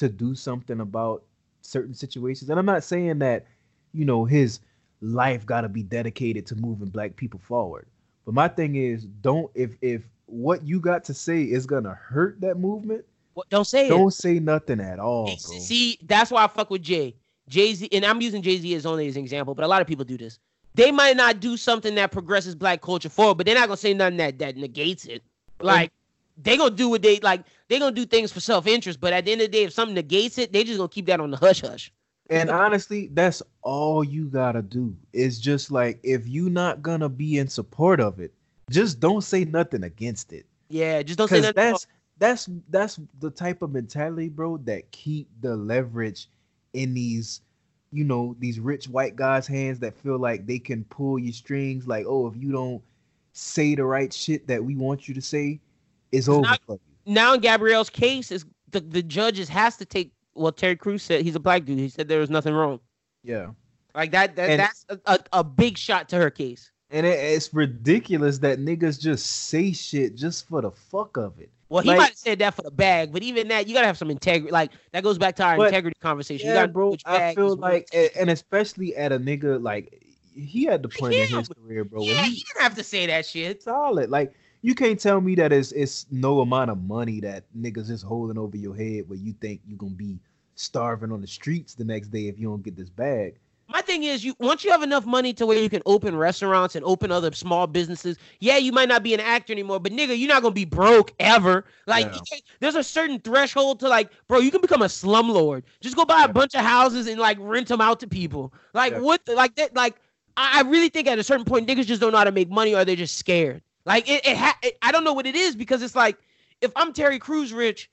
to 0.01 0.09
do 0.09 0.35
something 0.35 0.81
about 0.81 1.23
certain 1.63 1.95
situations. 1.95 2.51
And 2.51 2.59
I'm 2.59 2.67
not 2.67 2.83
saying 2.83 3.19
that, 3.21 3.47
you 3.93 4.05
know, 4.05 4.25
his 4.25 4.61
life 5.01 5.47
got 5.47 5.61
to 5.61 5.69
be 5.69 5.83
dedicated 5.83 6.47
to 6.47 6.57
moving 6.57 6.89
black 6.89 7.17
people 7.17 7.39
forward. 7.39 7.87
But 8.25 8.35
my 8.35 8.49
thing 8.49 8.77
is, 8.77 9.05
don't 9.05 9.51
if 9.55 9.77
if 9.81 10.03
what 10.27 10.67
you 10.67 10.81
got 10.81 11.05
to 11.05 11.15
say 11.15 11.43
is 11.43 11.67
gonna 11.67 11.95
hurt 11.95 12.41
that 12.41 12.59
movement, 12.59 13.05
What, 13.35 13.49
don't 13.51 13.67
say 13.67 13.89
don't 13.89 14.13
say 14.13 14.39
nothing 14.39 14.81
at 14.81 14.99
all, 14.99 15.27
bro. 15.27 15.59
See, 15.59 15.99
that's 16.03 16.31
why 16.31 16.45
I 16.45 16.47
fuck 16.49 16.71
with 16.71 16.83
Jay. 16.83 17.15
Jay 17.49 17.75
Z, 17.75 17.89
and 17.93 18.05
I'm 18.05 18.21
using 18.21 18.43
Jay 18.43 18.59
Z 18.59 18.75
as 18.75 18.87
only 18.87 19.09
as 19.09 19.17
an 19.17 19.23
example, 19.23 19.55
but 19.55 19.65
a 19.65 19.69
lot 19.69 19.81
of 19.81 19.87
people 19.87 20.05
do 20.05 20.17
this. 20.17 20.39
They 20.75 20.93
might 20.93 21.17
not 21.17 21.41
do 21.41 21.57
something 21.57 21.95
that 21.97 22.13
progresses 22.13 22.55
black 22.55 22.81
culture 22.81 23.09
forward, 23.09 23.37
but 23.37 23.47
they're 23.47 23.57
not 23.57 23.67
gonna 23.67 23.77
say 23.77 23.93
nothing 23.93 24.19
that 24.19 24.39
that 24.39 24.57
negates 24.57 25.05
it. 25.07 25.23
Like 25.61 25.93
they 26.43 26.57
gonna 26.57 26.75
do 26.75 26.89
what 26.89 27.03
they 27.03 27.21
like. 27.21 27.45
They 27.69 27.79
gonna 27.79 27.95
do 27.95 28.07
things 28.07 28.33
for 28.33 28.41
self 28.41 28.67
interest, 28.67 29.01
but 29.01 29.13
at 29.13 29.25
the 29.25 29.33
end 29.33 29.41
of 29.41 29.47
the 29.47 29.53
day, 29.53 29.65
if 29.65 29.73
something 29.73 29.95
negates 29.95 30.39
it, 30.39 30.53
they 30.53 30.65
just 30.65 30.79
gonna 30.79 30.89
keep 30.89 31.07
that 31.07 31.21
on 31.21 31.31
the 31.31 31.37
hush 31.37 31.61
hush. 31.61 31.93
And 32.29 32.49
honestly, 32.51 33.11
that's 33.13 33.43
all 33.63 34.05
you 34.05 34.27
gotta 34.27 34.63
do. 34.63 34.97
Is 35.13 35.41
just 35.41 35.71
like 35.71 35.99
if 36.03 36.29
you 36.29 36.49
not 36.51 36.83
gonna 36.83 37.09
be 37.09 37.39
in 37.39 37.49
support 37.49 38.01
of 38.01 38.21
it, 38.21 38.33
just 38.71 39.01
don't 39.01 39.23
say 39.23 39.45
nothing 39.45 39.85
against 39.85 40.33
it. 40.33 40.47
Yeah, 40.69 41.03
just 41.03 41.19
don't 41.19 41.29
say 41.29 41.41
nothing. 41.41 41.55
that's 41.55 41.87
that's 42.19 42.49
that's 42.69 43.01
the 43.19 43.31
type 43.31 43.63
of 43.63 43.73
mentality, 43.73 44.29
bro, 44.29 44.59
that 44.59 44.91
keep 44.93 45.29
the 45.41 45.57
leverage 45.57 46.29
in 46.73 46.95
these, 46.95 47.41
you 47.93 48.05
know, 48.05 48.37
these 48.39 48.61
rich 48.61 48.89
white 48.89 49.17
guys' 49.17 49.47
hands 49.47 49.81
that 49.81 49.97
feel 49.97 50.19
like 50.19 50.47
they 50.47 50.59
can 50.59 50.85
pull 50.85 51.19
your 51.19 51.33
strings. 51.33 51.89
Like, 51.89 52.07
oh, 52.07 52.29
if 52.29 52.37
you 52.37 52.53
don't 52.53 52.83
say 53.33 53.75
the 53.75 53.85
right 53.85 54.13
shit 54.13 54.47
that 54.47 54.63
we 54.63 54.77
want 54.77 55.09
you 55.09 55.15
to 55.15 55.21
say, 55.23 55.61
it's 56.13 56.29
over 56.29 56.43
not- 56.43 56.61
for 56.67 56.75
you. 56.75 57.13
now 57.15 57.35
in 57.35 57.41
Gabrielle's 57.41 57.91
case, 57.91 58.31
is 58.31 58.45
the 58.71 58.81
the 58.81 59.03
judges 59.03 59.49
has 59.49 59.77
to 59.79 59.85
take. 59.85 60.13
Well, 60.35 60.53
Terry 60.53 60.77
Crews 60.77 61.03
said 61.03 61.23
he's 61.23 61.35
a 61.35 61.41
black 61.41 61.65
dude. 61.65 61.79
He 61.79 61.89
said 61.89 62.09
there 62.09 62.21
was 62.21 62.31
nothing 62.31 62.55
wrong. 62.55 62.81
Yeah. 63.25 63.49
Like 63.95 64.13
that. 64.13 64.37
that 64.37 64.49
And- 64.51 64.61
that's 64.61 64.87
a, 65.07 65.19
a, 65.33 65.43
big 65.45 65.77
shot 65.77 66.09
to 66.11 66.17
her 66.17 66.31
case. 66.31 66.71
And 66.91 67.05
it, 67.05 67.19
it's 67.19 67.53
ridiculous 67.53 68.39
that 68.39 68.59
niggas 68.61 68.99
just 69.01 69.27
say 69.49 69.73
shit 69.73 70.15
just 70.15 70.49
for 70.49 70.63
the 70.63 70.71
fuck 70.71 71.17
of 71.17 71.39
it. 71.41 71.51
Well, 71.69 71.83
he 71.83 71.89
Like- 71.91 71.99
might 71.99 72.09
have 72.11 72.17
said 72.17 72.39
that 72.39 72.55
for 72.55 72.63
the 72.63 72.71
bag, 72.71 73.13
but 73.13 73.23
even 73.25 73.49
that, 73.49 73.67
you 73.69 73.75
gotta 73.75 73.87
have 73.89 73.99
some 73.99 74.11
integrity. 74.11 74.53
Like 74.53 74.71
that 74.93 75.03
goes 75.03 75.19
back 75.19 75.35
to 75.37 75.45
our 75.45 75.57
But- 75.57 75.69
integrity 75.69 75.99
conversation. 76.01 76.49
you 76.49 76.55
Yeah, 76.55 76.67
bro. 76.67 76.97
I 77.05 77.35
feel 77.35 77.57
like, 77.57 77.89
worth- 77.93 78.17
and 78.17 78.31
especially 78.31 78.95
at 78.97 79.11
a 79.13 79.19
nigga 79.19 79.63
like 79.63 80.03
he 80.33 80.65
had 80.65 80.83
the 80.83 80.89
point 80.89 81.15
in 81.15 81.27
his 81.29 81.49
career, 81.49 81.85
bro. 81.85 82.03
yeah, 82.03 82.23
he 82.23 82.31
he 82.31 82.45
didn't 82.45 82.63
have 82.63 82.77
to 82.77 82.85
say 82.85 83.07
that 83.07 83.27
shit. 83.27 83.63
solid. 83.65 84.09
Like 84.11 84.33
you 84.63 84.75
can't 84.75 85.01
tell 85.01 85.21
me 85.21 85.35
that 85.37 85.53
it's 85.53 85.73
it's 85.73 86.07
no 86.11 86.41
amount 86.41 86.71
of 86.71 86.83
money 86.83 87.21
that 87.21 87.45
niggas 87.59 87.91
is 87.91 88.03
holding 88.03 88.39
over 88.39 88.57
your 88.57 88.75
head 88.77 89.09
where 89.09 89.19
you 89.19 89.35
think 89.41 89.61
you're 89.67 89.79
gonna 89.79 89.93
be 89.93 90.19
starving 90.55 91.13
on 91.13 91.21
the 91.21 91.27
streets 91.27 91.75
the 91.75 91.85
next 91.85 92.09
day 92.09 92.29
if 92.29 92.39
you 92.39 92.49
don't 92.49 92.63
get 92.63 92.77
this 92.77 92.91
bag. 92.91 93.37
My 93.69 93.81
thing 93.83 94.03
is, 94.03 94.25
you 94.25 94.35
once 94.41 94.65
you 94.65 94.71
have 94.73 94.83
enough 94.83 95.07
money 95.07 95.33
to 95.35 95.47
where 95.47 95.57
you 95.59 95.71
can 95.71 95.81
open 95.87 96.17
restaurants 96.17 96.75
and 96.75 96.85
open 96.85 97.13
other 97.13 97.31
small 97.33 97.69
businesses. 97.69 98.19
Yeah, 98.41 98.57
you 98.57 98.73
might 98.73 98.89
not 98.89 99.05
be 99.05 99.15
an 99.15 99.21
actor 99.21 99.53
anymore, 99.53 99.79
but 99.79 99.93
nigga, 99.93 100.19
you're 100.19 100.29
not 100.29 100.43
gonna 100.43 100.53
be 100.55 100.65
broke 100.65 101.13
ever. 101.21 101.65
Like, 101.87 102.07
Yeah. 102.07 102.39
there's 102.59 102.75
a 102.75 102.83
certain 102.83 103.21
threshold 103.21 103.79
to 103.81 103.89
like, 103.89 104.11
bro, 104.27 104.41
you 104.41 104.51
can 104.51 104.61
become 104.61 104.83
a 104.83 104.87
slumlord. 104.87 105.63
Just 105.81 105.95
go 105.95 106.05
buy 106.05 106.19
Yeah. 106.19 106.25
a 106.25 106.33
bunch 106.33 106.55
of 106.55 106.63
houses 106.63 107.07
and 107.07 107.21
like 107.21 107.39
rent 107.41 107.69
them 107.69 107.81
out 107.81 108.01
to 108.01 108.09
people. 108.09 108.53
Like, 108.75 108.95
Yeah. 108.95 109.01
what? 109.01 109.21
Like 109.29 109.55
that? 109.55 109.75
Like, 109.77 110.01
I, 110.37 110.59
I 110.59 110.63
really 110.63 110.89
think 110.89 111.07
at 111.07 111.19
a 111.21 111.23
certain 111.23 111.45
point, 111.45 111.69
niggas 111.69 111.87
just 111.87 112.01
don't 112.01 112.11
know 112.11 112.19
how 112.19 112.25
to 112.25 112.33
make 112.33 112.51
money, 112.51 112.75
or 112.75 112.85
they're 112.85 112.97
just 112.97 113.19
scared. 113.19 113.63
Like, 113.85 114.09
it, 114.09 114.27
it, 114.27 114.37
ha- 114.37 114.59
it 114.63 114.79
I 114.83 114.93
don't 114.93 115.05
know 115.05 115.13
what 115.13 115.27
it 115.27 115.35
is 115.35 115.57
because 115.57 115.83
it's 115.83 115.97
like, 115.97 116.19
if 116.61 116.73
I'm 116.77 116.93
Terry 116.93 117.19
Crews 117.19 117.53
rich, 117.53 117.91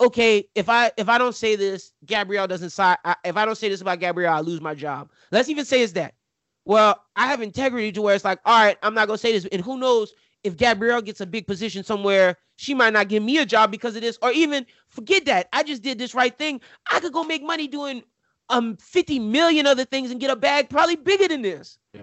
okay, 0.00 0.48
if 0.54 0.68
I 0.68 0.90
if 0.96 1.08
I 1.08 1.18
don't 1.18 1.34
say 1.34 1.56
this, 1.56 1.92
Gabrielle 2.06 2.46
doesn't 2.46 2.70
sign. 2.70 2.96
If 3.24 3.36
I 3.36 3.44
don't 3.44 3.56
say 3.56 3.68
this 3.68 3.80
about 3.80 4.00
Gabrielle, 4.00 4.34
I 4.34 4.40
lose 4.40 4.60
my 4.60 4.74
job. 4.74 5.10
Let's 5.30 5.48
even 5.48 5.64
say 5.64 5.82
it's 5.82 5.92
that. 5.94 6.14
Well, 6.64 7.02
I 7.16 7.26
have 7.26 7.42
integrity 7.42 7.90
to 7.92 8.02
where 8.02 8.14
it's 8.14 8.24
like, 8.24 8.38
all 8.44 8.58
right, 8.58 8.76
I'm 8.82 8.94
not 8.94 9.06
gonna 9.06 9.18
say 9.18 9.32
this, 9.32 9.46
and 9.50 9.62
who 9.62 9.78
knows 9.78 10.12
if 10.44 10.56
Gabrielle 10.56 11.02
gets 11.02 11.20
a 11.20 11.26
big 11.26 11.46
position 11.46 11.84
somewhere, 11.84 12.36
she 12.56 12.74
might 12.74 12.92
not 12.92 13.08
give 13.08 13.22
me 13.22 13.38
a 13.38 13.46
job 13.46 13.70
because 13.70 13.96
of 13.96 14.02
this, 14.02 14.18
or 14.22 14.30
even 14.32 14.66
forget 14.88 15.24
that. 15.26 15.48
I 15.52 15.62
just 15.62 15.82
did 15.82 15.98
this 15.98 16.14
right 16.14 16.36
thing. 16.36 16.60
I 16.90 17.00
could 17.00 17.12
go 17.12 17.24
make 17.24 17.42
money 17.42 17.68
doing 17.68 18.02
um 18.48 18.76
50 18.76 19.18
million 19.20 19.66
other 19.66 19.84
things 19.84 20.10
and 20.10 20.20
get 20.20 20.30
a 20.30 20.36
bag 20.36 20.68
probably 20.68 20.96
bigger 20.96 21.28
than 21.28 21.42
this. 21.42 21.78
Yeah. 21.92 22.02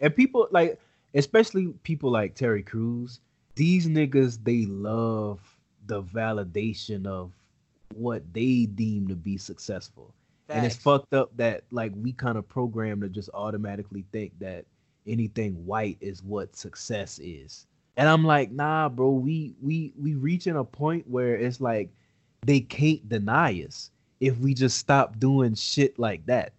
And 0.00 0.14
people 0.14 0.48
like, 0.50 0.80
especially 1.14 1.68
people 1.82 2.10
like 2.10 2.34
Terry 2.34 2.62
Crews, 2.62 3.20
these 3.54 3.86
niggas, 3.86 4.38
they 4.42 4.66
love 4.66 5.40
the 5.86 6.02
validation 6.02 7.06
of 7.06 7.32
what 7.94 8.22
they 8.32 8.66
deem 8.66 9.08
to 9.08 9.14
be 9.14 9.36
successful. 9.36 10.12
And 10.48 10.66
it's 10.66 10.76
fucked 10.76 11.14
up 11.14 11.34
that 11.36 11.64
like 11.70 11.92
we 11.96 12.12
kind 12.12 12.36
of 12.36 12.46
program 12.46 13.00
to 13.00 13.08
just 13.08 13.30
automatically 13.32 14.04
think 14.12 14.38
that 14.40 14.66
anything 15.06 15.54
white 15.64 15.96
is 16.00 16.22
what 16.22 16.54
success 16.54 17.18
is. 17.18 17.66
And 17.96 18.08
I'm 18.08 18.24
like, 18.24 18.50
nah, 18.50 18.88
bro, 18.88 19.10
we 19.10 19.54
we 19.62 19.92
we 19.98 20.14
reaching 20.14 20.56
a 20.56 20.64
point 20.64 21.08
where 21.08 21.36
it's 21.36 21.60
like 21.60 21.90
they 22.44 22.60
can't 22.60 23.08
deny 23.08 23.62
us 23.62 23.90
if 24.20 24.36
we 24.38 24.52
just 24.52 24.78
stop 24.78 25.18
doing 25.18 25.54
shit 25.54 25.98
like 25.98 26.26
that. 26.26 26.52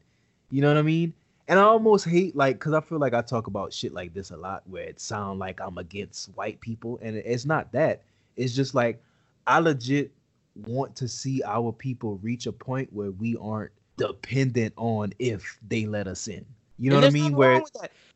You 0.50 0.62
know 0.62 0.70
what 0.70 0.78
I 0.78 0.84
mean? 0.84 1.14
And 1.48 1.60
I 1.60 1.64
almost 1.64 2.06
hate 2.06 2.36
like 2.36 2.58
because 2.58 2.74
I 2.74 2.82
feel 2.82 3.00
like 3.00 3.14
I 3.14 3.22
talk 3.22 3.48
about 3.48 3.72
shit 3.72 3.94
like 3.94 4.14
this 4.14 4.32
a 4.32 4.38
lot 4.38 4.64
where 4.66 4.84
it 4.84 5.00
sound 5.00 5.40
like 5.40 5.62
I'm 5.62 5.78
against 5.78 6.30
white 6.36 6.60
people, 6.60 7.00
and 7.02 7.16
it's 7.16 7.46
not 7.46 7.72
that. 7.74 8.02
It's 8.36 8.56
just 8.56 8.74
like 8.74 9.02
I 9.46 9.60
legit 9.60 10.12
want 10.66 10.96
to 10.96 11.08
see 11.08 11.44
our 11.44 11.72
people 11.72 12.18
reach 12.24 12.48
a 12.48 12.52
point 12.52 12.92
where 12.94 13.12
we 13.12 13.38
aren't 13.40 13.72
dependent 13.98 14.74
on 14.78 15.14
if 15.20 15.60
they 15.68 15.86
let 15.86 16.08
us 16.08 16.28
in. 16.28 16.46
You 16.78 16.90
know 16.90 16.98
what 16.98 17.06
I 17.06 17.10
mean? 17.10 17.36
Where 17.36 17.62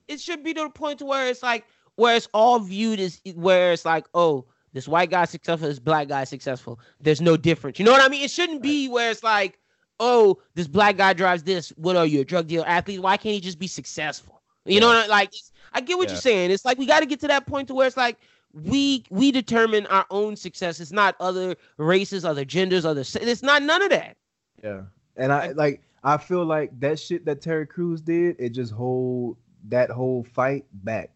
it 0.08 0.20
should 0.20 0.44
be 0.44 0.54
to 0.56 0.64
the 0.64 0.70
point 0.70 1.02
where 1.02 1.28
it's 1.28 1.44
like 1.44 1.66
where 1.96 2.16
it's 2.16 2.28
all 2.34 2.60
viewed 2.60 3.00
as 3.00 3.22
where 3.36 3.74
it's 3.74 3.86
like, 3.86 4.06
oh, 4.14 4.46
this 4.74 4.88
white 4.88 5.10
guy 5.10 5.26
successful, 5.26 5.68
this 5.68 5.80
black 5.80 6.08
guy 6.08 6.24
successful. 6.24 6.80
There's 7.00 7.22
no 7.22 7.38
difference. 7.38 7.80
You 7.80 7.86
know 7.86 7.92
what 7.92 8.02
I 8.02 8.10
mean? 8.10 8.24
It 8.24 8.32
shouldn't 8.32 8.62
be 8.62 8.88
where 8.88 9.12
it's 9.12 9.24
like, 9.24 9.60
oh, 10.00 10.40
this 10.56 10.68
black 10.68 10.98
guy 10.98 11.14
drives 11.14 11.44
this. 11.44 11.70
What 11.78 11.96
are 11.96 12.06
you, 12.06 12.22
a 12.22 12.26
drug 12.26 12.48
dealer, 12.48 12.66
athlete? 12.68 13.02
Why 13.02 13.18
can't 13.18 13.34
he 13.34 13.40
just 13.42 13.60
be 13.60 13.68
successful? 13.68 14.42
You 14.66 14.80
know, 14.80 14.92
Yeah. 14.92 14.98
what 15.02 15.06
I- 15.06 15.08
like 15.08 15.34
I 15.74 15.82
get 15.82 15.98
what 15.98 16.08
Yeah. 16.08 16.14
you're 16.14 16.22
saying. 16.22 16.52
It's 16.52 16.66
like 16.66 16.78
we 16.78 16.86
got 16.86 17.02
to 17.02 17.06
get 17.06 17.20
to 17.22 17.28
that 17.28 17.46
point 17.46 17.68
to 17.68 17.76
where 17.76 17.86
it's 17.88 17.98
like 17.98 18.18
we 18.54 19.04
we 19.12 19.32
determine 19.32 19.86
our 19.88 20.06
own 20.10 20.36
success. 20.36 20.80
It's 20.80 20.92
not 20.92 21.16
other 21.20 21.56
races, 21.78 22.26
other 22.26 22.44
genders, 22.46 22.86
other. 22.86 23.02
It's 23.02 23.44
not 23.44 23.62
none 23.64 23.82
of 23.84 23.90
that. 23.92 24.18
Yeah. 24.64 24.82
And 25.16 25.32
I 25.32 25.52
like 25.52 25.82
I 26.04 26.18
feel 26.18 26.46
like 26.46 26.78
that 26.80 26.98
shit 27.00 27.26
that 27.26 27.42
Terry 27.42 27.68
Crews 27.68 28.02
did, 28.02 28.38
it 28.40 28.50
just 28.50 28.72
hold 28.72 29.38
that 29.68 29.90
whole 29.90 30.24
fight 30.24 30.66
back. 30.86 31.12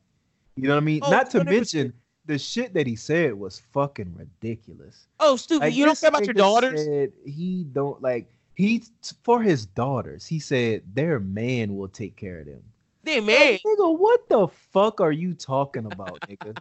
You 0.55 0.67
know 0.67 0.75
what 0.75 0.81
I 0.81 0.85
mean? 0.85 0.99
Oh, 1.03 1.09
Not 1.09 1.31
to 1.31 1.39
100%. 1.39 1.45
mention 1.45 1.93
the 2.25 2.37
shit 2.37 2.73
that 2.75 2.85
he 2.85 2.95
said 2.95 3.33
was 3.33 3.61
fucking 3.71 4.13
ridiculous. 4.15 5.07
Oh, 5.19 5.35
stupid! 5.35 5.65
Like, 5.65 5.73
you 5.75 5.85
don't 5.85 5.99
care 5.99 6.09
about 6.09 6.25
your 6.25 6.33
daughters. 6.35 7.09
He 7.25 7.65
don't 7.71 8.01
like 8.01 8.29
he 8.55 8.83
for 9.23 9.41
his 9.41 9.65
daughters. 9.65 10.25
He 10.25 10.39
said 10.39 10.83
their 10.93 11.19
man 11.19 11.75
will 11.75 11.87
take 11.87 12.15
care 12.15 12.39
of 12.39 12.45
them. 12.45 12.63
They 13.03 13.19
man, 13.19 13.53
Like, 13.53 13.61
nigga, 13.65 13.97
what 13.97 14.29
the 14.29 14.47
fuck 14.47 15.01
are 15.01 15.11
you 15.11 15.33
talking 15.33 15.85
about, 15.85 16.21
nigga? 16.21 16.55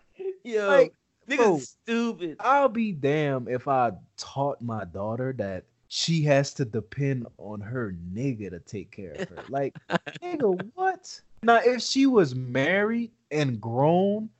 yo, 0.44 0.68
like, 0.68 0.94
niggas 1.28 1.36
bro, 1.36 1.58
stupid. 1.58 2.36
I'll 2.40 2.68
be 2.68 2.92
damned 2.92 3.48
if 3.48 3.68
I 3.68 3.92
taught 4.16 4.62
my 4.62 4.84
daughter 4.84 5.34
that 5.38 5.64
she 5.88 6.22
has 6.22 6.54
to 6.54 6.64
depend 6.64 7.26
on 7.36 7.60
her 7.60 7.94
nigga 8.14 8.50
to 8.50 8.60
take 8.60 8.90
care 8.90 9.12
of 9.12 9.28
her. 9.28 9.44
Like, 9.50 9.74
nigga, 10.22 10.70
what? 10.74 11.20
Now, 11.42 11.56
if 11.56 11.82
she 11.82 12.06
was 12.06 12.34
married 12.34 13.10
and 13.30 13.60
grown, 13.60 14.30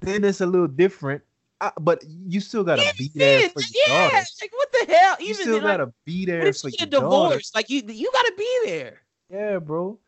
then 0.00 0.24
it's 0.24 0.40
a 0.40 0.46
little 0.46 0.68
different. 0.68 1.22
I, 1.64 1.72
but 1.80 2.04
you 2.06 2.40
still 2.40 2.64
gotta 2.64 2.82
be 2.98 3.10
there 3.14 3.48
for 3.48 3.60
your 3.60 3.68
yeah, 3.88 4.10
daughter. 4.10 4.26
like 4.40 4.52
what 4.52 4.72
the 4.72 4.94
hell? 4.94 5.16
You 5.20 5.34
still 5.34 5.60
then, 5.60 5.62
gotta 5.62 5.92
be 6.04 6.26
there 6.26 6.52
for 6.52 6.68
your 6.68 6.76
get 6.78 6.90
daughter. 6.90 7.40
Like 7.54 7.70
you, 7.70 7.82
you 7.86 8.10
gotta 8.12 8.34
be 8.36 8.60
there. 8.66 9.00
Yeah, 9.30 9.58
bro. 9.58 9.98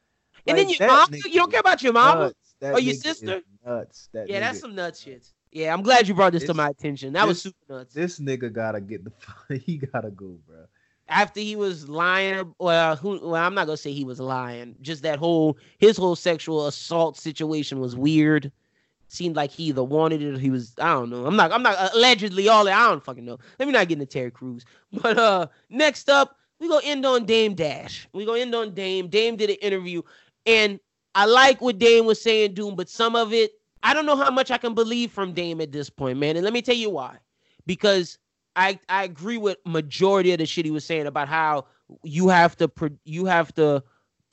And 0.46 0.58
then 0.58 0.68
your 0.68 0.86
mom, 0.86 1.08
you 1.12 1.34
don't 1.34 1.50
care 1.50 1.60
about 1.60 1.82
your. 1.82 1.92
That 1.92 2.74
or 2.74 2.80
your 2.80 2.94
sister? 2.94 3.42
Nuts. 3.64 4.08
That 4.12 4.28
Yeah, 4.28 4.40
that's 4.40 4.60
some 4.60 4.74
nut 4.74 4.96
shit. 4.96 5.30
Yeah, 5.52 5.72
I'm 5.72 5.82
glad 5.82 6.08
you 6.08 6.14
brought 6.14 6.32
this, 6.32 6.44
to 6.44 6.54
my 6.54 6.68
attention. 6.68 7.12
That 7.12 7.26
was 7.26 7.42
this- 7.42 7.54
super 7.54 7.78
nuts. 7.78 7.94
This 7.94 8.18
nigga 8.18 8.52
gotta 8.52 8.80
get 8.80 9.04
the. 9.04 9.58
He 9.58 9.78
gotta 9.78 10.10
go, 10.10 10.38
bro. 10.46 10.64
After 11.08 11.40
he 11.40 11.54
was 11.54 11.88
lying, 11.88 12.54
well, 12.58 12.96
who? 12.96 13.20
Well, 13.22 13.42
I'm 13.42 13.54
not 13.54 13.66
gonna 13.66 13.76
say 13.76 13.92
he 13.92 14.04
was 14.04 14.20
lying. 14.20 14.74
Just 14.80 15.02
that 15.02 15.18
whole 15.18 15.56
his 15.78 15.96
whole 15.96 16.16
sexual 16.16 16.66
assault 16.66 17.16
situation 17.16 17.78
was 17.78 17.94
weird. 17.94 18.50
Seemed 19.08 19.36
like 19.36 19.50
he 19.52 19.64
either 19.64 19.84
wanted 19.84 20.20
it 20.22 20.34
or 20.34 20.38
he 20.38 20.50
was. 20.50 20.74
I 20.80 20.92
don't 20.92 21.10
know. 21.10 21.26
I'm 21.26 21.36
not. 21.36 21.52
I'm 21.52 21.62
not 21.62 21.94
allegedly 21.94 22.48
all 22.48 22.64
that. 22.64 22.76
I 22.76 22.88
don't 22.88 23.04
fucking 23.04 23.24
know. 23.24 23.38
Let 23.58 23.66
me 23.66 23.72
not 23.72 23.88
get 23.88 23.98
into 24.00 24.06
Terry 24.06 24.30
Crews. 24.30 24.64
But 24.92 25.18
uh, 25.18 25.46
next 25.70 26.10
up, 26.10 26.36
we 26.58 26.68
gonna 26.68 26.84
end 26.84 27.06
on 27.06 27.24
Dame 27.24 27.54
Dash. 27.54 28.08
We 28.12 28.24
gonna 28.24 28.40
end 28.40 28.54
on 28.54 28.74
Dame. 28.74 29.08
Dame 29.08 29.36
did 29.36 29.50
an 29.50 29.56
interview, 29.56 30.02
and 30.44 30.80
I 31.14 31.26
like 31.26 31.60
what 31.60 31.78
Dame 31.78 32.04
was 32.04 32.20
saying, 32.20 32.54
Doom. 32.54 32.74
But 32.74 32.88
some 32.88 33.14
of 33.14 33.32
it, 33.32 33.52
I 33.82 33.94
don't 33.94 34.06
know 34.06 34.16
how 34.16 34.30
much 34.30 34.50
I 34.50 34.58
can 34.58 34.74
believe 34.74 35.12
from 35.12 35.32
Dame 35.32 35.60
at 35.60 35.70
this 35.70 35.88
point, 35.88 36.18
man. 36.18 36.36
And 36.36 36.44
let 36.44 36.52
me 36.52 36.62
tell 36.62 36.74
you 36.74 36.90
why. 36.90 37.16
Because 37.64 38.18
I 38.56 38.78
I 38.88 39.04
agree 39.04 39.38
with 39.38 39.58
majority 39.64 40.32
of 40.32 40.38
the 40.38 40.46
shit 40.46 40.64
he 40.64 40.70
was 40.70 40.84
saying 40.84 41.06
about 41.06 41.28
how 41.28 41.66
you 42.02 42.28
have 42.28 42.56
to 42.56 42.70
you 43.04 43.26
have 43.26 43.54
to 43.54 43.84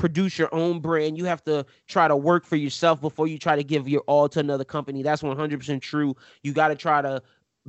produce 0.03 0.37
your 0.37 0.53
own 0.53 0.81
brand. 0.81 1.17
You 1.17 1.23
have 1.23 1.41
to 1.45 1.65
try 1.87 2.09
to 2.09 2.15
work 2.17 2.43
for 2.43 2.57
yourself 2.57 2.99
before 2.99 3.25
you 3.25 3.37
try 3.37 3.55
to 3.55 3.63
give 3.63 3.87
your 3.87 4.01
all 4.01 4.27
to 4.27 4.41
another 4.41 4.65
company. 4.65 5.01
That's 5.01 5.21
100% 5.21 5.81
true. 5.81 6.13
You 6.41 6.51
got 6.51 6.67
to 6.67 6.75
try 6.75 7.01
to 7.01 7.21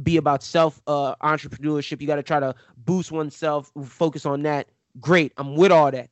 be 0.02 0.16
about 0.16 0.42
self 0.42 0.82
uh, 0.88 1.14
entrepreneurship. 1.22 2.00
You 2.00 2.08
got 2.08 2.16
to 2.16 2.24
try 2.24 2.40
to 2.40 2.52
boost 2.78 3.12
oneself, 3.12 3.70
focus 3.84 4.26
on 4.26 4.42
that. 4.42 4.66
Great. 4.98 5.32
I'm 5.36 5.54
with 5.54 5.70
all 5.70 5.92
that. 5.92 6.10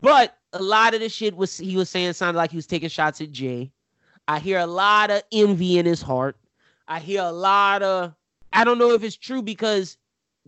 But 0.00 0.38
a 0.52 0.62
lot 0.62 0.94
of 0.94 1.00
the 1.00 1.08
shit 1.08 1.34
was 1.34 1.58
he 1.58 1.76
was 1.76 1.90
saying 1.90 2.12
sounded 2.12 2.38
like 2.38 2.52
he 2.52 2.56
was 2.56 2.68
taking 2.68 2.88
shots 2.88 3.20
at 3.20 3.32
Jay. 3.32 3.72
I 4.28 4.38
hear 4.38 4.60
a 4.60 4.66
lot 4.66 5.10
of 5.10 5.24
envy 5.32 5.80
in 5.80 5.86
his 5.86 6.00
heart. 6.00 6.36
I 6.86 7.00
hear 7.00 7.22
a 7.22 7.32
lot 7.32 7.82
of 7.82 8.14
I 8.52 8.62
don't 8.62 8.78
know 8.78 8.92
if 8.92 9.02
it's 9.02 9.16
true 9.16 9.42
because 9.42 9.98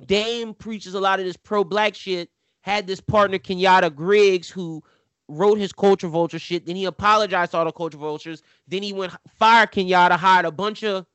Dame 0.07 0.55
preaches 0.55 0.95
a 0.95 1.01
lot 1.01 1.18
of 1.18 1.27
this 1.27 1.37
pro 1.37 1.64
black 1.64 1.97
shit. 1.97 2.31
Had 2.61 2.87
this 2.87 3.01
partner 3.01 3.39
Kenyatta 3.39 3.93
Griggs 3.93 4.49
who 4.49 4.85
wrote 5.29 5.59
his 5.59 5.72
culture 5.72 6.09
vulture 6.09 6.39
shit. 6.39 6.66
Then 6.66 6.77
he 6.77 6.85
apologized 6.85 7.53
to 7.53 7.59
all 7.59 7.64
the 7.64 7.72
culture 7.72 7.99
vultures. 7.99 8.43
Then 8.68 8.83
he 8.83 8.93
went 8.93 9.12
fired 9.39 9.72
Kenyatta, 9.72 10.16
hired 10.16 10.47
a 10.47 10.53
bunch 10.53 10.83
of 10.83 11.07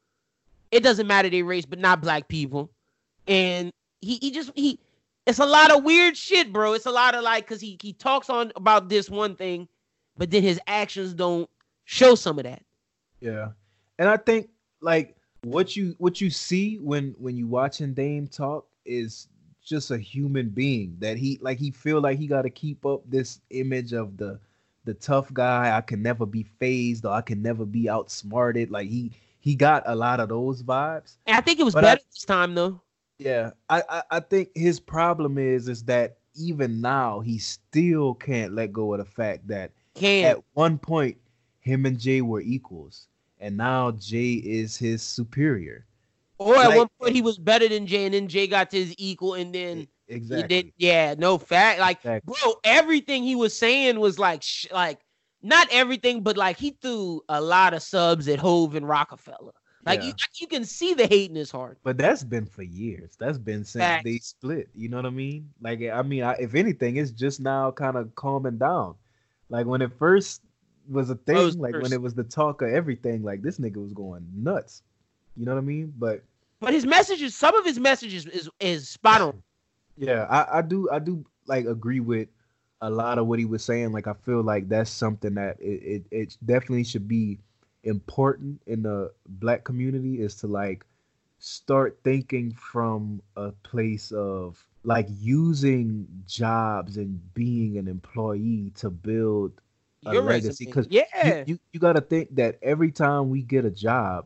it 0.72 0.84
doesn't 0.84 1.08
matter 1.08 1.30
their 1.30 1.46
race, 1.46 1.66
but 1.66 1.80
not 1.80 2.02
black 2.02 2.28
people. 2.28 2.72
And 3.28 3.72
he 4.00 4.18
he 4.18 4.32
just 4.32 4.52
he 4.56 4.80
it's 5.26 5.40
a 5.40 5.46
lot 5.46 5.72
of 5.72 5.84
weird 5.84 6.18
shit, 6.18 6.52
bro. 6.52 6.74
It's 6.74 6.86
a 6.86 6.92
lot 6.92 7.16
of 7.16 7.24
like 7.24 7.46
because 7.46 7.62
he 7.62 7.78
he 7.82 7.94
talks 7.94 8.30
on 8.30 8.52
about 8.56 8.90
this 8.90 9.10
one 9.10 9.36
thing, 9.36 9.68
but 10.18 10.32
then 10.32 10.44
his 10.44 10.60
actions 10.68 11.14
don't 11.14 11.50
show 11.86 12.16
some 12.16 12.38
of 12.40 12.46
that. 12.46 12.64
Yeah, 13.20 13.50
and 14.00 14.10
I 14.10 14.18
think 14.18 14.50
like 14.82 15.16
what 15.44 15.76
you 15.76 15.96
what 16.00 16.22
you 16.22 16.30
see 16.30 16.78
when 16.78 17.16
when 17.18 17.36
you 17.38 17.48
watching 17.48 17.94
Dame 17.94 18.28
talk 18.28 18.68
is 18.86 19.28
just 19.66 19.92
a 19.92 19.98
human 19.98 20.50
being 20.50 20.96
that 21.00 21.18
he 21.18 21.38
like 21.42 21.58
he 21.60 21.72
feel 21.72 22.02
like 22.02 22.18
he 22.20 22.28
got 22.28 22.44
to 22.44 22.50
keep 22.50 22.86
up 22.86 23.02
this 23.10 23.40
image 23.50 23.94
of 23.94 24.18
the 24.18 24.40
the 24.86 24.94
tough 24.96 25.32
guy. 25.34 25.76
I 25.76 25.82
can 25.82 26.02
never 26.02 26.26
be 26.26 26.44
phased 26.44 27.06
or 27.06 27.14
I 27.14 27.22
can 27.22 27.42
never 27.42 27.66
be 27.66 27.90
outsmarted. 27.90 28.72
Like 28.72 28.90
he 28.90 29.12
he 29.40 29.56
got 29.56 29.84
a 29.86 29.96
lot 29.96 30.20
of 30.20 30.30
those 30.30 30.64
vibes. 30.64 31.18
And 31.28 31.36
I 31.38 31.42
think 31.42 31.60
it 31.60 31.64
was 31.64 31.74
But 31.74 31.86
I- 31.86 31.96
better 31.96 32.02
this 32.14 32.26
time 32.26 32.56
though. 32.56 32.82
Yeah, 33.20 33.52
I, 33.70 33.84
I 33.90 34.04
I 34.12 34.20
think 34.20 34.50
his 34.56 34.80
problem 34.80 35.38
is 35.38 35.68
is 35.68 35.84
that 35.84 36.18
even 36.36 36.82
now 36.82 37.20
he 37.20 37.38
still 37.38 38.16
can't 38.16 38.54
let 38.54 38.72
go 38.74 38.94
of 38.94 39.00
the 39.00 39.06
fact 39.06 39.48
that 39.48 39.72
Can 39.94 40.26
at 40.26 40.38
one 40.54 40.78
point 40.80 41.18
him 41.60 41.86
and 41.86 42.00
Jay 42.00 42.22
were 42.22 42.42
equals, 42.42 43.08
and 43.40 43.56
now 43.58 43.92
Jay 43.92 44.34
is 44.34 44.78
his 44.78 45.04
superior. 45.04 45.86
Or 46.42 46.56
at 46.58 46.68
like- 46.70 46.78
one 46.78 46.88
point 47.00 47.16
he 47.16 47.22
was 47.22 47.38
better 47.38 47.68
than 47.68 47.88
Jay, 47.88 48.06
and 48.06 48.14
then 48.14 48.28
Jay 48.28 48.48
got 48.48 48.70
to 48.72 48.78
his 48.78 48.94
equal, 48.98 49.36
and 49.36 49.54
then 49.54 49.88
Exactly. 50.08 50.48
did. 50.64 50.74
Yeah, 50.78 51.16
no 51.18 51.38
fact. 51.38 51.80
Like, 51.80 51.98
Exactly. 51.98 52.34
bro, 52.44 52.54
everything 52.64 53.24
he 53.24 53.36
was 53.36 53.56
saying 53.56 54.00
was 54.00 54.20
like, 54.20 54.42
sh- 54.44 54.68
like 54.72 55.00
not 55.42 55.68
everything, 55.72 56.22
but 56.22 56.38
like 56.38 56.58
he 56.58 56.72
threw 56.82 57.22
a 57.30 57.40
lot 57.42 57.74
of 57.74 57.82
subs 57.82 58.28
at 58.28 58.40
Hove 58.40 58.76
and 58.76 58.88
Roc-A-Fella. 58.88 59.52
Like 59.86 60.02
Yeah. 60.02 60.08
you, 60.10 60.14
you 60.42 60.48
can 60.48 60.64
see 60.66 60.94
the 60.94 61.08
hate 61.08 61.30
in 61.32 61.36
his 61.36 61.50
heart. 61.50 61.80
But 61.84 61.98
that's 61.98 62.24
been 62.24 62.46
for 62.46 62.62
years. 62.62 63.16
That's 63.18 63.40
been 63.40 63.64
since 63.66 63.82
Facts. 63.84 64.04
they 64.04 64.18
split. 64.20 64.70
You 64.76 64.90
know 64.90 64.98
what 64.98 65.08
I 65.08 65.10
mean? 65.12 65.50
Like, 65.60 65.82
I 65.82 66.02
mean, 66.04 66.22
I, 66.24 66.34
if 66.34 66.54
anything, 66.54 66.98
it's 66.98 67.10
just 67.12 67.40
now 67.40 67.72
kind 67.72 67.98
of 67.98 68.14
calming 68.14 68.60
down. 68.60 68.94
Like 69.50 69.66
when 69.66 69.82
it 69.82 69.92
first 69.98 70.42
was 70.88 71.10
a 71.10 71.16
thing, 71.16 71.36
was 71.38 71.58
like 71.58 71.74
first. 71.74 71.84
when 71.84 71.94
it 71.94 72.02
was 72.02 72.14
the 72.14 72.24
talk 72.24 72.62
of 72.62 72.70
everything, 72.70 73.24
like 73.24 73.42
this 73.42 73.58
nigga 73.58 73.78
was 73.78 73.94
going 73.94 74.28
nuts. 74.36 74.84
You 75.36 75.46
know 75.46 75.54
what 75.56 75.62
I 75.62 75.66
mean? 75.66 75.92
But 75.98 76.24
But 76.62 76.74
his 76.74 76.86
messages, 76.86 77.36
some 77.36 77.56
of 77.56 77.66
his 77.66 77.80
messages 77.80 78.28
is 78.28 78.50
is 78.60 78.90
spot 78.90 79.22
on. 79.22 79.44
yeah, 79.98 80.26
I, 80.30 80.60
I 80.60 80.62
do, 80.62 80.90
I 80.92 81.00
do 81.00 81.26
like 81.48 81.66
agree 81.66 82.00
with 82.02 82.30
a 82.82 82.90
lot 82.90 83.18
of 83.20 83.28
what 83.28 83.40
he 83.40 83.46
was 83.46 83.64
saying. 83.64 83.92
Like 83.94 84.08
I 84.08 84.14
feel 84.14 84.44
like 84.44 84.70
that's 84.70 84.92
something 84.92 85.36
that 85.36 85.58
it, 85.60 85.84
it, 85.84 86.04
it 86.12 86.38
definitely 86.46 86.84
should 86.86 87.08
be 87.08 87.40
important 87.84 88.62
in 88.68 88.84
the 88.84 89.12
black 89.28 89.64
community 89.64 90.22
is 90.22 90.36
to 90.38 90.48
like 90.48 90.86
start 91.40 92.00
thinking 92.04 92.54
from 92.54 93.22
a 93.38 93.52
place 93.64 94.12
of 94.12 94.64
like 94.84 95.08
using 95.10 96.08
jobs 96.28 96.98
and 96.98 97.34
being 97.34 97.78
an 97.78 97.88
employee 97.88 98.72
to 98.76 98.90
build 98.90 99.54
a 100.06 100.14
Your 100.14 100.24
legacy 100.24 100.66
because 100.66 100.88
yeah, 100.90 101.04
you, 101.24 101.44
you, 101.48 101.60
you 101.74 101.80
got 101.80 101.94
to 101.94 102.02
think 102.02 102.36
that 102.36 102.58
every 102.62 102.92
time 102.92 103.30
we 103.30 103.42
get 103.42 103.66
a 103.66 103.72
job 103.72 104.26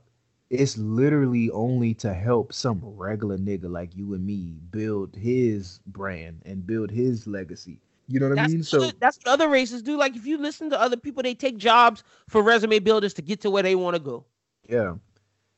it's 0.50 0.78
literally 0.78 1.50
only 1.52 1.94
to 1.94 2.14
help 2.14 2.54
some 2.54 2.80
regular 2.84 3.38
nigga 3.38 3.70
like 3.70 3.96
you 3.96 4.14
and 4.14 4.26
me 4.26 4.56
build 4.72 5.16
his 5.16 5.80
brand 5.88 6.42
and 6.46 6.68
build 6.68 6.92
his 6.92 7.26
legacy 7.26 7.80
you 8.08 8.20
know 8.20 8.30
what 8.30 8.40
i 8.40 8.48
mean 8.48 8.60
what 8.60 8.68
so 8.68 8.92
that's 9.00 9.18
what 9.18 9.28
other 9.28 9.50
races 9.50 9.82
do. 9.82 9.98
Like 9.98 10.16
if 10.16 10.26
you 10.26 10.38
listen 10.38 10.70
to 10.70 10.80
other 10.80 10.98
people, 10.98 11.24
they 11.24 11.34
take 11.34 11.58
jobs 11.58 12.04
for 12.30 12.44
resume 12.44 12.80
builders 12.80 13.14
to 13.16 13.22
get 13.22 13.42
to 13.42 13.50
where 13.50 13.64
they 13.64 13.76
want 13.76 13.96
to 13.96 14.00
go. 14.00 14.26
Yeah. 14.70 14.96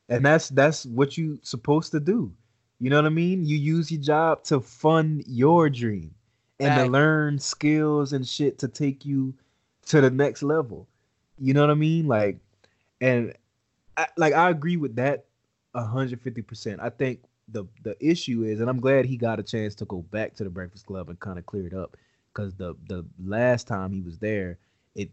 And 0.09 0.26
that's 0.26 0.49
that's 0.49 0.85
what 0.85 1.18
you 1.18 1.39
supposed 1.43 1.91
to 1.91 1.99
do. 1.99 2.31
You 2.80 2.89
know 2.89 2.97
what 2.97 3.05
I 3.05 3.09
mean? 3.09 3.43
You 3.43 3.57
use 3.57 3.91
your 3.91 4.01
job 4.01 4.43
to 4.45 4.61
fund 4.61 5.23
your 5.27 5.69
dream 5.69 6.14
and 6.59 6.73
to 6.80 6.85
learn 6.91 7.39
skills 7.39 8.14
and 8.14 8.26
shit 8.26 8.57
to 8.59 8.68
take 8.68 9.05
you 9.05 9.34
to 9.88 9.99
the 9.99 10.09
next 10.09 10.43
level. 10.43 10.88
You 11.39 11.53
know 11.53 11.61
what 11.61 11.72
I 11.72 11.76
mean? 11.76 12.07
Like 12.07 12.38
and 13.01 13.34
I, 13.98 14.07
like 14.15 14.34
I 14.34 14.49
agree 14.49 14.78
with 14.78 14.95
that 14.98 15.26
150%. 15.76 16.80
I 16.80 16.90
think 16.90 17.22
the 17.49 17.65
the 17.84 17.95
issue 18.06 18.44
is 18.44 18.60
and 18.60 18.69
I'm 18.69 18.80
glad 18.80 19.06
he 19.06 19.15
got 19.18 19.40
a 19.40 19.44
chance 19.44 19.74
to 19.76 19.86
go 19.86 20.02
back 20.11 20.36
to 20.36 20.44
the 20.44 20.49
Breakfast 20.49 20.86
Club 20.86 21.10
and 21.10 21.19
kind 21.19 21.40
of 21.40 21.45
clear 21.45 21.65
it 21.65 21.74
up 21.74 21.95
cuz 22.34 22.53
the 22.56 22.76
the 22.88 23.06
last 23.24 23.68
time 23.68 23.91
he 23.91 24.02
was 24.02 24.18
there 24.19 24.57
it 24.95 25.10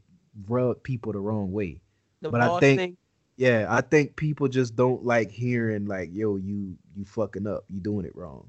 rubbed 0.49 0.83
people 0.83 1.13
the 1.13 1.21
wrong 1.21 1.53
way. 1.53 1.81
The 2.21 2.31
But 2.31 2.41
I 2.41 2.59
think- 2.61 2.81
thing. 2.81 2.97
Yeah, 3.37 3.67
I 3.69 3.81
think 3.81 4.15
people 4.15 4.47
just 4.47 4.77
don't 4.77 5.05
like 5.05 5.29
hearing 5.29 5.87
like, 5.87 6.11
"Yo, 6.15 6.37
you 6.37 6.77
you 6.97 7.05
fucking 7.05 7.49
up, 7.49 7.65
you 7.69 7.81
doing 7.81 8.07
it 8.07 8.15
wrong." 8.15 8.49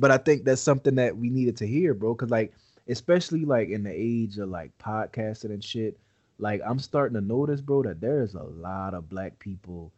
But 0.00 0.10
I 0.10 0.18
think 0.18 0.44
that's 0.44 0.60
something 0.60 0.96
that 0.96 1.16
we 1.16 1.30
needed 1.30 1.56
to 1.58 1.66
hear, 1.66 1.94
bro. 1.94 2.12
Cause 2.16 2.28
like, 2.30 2.52
especially 2.88 3.44
like 3.44 3.68
in 3.68 3.84
the 3.84 3.92
age 3.92 4.38
of 4.38 4.48
like 4.48 4.76
podcasting 4.78 5.50
and 5.50 5.62
shit, 5.62 5.96
like 6.38 6.60
I'm 6.64 6.78
starting 6.78 7.14
to 7.14 7.20
notice, 7.20 7.60
bro, 7.60 7.82
that 7.84 8.00
there's 8.00 8.34
a 8.34 8.42
lot 8.42 8.94
of 8.94 9.08
black 9.08 9.38
people 9.38 9.92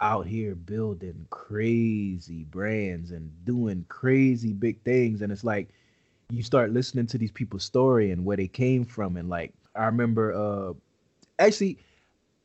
out 0.00 0.26
here 0.26 0.54
building 0.54 1.26
crazy 1.30 2.44
brands 2.44 3.12
and 3.12 3.30
doing 3.44 3.84
crazy 3.88 4.52
big 4.52 4.82
things. 4.82 5.22
And 5.22 5.32
it's 5.32 5.44
like 5.44 5.68
you 6.30 6.42
start 6.42 6.72
listening 6.72 7.06
to 7.06 7.18
these 7.18 7.30
people's 7.30 7.62
story 7.62 8.10
and 8.10 8.24
where 8.24 8.36
they 8.36 8.48
came 8.48 8.84
from. 8.84 9.16
And 9.16 9.28
like 9.28 9.52
I 9.74 9.84
remember 9.84 10.32
uh 10.32 10.72
actually 11.38 11.78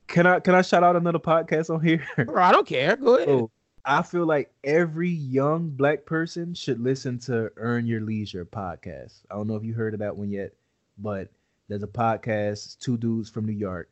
can 0.08 0.26
I 0.26 0.40
can 0.40 0.56
I 0.56 0.62
shout 0.62 0.84
out 0.84 0.96
another 0.96 1.20
podcast 1.20 1.74
on 1.74 1.84
here? 1.84 2.06
Bro, 2.26 2.42
I 2.42 2.52
don't 2.52 2.68
care. 2.68 2.96
Go 2.96 3.16
ahead. 3.16 3.30
Oh, 3.30 3.52
I 3.84 4.02
feel 4.04 4.26
like 4.26 4.52
every 4.64 5.10
young 5.10 5.70
black 5.70 6.06
person 6.06 6.54
should 6.54 6.80
listen 6.80 7.20
to 7.20 7.52
Earn 7.56 7.88
Your 7.88 8.02
Leisure 8.02 8.46
podcast. 8.46 9.22
I 9.32 9.36
don't 9.36 9.48
know 9.48 9.56
if 9.56 9.64
you 9.64 9.74
heard 9.74 9.94
of 9.94 10.02
that 10.02 10.16
one 10.16 10.30
yet, 10.30 10.54
but 10.98 11.30
there's 11.68 11.84
a 11.84 11.88
podcast, 11.88 12.80
two 12.80 12.98
dudes 12.98 13.30
from 13.30 13.46
New 13.46 13.54
York. 13.54 13.90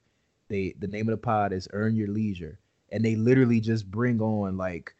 They 0.47 0.76
the 0.80 0.88
name 0.88 1.07
of 1.10 1.11
the 1.11 1.18
pod 1.18 1.53
is 1.53 1.68
Earn 1.73 1.95
Your 1.95 2.07
Leisure. 2.07 2.60
And 2.91 3.03
they 3.03 3.15
literally 3.15 3.60
just 3.60 3.89
bring 3.89 4.22
on 4.22 4.57
like 4.57 4.95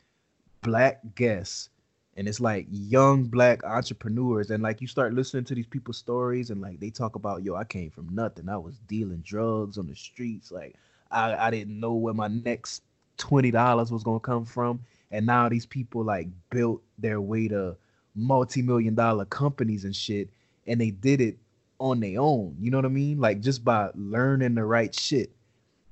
black 0.61 0.99
guests. 1.15 1.69
And 2.18 2.27
it's 2.27 2.39
like 2.39 2.68
young 2.69 3.26
black 3.26 3.64
entrepreneurs. 3.64 4.49
And 4.49 4.64
like 4.64 4.81
you 4.81 4.88
start 4.88 5.14
listening 5.14 5.43
to 5.45 5.56
these 5.56 5.68
people's 5.68 5.97
stories 5.97 6.49
and 6.49 6.61
like 6.61 6.80
they 6.80 6.89
talk 6.89 7.15
about 7.15 7.43
yo 7.43 7.56
i 7.56 7.64
came 7.64 7.89
from 7.89 8.10
nothing. 8.14 8.49
I 8.49 8.57
was 8.57 8.80
dealing 8.88 9.23
drugs 9.26 9.77
on 9.77 9.88
the 9.88 9.95
streets. 9.95 10.52
Like 10.52 10.76
i, 11.11 11.47
I 11.47 11.52
didn't 11.52 11.80
know 11.80 11.93
where 11.93 12.14
my 12.14 12.27
next 12.27 12.84
$20 13.19 13.91
was 13.91 14.03
going 14.03 14.19
to 14.19 14.26
come 14.26 14.45
from. 14.45 14.81
And 15.11 15.26
now 15.26 15.47
these 15.47 15.65
people 15.65 16.03
like 16.03 16.27
built 16.49 16.81
their 16.97 17.22
way 17.22 17.47
to 17.47 17.77
multi-million 18.15 18.95
dollar 18.95 19.26
companies 19.26 19.85
and 19.85 19.95
shit. 19.95 20.30
And 20.68 20.81
they 20.81 20.89
did 20.89 21.22
it 21.22 21.38
on 21.80 21.99
their 21.99 22.19
own 22.19 22.56
you 22.60 22.72
know 22.72 22.77
what 22.77 22.85
i 22.85 22.89
mean 22.89 23.19
like 23.19 23.41
just 23.41 23.64
by 23.64 23.89
learning 23.95 24.56
the 24.56 24.64
right 24.64 24.95
shit 24.95 25.31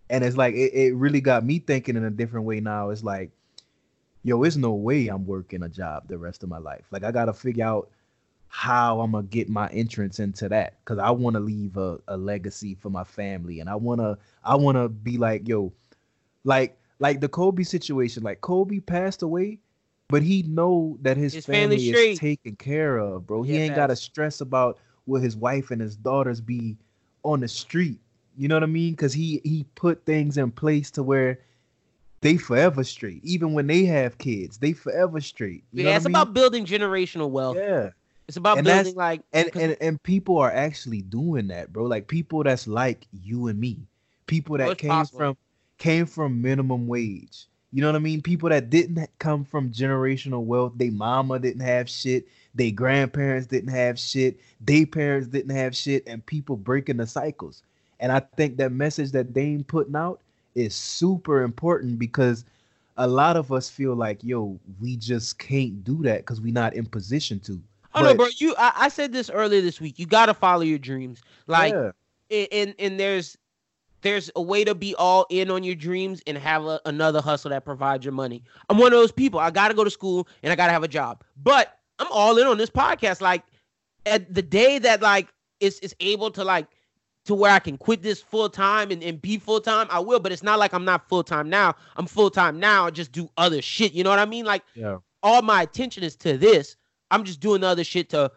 and 0.10 0.24
it's 0.24 0.38
like 0.38 0.54
it, 0.54 0.74
it 0.74 0.96
really 0.96 1.22
got 1.22 1.44
me 1.46 1.60
thinking 1.60 1.96
in 1.96 2.04
a 2.04 2.12
different 2.12 2.46
way 2.46 2.60
now. 2.60 2.90
It's 2.92 3.04
like, 3.04 3.32
yo, 4.24 4.44
it's 4.44 4.56
no 4.56 4.74
way 4.74 5.08
I'm 5.08 5.26
working 5.26 5.64
a 5.64 5.70
job 5.70 6.08
the 6.08 6.18
rest 6.18 6.44
of 6.44 6.50
my 6.50 6.60
life. 6.60 6.86
Like 6.92 7.04
I 7.04 7.12
gotta 7.12 7.34
figure 7.34 7.66
out 7.66 7.90
how 8.48 9.02
I'm 9.02 9.12
gonna 9.14 9.24
get 9.24 9.50
my 9.50 9.68
entrance 9.70 10.20
into 10.20 10.50
that 10.50 10.78
because 10.80 11.00
I 11.00 11.10
want 11.12 11.36
to 11.36 11.40
leave 11.40 11.78
a, 11.78 12.00
a 12.08 12.16
legacy 12.18 12.76
for 12.76 12.90
my 12.90 13.04
family, 13.04 13.60
and 13.60 13.70
I 13.70 13.76
wanna 13.76 14.18
I 14.44 14.56
wanna 14.56 14.88
be 14.90 15.18
like, 15.18 15.48
yo, 15.48 15.74
like 16.44 16.78
like 17.00 17.20
the 17.20 17.30
Kobe 17.30 17.64
situation. 17.64 18.24
Like 18.24 18.42
Kobe 18.42 18.80
passed 18.80 19.24
away, 19.24 19.60
but 20.10 20.22
he 20.22 20.44
know 20.44 20.98
that 21.02 21.18
his, 21.18 21.34
His 21.34 21.46
family, 21.46 21.78
family 21.78 22.14
is 22.14 22.20
taken 22.20 22.56
care 22.56 22.98
of, 22.98 23.26
bro. 23.26 23.42
He 23.42 23.54
Yeah, 23.54 23.62
ain't 23.62 23.76
gotta 23.76 23.96
stress 23.96 24.42
about 24.42 24.78
will 25.06 25.22
his 25.22 25.36
wife 25.36 25.72
and 25.72 25.82
his 25.82 25.96
daughters 25.96 26.42
be 26.42 26.78
on 27.24 27.40
the 27.42 27.48
street. 27.48 28.00
You 28.38 28.48
know 28.48 28.56
what 28.56 28.64
I 28.64 28.68
mean? 28.68 28.92
Because 28.92 29.14
he 29.14 29.42
he 29.44 29.66
put 29.76 30.06
things 30.06 30.38
in 30.38 30.52
place 30.52 30.90
to 30.92 31.04
where 31.04 31.40
they 32.22 32.38
forever 32.38 32.84
straight. 32.84 33.24
Even 33.24 33.54
when 33.54 33.68
they 33.68 33.86
have 33.86 34.18
kids, 34.18 34.58
they 34.58 34.74
forever 34.74 35.20
straight. 35.20 35.64
You 35.74 35.84
yeah, 35.84 35.96
it's 35.98 36.06
I 36.06 36.10
mean? 36.10 36.16
about 36.16 36.34
building 36.34 36.66
generational 36.66 37.30
wealth. 37.30 37.58
yeah. 37.58 37.90
It's 38.28 38.38
about 38.38 38.58
And 38.60 38.66
building 38.66 38.96
like 38.96 39.22
And, 39.34 39.52
and 39.56 39.78
and 39.82 40.02
people 40.04 40.38
are 40.38 40.52
actually 40.52 41.02
doing 41.02 41.48
that, 41.48 41.74
bro. 41.74 41.84
Like 41.84 42.08
people 42.08 42.44
that's 42.44 42.68
like 42.68 43.06
you 43.12 43.48
and 43.48 43.60
me. 43.60 43.80
People 44.28 44.56
Oh, 44.56 44.58
that 44.70 44.78
came 44.78 44.90
possible. 44.90 45.20
from 45.20 45.38
came 45.78 46.06
from 46.06 46.42
minimum 46.42 46.88
wage. 46.88 47.48
You 47.74 47.82
know 47.82 47.88
what 47.88 47.96
I 47.96 48.00
mean? 48.00 48.22
People 48.22 48.50
that 48.50 48.70
didn't 48.70 49.10
come 49.20 49.44
from 49.44 49.72
generational 49.72 50.44
wealth. 50.44 50.74
They 50.78 50.90
mama 50.90 51.40
didn't 51.40 51.62
have 51.62 51.90
shit. 51.90 52.26
They 52.56 52.72
grandparents 52.72 53.48
didn't 53.48 53.72
have 53.72 53.98
shit. 53.98 54.40
They 54.62 54.86
parents 54.86 55.28
didn't 55.28 55.56
have 55.56 55.76
shit. 55.76 56.04
And 56.08 56.26
people 56.26 56.56
breaking 56.56 56.98
the 56.98 57.08
cycles. 57.08 57.64
And 58.00 58.12
I 58.12 58.20
think 58.20 58.58
that 58.58 58.72
message 58.72 59.12
that 59.12 59.34
Dame 59.34 59.64
putting 59.64 59.96
out 59.96 60.20
is 60.56 60.76
super 60.76 61.42
important 61.42 61.98
because 61.98 62.46
a 62.98 63.08
lot 63.08 63.38
of 63.38 63.52
us 63.52 63.70
feel 63.70 63.96
like, 63.96 64.24
yo, 64.24 64.60
we 64.80 64.96
just 64.98 65.40
can't 65.40 65.84
do 65.84 66.04
that 66.04 66.20
because 66.20 66.42
we're 66.42 66.54
not 66.54 66.76
in 66.76 66.86
position 66.86 67.40
to. 67.42 67.60
Oh 67.96 68.02
no, 68.04 68.16
bro. 68.16 68.28
You, 68.38 68.56
I, 68.58 68.72
I 68.76 68.90
said 68.90 69.14
this 69.14 69.30
earlier 69.30 69.62
this 69.62 69.80
week. 69.80 69.98
You 70.00 70.06
got 70.06 70.28
to 70.28 70.34
follow 70.34 70.62
your 70.62 70.80
dreams. 70.80 71.22
Like, 71.48 71.74
Yeah. 71.74 72.46
and 72.52 72.76
and 72.78 73.00
there's 73.00 73.38
there's 74.02 74.30
a 74.36 74.42
way 74.42 74.64
to 74.64 74.76
be 74.76 74.94
all 74.96 75.26
in 75.30 75.50
on 75.50 75.64
your 75.64 75.76
dreams 75.76 76.22
and 76.28 76.38
have 76.38 76.66
a, 76.66 76.80
another 76.86 77.22
hustle 77.22 77.50
that 77.50 77.66
provides 77.66 78.04
your 78.04 78.12
money. 78.12 78.44
I'm 78.70 78.78
one 78.78 78.94
of 78.94 79.00
those 79.00 79.12
people. 79.12 79.40
I 79.40 79.50
got 79.50 79.70
to 79.70 79.74
go 79.74 79.84
to 79.84 79.90
school 79.90 80.28
and 80.44 80.52
I 80.52 80.56
got 80.56 80.68
to 80.68 80.74
have 80.74 80.84
a 80.84 80.88
job, 80.88 81.24
but 81.42 81.80
I'm 82.04 82.12
all 82.12 82.38
in 82.38 82.48
on 82.48 82.58
this 82.58 82.70
podcast. 82.70 83.22
Like, 83.22 83.44
at 84.06 84.34
the 84.34 84.42
day 84.42 84.80
that 84.80 85.02
like 85.02 85.28
is 85.60 85.80
is 85.80 85.96
able 86.00 86.30
to 86.32 86.44
like 86.44 86.68
to 87.26 87.34
where 87.34 87.52
I 87.52 87.60
can 87.60 87.78
quit 87.78 88.02
this 88.02 88.22
full 88.22 88.50
time 88.50 88.92
and, 88.92 89.02
and 89.02 89.22
be 89.22 89.38
full 89.38 89.62
time, 89.62 89.88
I 89.90 90.00
will. 90.00 90.20
But 90.20 90.32
it's 90.34 90.44
not 90.44 90.60
like 90.60 90.74
I'm 90.74 90.84
not 90.86 91.08
full 91.08 91.24
time 91.24 91.50
now. 91.50 91.76
I'm 91.96 92.06
full 92.06 92.30
time 92.30 92.60
now. 92.60 92.86
I 92.86 92.90
just 92.90 93.12
do 93.14 93.30
other 93.38 93.62
shit. 93.62 93.94
You 93.94 94.04
know 94.04 94.10
what 94.10 94.20
I 94.20 94.26
mean? 94.26 94.44
Like 94.46 94.64
Yeah. 94.76 94.98
all 95.22 95.42
my 95.42 95.62
attention 95.62 96.04
is 96.04 96.16
to 96.18 96.38
this. 96.38 96.76
I'm 97.12 97.24
just 97.24 97.40
doing 97.40 97.64
other 97.64 97.84
shit 97.86 98.10
to 98.10 98.30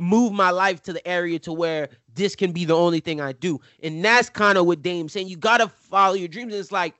move 0.00 0.32
my 0.32 0.50
life 0.50 0.82
to 0.84 0.92
the 0.92 1.06
area 1.06 1.38
to 1.40 1.52
where 1.52 1.88
this 2.14 2.34
can 2.36 2.52
be 2.52 2.64
the 2.64 2.76
only 2.76 3.00
thing 3.00 3.20
I 3.20 3.32
do. 3.32 3.60
And 3.82 4.02
that's 4.04 4.30
kind 4.30 4.56
of 4.56 4.64
what 4.64 4.80
Dame's 4.82 5.12
saying. 5.12 5.28
You 5.28 5.36
gotta 5.36 5.68
follow 5.68 6.14
your 6.14 6.28
dreams. 6.28 6.54
And 6.54 6.60
it's 6.60 6.72
like 6.72 6.94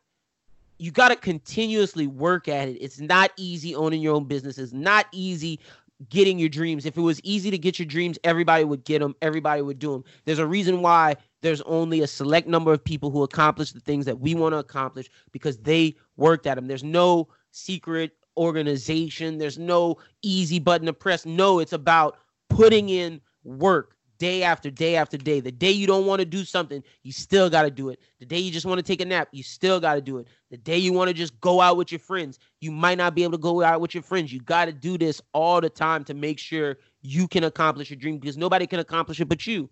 you 0.78 0.90
gotta 0.90 1.14
continuously 1.16 2.06
work 2.06 2.48
at 2.48 2.68
it. 2.68 2.72
It's 2.80 3.00
not 3.00 3.30
easy 3.36 3.74
owning 3.74 4.02
your 4.02 4.14
own 4.14 4.24
business. 4.24 4.58
It's 4.58 4.72
not 4.72 5.06
easy 5.12 5.60
getting 6.08 6.38
your 6.38 6.48
dreams. 6.48 6.86
If 6.86 6.96
it 6.96 7.02
was 7.02 7.20
easy 7.22 7.50
to 7.50 7.58
get 7.58 7.78
your 7.78 7.86
dreams, 7.86 8.18
everybody 8.24 8.64
would 8.64 8.84
get 8.84 9.00
them. 9.00 9.14
Everybody 9.20 9.62
would 9.62 9.78
do 9.78 9.92
them. 9.92 10.04
There's 10.24 10.38
a 10.38 10.46
reason 10.46 10.82
why 10.82 11.16
there's 11.42 11.60
only 11.62 12.00
a 12.00 12.06
select 12.06 12.48
number 12.48 12.72
of 12.72 12.82
people 12.82 13.10
who 13.10 13.22
accomplish 13.22 13.72
the 13.72 13.80
things 13.80 14.06
that 14.06 14.20
we 14.20 14.34
want 14.34 14.54
to 14.54 14.58
accomplish 14.58 15.08
because 15.32 15.58
they 15.58 15.94
worked 16.16 16.46
at 16.46 16.54
them. 16.54 16.66
There's 16.66 16.84
no 16.84 17.28
secret 17.50 18.12
organization. 18.36 19.38
There's 19.38 19.58
no 19.58 19.98
easy 20.22 20.58
button 20.58 20.86
to 20.86 20.92
press. 20.92 21.26
No, 21.26 21.58
it's 21.58 21.72
about 21.72 22.16
putting 22.48 22.88
in 22.88 23.20
work 23.44 23.96
day 24.20 24.42
after 24.42 24.70
day 24.70 24.94
after 24.96 25.16
day. 25.16 25.40
The 25.40 25.50
day 25.50 25.72
you 25.72 25.86
don't 25.86 26.06
want 26.06 26.20
to 26.20 26.26
do 26.26 26.44
something, 26.44 26.84
you 27.02 27.10
still 27.10 27.50
got 27.50 27.62
to 27.62 27.70
do 27.70 27.88
it. 27.88 27.98
The 28.20 28.26
day 28.26 28.38
you 28.38 28.52
just 28.52 28.66
want 28.66 28.78
to 28.78 28.82
take 28.82 29.00
a 29.00 29.04
nap, 29.04 29.28
you 29.32 29.42
still 29.42 29.80
got 29.80 29.94
to 29.94 30.00
do 30.00 30.18
it. 30.18 30.28
The 30.50 30.58
day 30.58 30.76
you 30.76 30.92
want 30.92 31.08
to 31.08 31.14
just 31.14 31.40
go 31.40 31.60
out 31.60 31.78
with 31.78 31.90
your 31.90 31.98
friends, 31.98 32.38
you 32.60 32.70
might 32.70 32.98
not 32.98 33.14
be 33.14 33.24
able 33.24 33.32
to 33.32 33.38
go 33.38 33.62
out 33.62 33.80
with 33.80 33.94
your 33.94 34.02
friends. 34.02 34.32
You 34.32 34.40
got 34.42 34.66
to 34.66 34.72
do 34.72 34.98
this 34.98 35.20
all 35.32 35.60
the 35.60 35.70
time 35.70 36.04
to 36.04 36.14
make 36.14 36.38
sure 36.38 36.76
you 37.00 37.26
can 37.26 37.44
accomplish 37.44 37.90
your 37.90 37.96
dream 37.96 38.18
because 38.18 38.36
nobody 38.36 38.66
can 38.66 38.78
accomplish 38.78 39.20
it 39.20 39.24
but 39.24 39.46
you. 39.46 39.70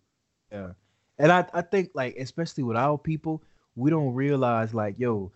Yeah. 0.50 0.72
And 1.18 1.30
I, 1.30 1.46
I 1.52 1.60
think 1.60 1.90
like 1.94 2.16
especially 2.16 2.64
with 2.64 2.76
our 2.76 2.96
people, 2.96 3.42
we 3.76 3.90
don't 3.90 4.14
realize 4.14 4.72
like, 4.72 4.94
yo, 4.98 5.30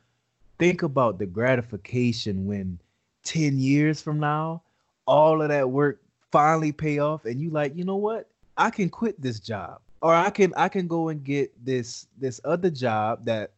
think 0.59 0.83
about 0.83 1.19
the 1.19 1.27
gratification 1.27 2.47
when 2.47 2.81
10 3.25 3.59
years 3.59 4.01
from 4.01 4.19
now, 4.19 4.63
all 5.07 5.43
of 5.43 5.49
that 5.51 5.69
work 5.69 6.01
finally 6.31 6.73
pay 6.73 6.99
off 6.99 7.27
and 7.27 7.39
you 7.41 7.51
like, 7.51 7.77
you 7.77 7.85
know 7.85 7.97
what? 7.97 8.32
I 8.57 8.71
can 8.71 8.89
quit 8.89 9.21
this 9.21 9.41
job. 9.41 9.81
Or 10.01 10.15
I 10.15 10.31
can 10.31 10.53
I 10.57 10.69
can 10.69 10.89
go 10.89 11.09
and 11.11 11.23
get 11.23 11.53
this 11.65 12.09
this 12.19 12.41
other 12.45 12.71
job 12.71 13.25
that 13.27 13.53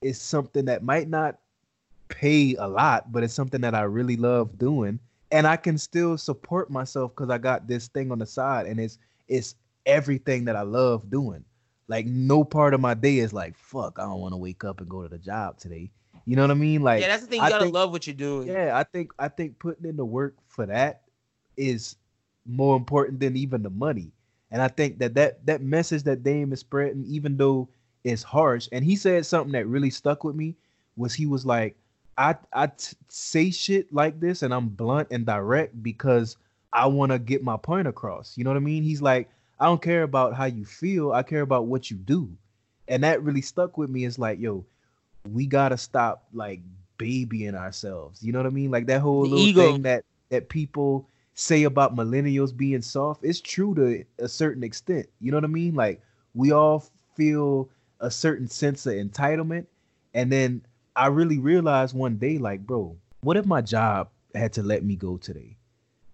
is 0.00 0.20
something 0.20 0.64
that 0.64 0.82
might 0.82 1.08
not 1.08 1.38
pay 2.08 2.54
a 2.56 2.66
lot, 2.66 3.12
but 3.12 3.22
it's 3.22 3.34
something 3.34 3.60
that 3.60 3.74
I 3.74 3.82
really 3.82 4.16
love 4.16 4.58
doing. 4.58 4.98
And 5.30 5.46
I 5.46 5.56
can 5.56 5.78
still 5.78 6.16
support 6.18 6.70
myself 6.70 7.12
because 7.14 7.30
I 7.30 7.38
got 7.38 7.68
this 7.68 7.88
thing 7.88 8.10
on 8.10 8.18
the 8.18 8.26
side 8.26 8.66
and 8.66 8.80
it's 8.80 8.98
it's 9.28 9.54
everything 9.86 10.44
that 10.46 10.56
I 10.56 10.62
love 10.62 11.10
doing. 11.10 11.44
Like 11.86 12.06
no 12.06 12.44
part 12.44 12.72
of 12.72 12.80
my 12.80 12.94
day 12.94 13.18
is 13.18 13.32
like, 13.32 13.56
fuck, 13.58 13.98
I 13.98 14.02
don't 14.02 14.20
want 14.20 14.32
to 14.32 14.38
wake 14.38 14.64
up 14.64 14.80
and 14.80 14.88
go 14.88 15.02
to 15.02 15.08
the 15.08 15.18
job 15.18 15.58
today. 15.58 15.90
You 16.24 16.36
know 16.36 16.42
what 16.42 16.50
I 16.50 16.54
mean? 16.54 16.82
Like 16.82 17.02
yeah, 17.02 17.08
that's 17.08 17.22
the 17.22 17.28
thing. 17.28 17.40
You 17.40 17.46
I 17.46 17.50
got 17.50 17.58
to 17.58 17.64
think- 17.64 17.74
love 17.74 17.92
what 17.92 18.06
you're 18.06 18.14
doing. 18.14 18.48
yeah, 18.48 18.76
I 18.76 18.84
think 18.84 19.12
I 19.18 19.28
think 19.28 19.58
putting 19.58 19.84
in 19.84 19.96
the 19.96 20.04
work 20.04 20.36
for 20.46 20.64
that 20.66 21.02
is 21.58 21.96
more 22.46 22.76
important 22.76 23.20
than 23.20 23.36
even 23.36 23.62
the 23.62 23.70
money. 23.70 24.12
And 24.50 24.60
I 24.60 24.68
think 24.68 24.98
that 24.98 25.14
that 25.14 25.46
that 25.46 25.62
message 25.62 26.02
that 26.04 26.22
Dame 26.22 26.52
is 26.52 26.60
spreading, 26.60 27.04
even 27.06 27.36
though 27.36 27.68
it's 28.04 28.22
harsh, 28.22 28.68
and 28.72 28.84
he 28.84 28.96
said 28.96 29.24
something 29.26 29.52
that 29.52 29.66
really 29.66 29.90
stuck 29.90 30.24
with 30.24 30.34
me 30.34 30.56
was 30.96 31.14
he 31.14 31.26
was 31.26 31.46
like, 31.46 31.76
I 32.18 32.36
I 32.52 32.66
t- 32.68 32.96
say 33.08 33.50
shit 33.50 33.92
like 33.92 34.18
this 34.20 34.42
and 34.42 34.52
I'm 34.52 34.68
blunt 34.68 35.08
and 35.10 35.24
direct 35.24 35.82
because 35.82 36.36
I 36.72 36.86
want 36.86 37.12
to 37.12 37.18
get 37.18 37.42
my 37.44 37.56
point 37.56 37.88
across. 37.88 38.36
You 38.36 38.44
know 38.44 38.50
what 38.50 38.56
I 38.56 38.60
mean? 38.60 38.82
He's 38.82 39.02
like, 39.02 39.28
I 39.58 39.66
don't 39.66 39.82
care 39.82 40.02
about 40.02 40.34
how 40.34 40.44
you 40.46 40.64
feel, 40.64 41.12
I 41.12 41.22
care 41.22 41.42
about 41.42 41.66
what 41.66 41.90
you 41.90 41.96
do. 41.96 42.30
And 42.88 43.04
that 43.04 43.22
really 43.22 43.42
stuck 43.42 43.76
with 43.78 43.88
me. 43.90 44.04
It's 44.04 44.18
like, 44.18 44.40
yo, 44.40 44.64
we 45.30 45.46
gotta 45.46 45.76
stop 45.78 46.24
like 46.32 46.60
babying 46.98 47.54
ourselves. 47.54 48.22
You 48.22 48.32
know 48.32 48.38
what 48.40 48.46
I 48.46 48.50
mean? 48.50 48.70
Like 48.70 48.86
that 48.86 49.00
whole 49.00 49.22
The 49.22 49.28
little 49.30 49.46
ego. 49.46 49.72
thing 49.72 49.82
that 49.82 50.04
that 50.30 50.48
people 50.48 51.08
say 51.40 51.62
about 51.62 51.96
millennials 51.96 52.54
being 52.54 52.82
soft. 52.82 53.24
It's 53.24 53.40
true 53.40 53.74
to 53.74 54.04
a 54.22 54.28
certain 54.28 54.62
extent. 54.62 55.06
You 55.20 55.30
know 55.30 55.38
what 55.38 55.44
I 55.44 55.48
mean? 55.48 55.74
Like 55.74 56.02
we 56.34 56.52
all 56.52 56.84
feel 57.16 57.70
a 58.00 58.10
certain 58.10 58.46
sense 58.46 58.84
of 58.84 58.92
entitlement, 58.92 59.64
and 60.12 60.30
then 60.30 60.62
I 60.94 61.06
really 61.06 61.38
realized 61.38 61.94
one 61.96 62.16
day, 62.16 62.36
like, 62.36 62.66
bro, 62.66 62.94
what 63.22 63.38
if 63.38 63.46
my 63.46 63.62
job 63.62 64.10
had 64.34 64.52
to 64.54 64.62
let 64.62 64.84
me 64.84 64.96
go 64.96 65.16
today? 65.16 65.56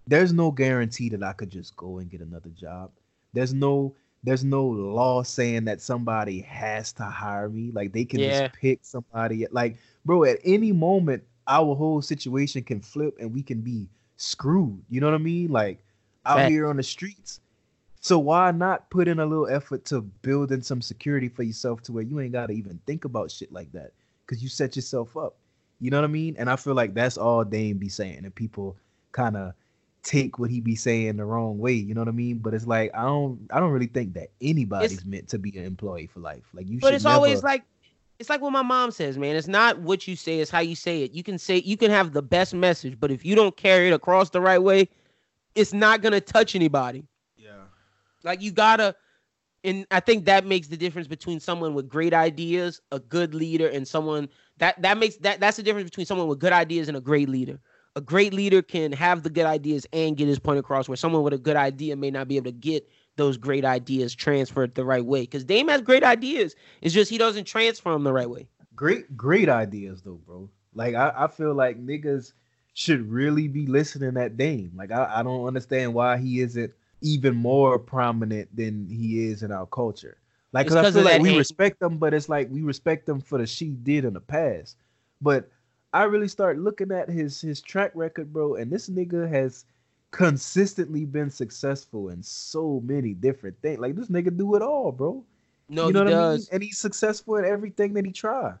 There's 0.07 0.31
no 0.31 0.49
guarantee 0.49 1.09
that 1.09 1.23
I 1.23 1.33
could 1.33 1.49
just 1.49 1.75
go 1.75 1.97
and 1.97 2.09
get 2.09 2.21
another 2.21 2.49
job. 2.49 2.91
There's 3.33 3.53
no 3.53 3.95
there's 4.23 4.45
no 4.45 4.65
law 4.65 5.23
saying 5.23 5.65
that 5.65 5.81
somebody 5.81 6.39
has 6.41 6.93
to 6.93 7.03
hire 7.03 7.49
me. 7.49 7.71
Like 7.71 7.91
they 7.91 8.05
can 8.05 8.21
Yeah. 8.21 8.29
just 8.29 8.53
pick 8.53 8.79
somebody. 8.81 9.45
Like, 9.51 9.75
bro, 10.05 10.23
at 10.23 10.39
any 10.45 10.71
moment, 10.71 11.23
our 11.47 11.75
whole 11.75 12.01
situation 12.01 12.63
can 12.63 12.79
flip 12.79 13.15
and 13.19 13.33
we 13.33 13.43
can 13.43 13.59
be 13.61 13.89
screwed. 14.17 14.81
You 14.89 14.99
know 15.01 15.07
what 15.07 15.15
I 15.15 15.19
mean? 15.19 15.49
Like 15.49 15.79
out 16.25 16.37
Facts. 16.37 16.51
here 16.51 16.67
on 16.67 16.77
the 16.77 16.83
streets. 16.83 17.39
So 18.01 18.19
why 18.19 18.51
not 18.51 18.89
put 18.89 19.07
in 19.07 19.19
a 19.19 19.25
little 19.25 19.47
effort 19.47 19.85
to 19.85 20.01
build 20.01 20.51
in 20.51 20.61
some 20.61 20.81
security 20.81 21.29
for 21.29 21.43
yourself 21.43 21.81
to 21.83 21.91
where 21.91 22.03
you 22.03 22.19
ain't 22.19 22.31
gotta 22.31 22.53
even 22.53 22.79
think 22.85 23.05
about 23.05 23.31
shit 23.31 23.51
like 23.51 23.71
that 23.71 23.91
because 24.25 24.43
you 24.43 24.49
set 24.49 24.75
yourself 24.75 25.15
up. 25.17 25.35
You 25.79 25.91
know 25.91 25.97
what 25.97 26.05
I 26.05 26.11
mean? 26.11 26.35
And 26.37 26.49
I 26.49 26.55
feel 26.55 26.73
like 26.73 26.93
that's 26.93 27.17
all 27.17 27.43
Dame 27.43 27.77
be 27.77 27.89
saying, 27.89 28.23
and 28.23 28.33
people 28.33 28.75
kind 29.11 29.37
of 29.37 29.53
take 30.03 30.39
what 30.39 30.49
he 30.49 30.59
be 30.59 30.75
saying 30.75 31.17
the 31.17 31.25
wrong 31.25 31.59
way. 31.59 31.73
You 31.73 31.93
know 31.93 32.01
what 32.01 32.07
I 32.07 32.11
mean? 32.11 32.37
But 32.37 32.53
it's 32.53 32.65
like 32.65 32.91
I 32.95 33.03
don't, 33.03 33.39
I 33.51 33.59
don't 33.59 33.71
really 33.71 33.87
think 33.87 34.13
that 34.13 34.29
anybody's 34.41 35.05
meant 35.05 35.27
to 35.29 35.37
be 35.37 35.55
an 35.57 35.65
employee 35.65 36.07
for 36.07 36.19
life. 36.19 36.45
Like 36.53 36.67
you, 36.67 36.79
But 36.79 36.93
it's 36.93 37.05
always 37.05 37.43
like 37.43 37.63
it's 38.19 38.29
like 38.29 38.41
what 38.41 38.51
my 38.51 38.61
mom 38.61 38.91
says, 38.91 39.17
man. 39.17 39.35
It's 39.35 39.47
not 39.47 39.79
what 39.79 40.07
you 40.07 40.15
say, 40.15 40.39
it's 40.39 40.51
how 40.51 40.59
you 40.59 40.75
say 40.75 41.03
it. 41.03 41.11
You 41.11 41.23
can 41.23 41.37
say 41.37 41.57
you 41.57 41.77
can 41.77 41.91
have 41.91 42.13
the 42.13 42.21
best 42.21 42.53
message, 42.53 42.99
but 42.99 43.11
if 43.11 43.25
you 43.25 43.35
don't 43.35 43.55
carry 43.55 43.87
it 43.87 43.93
across 43.93 44.29
the 44.29 44.41
right 44.41 44.61
way, 44.61 44.89
it's 45.55 45.73
not 45.73 46.01
gonna 46.01 46.21
touch 46.21 46.55
anybody. 46.55 47.05
yeah, 47.35 47.65
Like 48.23 48.41
you 48.41 48.51
gotta, 48.51 48.95
and 49.63 49.85
I 49.91 49.99
think 49.99 50.25
that 50.25 50.45
makes 50.45 50.67
the 50.67 50.77
difference 50.77 51.07
between 51.07 51.39
someone 51.39 51.73
with 51.73 51.87
great 51.89 52.13
ideas, 52.13 52.81
a 52.91 52.99
good 52.99 53.33
leader, 53.33 53.67
and 53.67 53.87
someone 53.87 54.29
that 54.57 54.81
that 54.81 54.97
makes 54.97 55.17
that 55.17 55.39
that's 55.39 55.57
the 55.57 55.63
difference 55.63 55.89
between 55.89 56.05
someone 56.05 56.27
with 56.27 56.39
good 56.39 56.53
ideas 56.53 56.87
and 56.87 56.97
a 56.97 57.01
great 57.01 57.29
leader. 57.29 57.59
A 57.95 58.01
great 58.01 58.33
leader 58.33 58.61
can 58.61 58.91
have 58.91 59.23
the 59.23 59.29
good 59.29 59.45
ideas 59.45 59.85
and 59.91 60.15
get 60.17 60.27
his 60.27 60.39
point 60.39 60.59
across, 60.59 60.87
where 60.87 60.97
someone 60.97 61.23
with 61.23 61.33
a 61.33 61.37
good 61.39 61.55
idea 61.55 61.95
may 61.95 62.11
not 62.11 62.27
be 62.27 62.37
able 62.37 62.45
to 62.45 62.57
get 62.57 62.87
those 63.17 63.37
great 63.37 63.65
ideas 63.65 64.15
transferred 64.15 64.75
the 64.75 64.85
right 64.85 65.05
way. 65.05 65.21
Because 65.21 65.43
Dame 65.43 65.67
has 65.67 65.81
great 65.81 66.03
ideas. 66.03 66.55
It's 66.81 66.93
just 66.93 67.09
he 67.11 67.17
doesn't 67.17 67.45
transfer 67.45 67.91
them 67.91 68.03
the 68.03 68.13
right 68.13 68.29
way. 68.29 68.47
great, 68.75 69.17
great 69.17 69.49
ideas 69.49 70.01
though, 70.01 70.21
bro. 70.25 70.49
Like 70.73 70.95
I, 70.95 71.11
I 71.15 71.27
feel 71.27 71.53
like 71.53 71.83
niggas 71.83 72.33
should 72.73 73.09
really 73.09 73.47
be 73.47 73.65
listening 73.65 74.17
at 74.17 74.37
Dame. 74.37 74.71
Like 74.75 74.91
I, 74.91 75.11
I 75.15 75.23
don't 75.23 75.45
understand 75.45 75.93
why 75.93 76.17
he 76.17 76.41
isn't 76.41 76.71
even 77.01 77.35
more 77.35 77.77
prominent 77.79 78.55
than 78.55 78.87
he 78.89 79.27
is 79.27 79.43
in 79.43 79.51
our 79.51 79.65
culture. 79.65 80.17
Like, 80.53 80.67
It's 80.67 80.75
cause 80.75 80.85
I 80.85 80.91
feel 80.91 81.03
like 81.03 81.21
we 81.21 81.37
respect 81.37 81.79
them, 81.79 81.97
but 81.97 82.13
it's 82.13 82.29
like 82.29 82.49
we 82.49 82.61
respect 82.61 83.05
them 83.05 83.19
for 83.19 83.37
the 83.37 83.45
she 83.45 83.69
did 83.69 84.05
in 84.05 84.13
the 84.13 84.21
past. 84.21 84.77
But 85.21 85.49
I 85.93 86.03
really 86.03 86.27
start 86.27 86.57
looking 86.57 86.91
at 86.91 87.09
his 87.09 87.41
his 87.41 87.61
track 87.61 87.91
record, 87.95 88.31
bro, 88.31 88.55
and 88.55 88.71
this 88.71 88.89
nigga 88.89 89.29
has 89.29 89.65
consistently 90.11 91.05
been 91.05 91.29
successful 91.29 92.09
in 92.09 92.23
so 92.23 92.81
many 92.83 93.13
different 93.13 93.59
things. 93.61 93.79
Like 93.79 93.95
this 93.95 94.09
nigga 94.09 94.35
do 94.35 94.55
it 94.55 94.61
all, 94.61 94.91
bro 94.91 95.23
No, 95.69 95.87
you 95.87 95.93
know 95.93 95.99
he 95.99 96.03
what 96.03 96.07
I 96.09 96.11
mean? 96.13 96.45
does. 96.45 96.49
And 96.51 96.63
he's 96.63 96.77
successful 96.77 97.35
in 97.37 97.45
everything 97.45 97.93
that 97.93 98.05
he 98.05 98.11
try. 98.11 98.53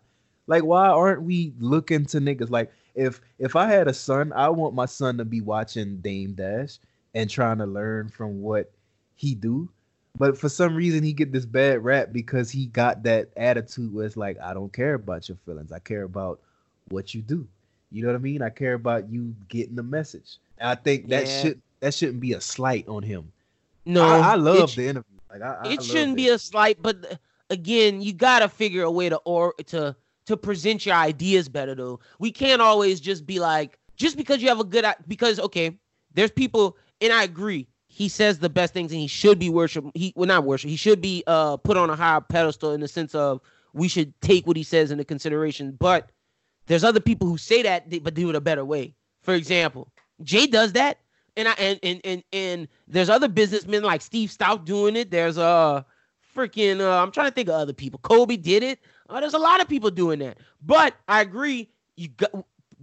Like, 0.47 0.63
why 0.63 0.87
aren't 0.87 1.23
we 1.23 1.53
looking 1.59 2.05
to 2.07 2.19
niggas? 2.19 2.49
Like, 2.49 2.71
if 2.95 3.21
if 3.39 3.55
I 3.55 3.67
had 3.67 3.87
a 3.87 3.93
son, 3.93 4.31
I 4.33 4.49
want 4.49 4.75
my 4.75 4.85
son 4.85 5.17
to 5.17 5.25
be 5.25 5.41
watching 5.41 5.97
Dame 5.97 6.33
Dash 6.33 6.77
and 7.13 7.29
trying 7.29 7.57
to 7.59 7.65
learn 7.65 8.09
from 8.09 8.41
what 8.41 8.71
he 9.15 9.35
do. 9.35 9.69
But 10.17 10.37
for 10.37 10.49
some 10.49 10.75
reason, 10.75 11.03
he 11.03 11.13
get 11.13 11.31
this 11.31 11.45
bad 11.45 11.83
rap 11.83 12.09
because 12.11 12.49
he 12.51 12.67
got 12.67 13.03
that 13.03 13.29
attitude 13.37 13.93
where 13.93 14.05
it's 14.05 14.17
like, 14.17 14.39
I 14.39 14.53
don't 14.53 14.73
care 14.73 14.95
about 14.95 15.27
your 15.29 15.37
feelings. 15.45 15.71
I 15.71 15.79
care 15.79 16.03
about 16.03 16.39
what 16.89 17.13
you 17.13 17.21
do. 17.21 17.47
You 17.91 18.01
know 18.03 18.09
what 18.09 18.15
I 18.15 18.19
mean? 18.21 18.41
I 18.41 18.49
care 18.49 18.73
about 18.73 19.09
you 19.09 19.35
getting 19.47 19.75
the 19.75 19.83
message. 19.83 20.39
I 20.61 20.75
think 20.75 21.09
that 21.09 21.27
Yeah. 21.27 21.41
should 21.41 21.61
that 21.79 21.93
shouldn't 21.93 22.19
be 22.19 22.33
a 22.33 22.41
slight 22.41 22.87
on 22.87 23.03
him. 23.03 23.31
No, 23.85 24.01
I, 24.03 24.31
I 24.31 24.35
love 24.35 24.75
the 24.75 24.87
interview. 24.87 25.19
Like, 25.29 25.41
I, 25.41 25.57
I 25.61 25.73
it 25.73 25.83
shouldn't 25.83 26.15
be 26.17 26.29
a 26.29 26.39
slight, 26.39 26.81
but 26.81 27.19
again, 27.49 28.01
you 28.01 28.13
gotta 28.13 28.49
figure 28.49 28.83
a 28.83 28.91
way 28.91 29.09
to 29.09 29.17
or 29.25 29.53
to 29.67 29.95
to 30.25 30.37
present 30.37 30.85
your 30.85 30.95
ideas 30.95 31.47
better. 31.47 31.75
Though 31.75 31.99
we 32.19 32.31
can't 32.31 32.61
always 32.61 32.99
just 32.99 33.25
be 33.25 33.39
like, 33.39 33.77
just 33.95 34.17
because 34.17 34.41
you 34.41 34.49
have 34.49 34.59
a 34.59 34.63
good 34.63 34.85
because 35.07 35.39
okay, 35.39 35.77
there's 36.13 36.31
people, 36.31 36.77
and 37.01 37.13
I 37.13 37.23
agree. 37.23 37.67
He 37.87 38.09
says 38.09 38.39
the 38.39 38.49
best 38.49 38.73
things, 38.73 38.91
and 38.91 38.99
he 38.99 39.07
should 39.07 39.39
be 39.39 39.49
worshiped. 39.49 39.89
He 39.95 40.13
well, 40.15 40.27
not 40.27 40.43
worship. 40.43 40.69
He 40.69 40.75
should 40.75 41.01
be 41.01 41.23
uh 41.27 41.57
put 41.57 41.77
on 41.77 41.89
a 41.89 41.95
higher 41.95 42.21
pedestal 42.21 42.71
in 42.73 42.81
the 42.81 42.87
sense 42.87 43.15
of 43.15 43.41
we 43.73 43.87
should 43.87 44.19
take 44.21 44.45
what 44.47 44.57
he 44.57 44.63
says 44.63 44.91
into 44.91 45.05
consideration. 45.05 45.77
But 45.79 46.11
there's 46.67 46.83
other 46.83 46.99
people 46.99 47.27
who 47.27 47.37
say 47.37 47.61
that, 47.63 48.03
but 48.03 48.13
do 48.13 48.29
it 48.29 48.35
a 48.35 48.41
better 48.41 48.65
way. 48.65 48.95
For 49.21 49.33
example, 49.33 49.91
Jay 50.23 50.47
does 50.47 50.73
that, 50.73 50.97
and 51.35 51.47
I 51.47 51.53
and 51.53 51.79
and 51.83 52.01
and, 52.03 52.23
and 52.33 52.67
there's 52.87 53.09
other 53.09 53.27
businessmen 53.27 53.83
like 53.83 54.01
Steve 54.01 54.29
Stoute 54.29 54.65
doing 54.65 54.95
it. 54.95 55.11
There's 55.11 55.37
uh 55.37 55.83
freaking 56.35 56.81
uh, 56.81 57.01
I'm 57.01 57.11
trying 57.11 57.27
to 57.29 57.33
think 57.33 57.49
of 57.49 57.55
other 57.55 57.73
people. 57.73 57.99
Kobe 57.99 58.37
did 58.37 58.63
it. 58.63 58.79
Uh, 59.09 59.19
there's 59.19 59.33
a 59.33 59.39
lot 59.39 59.61
of 59.61 59.67
people 59.67 59.89
doing 59.89 60.19
that. 60.19 60.37
But 60.61 60.95
I 61.07 61.21
agree. 61.21 61.69
You 61.95 62.09
got 62.09 62.31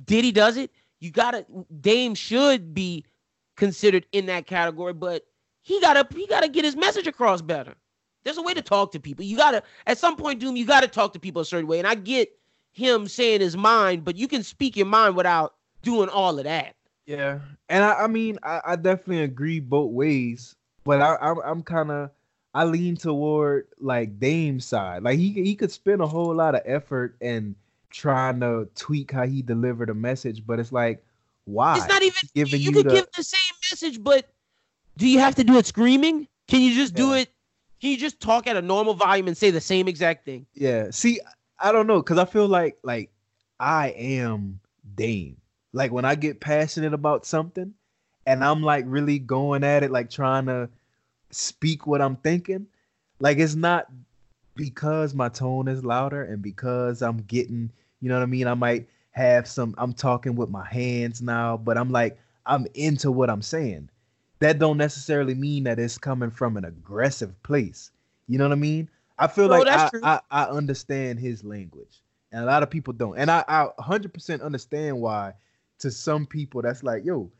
Diddy 0.04 0.32
does 0.32 0.56
it. 0.56 0.70
You 1.00 1.10
gotta 1.10 1.44
Dame 1.80 2.14
should 2.14 2.74
be 2.74 3.04
considered 3.56 4.06
in 4.12 4.26
that 4.26 4.46
category, 4.46 4.92
but 4.92 5.24
he 5.62 5.80
gotta 5.80 6.06
he 6.14 6.26
gotta 6.26 6.48
get 6.48 6.64
his 6.64 6.76
message 6.76 7.06
across 7.06 7.42
better. 7.42 7.74
There's 8.24 8.38
a 8.38 8.42
way 8.42 8.54
to 8.54 8.62
talk 8.62 8.92
to 8.92 9.00
people. 9.00 9.24
You 9.24 9.36
gotta 9.36 9.62
at 9.86 9.98
some 9.98 10.16
point, 10.16 10.40
Doom, 10.40 10.56
you 10.56 10.66
gotta 10.66 10.88
talk 10.88 11.12
to 11.12 11.20
people 11.20 11.42
a 11.42 11.44
certain 11.44 11.66
way. 11.66 11.78
And 11.78 11.86
I 11.86 11.94
get 11.94 12.30
him 12.72 13.06
saying 13.06 13.40
his 13.40 13.56
mind, 13.56 14.04
but 14.04 14.16
you 14.16 14.26
can 14.28 14.42
speak 14.42 14.76
your 14.76 14.86
mind 14.86 15.16
without 15.16 15.54
doing 15.82 16.08
all 16.08 16.38
of 16.38 16.44
that. 16.44 16.74
Yeah, 17.06 17.40
and 17.68 17.84
I, 17.84 18.04
I 18.04 18.06
mean, 18.06 18.38
I, 18.42 18.60
I 18.64 18.76
definitely 18.76 19.22
agree 19.24 19.60
both 19.60 19.90
ways, 19.90 20.56
but 20.84 21.02
I, 21.02 21.16
I'm, 21.20 21.38
I'm 21.44 21.62
kind 21.62 21.90
of, 21.90 22.10
I 22.54 22.64
lean 22.64 22.96
toward 22.96 23.66
like 23.78 24.18
Dame's 24.18 24.64
side. 24.64 25.02
Like 25.02 25.18
he, 25.18 25.32
he 25.32 25.54
could 25.54 25.70
spend 25.72 26.00
a 26.00 26.06
whole 26.06 26.34
lot 26.34 26.54
of 26.54 26.62
effort 26.64 27.16
and 27.20 27.56
trying 27.90 28.40
to 28.40 28.68
tweak 28.74 29.12
how 29.12 29.26
he 29.26 29.42
delivered 29.42 29.90
a 29.90 29.94
message, 29.94 30.46
but 30.46 30.58
it's 30.58 30.72
like, 30.72 31.04
why? 31.44 31.76
It's 31.76 31.88
not 31.88 32.02
even 32.02 32.14
giving 32.34 32.60
you, 32.60 32.66
you 32.68 32.72
could 32.72 32.86
the- 32.86 32.94
give 32.94 33.06
the 33.16 33.22
same 33.22 33.54
message, 33.70 34.02
but 34.02 34.26
do 34.96 35.06
you 35.08 35.18
have 35.18 35.34
to 35.34 35.44
do 35.44 35.58
it 35.58 35.66
screaming? 35.66 36.26
Can 36.48 36.60
you 36.62 36.74
just 36.74 36.94
do 36.94 37.14
it? 37.14 37.28
Can 37.80 37.90
you 37.90 37.96
just 37.96 38.20
talk 38.20 38.46
at 38.46 38.56
a 38.56 38.62
normal 38.62 38.94
volume 38.94 39.28
and 39.28 39.36
say 39.36 39.50
the 39.50 39.60
same 39.60 39.88
exact 39.88 40.24
thing? 40.24 40.46
Yeah. 40.54 40.90
See, 40.90 41.20
I 41.58 41.72
don't 41.72 41.86
know, 41.86 42.00
cause 42.02 42.18
I 42.18 42.24
feel 42.24 42.48
like 42.48 42.78
like 42.82 43.10
I 43.60 43.88
am 43.88 44.60
Dame. 44.94 45.36
Like 45.74 45.92
when 45.92 46.06
I 46.06 46.16
get 46.16 46.40
passionate 46.40 46.94
about 46.94 47.26
something, 47.26 47.74
and 48.26 48.44
I'm 48.44 48.62
like 48.62 48.84
really 48.88 49.18
going 49.18 49.64
at 49.64 49.82
it, 49.84 49.90
like 49.92 50.10
trying 50.10 50.46
to 50.46 50.70
speak 51.30 51.86
what 51.86 52.02
I'm 52.02 52.16
thinking. 52.16 52.66
Like 53.20 53.38
it's 53.38 53.56
not 53.56 53.90
because 54.56 55.14
my 55.14 55.28
tone 55.28 55.68
is 55.68 55.84
louder 55.84 56.22
and 56.24 56.42
because 56.42 57.02
I'm 57.02 57.18
getting, 57.18 57.70
you 58.00 58.08
know 58.08 58.16
what 58.16 58.22
I 58.22 58.26
mean. 58.26 58.48
I 58.48 58.54
might 58.54 58.88
have 59.12 59.48
some. 59.48 59.74
I'm 59.78 59.92
talking 59.94 60.36
with 60.36 60.50
my 60.50 60.66
hands 60.66 61.22
now, 61.22 61.56
but 61.58 61.78
I'm 61.78 61.90
like 61.90 62.18
I'm 62.46 62.66
into 62.74 63.10
what 63.12 63.30
I'm 63.30 63.42
saying. 63.42 63.90
That 64.40 64.58
don't 64.58 64.78
necessarily 64.78 65.34
mean 65.34 65.64
that 65.64 65.78
it's 65.78 65.98
coming 65.98 66.30
from 66.30 66.56
an 66.56 66.64
aggressive 66.64 67.42
place. 67.42 67.90
You 68.28 68.38
know 68.38 68.44
what 68.44 68.52
I 68.52 68.56
mean? 68.56 68.90
I 69.18 69.26
feel 69.28 69.48
No, 69.48 69.50
like 69.50 69.66
I. 69.70 69.90
I, 70.02 70.20
I 70.30 70.44
understand 70.44 71.20
his 71.20 71.44
language, 71.44 72.02
and 72.32 72.42
a 72.42 72.46
lot 72.46 72.62
of 72.62 72.70
people 72.70 72.92
don't. 72.92 73.16
And 73.18 73.30
I, 73.30 73.44
I 73.48 73.68
100% 73.80 74.42
understand 74.42 75.00
why. 75.00 75.34
To 75.80 75.90
some 75.90 76.26
people, 76.26 76.62
that's 76.62 76.82
like, 76.82 77.04
yo, 77.04 77.30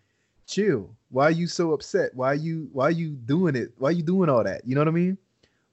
chill. 0.46 0.94
Why 1.10 1.24
are 1.26 1.30
you 1.30 1.46
so 1.46 1.72
upset? 1.72 2.10
Why 2.14 2.28
are 2.28 2.34
you 2.34 2.68
why 2.72 2.84
are 2.86 2.90
you 2.90 3.10
doing 3.10 3.56
it? 3.56 3.72
Why 3.78 3.88
are 3.90 3.92
you 3.92 4.02
doing 4.02 4.28
all 4.28 4.44
that? 4.44 4.62
You 4.66 4.74
know 4.74 4.80
what 4.80 4.88
I 4.88 4.92
mean? 4.92 5.18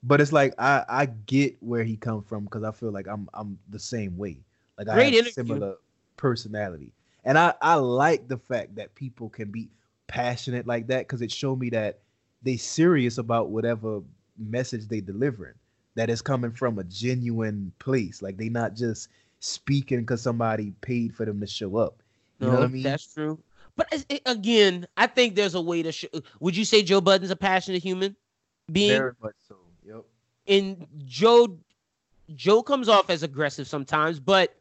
But 0.04 0.22
it's 0.22 0.32
like 0.34 0.54
I 0.60 0.84
I 0.88 1.06
get 1.06 1.58
where 1.62 1.84
he 1.84 1.98
come 1.98 2.22
from 2.24 2.46
because 2.46 2.64
I 2.64 2.72
feel 2.72 2.92
like 2.92 3.08
I'm 3.08 3.30
I'm 3.34 3.58
the 3.70 3.80
same 3.80 4.18
way. 4.18 4.40
Like 4.78 4.88
I 4.90 4.96
Great 4.96 5.14
have 5.14 5.16
interview. 5.16 5.34
similar 5.34 5.76
personality, 6.18 6.94
and 7.24 7.38
I 7.38 7.54
I 7.62 7.76
like 7.76 8.28
the 8.28 8.38
fact 8.38 8.76
that 8.76 8.96
people 8.96 9.30
can 9.30 9.52
be 9.52 9.70
passionate 10.08 10.68
like 10.68 10.88
that 10.88 11.08
because 11.08 11.22
it 11.22 11.32
showed 11.32 11.60
me 11.60 11.70
that 11.72 12.00
they 12.42 12.58
serious 12.58 13.18
about 13.18 13.50
whatever 13.50 14.02
message 14.38 14.88
they 14.88 15.02
delivering. 15.02 15.56
That 15.96 16.10
is 16.10 16.22
coming 16.22 16.52
from 16.52 16.80
a 16.80 16.84
genuine 16.84 17.74
place. 17.80 18.22
Like 18.22 18.38
they 18.38 18.50
not 18.50 18.76
just 18.76 19.10
speaking 19.40 20.02
because 20.02 20.22
somebody 20.22 20.72
paid 20.82 21.16
for 21.16 21.26
them 21.26 21.40
to 21.42 21.48
show 21.48 21.78
up. 21.78 22.01
You 22.48 22.52
know 22.52 22.64
I 22.64 22.68
mean? 22.68 22.84
That's 22.84 23.06
true. 23.14 23.40
But 23.76 24.06
it- 24.10 24.22
again, 24.26 24.88
I 24.98 25.08
think 25.08 25.36
there's 25.36 25.56
a 25.56 25.62
way 25.62 25.84
to. 25.84 25.92
Sh- 25.92 26.06
Would 26.40 26.56
you 26.58 26.66
say 26.66 26.82
Joe 26.84 27.02
Budden's 27.02 27.32
a 27.32 27.36
passionate 27.36 27.82
human 27.82 28.16
being? 28.72 28.92
Very 28.98 29.14
much 29.22 29.36
so. 29.48 29.58
Yep. 29.86 30.04
and 30.48 30.88
Joe 31.06 31.58
Joe 32.36 32.62
comes 32.64 32.88
off 32.90 33.10
as 33.10 33.24
aggressive 33.24 33.68
sometimes, 33.68 34.20
but 34.20 34.56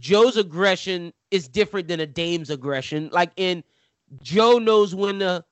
Joe's 0.00 0.36
aggression 0.36 1.12
is 1.30 1.48
different 1.48 1.86
than 1.88 2.00
a 2.00 2.06
Dame's 2.06 2.50
aggression. 2.50 3.08
Like 3.12 3.30
in 3.36 3.62
Joe 4.22 4.58
knows 4.58 4.94
when 4.94 5.18
to 5.20 5.44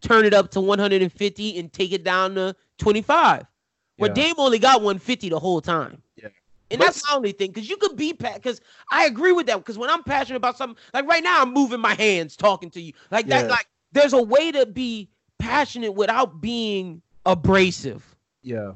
turn 0.00 0.24
it 0.24 0.34
up 0.34 0.50
to 0.52 0.60
150 0.60 1.58
and 1.58 1.72
take 1.72 1.92
it 1.92 2.04
down 2.04 2.34
to 2.36 2.54
25. 2.78 3.44
Where 3.96 4.10
Yeah. 4.10 4.14
Dame 4.14 4.34
only 4.38 4.58
got 4.58 4.82
150 4.82 5.28
the 5.28 5.38
whole 5.38 5.60
time. 5.60 6.02
Yeah. 6.16 6.28
And 6.70 6.78
But- 6.78 6.86
that's 6.86 7.08
my 7.08 7.16
only 7.16 7.32
thing, 7.32 7.50
because 7.50 7.68
you 7.68 7.76
could 7.76 7.96
be 7.96 8.12
pat. 8.12 8.34
because 8.34 8.60
I 8.90 9.06
agree 9.06 9.32
with 9.32 9.46
that. 9.46 9.56
Because 9.56 9.78
when 9.78 9.88
I'm 9.90 10.02
passionate 10.02 10.36
about 10.36 10.58
something, 10.58 10.76
like 10.92 11.06
right 11.06 11.22
now, 11.22 11.40
I'm 11.42 11.52
moving 11.52 11.80
my 11.80 11.94
hands 11.94 12.36
talking 12.36 12.70
to 12.70 12.80
you. 12.80 12.92
Like 13.10 13.26
that, 13.28 13.44
Yeah. 13.46 13.50
like 13.50 13.66
there's 13.92 14.12
a 14.12 14.22
way 14.22 14.52
to 14.52 14.66
be 14.66 15.08
passionate 15.38 15.92
without 15.92 16.40
being 16.40 17.00
abrasive. 17.24 18.14
Yeah, 18.42 18.72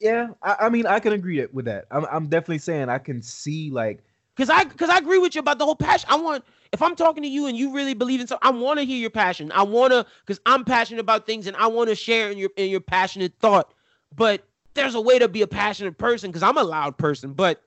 yeah. 0.00 0.28
I, 0.42 0.56
I 0.62 0.68
mean, 0.68 0.86
I 0.86 0.98
can 1.00 1.12
agree 1.12 1.44
with 1.52 1.66
that. 1.66 1.86
I'm, 1.90 2.04
I'm 2.10 2.26
definitely 2.28 2.58
saying 2.58 2.88
I 2.88 2.98
can 2.98 3.22
see 3.22 3.70
like 3.70 4.02
Cause 4.36 4.50
I, 4.50 4.64
cause 4.64 4.90
I 4.90 4.98
agree 4.98 5.16
with 5.16 5.34
you 5.34 5.38
about 5.38 5.58
the 5.58 5.64
whole 5.64 5.74
passion. 5.76 6.10
I 6.12 6.16
want, 6.16 6.44
if 6.70 6.82
I'm 6.82 6.94
talking 6.94 7.22
to 7.22 7.28
you 7.28 7.46
and 7.46 7.56
you 7.56 7.72
really 7.72 7.94
believe 7.94 8.20
in 8.20 8.26
something, 8.26 8.46
I 8.46 8.50
want 8.50 8.78
to 8.78 8.84
hear 8.84 8.98
your 8.98 9.08
passion. 9.08 9.50
I 9.54 9.62
want 9.62 9.94
to, 9.94 10.04
cause 10.26 10.38
I'm 10.44 10.62
passionate 10.62 11.00
about 11.00 11.24
things 11.24 11.46
and 11.46 11.56
I 11.56 11.68
want 11.68 11.88
to 11.88 11.94
share 11.94 12.30
in 12.30 12.36
your 12.36 12.50
in 12.58 12.68
your 12.68 12.80
passionate 12.80 13.32
thought. 13.40 13.72
But 14.14 14.46
there's 14.76 14.94
a 14.94 15.00
way 15.00 15.18
to 15.18 15.28
be 15.28 15.42
a 15.42 15.46
passionate 15.48 15.98
person, 15.98 16.32
cause 16.32 16.42
I'm 16.42 16.56
a 16.58 16.62
loud 16.64 16.96
person. 16.96 17.32
But 17.32 17.60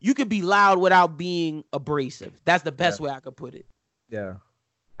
you 0.00 0.14
could 0.14 0.28
be 0.28 0.42
loud 0.42 0.78
without 0.78 1.16
being 1.18 1.64
abrasive. 1.72 2.32
That's 2.44 2.62
the 2.64 2.72
best 2.72 3.00
way 3.00 3.10
I 3.10 3.20
could 3.20 3.36
put 3.36 3.54
it. 3.54 3.66
yeah. 4.08 4.34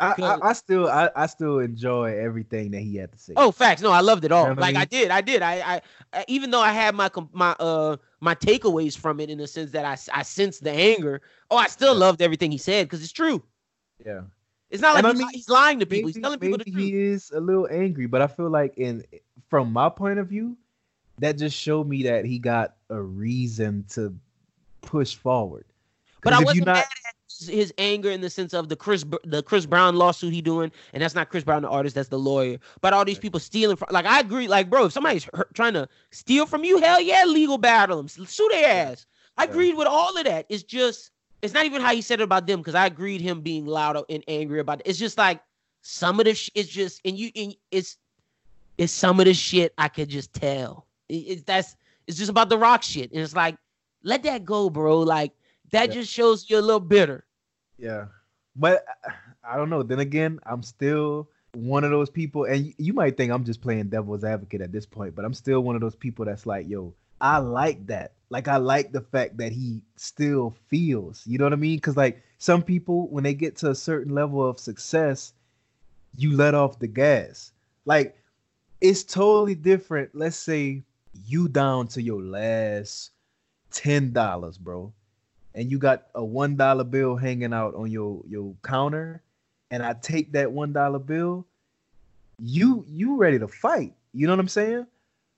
I, 0.00 0.14
I, 0.20 0.38
I 0.48 0.52
still 0.54 0.88
I, 0.88 1.08
I 1.14 1.26
still 1.26 1.60
enjoy 1.60 2.18
everything 2.18 2.72
that 2.72 2.80
he 2.80 2.96
had 2.96 3.12
to 3.12 3.18
say. 3.18 3.32
Oh, 3.36 3.52
facts. 3.52 3.80
No, 3.80 3.92
I 3.92 4.00
loved 4.00 4.24
it 4.24 4.32
all. 4.32 4.42
You 4.42 4.50
know 4.50 4.54
what 4.56 4.64
I 4.64 4.72
like 4.72 4.76
I, 4.76 4.84
did, 4.86 5.10
I 5.12 5.20
did. 5.20 5.40
I, 5.40 5.74
I, 5.76 5.80
I, 6.12 6.24
even 6.26 6.50
though 6.50 6.60
I 6.60 6.72
had 6.72 6.96
my 6.96 7.08
my 7.32 7.52
uh 7.60 7.96
my 8.20 8.34
takeaways 8.34 8.98
from 8.98 9.20
it 9.20 9.30
in 9.30 9.38
the 9.38 9.46
sense 9.46 9.70
that 9.70 9.84
I 9.84 9.96
I 10.12 10.22
sensed 10.24 10.64
the 10.64 10.72
anger. 10.72 11.22
Oh, 11.48 11.56
I 11.56 11.68
still 11.68 11.94
Yeah. 11.94 12.00
loved 12.00 12.22
everything 12.22 12.50
he 12.50 12.58
said 12.58 12.86
because 12.88 13.04
it's 13.04 13.12
true. 13.12 13.42
yeah. 14.04 14.22
It's 14.70 14.82
not 14.82 14.94
like 14.94 15.04
he's, 15.06 15.14
mean, 15.14 15.28
he's 15.30 15.48
lying 15.48 15.78
to 15.78 15.86
people. 15.86 16.08
maybe, 16.08 16.12
he's 16.12 16.18
telling 16.18 16.40
people 16.40 16.58
the 16.58 16.64
truth. 16.64 16.76
he 16.90 16.96
is 16.96 17.30
a 17.30 17.38
little 17.38 17.68
angry, 17.70 18.06
but 18.06 18.20
I 18.20 18.26
feel 18.26 18.50
like 18.50 18.76
in 18.76 19.04
from 19.48 19.72
my 19.72 19.88
point 19.88 20.18
of 20.18 20.26
view, 20.26 20.56
that 21.18 21.38
just 21.38 21.56
showed 21.56 21.88
me 21.88 22.02
that 22.04 22.24
he 22.24 22.38
got 22.38 22.74
a 22.90 23.00
reason 23.00 23.84
to 23.90 24.14
push 24.82 25.14
forward. 25.14 25.64
But 26.22 26.32
I 26.32 26.40
wasn't 26.40 26.66
not, 26.66 26.76
mad 26.76 26.86
at 27.06 27.14
his- 27.48 27.72
anger 27.78 28.10
in 28.10 28.20
the 28.20 28.30
sense 28.30 28.54
of 28.54 28.68
the 28.68 28.76
Chris 28.76 29.04
the 29.24 29.42
Chris 29.42 29.66
Brown 29.66 29.96
lawsuit 29.96 30.32
he 30.32 30.40
doing, 30.40 30.72
and 30.92 31.02
that's 31.02 31.14
not 31.14 31.28
Chris 31.28 31.44
Brown 31.44 31.62
the 31.62 31.68
artist, 31.68 31.94
that's 31.94 32.08
the 32.08 32.18
lawyer. 32.18 32.58
But 32.80 32.92
all 32.92 33.04
these 33.04 33.18
people 33.18 33.40
stealing 33.40 33.76
from, 33.76 33.88
like 33.90 34.06
I 34.06 34.20
agree, 34.20 34.48
like 34.48 34.70
bro, 34.70 34.86
if 34.86 34.92
somebody's 34.92 35.28
hurt, 35.34 35.52
trying 35.54 35.74
to 35.74 35.88
steal 36.10 36.46
from 36.46 36.64
you, 36.64 36.78
hell 36.78 37.00
yeah, 37.00 37.24
legal 37.26 37.58
battle 37.58 37.98
them, 37.98 38.08
sue 38.08 38.48
their 38.50 38.88
ass. 38.88 39.06
I 39.36 39.44
agreed 39.44 39.76
with 39.76 39.88
all 39.88 40.16
of 40.16 40.24
that. 40.24 40.46
It's 40.48 40.62
just, 40.62 41.10
it's 41.42 41.52
not 41.52 41.66
even 41.66 41.82
how 41.82 41.92
he 41.92 42.02
said 42.02 42.20
it 42.20 42.24
about 42.24 42.46
them 42.46 42.60
because 42.60 42.76
I 42.76 42.86
agreed 42.86 43.20
him 43.20 43.40
being 43.40 43.66
loud 43.66 44.02
and 44.08 44.22
angry 44.28 44.60
about 44.60 44.80
it. 44.80 44.86
It's 44.86 44.98
just 44.98 45.18
like 45.18 45.40
some 45.82 46.20
of 46.20 46.26
the, 46.26 46.34
sh- 46.34 46.50
it's 46.54 46.68
just, 46.68 47.00
and 47.04 47.18
you, 47.18 47.30
and 47.34 47.54
it's, 47.72 47.96
it's 48.78 48.92
some 48.92 49.18
of 49.18 49.26
the 49.26 49.34
shit 49.34 49.74
I 49.76 49.88
could 49.88 50.08
just 50.08 50.32
tell. 50.32 50.86
It, 51.08 51.14
it's 51.14 51.42
that's, 51.42 51.76
it's 52.06 52.18
just 52.18 52.30
about 52.30 52.48
the 52.48 52.58
rock 52.58 52.82
shit, 52.82 53.10
and 53.12 53.20
it's 53.20 53.34
like, 53.36 53.56
let 54.02 54.22
that 54.24 54.44
go, 54.44 54.68
bro. 54.70 55.00
Like 55.00 55.32
that 55.70 55.88
Yeah. 55.88 55.94
just 55.94 56.12
shows 56.12 56.48
you're 56.48 56.58
a 56.60 56.62
little 56.62 56.80
bitter. 56.80 57.24
yeah, 57.78 58.06
but 58.56 58.84
I 59.42 59.56
don't 59.56 59.70
know. 59.70 59.82
Then 59.82 60.00
again, 60.00 60.38
I'm 60.46 60.62
still 60.62 61.28
one 61.54 61.84
of 61.84 61.90
those 61.90 62.10
people, 62.10 62.44
and 62.44 62.66
you, 62.66 62.74
you 62.78 62.92
might 62.92 63.16
think 63.16 63.32
I'm 63.32 63.44
just 63.44 63.60
playing 63.60 63.88
devil's 63.88 64.24
advocate 64.24 64.60
at 64.60 64.72
this 64.72 64.86
point, 64.86 65.14
but 65.14 65.24
I'm 65.24 65.34
still 65.34 65.60
one 65.60 65.74
of 65.74 65.80
those 65.80 65.94
people 65.96 66.24
that's 66.24 66.46
like, 66.46 66.68
yo, 66.68 66.92
I 67.20 67.38
like 67.38 67.86
that. 67.86 68.12
Like 68.30 68.48
I 68.48 68.56
like 68.56 68.92
the 68.92 69.00
fact 69.00 69.36
that 69.38 69.52
he 69.52 69.80
still 69.96 70.54
feels. 70.68 71.26
You 71.26 71.38
know 71.38 71.44
what 71.44 71.52
I 71.52 71.56
mean? 71.56 71.76
Because 71.76 71.96
like 71.96 72.22
some 72.38 72.62
people, 72.62 73.06
when 73.08 73.22
they 73.24 73.34
get 73.34 73.56
to 73.58 73.70
a 73.70 73.74
certain 73.74 74.14
level 74.14 74.46
of 74.46 74.58
success, 74.58 75.32
you 76.16 76.36
let 76.36 76.54
off 76.54 76.78
the 76.78 76.88
gas. 76.88 77.52
Like 77.84 78.16
it's 78.80 79.04
totally 79.04 79.54
different. 79.54 80.10
Let's 80.14 80.36
say 80.36 80.82
you 81.26 81.48
down 81.48 81.88
to 81.88 82.02
your 82.02 82.20
last 82.22 83.10
ten 83.70 84.12
dollars, 84.12 84.58
bro, 84.58 84.92
and 85.54 85.70
you 85.70 85.78
got 85.78 86.06
a 86.14 86.24
one 86.24 86.56
dollar 86.56 86.84
bill 86.84 87.16
hanging 87.16 87.52
out 87.52 87.74
on 87.74 87.90
your 87.90 88.22
your 88.28 88.54
counter, 88.62 89.22
and 89.70 89.82
I 89.82 89.94
take 89.94 90.32
that 90.32 90.50
one 90.52 90.72
dollar 90.72 90.98
bill, 90.98 91.46
you 92.38 92.84
you 92.88 93.16
ready 93.16 93.38
to 93.38 93.48
fight. 93.48 93.92
You 94.12 94.26
know 94.26 94.32
what 94.32 94.40
I'm 94.40 94.48
saying? 94.48 94.86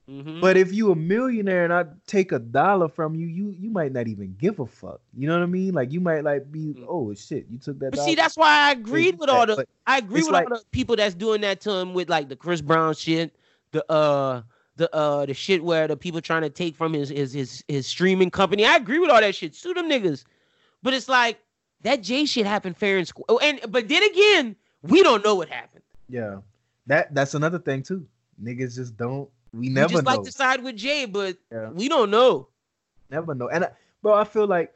Mhm. 0.09 0.39
But 0.39 0.55
if 0.55 0.73
you 0.73 0.91
a 0.91 0.95
millionaire 0.95 1.65
and 1.65 1.73
I 1.73 1.83
take 2.05 2.31
a 2.31 2.39
dollar 2.39 2.87
from 2.87 3.13
you, 3.15 3.27
you 3.27 3.49
you 3.59 3.69
might 3.69 3.91
not 3.91 4.07
even 4.07 4.35
give 4.39 4.59
a 4.59 4.65
fuck. 4.65 5.01
You 5.13 5.27
know 5.27 5.37
what 5.37 5.43
I 5.43 5.47
mean? 5.47 5.73
Like 5.73 5.91
you 5.91 5.99
might 5.99 6.23
like 6.23 6.49
be, 6.49 6.73
Mm. 6.75 6.85
oh 6.87 7.13
shit, 7.13 7.45
you 7.49 7.57
took 7.57 7.77
that. 7.79 7.97
See, 7.99 8.15
that's 8.15 8.37
why 8.37 8.69
I 8.69 8.71
agreed 8.71 9.19
with 9.19 9.29
all 9.29 9.45
the 9.45 9.65
I 9.85 9.97
agree 9.97 10.21
with 10.21 10.31
like- 10.31 10.49
all 10.49 10.57
the 10.57 10.63
people 10.71 10.95
that's 10.95 11.13
doing 11.13 11.41
that 11.41 11.59
to 11.61 11.71
him 11.71 11.93
with 11.93 12.09
like 12.09 12.29
the 12.29 12.37
Chris 12.37 12.61
Brown 12.61 12.93
shit, 12.93 13.35
the 13.71 13.83
uh 13.91 14.43
the 14.77 14.93
uh 14.95 15.25
the 15.25 15.33
shit 15.33 15.63
where 15.63 15.87
the 15.87 15.97
people 15.97 16.21
trying 16.21 16.43
to 16.43 16.49
take 16.49 16.75
from 16.75 16.93
his 16.93 17.09
his 17.09 17.33
his 17.33 17.63
his 17.67 17.85
streaming 17.87 18.31
company. 18.31 18.65
I 18.65 18.75
agree 18.75 18.99
with 18.99 19.09
all 19.09 19.19
that 19.21 19.35
shit. 19.35 19.53
Sue 19.55 19.73
them 19.73 19.89
niggas. 19.89 20.23
But 20.83 20.93
it's 20.93 21.09
like 21.09 21.39
that 21.81 22.01
Jay 22.01 22.25
shit 22.25 22.45
happened 22.45 22.77
fair 22.77 22.97
and 22.97 23.07
square. 23.07 23.25
Oh, 23.29 23.37
and 23.39 23.59
but 23.69 23.87
then 23.87 24.03
again, 24.03 24.55
we 24.83 25.03
don't 25.03 25.23
know 25.25 25.35
what 25.35 25.49
happened. 25.49 25.83
yeah, 26.09 26.37
that 26.85 27.13
that's 27.13 27.33
another 27.33 27.59
thing 27.59 27.83
too. 27.83 28.07
Niggas 28.41 28.75
just 28.75 28.95
don't. 28.95 29.29
We 29.53 29.61
We 29.61 29.69
never 29.69 29.93
just 29.93 30.05
know. 30.05 30.11
like 30.15 30.23
to 30.23 30.31
side 30.31 30.63
with 30.63 30.75
Jay, 30.77 31.05
but 31.05 31.37
Yeah. 31.51 31.69
we 31.71 31.89
don't 31.89 32.11
know. 32.11 32.47
never 33.09 33.33
know. 33.33 33.49
And 33.49 33.65
I, 33.65 33.69
bro, 34.01 34.13
I 34.13 34.23
feel 34.25 34.45
like 34.47 34.73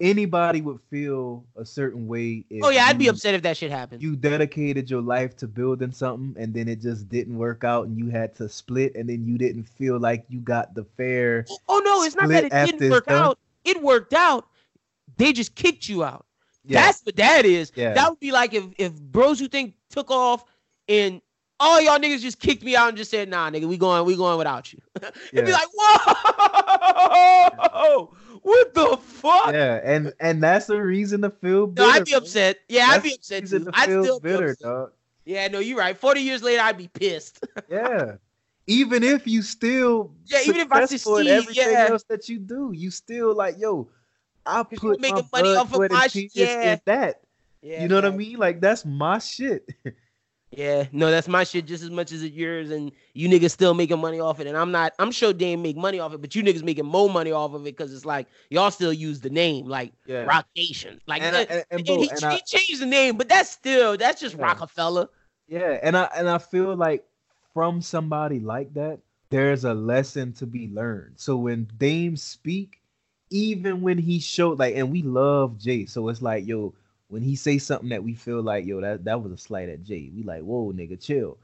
anybody 0.00 0.60
would 0.60 0.80
feel 0.90 1.44
a 1.56 1.64
certain 1.64 2.06
way. 2.06 2.44
If 2.50 2.64
oh 2.64 2.70
yeah, 2.70 2.86
I'd 2.86 2.98
be 2.98 3.08
upset 3.08 3.34
if 3.34 3.42
that 3.42 3.56
shit 3.56 3.70
happened. 3.70 4.02
You 4.02 4.16
dedicated 4.16 4.90
your 4.90 5.02
life 5.02 5.36
to 5.38 5.48
building 5.48 5.92
something, 5.92 6.40
and 6.40 6.54
then 6.54 6.68
it 6.68 6.80
just 6.80 7.08
didn't 7.08 7.36
work 7.36 7.64
out, 7.64 7.86
and 7.86 7.98
you 7.98 8.08
had 8.08 8.34
to 8.36 8.48
split, 8.48 8.94
and 8.94 9.08
then 9.08 9.26
you 9.26 9.38
didn't 9.38 9.64
feel 9.64 9.98
like 9.98 10.24
you 10.28 10.40
got 10.40 10.74
the 10.74 10.84
fair. 10.96 11.46
oh 11.68 11.82
no, 11.84 12.02
it's 12.02 12.16
not 12.16 12.28
that 12.28 12.44
it 12.44 12.78
didn't 12.78 12.90
work 12.90 13.06
done. 13.06 13.22
out. 13.22 13.38
It 13.64 13.82
worked 13.82 14.14
out. 14.14 14.46
They 15.16 15.32
just 15.32 15.54
kicked 15.54 15.88
you 15.88 16.04
out. 16.04 16.26
Yeah, 16.64 16.82
That's 16.82 17.02
what 17.02 17.16
that 17.16 17.44
is. 17.44 17.72
Yeah. 17.74 17.94
That 17.94 18.10
would 18.10 18.20
be 18.20 18.30
like 18.30 18.54
if 18.54 18.64
if 18.78 19.00
bros 19.00 19.40
who 19.40 19.48
think 19.48 19.74
took 19.90 20.10
off 20.10 20.44
and 20.88 21.20
all 21.60 21.80
y'all 21.80 21.98
niggas 21.98 22.20
just 22.20 22.38
kicked 22.38 22.62
me 22.62 22.76
out 22.76 22.88
and 22.88 22.96
just 22.96 23.10
said, 23.10 23.28
nah, 23.28 23.50
nigga, 23.50 23.64
we 23.64 23.76
going, 23.76 24.04
we 24.04 24.16
going 24.16 24.38
without 24.38 24.72
you. 24.72 24.80
It'd 25.32 25.44
be 25.44 25.52
like, 25.52 25.68
whoa, 25.74 28.14
what 28.42 28.74
the 28.74 28.96
fuck? 28.96 29.52
yeah, 29.52 29.80
and 29.84 30.12
and 30.20 30.42
that's 30.42 30.66
the 30.66 30.80
reason 30.82 31.22
to 31.22 31.30
feel 31.30 31.66
No. 31.68 31.86
I'd 31.88 32.04
be 32.04 32.14
upset. 32.14 32.58
Yeah, 32.68 32.86
I'd 32.90 33.02
be 33.02 33.14
upset 33.14 33.46
too. 33.46 33.64
to 33.64 33.70
I'd 33.74 33.84
still 33.84 34.20
be 34.20 34.32
upset. 34.32 34.58
dog. 34.60 34.92
Yeah, 35.24 35.48
no, 35.48 35.58
you're 35.58 35.78
right. 35.78 35.96
Forty 35.96 36.20
years 36.20 36.42
later, 36.42 36.62
I'd 36.62 36.78
be 36.78 36.88
pissed. 36.88 37.44
Yeah. 37.70 38.16
Even 38.66 39.02
if 39.02 39.26
you 39.26 39.40
still 39.40 40.12
Yeah, 40.26 40.40
even 40.44 40.60
if 40.60 40.70
I 40.70 40.84
succeed, 40.84 41.26
everything 41.26 41.72
yeah. 41.72 41.86
else 41.88 42.04
that 42.08 42.28
you 42.28 42.38
do, 42.38 42.72
you 42.74 42.90
still 42.90 43.34
like, 43.34 43.58
yo, 43.58 43.88
I 44.44 44.62
put 44.62 45.00
my 45.00 45.10
making 45.12 45.28
money 45.32 45.42
blood, 45.44 45.56
off 45.56 45.74
of 45.74 45.90
my 45.90 46.06
shit. 46.06 46.30
yeah. 46.34 46.76
that. 46.84 47.20
Yeah, 47.62 47.82
you 47.82 47.88
know 47.88 47.94
what 47.96 48.04
I 48.04 48.10
mean? 48.10 48.36
Like 48.36 48.60
that's 48.60 48.84
my 48.84 49.18
shit. 49.18 49.68
Yeah, 50.50 50.86
no, 50.92 51.10
that's 51.10 51.28
my 51.28 51.44
shit 51.44 51.66
just 51.66 51.82
as 51.84 51.90
much 51.90 52.10
as 52.10 52.22
it's 52.22 52.34
yours, 52.34 52.70
and 52.70 52.90
you 53.12 53.28
niggas 53.28 53.50
still 53.50 53.74
making 53.74 53.98
money 53.98 54.18
off 54.18 54.40
it. 54.40 54.46
And 54.46 54.56
I'm 54.56 54.72
not. 54.72 54.94
I'm 54.98 55.10
sure 55.12 55.32
Dame 55.34 55.60
make 55.60 55.76
money 55.76 56.00
off 56.00 56.14
it, 56.14 56.22
but 56.22 56.34
you 56.34 56.42
niggas 56.42 56.62
making 56.62 56.86
more 56.86 57.10
money 57.10 57.32
off 57.32 57.52
of 57.52 57.62
it 57.62 57.64
because 57.76 57.92
it's 57.92 58.06
like 58.06 58.26
y'all 58.48 58.70
still 58.70 58.92
use 58.92 59.20
the 59.20 59.28
name 59.28 59.66
like 59.66 59.92
Yeah. 60.06 60.22
Roc 60.24 60.46
Nation. 60.56 61.00
Like 61.06 61.20
And 61.20 61.36
I- 61.36 61.44
that- 61.44 61.50
and- 61.50 61.64
and 61.70 61.78
and 61.80 61.86
bro, 61.86 61.96
he, 62.00 62.08
and 62.10 62.20
he 62.20 62.26
I- 62.26 62.38
changed 62.46 62.80
the 62.80 62.86
name, 62.86 63.18
but 63.18 63.28
that's 63.28 63.50
still 63.50 63.98
that's 63.98 64.20
just 64.22 64.36
Yeah. 64.36 64.42
Roc-A-Fella. 64.44 65.10
Yeah, 65.48 65.78
and 65.82 65.96
I 65.96 66.08
and 66.16 66.28
I 66.30 66.38
feel 66.38 66.74
like 66.74 67.04
from 67.52 67.82
somebody 67.82 68.40
like 68.40 68.72
that, 68.74 69.00
there's 69.28 69.64
a 69.64 69.74
lesson 69.74 70.32
to 70.34 70.46
be 70.46 70.68
learned. 70.68 71.12
So 71.16 71.36
when 71.36 71.68
Dame 71.76 72.16
speak, 72.16 72.80
even 73.28 73.82
when 73.82 73.98
he 73.98 74.18
showed 74.18 74.58
like, 74.58 74.76
and 74.76 74.90
we 74.90 75.02
love 75.02 75.58
Jay, 75.58 75.84
so 75.84 76.08
it's 76.08 76.22
like, 76.22 76.46
yo, 76.46 76.72
when 77.08 77.22
he 77.22 77.34
say 77.36 77.58
something 77.58 77.88
that 77.88 78.02
we 78.04 78.14
feel 78.14 78.42
like, 78.42 78.66
yo, 78.66 78.80
that 78.80 79.04
that 79.04 79.22
was 79.22 79.32
a 79.32 79.38
slight 79.38 79.68
at 79.68 79.82
Jay, 79.82 80.10
we 80.14 80.22
like, 80.22 80.42
whoa, 80.42 80.72
nigga, 80.72 81.00
chill. 81.00 81.38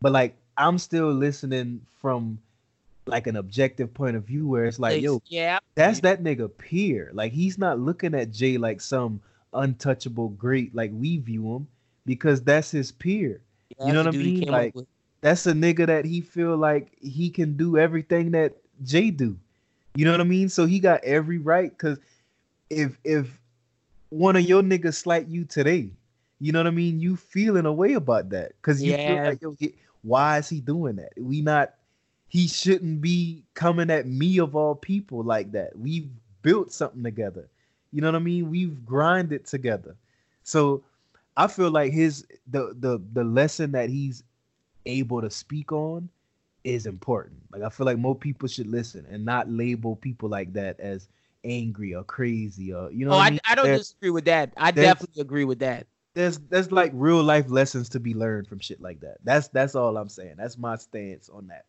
But 0.00 0.12
like, 0.12 0.36
I'm 0.56 0.78
still 0.78 1.10
listening 1.12 1.80
from 2.00 2.38
like 3.06 3.26
an 3.26 3.36
objective 3.36 3.92
point 3.94 4.16
of 4.16 4.24
view 4.24 4.48
where 4.48 4.64
it's 4.64 4.78
like, 4.78 4.94
yo, 5.02 5.22
yeah, 5.26 5.58
that's 5.74 6.00
that 6.00 6.22
nigga 6.24 6.50
peer. 6.58 7.10
Like 7.14 7.32
he's 7.32 7.56
not 7.58 7.78
looking 7.78 8.14
at 8.14 8.30
Jay 8.30 8.58
like 8.58 8.80
some 8.80 9.20
untouchable 9.52 10.28
great 10.30 10.74
like 10.74 10.90
we 10.92 11.18
view 11.18 11.54
him 11.54 11.68
because 12.04 12.42
that's 12.42 12.70
his 12.70 12.92
peer. 12.92 13.40
that's 13.78 13.88
you 13.88 13.94
know 13.94 14.00
what 14.00 14.08
I 14.14 14.18
mean? 14.18 14.48
Like- 14.52 14.74
That's 15.22 15.46
a 15.46 15.52
nigga 15.52 15.86
that 15.86 16.04
he 16.04 16.20
feel 16.20 16.56
like 16.56 16.92
he 17.00 17.30
can 17.30 17.56
do 17.56 17.78
everything 17.78 18.32
that 18.32 18.54
Jay 18.84 19.10
do. 19.10 19.36
You 19.94 20.04
know 20.04 20.10
what 20.12 20.20
I 20.20 20.24
mean? 20.24 20.48
So 20.50 20.66
he 20.66 20.78
got 20.78 21.02
every 21.04 21.38
right 21.38 21.76
cuz 21.78 21.98
if 22.70 22.98
if 23.02 23.40
one 24.10 24.36
of 24.36 24.42
your 24.42 24.62
niggas 24.62 24.94
slight 24.94 25.28
you 25.28 25.44
today, 25.44 25.90
you 26.40 26.52
know 26.52 26.60
what 26.60 26.66
I 26.66 26.70
mean? 26.70 27.00
You 27.00 27.16
feeling 27.16 27.66
a 27.66 27.72
way 27.72 27.94
about 27.94 28.30
that 28.30 28.52
cuz 28.62 28.84
you 28.84 28.94
feel 28.94 29.18
Yeah. 29.18 29.22
like 29.22 29.42
yo, 29.42 29.52
he- 29.58 29.74
why 30.02 30.38
is 30.38 30.48
he 30.48 30.60
doing 30.60 30.96
that? 30.96 31.12
We 31.20 31.40
not 31.42 31.74
he 32.28 32.48
shouldn't 32.48 33.00
be 33.00 33.44
coming 33.54 33.90
at 33.90 34.06
me 34.06 34.38
of 34.38 34.56
all 34.56 34.74
people 34.74 35.22
like 35.22 35.52
that. 35.52 35.78
We've 35.78 36.08
built 36.42 36.72
something 36.72 37.02
together. 37.02 37.48
You 37.92 38.00
know 38.00 38.08
what 38.08 38.16
I 38.16 38.20
mean? 38.20 38.50
We've 38.50 38.84
grinded 38.84 39.46
together. 39.46 39.96
So 40.42 40.82
I 41.36 41.46
feel 41.46 41.70
like 41.70 41.92
his 41.92 42.26
the 42.46 42.74
the 42.78 43.00
the 43.12 43.24
lesson 43.24 43.72
that 43.72 43.88
he's 43.90 44.22
able 44.86 45.20
to 45.20 45.30
speak 45.30 45.72
on 45.72 46.08
is 46.64 46.86
important. 46.86 47.40
Like 47.52 47.62
I 47.62 47.68
feel 47.68 47.86
like 47.86 47.98
more 47.98 48.14
people 48.14 48.48
should 48.48 48.66
listen 48.66 49.06
and 49.08 49.24
not 49.24 49.50
label 49.50 49.96
people 49.96 50.28
like 50.28 50.52
that 50.54 50.78
as 50.80 51.08
angry 51.46 51.94
or 51.94 52.04
crazy 52.04 52.72
or 52.72 52.90
you 52.90 53.06
know. 53.06 53.12
Oh, 53.12 53.16
what 53.16 53.22
I, 53.22 53.26
I, 53.26 53.30
mean? 53.30 53.40
I 53.46 53.54
don't 53.54 53.64
There- 53.66 53.78
disagree 53.78 54.10
with 54.10 54.24
that. 54.26 54.52
I 54.56 54.70
definitely 54.72 55.22
agree 55.22 55.44
with 55.44 55.60
that. 55.60 55.86
there's 56.14 56.38
there's 56.38 56.72
like 56.72 56.90
real 56.94 57.22
life 57.22 57.46
lessons 57.48 57.88
to 57.90 58.00
be 58.00 58.14
learned 58.14 58.48
from 58.48 58.58
shit 58.58 58.80
like 58.80 59.00
that. 59.00 59.18
That's 59.24 59.48
that's 59.48 59.74
all 59.74 59.96
I'm 59.96 60.08
saying. 60.08 60.34
That's 60.38 60.58
my 60.58 60.76
stance 60.76 61.28
on 61.28 61.46
that. 61.48 61.64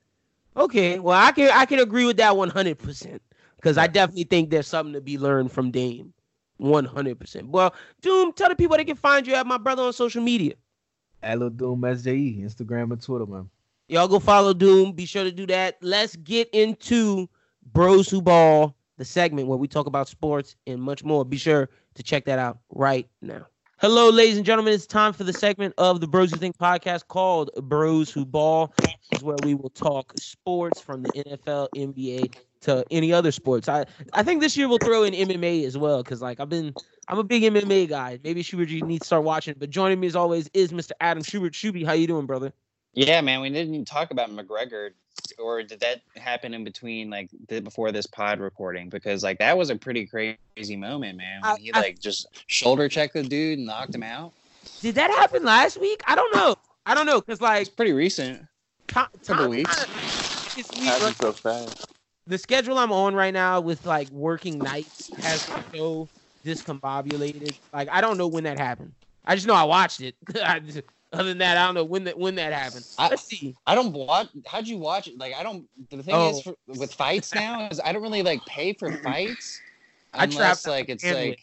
Okay, 0.55 0.99
well 0.99 1.17
I 1.17 1.31
can 1.31 1.51
I 1.53 1.65
can 1.65 1.79
agree 1.79 2.05
with 2.05 2.17
that 2.17 2.35
one 2.35 2.49
hundred 2.49 2.79
percent 2.79 3.21
because 3.57 3.77
I 3.77 3.87
definitely 3.87 4.23
think 4.23 4.49
there's 4.49 4.67
something 4.67 4.93
to 4.93 5.01
be 5.01 5.17
learned 5.17 5.51
from 5.51 5.69
Dame, 5.71 6.13
one 6.57 6.85
hundred 6.85 7.19
percent. 7.19 7.49
Well, 7.49 7.73
Doom, 8.01 8.33
tell 8.33 8.49
the 8.49 8.55
people 8.55 8.77
they 8.77 8.85
can 8.85 8.95
find 8.95 9.27
you 9.27 9.35
at 9.35 9.45
my 9.45 9.57
brother 9.57 9.83
on 9.83 9.93
social 9.93 10.23
media. 10.23 10.53
At 11.23 11.39
Lil 11.39 11.49
Doom 11.49 11.81
SJE, 11.81 12.43
Instagram 12.43 12.91
and 12.91 13.01
Twitter, 13.01 13.25
man. 13.25 13.49
Y'all 13.89 14.07
go 14.07 14.19
follow 14.19 14.53
Doom. 14.53 14.91
Be 14.93 15.05
sure 15.05 15.23
to 15.23 15.31
do 15.31 15.45
that. 15.47 15.77
Let's 15.81 16.15
get 16.17 16.49
into 16.53 17.27
Bros 17.73 18.09
Who 18.09 18.21
Ball, 18.21 18.75
the 18.97 19.05
segment 19.05 19.47
where 19.47 19.57
we 19.57 19.67
talk 19.67 19.85
about 19.85 20.07
sports 20.07 20.55
and 20.65 20.81
much 20.81 21.03
more. 21.03 21.23
Be 21.23 21.37
sure 21.37 21.69
to 21.95 22.03
check 22.03 22.25
that 22.25 22.39
out 22.39 22.59
right 22.69 23.07
now. 23.21 23.47
Hello, 23.79 24.09
ladies 24.09 24.37
and 24.37 24.45
gentlemen. 24.45 24.73
It's 24.73 24.87
time 24.87 25.13
for 25.13 25.23
the 25.23 25.33
segment 25.33 25.75
of 25.77 26.01
the 26.01 26.07
Bros 26.07 26.31
Who 26.31 26.37
Think 26.37 26.57
podcast 26.57 27.07
called 27.07 27.51
Bros 27.61 28.09
Who 28.09 28.25
Ball. 28.25 28.73
This 28.79 29.19
is 29.19 29.23
where 29.23 29.37
we 29.43 29.53
will 29.53 29.69
talk 29.69 30.13
sports 30.17 30.81
from 30.81 31.03
the 31.03 31.11
NFL, 31.11 31.69
NBA 31.75 32.35
to 32.61 32.83
any 32.89 33.13
other 33.13 33.31
sports. 33.31 33.69
I 33.69 33.85
I 34.13 34.23
think 34.23 34.41
this 34.41 34.57
year 34.57 34.67
we'll 34.67 34.79
throw 34.79 35.03
in 35.03 35.13
MMA 35.13 35.63
as 35.65 35.77
well 35.77 36.01
because 36.01 36.23
like 36.23 36.39
I've 36.39 36.49
been 36.49 36.73
I'm 37.07 37.19
a 37.19 37.23
big 37.23 37.43
MMA 37.43 37.87
guy. 37.87 38.19
Maybe 38.23 38.41
Schubert 38.41 38.69
you 38.69 38.81
need 38.81 39.01
to 39.01 39.05
start 39.05 39.23
watching. 39.23 39.53
But 39.59 39.69
joining 39.69 39.99
me 39.99 40.07
as 40.07 40.15
always 40.15 40.49
is 40.55 40.71
Mr. 40.71 40.93
Adam 40.99 41.21
Schubert. 41.21 41.53
Shuby, 41.53 41.85
how 41.85 41.93
you 41.93 42.07
doing, 42.07 42.25
brother? 42.25 42.53
Yeah, 42.93 43.21
man, 43.21 43.41
we 43.41 43.49
didn't 43.51 43.75
even 43.75 43.85
talk 43.85 44.09
about 44.09 44.31
McGregor, 44.31 44.89
or 45.39 45.63
did 45.63 45.79
that 45.81 46.01
happen 46.15 46.53
in 46.53 46.63
between, 46.63 47.09
like 47.09 47.29
the, 47.47 47.59
before 47.61 47.91
this 47.91 48.05
pod 48.07 48.39
recording? 48.39 48.89
Because 48.89 49.23
like 49.23 49.39
that 49.39 49.57
was 49.57 49.69
a 49.69 49.75
pretty 49.75 50.05
crazy 50.05 50.75
moment, 50.75 51.17
man. 51.17 51.41
When 51.41 51.51
I- 51.51 51.57
he 51.57 51.73
I- 51.73 51.79
like 51.79 51.99
just 51.99 52.27
shoulder 52.47 52.87
checked 52.89 53.13
the 53.13 53.23
dude 53.23 53.57
and 53.59 53.67
knocked 53.67 53.93
him 53.95 54.03
out. 54.03 54.33
Did 54.81 54.95
that 54.95 55.09
happen 55.11 55.43
last 55.43 55.79
week? 55.79 56.01
I 56.07 56.15
don't 56.15 56.35
know. 56.35 56.55
I 56.85 56.93
don't 56.95 57.05
know 57.05 57.21
because 57.21 57.41
like 57.41 57.61
It's 57.61 57.69
pretty 57.69 57.93
recent. 57.93 58.41
time, 58.87 59.07
Couple 59.25 59.43
time 59.45 59.49
weeks. 59.49 59.85
kinda- 60.55 61.05
week, 61.05 61.15
so 61.21 61.31
fast. 61.33 61.87
the 62.25 62.37
schedule 62.37 62.77
I'm 62.79 62.91
on 62.91 63.13
right 63.13 63.33
now 63.33 63.61
with 63.61 63.85
like 63.85 64.09
working 64.09 64.57
nights 64.59 65.09
has 65.21 65.47
so 65.73 66.09
discombobulated. 66.45 67.55
Like 67.73 67.89
I 67.91 68.01
don't 68.01 68.17
know 68.17 68.27
when 68.27 68.43
that 68.45 68.57
happened. 68.57 68.93
I 69.25 69.35
just 69.35 69.47
know 69.47 69.53
I 69.53 69.63
watched 69.63 70.01
it. 70.01 70.15
I 70.43 70.59
just- 70.59 70.81
other 71.13 71.29
than 71.29 71.37
that, 71.39 71.57
I 71.57 71.65
don't 71.65 71.75
know 71.75 71.83
when 71.83 72.03
that 72.05 72.17
when 72.17 72.35
that 72.35 72.51
happened. 72.53 72.85
I- 72.97 73.09
Let's 73.09 73.23
see. 73.23 73.55
I 73.65 73.75
don't 73.75 73.93
watch. 73.93 74.27
How'd 74.45 74.67
you 74.67 74.77
watch 74.77 75.07
it? 75.07 75.17
Like 75.17 75.33
I 75.35 75.43
don't. 75.43 75.65
The 75.89 76.03
thing 76.03 76.13
Oh. 76.15 76.29
is, 76.31 76.41
for, 76.41 76.55
with 76.67 76.93
fights 76.93 77.33
now, 77.33 77.67
is 77.69 77.79
I 77.83 77.93
don't 77.93 78.01
really 78.01 78.23
like 78.23 78.45
pay 78.45 78.73
for 78.73 78.91
fights 78.91 79.59
I 80.13 80.25
unless 80.25 80.65
like 80.67 80.89
it's 80.89 81.03
Android. 81.03 81.29
like 81.29 81.39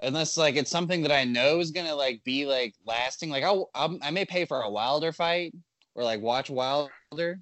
unless 0.00 0.36
like 0.36 0.56
it's 0.56 0.70
something 0.70 1.02
that 1.02 1.12
I 1.12 1.24
know 1.24 1.58
is 1.60 1.70
gonna 1.70 1.94
like 1.94 2.22
be 2.24 2.46
like 2.46 2.74
lasting. 2.86 3.30
Like 3.30 3.44
I'll, 3.44 3.70
I'm, 3.74 3.98
I 4.02 4.10
may 4.10 4.24
pay 4.24 4.44
for 4.44 4.60
a 4.62 4.70
Wilder 4.70 5.12
fight 5.12 5.54
or 5.94 6.04
like 6.04 6.20
watch 6.20 6.48
Wilder, 6.50 7.40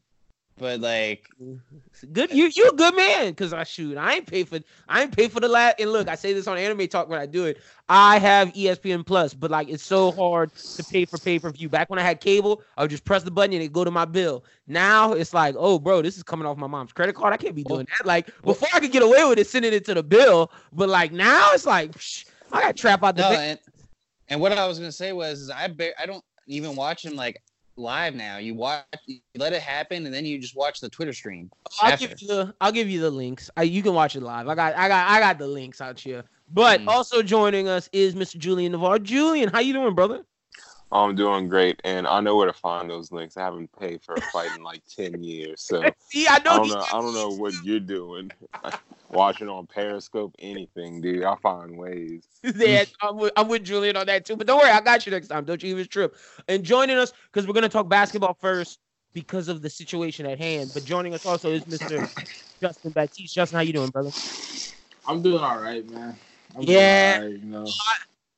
but 0.59 0.81
like 0.81 1.31
Good, 2.13 2.33
you 2.33 2.51
you 2.55 2.69
a 2.69 2.75
good 2.75 2.95
man. 2.95 3.35
Cause 3.35 3.53
I 3.53 3.65
shoot, 3.65 3.97
I 3.97 4.15
ain't 4.15 4.27
pay 4.27 4.45
for 4.45 4.61
I 4.89 5.03
ain't 5.03 5.17
pay 5.17 5.29
for 5.29 5.41
the 5.41 5.49
last. 5.49 5.81
And 5.81 5.91
look, 5.91 6.09
I 6.09 6.15
say 6.15 6.33
this 6.33 6.47
on 6.47 6.59
Anime 6.59 6.87
Talk 6.89 7.09
when 7.09 7.19
I 7.19 7.27
do 7.27 7.45
it. 7.45 7.61
I 7.89 8.19
have 8.19 8.53
ESPN 8.53 9.07
Plus, 9.07 9.35
but 9.35 9.51
like 9.51 9.69
it's 9.69 9.83
so 9.83 10.11
hard 10.11 10.51
to 10.77 10.85
pay 10.85 11.05
for 11.05 11.19
pay 11.19 11.39
per 11.39 11.51
view. 11.51 11.69
Back 11.69 11.91
when 11.91 11.99
I 11.99 12.03
had 12.03 12.21
cable, 12.21 12.63
I 12.77 12.83
would 12.83 12.91
just 12.91 13.05
press 13.05 13.23
the 13.23 13.31
button 13.31 13.53
and 13.55 13.63
it 13.63 13.73
go 13.73 13.85
to 13.85 13.91
my 13.91 14.05
bill. 14.05 14.45
Now 14.67 15.13
it's 15.13 15.35
like, 15.35 15.55
oh, 15.59 15.79
bro, 15.79 16.03
this 16.03 16.17
is 16.17 16.23
coming 16.23 16.47
off 16.47 16.57
my 16.57 16.67
mom's 16.67 16.93
credit 16.93 17.15
card. 17.15 17.33
I 17.33 17.37
can't 17.37 17.55
be 17.55 17.65
doing 17.65 17.87
that. 17.99 18.07
Like 18.07 18.27
before, 18.43 18.69
I 18.73 18.81
could 18.81 18.93
get 18.93 19.03
away 19.03 19.25
with 19.25 19.39
it 19.39 19.47
sending 19.47 19.73
it 19.73 19.85
to 19.87 19.95
the 19.95 20.03
bill, 20.03 20.51
but 20.73 20.89
like 20.89 21.13
now 21.13 21.51
it's 21.53 21.67
like, 21.67 21.93
psh, 21.93 22.27
I 22.53 22.61
got 22.63 22.77
trap 22.77 23.03
out 23.03 23.17
the. 23.17 23.23
no. 23.31 23.37
And, 23.39 23.59
and 24.29 24.41
what 24.41 24.53
I 24.53 24.67
was 24.67 24.79
gonna 24.79 24.93
say 24.93 25.13
was, 25.13 25.41
is 25.41 25.51
I 25.51 25.69
ba- 25.69 26.01
I 26.01 26.07
don't 26.07 26.25
even 26.47 26.77
watch 26.77 27.05
him 27.05 27.15
like 27.15 27.43
live 27.77 28.15
now. 28.15 28.39
You 28.39 28.55
watch, 28.55 28.85
you 29.07 29.21
let 29.37 29.53
it 29.53 29.63
happen, 29.63 30.07
and 30.07 30.15
then 30.15 30.25
you 30.25 30.39
just 30.39 30.57
watch 30.57 30.81
the 30.81 30.89
Twitter 30.89 31.13
stream. 31.13 31.51
I'll 31.83 31.93
after. 31.93 32.09
give 32.09 32.21
you 32.21 32.29
the 32.29 32.55
I'll 32.61 32.73
give 32.73 32.89
you 32.89 33.01
the 33.01 33.11
links. 33.11 33.51
I, 33.57 33.63
you 33.65 33.83
can 33.83 33.95
watch 33.95 34.17
it 34.17 34.23
live. 34.23 34.49
I 34.49 34.55
got 34.55 34.75
I 34.77 34.89
got 34.89 35.09
I 35.09 35.21
got 35.21 35.39
the 35.39 35.47
links 35.49 35.81
out 35.81 35.99
here. 35.99 36.25
But 36.53 36.81
Mm. 36.81 36.89
also 36.89 37.23
joining 37.23 37.69
us 37.69 37.89
is 37.93 38.15
Mr. 38.15 38.37
Julian 38.39 38.73
Navarre. 38.73 38.99
Julian, 38.99 39.49
how 39.49 39.61
you 39.61 39.73
doing, 39.73 39.95
brother? 39.95 40.25
I'm 40.93 41.17
doing 41.17 41.49
great, 41.49 41.81
and 41.85 42.07
I 42.07 42.21
know 42.21 42.37
where 42.37 42.47
to 42.47 42.53
find 42.53 42.89
those 42.89 43.11
links. 43.11 43.37
I 43.37 43.43
haven't 43.43 43.71
paid 43.81 44.03
for 44.03 44.15
a 44.17 44.23
fight 44.23 44.53
in 44.53 44.63
like 44.63 44.83
ten 44.87 45.23
years, 45.25 45.63
so 45.63 45.83
See, 45.99 46.27
I 46.29 46.37
I 46.37 46.39
don't 46.39 46.69
know. 46.69 46.87
I 46.91 47.01
don't 47.01 47.15
know 47.15 47.31
what 47.31 47.55
you're 47.65 47.81
doing. 47.81 48.31
Watching 49.15 49.49
on 49.49 49.67
Periscope, 49.67 50.35
anything, 50.41 51.01
dude. 51.01 51.25
I 51.25 51.37
find 51.43 51.77
ways. 51.79 52.25
Yeah, 52.43 52.85
I'm 53.01 53.17
with, 53.17 53.33
I'm 53.37 53.49
with 53.49 53.65
Julian 53.65 53.97
on 53.97 54.07
that 54.07 54.27
too. 54.27 54.37
But 54.37 54.47
don't 54.47 54.59
worry, 54.59 54.71
I 54.71 54.81
got 54.81 55.07
you 55.07 55.13
next 55.13 55.29
time. 55.29 55.45
Don't 55.45 55.63
you 55.63 55.71
even 55.71 55.87
trip. 55.87 56.17
And 56.49 56.63
joining 56.65 56.97
us 56.99 57.13
because 57.33 57.47
we're 57.47 57.55
gonna 57.55 57.69
talk 57.69 57.89
basketball 57.89 58.37
first 58.41 58.81
because 59.15 59.49
of 59.49 59.63
the 59.63 59.71
situation 59.71 60.27
at 60.27 60.39
hand. 60.39 60.73
But 60.75 60.85
joining 60.85 61.15
us 61.15 61.25
also 61.25 61.51
is 61.51 61.65
Mr. 61.65 62.07
Justin 62.63 62.93
Baptiste. 62.93 63.35
Justin, 63.35 63.57
how 63.57 63.63
you 63.63 63.73
doing, 63.73 63.91
brother? 63.91 64.13
I'm 65.07 65.23
doing 65.23 65.43
all 65.43 65.59
right, 65.59 65.89
man. 65.89 66.19
I'm 66.55 66.63
Yeah. 66.63 67.19
doing 67.19 67.23
all 67.23 67.29
right, 67.29 67.41
you 67.43 67.51
know. 67.51 67.75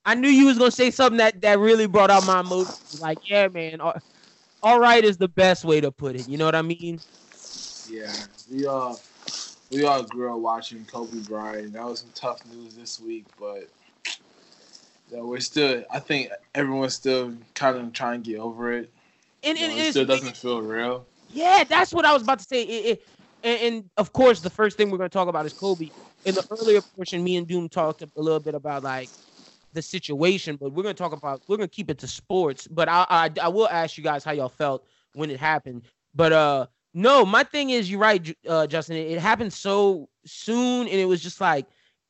I 0.05 0.15
knew 0.15 0.29
you 0.29 0.47
was 0.47 0.59
gonna 0.59 0.71
say 0.71 0.91
something 0.91 1.19
that 1.19 1.41
that 1.41 1.59
really 1.59 1.87
brought 1.87 2.11
out 2.11 2.23
my 2.23 2.41
emotions. 2.41 2.75
Like, 2.93 3.19
yeah, 3.29 3.49
man. 3.49 3.81
All, 3.81 3.95
all 4.63 4.79
right 4.79 5.05
is 5.05 5.19
the 5.19 5.29
best 5.29 5.65
way 5.65 5.81
to 5.81 5.91
put 5.91 6.17
it. 6.17 6.29
You 6.29 6.39
know 6.39 6.45
what 6.45 6.55
I 6.55 6.63
mean? 6.63 7.03
Yeah, 7.89 8.27
we 8.51 8.67
all 8.67 9.03
we 9.71 9.85
all 9.85 10.03
grew 10.03 10.33
up 10.33 10.41
watching 10.41 10.85
Kobe 10.85 11.21
Bryant. 11.21 11.73
That 11.73 11.85
was 11.85 12.01
some 12.01 12.11
tough 12.15 12.45
news 12.47 12.75
this 12.75 13.01
week, 13.01 13.27
but 13.39 13.69
you 15.11 15.17
know, 15.17 15.27
we're 15.27 15.41
still. 15.41 15.85
I 15.91 15.99
think 15.99 16.31
everyone's 16.55 16.95
still 16.95 17.35
kind 17.55 17.77
of 17.77 17.93
trying 17.93 18.23
to 18.23 18.31
get 18.31 18.41
over 18.41 18.73
it. 18.73 18.91
And, 19.43 19.59
You 19.59 19.67
and 19.67 19.79
it 19.79 19.91
still 19.93 20.07
doesn't 20.07 20.37
feel 20.37 20.63
real. 20.63 21.07
Yeah, 21.29 21.65
that's 21.69 21.93
what 21.93 22.05
I 22.05 22.13
was 22.13 22.23
about 22.23 22.39
to 22.41 22.45
say. 22.45 22.63
It, 22.63 22.87
it, 22.87 23.03
and, 23.43 23.61
and 23.61 23.91
of 23.97 24.13
course, 24.13 24.41
the 24.41 24.51
first 24.51 24.77
thing 24.77 24.91
we're 24.91 24.99
going 24.99 25.11
to 25.11 25.15
talk 25.15 25.29
about 25.29 25.47
is 25.47 25.53
Kobe. 25.53 25.91
In 26.25 26.35
the 26.35 26.45
earlier 26.51 26.83
portion, 26.97 27.23
me 27.23 27.37
and 27.37 27.47
Doom 27.47 27.69
talked 27.69 28.03
a 28.03 28.09
little 28.17 28.41
bit 28.41 28.55
about 28.55 28.83
like 28.83 29.11
the 29.73 29.83
situation, 29.83 30.57
but 30.57 30.73
we're 30.73 30.83
going 30.83 30.95
to 30.95 31.03
talk 31.03 31.13
about 31.13 31.43
we're 31.47 31.57
going 31.57 31.69
to 31.69 31.75
keep 31.75 31.91
it 31.91 31.99
to 31.99 32.09
sports. 32.09 32.67
But 32.67 32.89
I, 32.89 33.07
I 33.09 33.31
I 33.43 33.49
will 33.49 33.69
ask 33.69 33.97
you 33.97 34.03
guys 34.03 34.25
how 34.25 34.33
y'all 34.33 34.49
felt 34.49 34.85
when 35.13 35.31
it 35.31 35.39
happened. 35.39 35.83
But 36.15 36.33
uh, 36.33 36.67
no, 36.97 37.27
my 37.27 37.45
thing 37.45 37.71
is 37.71 37.91
you're 37.91 38.01
right, 38.01 38.37
uh, 38.49 38.67
Justin. 38.67 38.97
It, 38.97 39.19
happened 39.21 39.53
so 39.53 40.09
soon, 40.25 40.89
and 40.89 40.99
it 40.99 41.05
was 41.05 41.23
just 41.23 41.41
like 41.43 41.67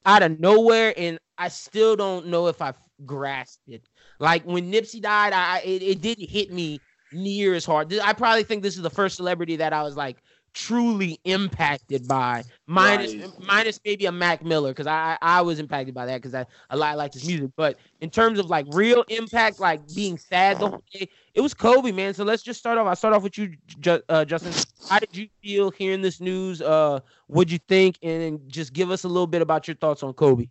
out 0.07 0.23
of 0.23 0.39
nowhere, 0.39 0.95
and 0.97 1.19
I 1.39 1.49
still 1.49 1.97
don't 1.97 2.29
know 2.29 2.47
if 2.47 2.63
I 2.63 2.73
grasped 3.05 3.69
it. 3.69 3.89
Like 4.21 4.45
when 4.45 4.73
Nipsey 4.73 5.03
died, 5.03 5.33
I- 5.35 5.61
it, 5.65 5.83
it 5.83 6.01
didn't 6.01 6.31
hit 6.31 6.53
me 6.53 6.83
near 7.13 7.55
as 7.55 7.67
hard. 7.67 7.93
I 7.99 8.13
probably 8.13 8.45
think 8.45 8.63
this 8.63 8.77
is 8.77 8.83
the 8.83 8.91
first 8.91 9.17
celebrity 9.17 9.57
that 9.57 9.73
I 9.73 9.83
was 9.83 9.97
like 9.97 10.19
truly 10.57 11.21
impacted 11.25 12.09
by, 12.09 12.45
minus 12.67 13.17
Right. 13.19 13.31
minus 13.39 13.79
maybe 13.85 14.07
a 14.07 14.13
Mac 14.13 14.43
Miller 14.45 14.71
because 14.71 14.87
I 14.87 15.19
I 15.23 15.43
was 15.43 15.61
impacted 15.61 15.95
by 15.95 16.07
that 16.07 16.17
because 16.23 16.35
I 16.35 16.47
a 16.71 16.77
lot 16.77 16.97
liked 16.97 17.15
his 17.15 17.25
music. 17.25 17.51
But 17.57 17.79
in 18.01 18.11
terms 18.11 18.41
of 18.41 18.49
like 18.49 18.67
real 18.69 19.05
impact, 19.09 19.61
like 19.61 19.83
being 19.95 20.19
sad 20.19 20.59
the 20.59 20.69
whole 20.69 20.83
day, 20.93 21.09
it 21.35 21.43
was 21.43 21.55
Kobe, 21.55 21.93
man. 21.93 22.15
So 22.15 22.25
let's 22.25 22.43
just 22.43 22.59
start 22.59 22.79
off. 22.79 22.87
I'll 22.87 22.97
start 22.97 23.15
off 23.15 23.23
with 23.23 23.39
you, 23.39 23.55
uh, 24.09 24.25
Justin. 24.25 24.57
How 24.89 24.99
did 24.99 25.17
you 25.17 25.29
feel 25.43 25.71
hearing 25.71 26.03
this 26.03 26.21
news? 26.21 26.63
Uh, 26.63 27.01
what'd 27.29 27.53
you 27.53 27.59
think? 27.69 27.99
And 28.03 28.23
then 28.23 28.41
just 28.49 28.73
give 28.73 28.91
us 28.91 29.05
a 29.05 29.09
little 29.09 29.27
bit 29.27 29.43
about 29.43 29.69
your 29.69 29.77
thoughts 29.77 30.03
on 30.03 30.15
Kobe. 30.15 30.49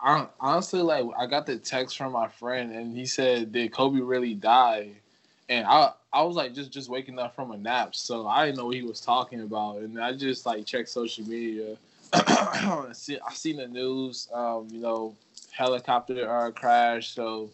I, 0.00 0.28
honestly, 0.40 0.80
like 0.82 1.04
I 1.18 1.26
got 1.26 1.46
the 1.46 1.58
text 1.58 1.96
from 1.96 2.12
my 2.12 2.28
friend, 2.28 2.72
and 2.72 2.96
he 2.96 3.06
said, 3.06 3.52
"Did 3.52 3.72
Kobe 3.72 4.00
really 4.00 4.34
die?" 4.34 5.00
And 5.48 5.66
I, 5.66 5.92
I 6.12 6.22
was 6.22 6.36
like, 6.36 6.54
just 6.54 6.70
just 6.70 6.88
waking 6.88 7.18
up 7.18 7.34
from 7.34 7.50
a 7.50 7.56
nap, 7.56 7.94
so 7.94 8.26
I 8.26 8.46
didn't 8.46 8.58
know 8.58 8.66
what 8.66 8.76
he 8.76 8.82
was 8.82 9.00
talking 9.00 9.42
about, 9.42 9.78
and 9.78 10.00
I 10.00 10.12
just 10.12 10.46
like 10.46 10.64
checked 10.64 10.88
social 10.88 11.28
media. 11.28 11.76
I 12.12 12.88
see, 12.92 13.18
I 13.26 13.34
seen 13.34 13.56
the 13.56 13.68
news, 13.68 14.28
um, 14.32 14.68
you 14.70 14.80
know, 14.80 15.14
helicopter 15.50 16.30
uh, 16.30 16.50
crash, 16.50 17.14
so, 17.14 17.50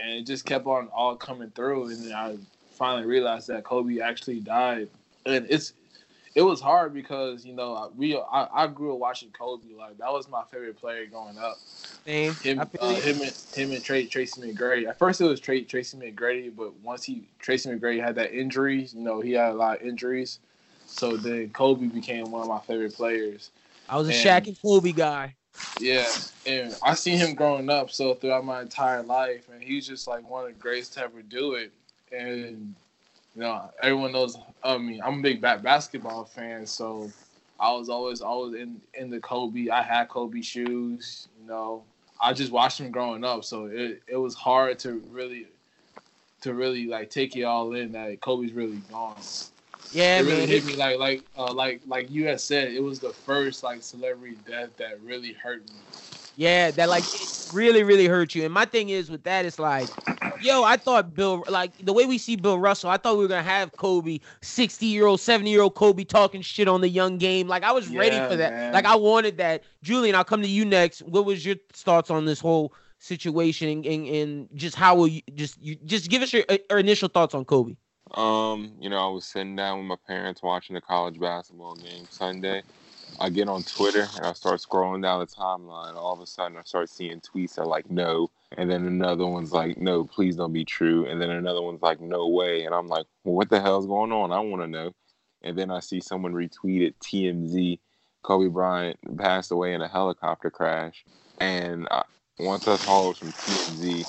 and 0.00 0.18
it 0.18 0.26
just 0.26 0.44
kept 0.44 0.66
on 0.66 0.88
all 0.88 1.16
coming 1.16 1.50
through, 1.50 1.88
and 1.88 2.12
I 2.12 2.36
finally 2.72 3.06
realized 3.06 3.48
that 3.48 3.64
Kobe 3.64 4.00
actually 4.00 4.40
died, 4.40 4.88
and 5.24 5.46
it's 5.48 5.72
it 6.36 6.42
was 6.42 6.60
hard 6.60 6.92
because 6.92 7.44
you 7.46 7.54
know 7.54 7.90
we 7.96 8.14
I, 8.14 8.46
I 8.52 8.66
grew 8.66 8.92
up 8.92 8.98
watching 8.98 9.30
Kobe 9.30 9.74
like 9.76 9.96
that 9.98 10.12
was 10.12 10.28
my 10.28 10.44
favorite 10.44 10.78
player 10.78 11.06
growing 11.06 11.38
up. 11.38 11.56
Same. 12.04 12.34
Him, 12.34 12.60
uh, 12.60 12.94
him, 12.94 13.22
and, 13.22 13.32
him 13.54 13.72
and 13.72 13.82
Tra- 13.82 14.04
Tracy 14.04 14.42
McGrady. 14.42 14.86
At 14.86 14.98
first, 14.98 15.20
it 15.20 15.24
was 15.24 15.40
Tra- 15.40 15.62
Tracy 15.62 15.96
McGrady, 15.96 16.54
but 16.54 16.74
once 16.80 17.02
he 17.02 17.26
Tracy 17.38 17.70
McGrady 17.70 18.04
had 18.04 18.14
that 18.16 18.32
injury, 18.32 18.84
you 18.84 19.00
know, 19.00 19.20
he 19.20 19.32
had 19.32 19.50
a 19.50 19.54
lot 19.54 19.80
of 19.80 19.86
injuries. 19.86 20.38
So 20.84 21.16
then 21.16 21.48
Kobe 21.50 21.86
became 21.86 22.30
one 22.30 22.42
of 22.42 22.48
my 22.48 22.60
favorite 22.60 22.94
players. 22.94 23.50
I 23.88 23.96
was 23.96 24.08
a 24.08 24.12
and- 24.12 24.44
Shaq 24.44 24.46
and 24.46 24.60
Kobe 24.60 24.92
guy. 24.92 25.34
Yeah, 25.80 26.06
and 26.44 26.76
I 26.82 26.92
seen 26.92 27.16
him 27.16 27.34
growing 27.34 27.70
up. 27.70 27.90
So 27.90 28.12
throughout 28.12 28.44
my 28.44 28.60
entire 28.60 29.02
life, 29.02 29.48
and 29.50 29.62
he's 29.62 29.86
just 29.86 30.06
like 30.06 30.28
one 30.28 30.44
of 30.44 30.48
the 30.48 30.60
greatest 30.60 30.92
to 30.94 31.00
ever 31.04 31.22
do 31.22 31.54
it. 31.54 31.72
And 32.12 32.74
you 33.36 33.42
know, 33.42 33.70
everyone 33.82 34.12
knows. 34.12 34.38
I 34.64 34.78
mean, 34.78 35.00
I'm 35.04 35.18
a 35.18 35.22
big 35.22 35.42
basketball 35.42 36.24
fan, 36.24 36.66
so 36.66 37.12
I 37.60 37.70
was 37.72 37.90
always 37.90 38.22
always 38.22 38.54
in 38.54 38.80
in 38.94 39.10
the 39.10 39.20
Kobe. 39.20 39.68
I 39.68 39.82
had 39.82 40.08
Kobe 40.08 40.40
shoes. 40.40 41.28
You 41.40 41.46
know, 41.46 41.84
I 42.20 42.32
just 42.32 42.50
watched 42.50 42.80
him 42.80 42.90
growing 42.90 43.24
up, 43.24 43.44
so 43.44 43.66
it 43.66 44.02
it 44.08 44.16
was 44.16 44.34
hard 44.34 44.78
to 44.80 45.02
really 45.10 45.48
to 46.40 46.54
really 46.54 46.86
like 46.86 47.10
take 47.10 47.36
it 47.36 47.42
all 47.42 47.74
in 47.74 47.92
that 47.92 48.20
Kobe's 48.22 48.52
really 48.52 48.80
gone. 48.90 49.16
Yeah, 49.92 50.18
it 50.18 50.22
really 50.22 50.46
hit 50.46 50.64
me 50.64 50.74
like 50.74 50.98
like 50.98 51.22
uh, 51.36 51.52
like 51.52 51.82
like 51.86 52.10
you 52.10 52.26
had 52.26 52.40
said. 52.40 52.72
It 52.72 52.82
was 52.82 53.00
the 53.00 53.10
first 53.12 53.62
like 53.62 53.82
celebrity 53.82 54.38
death 54.48 54.70
that 54.78 54.98
really 55.02 55.34
hurt 55.34 55.62
me. 55.68 55.76
Yeah, 56.36 56.70
that 56.72 56.88
like 56.88 57.10
really, 57.50 57.82
really 57.82 58.06
hurt 58.06 58.34
you. 58.34 58.44
And 58.44 58.54
my 58.54 58.66
thing 58.66 58.90
is 58.90 59.10
with 59.10 59.24
that, 59.24 59.44
it's 59.46 59.58
like, 59.58 59.92
yo, 60.36 60.64
I 60.64 60.76
thought 60.76 61.14
Bill, 61.14 61.44
like 61.48 61.78
the 61.84 61.92
way 61.92 62.06
we 62.06 62.18
see 62.18 62.36
Bill 62.36 62.58
Russell, 62.58 62.90
I 62.90 62.98
thought 62.98 63.16
we 63.16 63.22
were 63.22 63.28
gonna 63.28 63.42
have 63.42 63.76
Kobe, 63.76 64.20
sixty 64.42 64.86
year 64.86 65.06
old, 65.06 65.20
seventy 65.20 65.50
year 65.50 65.62
old 65.62 65.74
Kobe 65.74 66.04
talking 66.04 66.42
shit 66.42 66.68
on 66.68 66.80
the 66.82 66.88
young 66.88 67.18
game. 67.18 67.48
Like 67.48 67.62
I 67.64 67.72
was 67.72 67.88
ready 67.88 68.20
for 68.20 68.36
that. 68.36 68.52
man. 68.52 68.72
Like 68.74 68.84
I 68.84 68.96
wanted 68.96 69.38
that. 69.38 69.64
Julian, 69.82 70.14
I'll 70.14 70.24
come 70.24 70.42
to 70.42 70.48
you 70.48 70.64
next. 70.64 71.00
What 71.02 71.24
was 71.24 71.44
your 71.44 71.56
thoughts 71.72 72.10
on 72.10 72.24
this 72.26 72.40
whole 72.40 72.74
situation 72.98 73.68
and, 73.68 73.86
and, 73.86 74.06
and 74.06 74.48
just 74.54 74.74
how 74.76 74.94
will 74.96 75.08
you 75.08 75.22
just 75.34 75.60
you 75.60 75.76
just 75.84 76.10
give 76.10 76.22
us 76.22 76.32
your, 76.32 76.44
uh, 76.48 76.58
your 76.70 76.78
initial 76.78 77.08
thoughts 77.08 77.34
on 77.34 77.44
Kobe? 77.44 77.76
Um, 78.14 78.76
you 78.80 78.88
know, 78.88 78.98
I 78.98 79.08
was 79.12 79.24
sitting 79.26 79.56
down 79.56 79.78
with 79.78 79.86
my 79.86 79.96
parents 80.06 80.42
watching 80.42 80.74
the 80.74 80.80
college 80.80 81.18
basketball 81.18 81.74
game 81.76 82.06
Sunday. 82.08 82.62
I 83.18 83.30
get 83.30 83.48
on 83.48 83.62
Twitter 83.62 84.08
and 84.16 84.26
I 84.26 84.32
start 84.34 84.60
scrolling 84.60 85.02
down 85.02 85.20
the 85.20 85.26
timeline. 85.26 85.96
All 85.96 86.12
of 86.12 86.20
a 86.20 86.26
sudden, 86.26 86.58
I 86.58 86.62
start 86.62 86.90
seeing 86.90 87.20
tweets 87.20 87.54
that 87.54 87.62
are 87.62 87.66
like, 87.66 87.90
no. 87.90 88.30
And 88.56 88.70
then 88.70 88.86
another 88.86 89.26
one's 89.26 89.52
like, 89.52 89.78
no, 89.78 90.04
please 90.04 90.36
don't 90.36 90.52
be 90.52 90.64
true. 90.64 91.06
And 91.06 91.20
then 91.20 91.30
another 91.30 91.62
one's 91.62 91.82
like, 91.82 92.00
no 92.00 92.28
way. 92.28 92.64
And 92.64 92.74
I'm 92.74 92.88
like, 92.88 93.06
well, 93.24 93.34
what 93.34 93.50
the 93.50 93.60
hell's 93.60 93.86
going 93.86 94.12
on? 94.12 94.32
I 94.32 94.40
want 94.40 94.62
to 94.62 94.68
know. 94.68 94.92
And 95.42 95.56
then 95.56 95.70
I 95.70 95.80
see 95.80 96.00
someone 96.00 96.32
retweeted 96.32 96.94
TMZ 97.00 97.78
Kobe 98.22 98.48
Bryant 98.48 98.98
passed 99.18 99.50
away 99.50 99.72
in 99.72 99.82
a 99.82 99.88
helicopter 99.88 100.50
crash. 100.50 101.04
And 101.38 101.86
I, 101.90 102.02
once 102.38 102.66
I 102.68 102.76
saw 102.76 103.10
it 103.10 103.16
from 103.18 103.32
TMZ, 103.32 104.04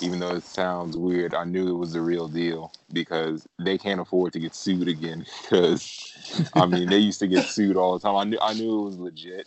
even 0.00 0.18
though 0.18 0.34
it 0.34 0.44
sounds 0.44 0.96
weird, 0.96 1.34
I 1.34 1.44
knew 1.44 1.68
it 1.68 1.78
was 1.78 1.92
the 1.92 2.00
real 2.00 2.28
deal 2.28 2.72
because 2.92 3.46
they 3.58 3.78
can't 3.78 4.00
afford 4.00 4.32
to 4.34 4.40
get 4.40 4.54
sued 4.54 4.88
again. 4.88 5.24
Because 5.42 6.12
I 6.54 6.66
mean, 6.66 6.88
they 6.88 6.98
used 6.98 7.20
to 7.20 7.26
get 7.26 7.44
sued 7.44 7.76
all 7.76 7.98
the 7.98 8.00
time. 8.00 8.16
I 8.16 8.24
knew 8.24 8.38
I 8.40 8.52
knew 8.52 8.80
it 8.80 8.84
was 8.84 8.98
legit. 8.98 9.46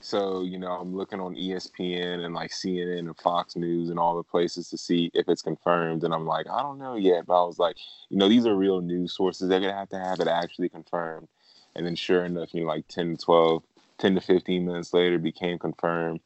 So 0.00 0.42
you 0.42 0.58
know, 0.58 0.72
I'm 0.72 0.94
looking 0.94 1.20
on 1.20 1.34
ESPN 1.34 2.24
and 2.24 2.34
like 2.34 2.50
CNN 2.50 3.00
and 3.00 3.16
Fox 3.18 3.56
News 3.56 3.90
and 3.90 3.98
all 3.98 4.16
the 4.16 4.22
places 4.22 4.68
to 4.70 4.78
see 4.78 5.10
if 5.14 5.28
it's 5.28 5.42
confirmed. 5.42 6.04
And 6.04 6.14
I'm 6.14 6.26
like, 6.26 6.46
I 6.48 6.62
don't 6.62 6.78
know 6.78 6.96
yet, 6.96 7.26
but 7.26 7.42
I 7.42 7.46
was 7.46 7.58
like, 7.58 7.76
you 8.10 8.16
know, 8.18 8.28
these 8.28 8.46
are 8.46 8.54
real 8.54 8.80
news 8.80 9.16
sources. 9.16 9.48
They're 9.48 9.60
gonna 9.60 9.72
have 9.74 9.88
to 9.90 9.98
have 9.98 10.20
it 10.20 10.28
actually 10.28 10.68
confirmed. 10.68 11.28
And 11.74 11.86
then 11.86 11.94
sure 11.96 12.24
enough, 12.24 12.54
you 12.54 12.62
know, 12.62 12.68
like 12.68 12.88
10 12.88 13.16
to 13.16 13.24
12, 13.24 13.62
10 13.98 14.14
to 14.16 14.20
15 14.20 14.66
minutes 14.66 14.92
later, 14.92 15.18
became 15.18 15.58
confirmed. 15.58 16.20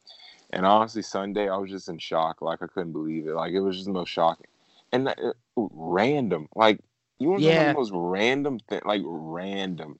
And 0.53 0.65
honestly, 0.65 1.01
Sunday, 1.01 1.49
I 1.49 1.57
was 1.57 1.71
just 1.71 1.89
in 1.89 1.97
shock. 1.97 2.41
Like, 2.41 2.61
I 2.61 2.67
couldn't 2.67 2.93
believe 2.93 3.27
it. 3.27 3.33
Like, 3.33 3.53
it 3.53 3.59
was 3.59 3.75
just 3.75 3.87
the 3.87 3.93
most 3.93 4.09
shocking. 4.09 4.47
And 4.91 5.09
uh, 5.09 5.33
random. 5.57 6.47
Like, 6.55 6.79
you 7.19 7.29
want 7.29 7.43
Yeah. 7.43 7.67
the 7.67 7.73
most 7.73 7.91
random 7.93 8.59
thing? 8.59 8.81
Like, 8.85 9.01
random. 9.03 9.99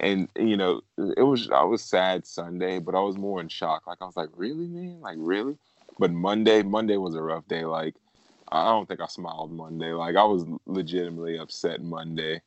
And, 0.00 0.28
you 0.36 0.56
know, 0.56 0.80
it 0.98 1.22
was, 1.22 1.50
I 1.50 1.64
was 1.64 1.82
sad 1.82 2.26
Sunday, 2.26 2.78
but 2.78 2.94
I 2.94 3.00
was 3.00 3.18
more 3.18 3.40
in 3.40 3.48
shock. 3.48 3.86
Like, 3.86 3.98
I 4.00 4.06
was 4.06 4.16
like, 4.16 4.30
really, 4.34 4.66
man? 4.66 5.00
Like, 5.00 5.16
really? 5.18 5.56
But 5.98 6.12
Monday, 6.12 6.62
Monday 6.62 6.96
was 6.96 7.14
a 7.14 7.22
rough 7.22 7.46
day. 7.46 7.64
Like, 7.64 7.94
I 8.50 8.64
don't 8.66 8.88
think 8.88 9.00
I 9.00 9.06
smiled 9.06 9.52
Monday. 9.52 9.92
Like, 9.92 10.16
I 10.16 10.24
was 10.24 10.44
legitimately 10.66 11.38
upset 11.38 11.82
Monday. 11.82 12.40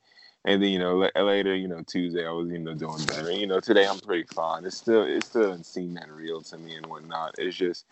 And 0.44 0.62
then 0.62 0.70
you 0.70 0.78
know 0.78 1.08
later, 1.16 1.54
you 1.54 1.68
know 1.68 1.82
Tuesday, 1.86 2.26
I 2.26 2.30
was 2.30 2.48
you 2.48 2.58
know 2.58 2.74
doing 2.74 3.04
better. 3.06 3.30
You 3.30 3.46
know 3.46 3.60
today 3.60 3.86
I'm 3.86 3.98
pretty 3.98 4.26
fine. 4.34 4.64
It's 4.64 4.76
still 4.76 5.02
it 5.02 5.24
still 5.24 5.48
doesn't 5.48 5.64
seem 5.64 5.94
that 5.94 6.10
real 6.10 6.40
to 6.42 6.58
me 6.58 6.76
and 6.76 6.86
whatnot. 6.86 7.34
It's 7.38 7.56
just 7.56 7.84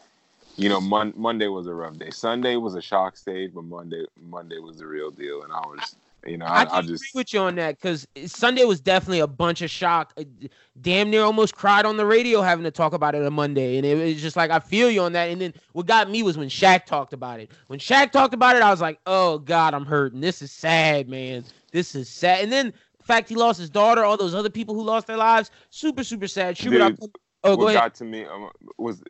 you 0.56 0.68
know 0.68 0.80
Mon- 0.80 1.14
Monday 1.16 1.48
was 1.48 1.66
a 1.66 1.74
rough 1.74 1.98
day. 1.98 2.10
Sunday 2.10 2.56
was 2.56 2.74
a 2.74 2.80
shock 2.80 3.16
stage, 3.16 3.52
but 3.54 3.64
Monday 3.64 4.04
Monday 4.30 4.58
was 4.58 4.78
the 4.78 4.86
real 4.86 5.10
deal. 5.10 5.42
And 5.42 5.52
I 5.52 5.58
was 5.60 5.96
you 6.24 6.38
know 6.38 6.46
I, 6.46 6.62
I, 6.62 6.76
I 6.76 6.78
agree 6.80 6.92
just 6.94 7.14
with 7.14 7.34
you 7.34 7.40
on 7.40 7.56
that 7.56 7.80
because 7.80 8.06
Sunday 8.26 8.64
was 8.64 8.80
definitely 8.80 9.20
a 9.20 9.26
bunch 9.26 9.60
of 9.60 9.70
shock. 9.70 10.12
Uh, 10.16 10.24
Damn 10.80 11.10
near 11.10 11.22
almost 11.22 11.54
cried 11.54 11.84
on 11.84 11.96
the 11.96 12.06
radio 12.06 12.42
having 12.42 12.64
to 12.64 12.70
talk 12.70 12.92
about 12.92 13.14
it 13.14 13.24
on 13.24 13.32
Monday, 13.32 13.76
and 13.76 13.86
it 13.86 13.96
was 13.96 14.22
just 14.22 14.36
like 14.36 14.50
I 14.50 14.60
feel 14.60 14.90
you 14.90 15.02
on 15.02 15.12
that. 15.12 15.30
And 15.30 15.40
then 15.40 15.52
what 15.72 15.86
got 15.86 16.08
me 16.08 16.22
was 16.22 16.38
when 16.38 16.48
Shaq 16.48 16.86
talked 16.86 17.12
about 17.12 17.40
it. 17.40 17.50
When 17.66 17.78
Shaq 17.78 18.12
talked 18.12 18.34
about 18.34 18.56
it, 18.56 18.62
I 18.62 18.70
was 18.70 18.80
like, 18.80 19.00
"Oh 19.04 19.38
God, 19.38 19.74
I'm 19.74 19.84
hurting. 19.84 20.20
This 20.20 20.42
is 20.42 20.52
sad, 20.52 21.08
man. 21.08 21.44
This 21.76 21.94
is 21.94 22.08
sad." 22.08 22.42
And 22.44 22.52
then 22.52 22.72
the 22.98 23.04
fact 23.04 23.28
he 23.28 23.36
lost 23.36 23.60
his 23.60 23.70
daughter, 23.70 24.04
all 24.04 24.16
those 24.16 24.34
other 24.34 24.50
people 24.50 24.74
who 24.74 24.82
lost 24.82 25.06
their 25.06 25.16
lives, 25.18 25.50
super 25.70 26.04
super 26.04 26.26
sad. 26.28 26.56
Schubert, 26.56 26.80
Dude, 26.80 27.00
come- 27.00 27.12
oh, 27.44 27.56
go 27.56 27.62
what 27.62 27.68
ahead. 27.68 27.82
got 27.82 27.94
to 27.96 28.04
me 28.04 28.24
um, 28.24 28.50
was 28.78 29.02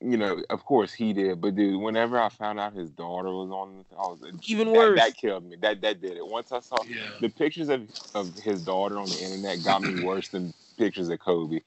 you 0.00 0.16
know 0.16 0.42
of 0.50 0.64
course 0.64 0.92
he 0.92 1.12
did, 1.12 1.40
but 1.40 1.54
dude, 1.54 1.80
whenever 1.80 2.18
I 2.20 2.28
found 2.28 2.58
out 2.60 2.74
his 2.74 2.90
daughter 2.90 3.30
was 3.30 3.50
on, 3.50 3.84
I 3.92 4.02
was 4.02 4.20
Even 4.46 4.72
that, 4.72 4.76
worse. 4.76 4.96
That 4.96 5.16
killed 5.16 5.44
me. 5.48 5.56
That 5.60 5.80
that 5.82 6.00
did 6.00 6.16
it. 6.16 6.26
Once 6.26 6.52
I 6.52 6.60
saw 6.60 6.82
Yeah. 6.84 7.10
the 7.20 7.28
pictures 7.28 7.68
of, 7.68 7.88
of 8.14 8.34
his 8.36 8.60
daughter 8.60 8.98
on 8.98 9.10
the 9.10 9.18
internet 9.18 9.62
got 9.62 9.82
me 9.82 9.94
worse 9.94 10.28
than 10.28 10.52
pictures 10.76 11.08
of 11.08 11.20
Kobe. 11.20 11.60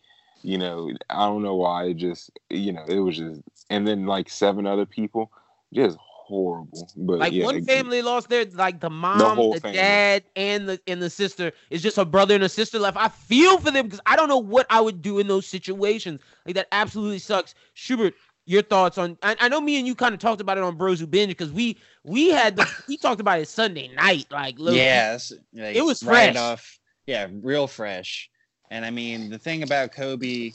You 0.44 0.58
know, 0.58 0.92
I 1.10 1.26
don't 1.26 1.44
know 1.44 1.56
why. 1.56 1.86
It 1.86 1.96
just, 1.96 2.32
you 2.50 2.74
know, 2.74 2.86
it 2.88 3.00
was 3.00 3.18
just, 3.18 3.42
and 3.70 3.88
then 3.88 4.06
like 4.06 4.30
seven 4.30 4.66
other 4.68 4.86
people, 4.86 5.32
just 5.74 5.98
horrible. 6.24 6.90
But 6.96 7.20
Like 7.20 7.34
yeah, 7.34 7.46
one 7.46 7.58
it- 7.58 7.66
family 7.66 8.02
lost 8.02 8.30
their 8.30 8.46
like 8.46 8.80
the 8.80 8.90
mom, 8.90 9.36
whole 9.36 9.54
the, 9.54 9.60
dad, 9.60 10.24
and 10.36 10.68
the 10.68 10.80
and 10.88 11.02
the 11.02 11.10
sister. 11.10 11.52
It's 11.70 11.84
just 11.84 11.98
a 11.98 12.06
brother 12.06 12.36
and 12.36 12.44
a 12.44 12.50
sister 12.50 12.80
left. 12.80 12.98
I 12.98 13.10
feel 13.10 13.58
for 13.60 13.72
them 13.72 13.86
because 13.86 14.02
I 14.06 14.16
don't 14.16 14.30
know 14.30 14.38
what 14.38 14.66
I 14.70 14.82
would 14.82 15.02
do 15.02 15.20
in 15.20 15.28
those 15.28 15.46
situations. 15.46 16.22
Like 16.46 16.56
that 16.56 16.68
absolutely 16.72 17.20
sucks. 17.20 17.56
Schubert, 17.74 18.14
your 18.46 18.62
thoughts 18.62 18.98
on? 18.98 19.18
I, 19.22 19.36
I 19.40 19.50
know 19.50 19.62
me 19.62 19.78
and 19.78 19.88
you 19.88 19.96
kind 19.96 20.14
of 20.14 20.20
talked 20.20 20.42
about 20.42 20.58
it 20.58 20.64
on 20.64 20.76
Bros 20.76 21.00
Who 21.00 21.08
Binge 21.08 21.30
because 21.30 21.52
we 21.52 21.78
we 22.04 22.30
had 22.30 22.56
the 22.56 22.68
we 22.88 22.98
talked 22.98 23.22
about 23.22 23.40
it 23.40 23.48
Sunday 23.48 23.90
night. 23.96 24.28
Like 24.32 24.58
low-key. 24.60 24.78
Yes, 24.78 25.32
like, 25.54 25.76
It 25.76 25.84
was 25.84 26.04
right 26.04 26.34
fresh. 26.34 26.38
off. 26.38 26.80
Yeah, 27.06 27.28
real 27.42 27.68
fresh. 27.68 28.30
And 28.72 28.86
I 28.86 28.90
mean, 28.90 29.30
the 29.30 29.38
thing 29.38 29.62
about 29.64 29.92
Kobe 29.94 30.52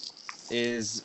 is, 0.51 1.03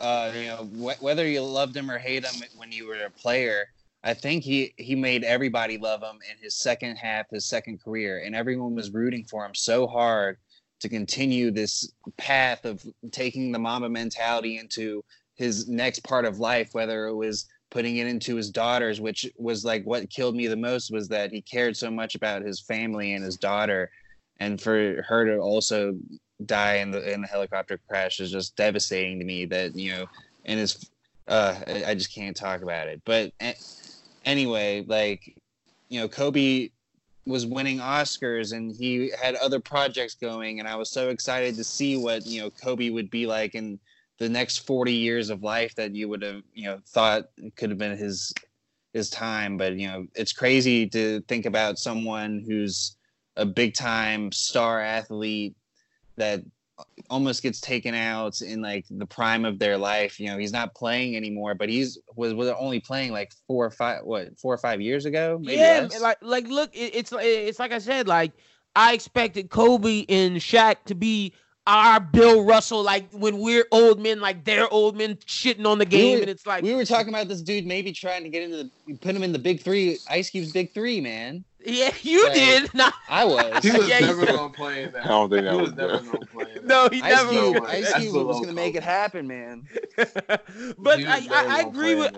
uh, 0.00 0.32
you 0.34 0.46
know, 0.46 0.64
wh- 0.80 1.00
whether 1.02 1.26
you 1.26 1.42
loved 1.42 1.76
him 1.76 1.90
or 1.90 1.98
hate 1.98 2.24
him 2.24 2.42
when 2.56 2.72
you 2.72 2.86
were 2.86 3.04
a 3.04 3.10
player, 3.10 3.68
I 4.04 4.14
think 4.14 4.44
he 4.44 4.72
he 4.76 4.94
made 4.94 5.24
everybody 5.24 5.76
love 5.76 6.02
him 6.02 6.18
in 6.30 6.38
his 6.42 6.56
second 6.56 6.96
half, 6.96 7.26
his 7.30 7.46
second 7.46 7.82
career, 7.82 8.22
and 8.24 8.34
everyone 8.34 8.74
was 8.74 8.90
rooting 8.90 9.24
for 9.24 9.44
him 9.44 9.54
so 9.54 9.86
hard 9.86 10.38
to 10.80 10.88
continue 10.88 11.50
this 11.50 11.92
path 12.16 12.64
of 12.64 12.84
taking 13.10 13.50
the 13.50 13.58
Mamba 13.58 13.88
mentality 13.88 14.58
into 14.58 15.04
his 15.34 15.68
next 15.68 16.00
part 16.04 16.24
of 16.24 16.38
life, 16.38 16.70
whether 16.72 17.06
it 17.06 17.14
was 17.14 17.46
putting 17.70 17.96
it 17.96 18.06
into 18.06 18.36
his 18.36 18.50
daughters, 18.50 19.00
which 19.00 19.26
was 19.36 19.64
like 19.64 19.84
what 19.84 20.08
killed 20.10 20.36
me 20.36 20.46
the 20.46 20.56
most 20.56 20.92
was 20.92 21.08
that 21.08 21.32
he 21.32 21.42
cared 21.42 21.76
so 21.76 21.90
much 21.90 22.14
about 22.14 22.42
his 22.42 22.60
family 22.60 23.14
and 23.14 23.24
his 23.24 23.36
daughter, 23.36 23.90
and 24.40 24.60
for 24.60 25.02
her 25.08 25.24
to 25.26 25.38
also 25.38 25.96
die 26.46 26.76
in 26.76 26.92
the 26.92 27.12
in 27.12 27.20
the 27.20 27.26
helicopter 27.26 27.80
crash 27.88 28.20
is 28.20 28.30
just 28.30 28.56
devastating 28.56 29.18
to 29.18 29.24
me. 29.24 29.44
That 29.44 29.74
you 29.74 29.90
know, 29.92 30.06
and 30.44 30.60
his, 30.60 30.88
uh, 31.26 31.56
I 31.66 31.94
just 31.94 32.14
can't 32.14 32.36
talk 32.36 32.62
about 32.62 32.86
it. 32.88 33.02
But 33.04 33.32
a- 33.42 33.56
anyway, 34.28 34.84
like 34.86 35.34
you 35.88 35.98
know, 35.98 36.06
Kobe 36.06 36.68
was 37.26 37.46
winning 37.46 37.78
Oscars 37.78 38.52
and 38.52 38.74
he 38.74 39.10
had 39.20 39.34
other 39.36 39.58
projects 39.58 40.14
going, 40.14 40.60
and 40.60 40.68
I 40.68 40.76
was 40.76 40.90
so 40.90 41.08
excited 41.08 41.56
to 41.56 41.64
see 41.64 41.96
what 41.96 42.26
you 42.26 42.42
know 42.42 42.50
Kobe 42.50 42.90
would 42.90 43.10
be 43.10 43.26
like 43.26 43.54
in 43.54 43.80
the 44.18 44.28
next 44.28 44.66
40 44.66 44.92
years 44.92 45.30
of 45.30 45.42
life 45.42 45.74
that 45.76 45.94
you 45.94 46.08
would 46.08 46.22
have 46.22 46.42
you 46.54 46.66
know 46.66 46.78
thought 46.86 47.30
could 47.56 47.70
have 47.70 47.78
been 47.78 47.96
his 47.96 48.32
his 48.92 49.10
time. 49.10 49.56
But 49.56 49.74
you 49.74 49.88
know 49.88 50.06
it's 50.14 50.32
crazy 50.32 50.86
to 50.90 51.20
think 51.22 51.46
about 51.46 51.78
someone 51.78 52.44
who's 52.46 52.96
a 53.36 53.46
big 53.46 53.74
time 53.74 54.30
star 54.30 54.80
athlete 54.80 55.56
that 56.16 56.42
almost 57.10 57.42
gets 57.42 57.60
taken 57.60 57.94
out 57.94 58.40
in 58.40 58.60
like 58.60 58.84
the 58.90 59.06
prime 59.06 59.44
of 59.44 59.58
their 59.58 59.76
life 59.76 60.20
you 60.20 60.26
know 60.28 60.38
he's 60.38 60.52
not 60.52 60.74
playing 60.74 61.16
anymore 61.16 61.54
but 61.54 61.68
he's 61.68 61.98
was 62.16 62.34
was 62.34 62.48
only 62.58 62.80
playing 62.80 63.12
like 63.12 63.32
four 63.46 63.64
or 63.64 63.70
five 63.70 64.04
what 64.04 64.38
four 64.38 64.52
or 64.52 64.58
five 64.58 64.80
years 64.80 65.06
ago 65.06 65.38
maybe 65.40 65.58
yeah, 65.58 65.86
less? 65.90 66.00
like 66.00 66.18
like 66.22 66.48
look, 66.48 66.74
it, 66.74 66.94
it's 66.94 67.12
it's 67.16 67.58
like 67.58 67.72
I 67.72 67.78
said, 67.78 68.06
like 68.06 68.32
I 68.76 68.94
expected 68.94 69.50
Kobe 69.50 70.04
and 70.08 70.36
Shaq 70.36 70.76
to 70.86 70.94
be 70.94 71.34
our 71.68 72.00
Bill 72.00 72.44
Russell, 72.44 72.82
like 72.82 73.08
when 73.12 73.38
we're 73.38 73.66
old 73.70 74.00
men, 74.00 74.20
like 74.20 74.44
they're 74.44 74.68
old 74.72 74.96
men 74.96 75.16
shitting 75.26 75.66
on 75.66 75.78
the 75.78 75.84
game, 75.84 76.16
were- 76.16 76.22
and 76.22 76.30
it's 76.30 76.46
like, 76.46 76.64
we 76.64 76.74
were 76.74 76.84
talking 76.86 77.10
about 77.10 77.28
this 77.28 77.42
dude 77.42 77.66
maybe 77.66 77.92
trying 77.92 78.22
to 78.22 78.30
get 78.30 78.42
into 78.42 78.56
the 78.86 78.94
put 78.96 79.14
him 79.14 79.22
in 79.22 79.32
the 79.32 79.38
big 79.38 79.60
three 79.60 79.98
ice 80.08 80.30
cube's 80.30 80.50
big 80.50 80.72
three 80.72 80.98
man 81.00 81.44
yeah, 81.64 81.92
you 82.02 82.24
Right. 82.26 82.34
did. 82.34 82.74
No, 82.74 82.88
i 83.08 83.24
was 83.24 83.62
He 83.62 83.70
was 83.72 83.86
Yeah, 83.88 83.98
never 84.00 84.24
gonna 84.24 84.48
play 84.52 84.84
in 84.84 84.92
that. 84.92 85.04
I 85.04 85.08
don't 85.08 85.28
think 85.28 85.44
that 85.44 85.52
he 85.52 85.60
was 85.60 85.70
was 85.70 85.76
never 85.76 85.98
gonna 85.98 86.26
play 86.26 86.46
in 86.52 86.54
that. 86.54 86.64
no, 86.66 86.88
he 86.90 87.02
Ice 87.02 87.14
never. 87.16 87.30
Cube- 87.30 87.54
Cube. 87.54 87.64
Ice 87.66 87.92
Cube 87.94 88.14
was 88.26 88.40
gonna 88.40 88.52
make 88.52 88.74
it 88.76 88.82
happen, 88.84 89.26
man. 89.26 89.64
but 90.78 90.98
He 91.00 91.06
I, 91.06 91.18
was 91.18 91.26
never 91.28 91.34
I, 91.34 91.56
I 91.56 91.60
agree 91.68 91.94
with. 91.96 92.16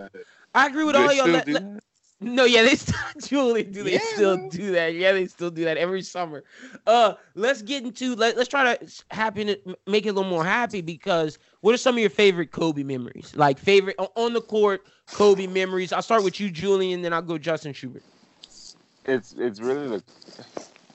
I 0.54 0.66
agree 0.66 0.84
with 0.84 0.94
all 0.96 1.04
y'all. 1.12 1.24
still 1.24 1.32
Let- 1.32 1.46
do 1.46 1.52
let- 1.54 1.74
that? 1.74 1.82
No, 2.20 2.44
yeah, 2.44 2.62
they 2.62 2.76
still 2.76 2.96
Julie 3.20 3.64
do. 3.64 3.84
They 3.84 3.98
Yeah, 3.98 3.98
still 3.98 4.36
man. 4.36 4.50
do 4.50 4.72
that. 4.72 4.94
Yeah, 4.94 5.12
they 5.12 5.26
still 5.26 5.50
do 5.50 5.64
that 5.64 5.76
every 5.76 6.02
summer. 6.02 6.44
Uh, 6.86 7.14
let's 7.34 7.62
get 7.62 7.82
into 7.84 8.14
let, 8.14 8.36
let's 8.36 8.48
try 8.48 8.74
to 8.74 8.82
s- 8.82 9.04
happen 9.10 9.54
make 9.86 10.06
it 10.06 10.10
a 10.10 10.12
little 10.12 10.28
more 10.30 10.44
happy 10.44 10.82
because 10.82 11.38
what 11.60 11.74
are 11.74 11.78
some 11.78 11.94
of 11.96 12.00
your 12.00 12.10
favorite 12.10 12.50
Kobe 12.52 12.82
memories? 12.82 13.32
Like 13.36 13.58
favorite 13.58 13.96
on- 13.98 14.08
on 14.16 14.32
the 14.34 14.42
court 14.42 14.82
Kobe 15.12 15.46
memories. 15.46 15.92
I'll 15.92 16.02
start 16.02 16.22
with 16.24 16.40
you, 16.40 16.50
Julian, 16.50 17.02
then 17.02 17.12
I'll 17.12 17.22
go 17.22 17.38
Justin 17.38 17.72
Schubert. 17.72 18.04
it's 19.04 19.32
it's 19.38 19.60
really 19.60 19.88
the 19.88 20.02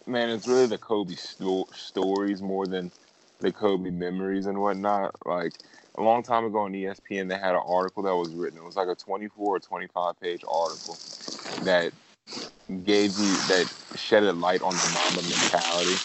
man, 0.05 0.29
it's 0.29 0.47
really 0.47 0.67
the 0.67 0.77
Kobe 0.77 1.15
sto- 1.15 1.67
stories 1.73 2.41
more 2.41 2.67
than 2.67 2.91
the 3.39 3.51
Kobe 3.51 3.89
memories 3.91 4.45
and 4.45 4.59
whatnot. 4.59 5.15
Like 5.25 5.53
a 5.97 6.01
long 6.01 6.23
time 6.23 6.45
ago 6.45 6.59
on 6.59 6.73
ESPN, 6.73 7.29
they 7.29 7.37
had 7.37 7.55
an 7.55 7.61
article 7.65 8.03
that 8.03 8.15
was 8.15 8.29
written. 8.29 8.59
It 8.59 8.63
was 8.63 8.75
like 8.75 8.87
a 8.87 8.95
24 8.95 9.55
or 9.55 9.59
25 9.59 10.19
page 10.19 10.43
article 10.47 10.97
that 11.63 11.91
gave 12.83 13.17
you 13.17 13.35
that 13.47 13.71
shed 13.95 14.23
a 14.23 14.33
light 14.33 14.61
on 14.61 14.73
the 14.73 14.91
Mamba 15.15 15.29
mentality 15.29 15.95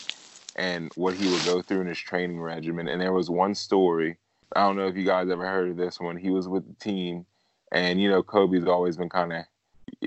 and 0.57 0.93
what 0.95 1.15
he 1.15 1.29
would 1.31 1.45
go 1.45 1.63
through 1.63 1.81
in 1.81 1.87
his 1.87 1.99
training 1.99 2.41
regimen. 2.41 2.89
And 2.89 3.01
there 3.01 3.13
was 3.13 3.31
one 3.31 3.55
story. 3.55 4.17
I 4.55 4.61
don't 4.61 4.77
know 4.77 4.87
if 4.87 4.97
you 4.97 5.05
guys 5.05 5.31
ever 5.31 5.47
heard 5.47 5.71
of 5.71 5.77
this 5.77 6.01
one. 6.01 6.17
He 6.17 6.31
was 6.31 6.49
with 6.49 6.67
the 6.67 6.75
team, 6.75 7.25
and 7.73 8.01
you 8.01 8.11
know 8.11 8.23
Kobe's 8.23 8.67
always 8.67 8.97
been 8.97 9.09
kind 9.09 9.33
of. 9.33 9.45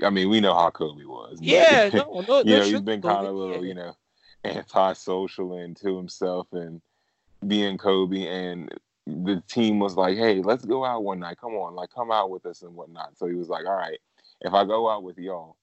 I 0.02 0.10
mean, 0.10 0.28
we 0.30 0.40
know 0.40 0.54
how 0.54 0.70
Kobe 0.70 1.04
was. 1.04 1.38
but- 1.40 1.46
Yeah, 1.46 1.90
no, 1.92 2.24
no, 2.28 2.38
you 2.40 2.56
know, 2.56 2.58
no 2.58 2.64
he's 2.64 2.80
been 2.80 3.02
kind 3.02 3.26
of 3.26 3.34
a 3.34 3.36
little, 3.36 3.62
yeah. 3.64 3.68
you 3.68 3.74
know, 3.74 3.96
antisocial 4.44 5.54
and 5.56 5.76
to 5.78 5.96
himself 5.96 6.46
and 6.52 6.80
being 7.46 7.78
Kobe. 7.78 8.26
And 8.26 8.70
the 9.06 9.42
team 9.48 9.78
was 9.78 9.96
like, 9.96 10.16
hey, 10.16 10.40
let's 10.42 10.64
go 10.64 10.84
out 10.84 11.04
one 11.04 11.20
night. 11.20 11.38
Come 11.40 11.52
on, 11.54 11.74
like, 11.74 11.90
come 11.94 12.10
out 12.10 12.30
with 12.30 12.46
us 12.46 12.62
and 12.62 12.74
whatnot. 12.74 13.16
So 13.18 13.26
he 13.26 13.34
was 13.34 13.48
like, 13.48 13.66
all 13.66 13.76
right, 13.76 13.98
if 14.40 14.52
I 14.54 14.64
go 14.64 14.88
out 14.88 15.02
with 15.02 15.18
y'all, 15.18 15.56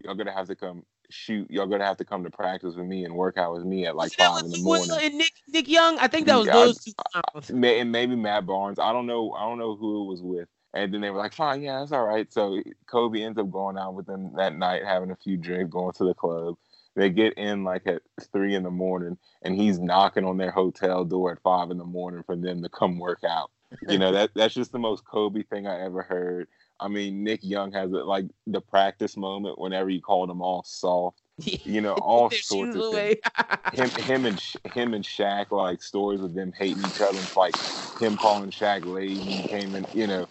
y'all 0.00 0.14
gonna 0.14 0.32
have 0.32 0.46
to 0.48 0.56
come 0.56 0.84
shoot. 1.10 1.50
Y'all 1.50 1.66
gonna 1.66 1.84
have 1.84 1.96
to 1.98 2.04
come 2.04 2.24
to 2.24 2.30
practice 2.30 2.74
with 2.76 2.86
me 2.86 3.04
and 3.04 3.14
work 3.14 3.36
out 3.36 3.54
with 3.54 3.64
me 3.64 3.86
at 3.86 3.96
like 3.96 4.12
five 4.12 4.44
in 4.44 4.50
the 4.50 4.58
morning. 4.58 4.96
and 5.00 5.14
Nick 5.18 5.32
Nick 5.48 5.68
Young? 5.68 5.98
I 5.98 6.08
think 6.08 6.26
that 6.26 6.36
was 6.36 6.46
Yeah, 6.46 6.52
those 6.54 6.78
two. 6.78 6.92
clowns. 7.12 7.50
May- 7.50 7.80
and 7.80 7.92
maybe 7.92 8.16
Matt 8.16 8.46
Barnes. 8.46 8.78
I 8.78 8.92
don't 8.92 9.06
know. 9.06 9.32
I 9.32 9.42
don't 9.42 9.58
know 9.58 9.76
who 9.76 10.04
it 10.04 10.08
was 10.08 10.22
with. 10.22 10.48
And 10.74 10.92
then 10.92 11.00
they 11.00 11.10
were 11.10 11.18
like, 11.18 11.32
"Fine, 11.32 11.62
yeah, 11.62 11.80
that's 11.80 11.92
all 11.92 12.04
right." 12.04 12.30
So 12.30 12.62
Kobe 12.86 13.22
ends 13.22 13.38
up 13.38 13.50
going 13.50 13.78
out 13.78 13.94
with 13.94 14.06
them 14.06 14.32
that 14.36 14.54
night, 14.54 14.84
having 14.84 15.10
a 15.10 15.16
few 15.16 15.36
drinks, 15.38 15.72
going 15.72 15.92
to 15.94 16.04
the 16.04 16.14
club. 16.14 16.56
They 16.96 17.10
get 17.10 17.34
in 17.34 17.64
like 17.64 17.86
at 17.86 18.02
three 18.32 18.54
in 18.54 18.62
the 18.64 18.70
morning, 18.70 19.18
and 19.42 19.54
he's 19.54 19.78
knocking 19.78 20.24
on 20.24 20.36
their 20.36 20.50
hotel 20.50 21.04
door 21.04 21.32
at 21.32 21.42
five 21.42 21.70
in 21.70 21.78
the 21.78 21.84
morning 21.84 22.22
for 22.24 22.36
them 22.36 22.62
to 22.62 22.68
come 22.68 22.98
work 22.98 23.22
out. 23.28 23.50
You 23.88 23.98
know 23.98 24.12
that 24.12 24.30
that's 24.34 24.54
just 24.54 24.72
the 24.72 24.78
most 24.78 25.04
Kobe 25.04 25.42
thing 25.42 25.66
I 25.66 25.80
ever 25.84 26.02
heard. 26.02 26.48
I 26.80 26.88
mean, 26.88 27.22
Nick 27.24 27.40
Young 27.42 27.72
has 27.72 27.92
it 27.92 28.06
like 28.06 28.26
the 28.46 28.60
practice 28.60 29.16
moment 29.16 29.58
whenever 29.58 29.90
he 29.90 30.00
called 30.00 30.30
them 30.30 30.42
all 30.42 30.62
soft. 30.64 31.22
You 31.64 31.82
know, 31.82 31.94
all 31.94 32.30
sorts 32.30 32.74
of 32.74 32.86
things 32.86 33.14
him 33.72 33.92
him 33.96 34.26
and 34.26 34.40
him 34.64 34.94
and 34.94 35.04
Shaq 35.04 35.50
like 35.50 35.82
stories 35.82 36.22
of 36.22 36.34
them 36.34 36.52
hating 36.56 36.82
each 36.82 37.00
other. 37.00 37.20
It's 37.20 37.36
like 37.36 37.56
him 37.98 38.16
calling 38.16 38.50
Shaq 38.50 38.84
lady 38.84 39.44
came 39.48 39.74
in, 39.74 39.86
you 39.92 40.06
know, 40.06 40.28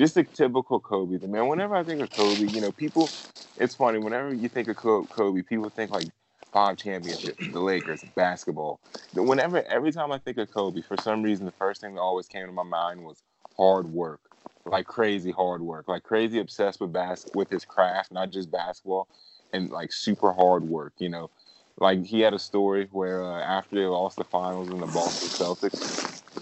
just 0.00 0.18
a 0.18 0.24
typical 0.24 0.80
Kobe. 0.80 1.18
The 1.18 1.28
Man, 1.28 1.48
whenever 1.48 1.76
I 1.76 1.84
think 1.84 2.02
of 2.02 2.10
Kobe, 2.12 2.48
you 2.48 2.62
know, 2.62 2.72
people. 2.72 3.14
It's 3.58 3.76
funny 3.76 4.00
whenever 4.00 4.34
you 4.34 4.50
think 4.50 4.68
of 4.68 4.76
Kobe, 4.76 5.42
people 5.42 5.70
think 5.70 5.92
like 5.92 6.08
five 6.52 6.78
championships, 6.78 7.46
the 7.48 7.60
Lakers, 7.60 8.04
basketball. 8.16 8.80
Whenever 9.14 9.62
every 9.64 9.92
time 9.92 10.12
I 10.12 10.18
think 10.18 10.38
of 10.38 10.50
Kobe, 10.50 10.82
for 10.82 10.98
some 10.98 11.22
reason, 11.22 11.46
the 11.46 11.52
first 11.52 11.82
thing 11.82 11.94
that 11.96 12.02
always 12.02 12.28
came 12.28 12.46
to 12.46 12.52
my 12.52 12.64
mind 12.64 13.02
was 13.04 13.22
hard 13.58 13.86
work, 13.88 14.22
like 14.66 14.86
crazy 14.86 15.32
hard 15.32 15.62
work, 15.62 15.88
like 15.88 16.04
crazy 16.04 16.40
obsessed 16.40 16.80
with 16.80 16.92
bas- 16.92 17.26
with 17.34 17.50
his 17.50 17.64
craft, 17.66 18.12
not 18.12 18.30
just 18.32 18.50
basketball, 18.50 19.08
and 19.52 19.70
like 19.70 19.92
super 19.92 20.32
hard 20.32 20.64
work. 20.64 20.94
You 20.98 21.10
know, 21.10 21.30
like 21.78 22.04
he 22.04 22.20
had 22.20 22.34
a 22.34 22.40
story 22.40 22.88
where 22.92 23.24
uh, 23.24 23.40
after 23.42 23.76
they 23.76 23.86
lost 23.86 24.18
the 24.18 24.24
finals 24.24 24.70
in 24.70 24.80
the 24.80 24.86
Boston 24.86 25.30
Celtics, 25.30 25.82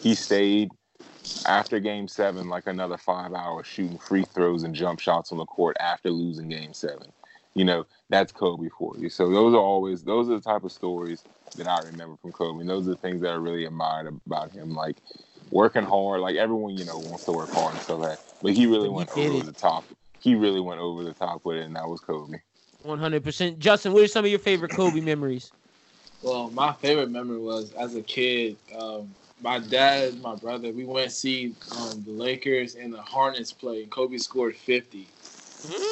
he 0.03 0.15
stayed 0.15 0.71
after 1.47 1.81
game 1.81 2.09
seven 2.09 2.49
like 2.49 2.67
another 2.67 2.97
five 2.99 3.33
hours 3.33 3.67
shooting 3.67 3.99
free 3.99 4.25
throws 4.35 4.65
and 4.65 4.75
jump 4.75 5.01
shots 5.01 5.33
on 5.33 5.39
the 5.39 5.47
court 5.47 5.77
after 5.81 6.11
losing 6.11 6.49
game 6.49 6.75
seven. 6.75 7.13
You 7.55 7.65
know, 7.65 7.87
that's 8.11 8.33
Kobe 8.33 8.69
for 8.79 8.95
you. 8.99 9.09
So 9.09 9.31
those 9.31 9.55
are 9.55 9.61
always 9.61 10.05
those 10.05 10.29
are 10.29 10.35
the 10.37 10.41
type 10.41 10.65
of 10.65 10.73
stories 10.73 11.25
that 11.57 11.67
I 11.67 11.81
remember 11.81 12.17
from 12.21 12.33
Kobe. 12.33 12.61
And 12.61 12.69
those 12.69 12.87
are 12.87 12.93
the 12.93 12.97
things 12.97 13.21
that 13.23 13.31
I 13.33 13.37
really 13.37 13.65
admired 13.65 14.09
about 14.27 14.53
him. 14.53 14.75
Like 14.75 15.03
working 15.51 15.85
hard, 15.85 16.21
like 16.21 16.37
everyone, 16.37 16.77
you 16.77 16.85
know, 16.85 16.99
wants 16.99 17.25
to 17.25 17.33
work 17.33 17.51
hard 17.53 17.75
and 17.75 17.83
stuff 17.83 18.01
like 18.01 18.11
that. 18.11 18.21
But 18.43 18.53
he 18.53 18.67
really 18.67 18.89
But 18.89 18.91
he 18.91 18.95
went 18.95 19.11
over 19.11 19.39
it. 19.39 19.47
the 19.47 19.53
top. 19.53 19.85
He 20.21 20.35
really 20.35 20.61
went 20.61 20.81
over 20.81 21.05
the 21.05 21.15
top 21.15 21.45
with 21.45 21.57
it, 21.59 21.65
and 21.65 21.77
that 21.77 21.89
was 21.89 22.01
Kobe. 22.01 22.39
One 22.83 22.99
hundred 22.99 23.25
percent. 23.25 23.59
Justin, 23.59 23.93
what 23.93 24.03
are 24.03 24.09
some 24.09 24.25
of 24.25 24.31
your 24.31 24.39
favorite 24.39 24.73
Kobe 24.73 25.01
memories? 25.01 25.53
Well, 26.23 26.51
my 26.51 26.73
favorite 26.75 27.11
memory 27.11 27.39
was 27.39 27.73
as 27.73 27.95
a 27.95 28.03
kid. 28.03 28.57
Um, 28.77 29.15
my 29.41 29.59
dad, 29.59 30.21
my 30.21 30.35
brother, 30.35 30.73
we 30.73 30.85
went 30.85 31.11
to 31.11 31.15
see 31.15 31.55
um, 31.77 32.03
the 32.05 32.13
Lakers 32.13 32.75
and 32.75 32.93
the 32.93 33.03
Hornets 33.03 33.53
play, 33.53 33.83
and 33.83 33.91
Kobe 33.91 34.19
scored 34.19 34.57
fifty. 34.57 35.09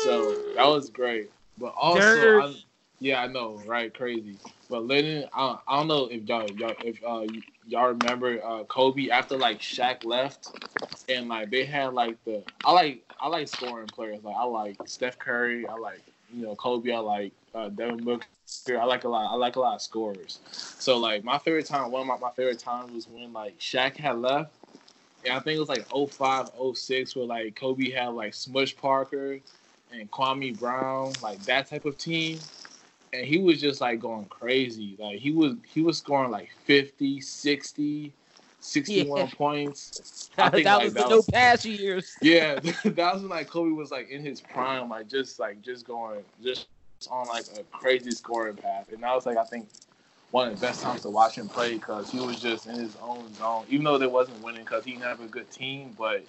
So 0.02 0.32
that 0.54 0.66
was 0.66 0.90
great. 0.90 1.30
But 1.58 1.74
also, 1.76 2.20
I, 2.38 2.54
yeah, 3.00 3.22
I 3.22 3.26
know, 3.26 3.60
right? 3.66 3.92
Crazy. 3.92 4.36
But 4.68 4.86
Lennon, 4.86 5.28
I, 5.32 5.58
I 5.66 5.76
don't 5.78 5.88
know 5.88 6.06
if 6.06 6.22
y'all, 6.28 6.50
y'all 6.52 6.74
if 6.84 7.02
uh, 7.04 7.26
y'all 7.66 7.88
remember 7.94 8.40
uh, 8.44 8.64
Kobe 8.64 9.10
after 9.10 9.36
like 9.36 9.60
Shaq 9.60 10.04
left, 10.04 10.48
and 11.08 11.28
like 11.28 11.50
they 11.50 11.64
had 11.64 11.94
like 11.94 12.22
the 12.24 12.42
I 12.64 12.72
like 12.72 13.04
I 13.20 13.28
like 13.28 13.48
scoring 13.48 13.86
players. 13.88 14.22
Like 14.22 14.36
I 14.36 14.44
like 14.44 14.76
Steph 14.86 15.18
Curry. 15.18 15.66
I 15.66 15.74
like 15.74 16.02
you 16.34 16.42
know 16.44 16.54
Kobe. 16.56 16.92
I 16.92 16.98
like 16.98 17.32
uh, 17.54 17.68
Devin 17.68 18.04
Booker. 18.04 18.26
I 18.68 18.84
like 18.84 19.04
a 19.04 19.08
lot. 19.08 19.32
I 19.32 19.36
like 19.36 19.56
a 19.56 19.60
lot 19.60 19.74
of 19.76 19.82
scorers. 19.82 20.40
So 20.78 20.98
like 20.98 21.24
my 21.24 21.38
favorite 21.38 21.66
time, 21.66 21.90
one 21.90 22.02
of 22.02 22.06
my, 22.08 22.18
my 22.18 22.30
favorite 22.30 22.58
times 22.58 22.92
was 22.92 23.08
when 23.08 23.32
like 23.32 23.58
Shaq 23.58 23.96
had 23.96 24.18
left. 24.18 24.50
And 25.24 25.34
I 25.34 25.40
think 25.40 25.56
it 25.56 25.60
was 25.60 25.68
like 25.68 25.86
05, 25.88 26.50
06 26.74 27.16
where 27.16 27.26
like 27.26 27.56
Kobe 27.56 27.90
had 27.90 28.08
like 28.08 28.34
Smush 28.34 28.76
Parker 28.76 29.38
and 29.92 30.10
Kwame 30.10 30.58
Brown, 30.58 31.12
like 31.22 31.44
that 31.46 31.68
type 31.68 31.84
of 31.84 31.96
team. 31.98 32.38
And 33.12 33.24
he 33.24 33.38
was 33.38 33.60
just 33.60 33.80
like 33.80 34.00
going 34.00 34.26
crazy. 34.26 34.96
Like 34.98 35.18
he 35.18 35.32
was 35.32 35.54
he 35.72 35.82
was 35.82 35.98
scoring 35.98 36.30
like 36.30 36.50
50, 36.64 37.20
60, 37.20 38.12
61 38.60 39.28
Yeah. 39.28 39.34
points. 39.34 40.30
I 40.38 40.50
That, 40.50 40.52
think, 40.52 40.64
that 40.64 40.76
like, 40.78 40.84
was 40.84 40.94
that 40.94 41.08
the 41.08 41.10
no 41.10 41.16
was- 41.16 41.30
pass 41.32 41.64
years. 41.64 42.14
Yeah, 42.22 42.54
that 42.84 43.14
was 43.14 43.22
when 43.22 43.30
like 43.30 43.48
Kobe 43.48 43.70
was 43.70 43.90
like 43.90 44.10
in 44.10 44.24
his 44.24 44.40
prime, 44.40 44.88
like 44.88 45.08
just 45.08 45.38
like 45.38 45.62
just 45.62 45.86
going 45.86 46.22
just 46.42 46.66
on 47.10 47.28
like 47.28 47.44
a 47.58 47.62
crazy 47.64 48.10
scoring 48.12 48.56
path. 48.56 48.86
And 48.92 49.02
that 49.02 49.14
was 49.14 49.26
like 49.26 49.36
I 49.36 49.44
think 49.44 49.68
one 50.30 50.48
of 50.48 50.54
the 50.58 50.60
best 50.66 50.82
times 50.82 51.02
to 51.02 51.10
watch 51.10 51.36
him 51.36 51.48
play 51.48 51.74
because 51.74 52.10
he 52.10 52.18
was 52.18 52.40
just 52.40 52.66
in 52.66 52.76
his 52.76 52.96
own 52.96 53.32
zone. 53.34 53.66
Even 53.68 53.84
though 53.84 53.98
they 53.98 54.06
wasn't 54.06 54.42
winning 54.42 54.64
because 54.64 54.84
he 54.84 54.92
didn't 54.92 55.04
have 55.04 55.20
a 55.20 55.26
good 55.26 55.50
team, 55.50 55.94
but 55.98 56.24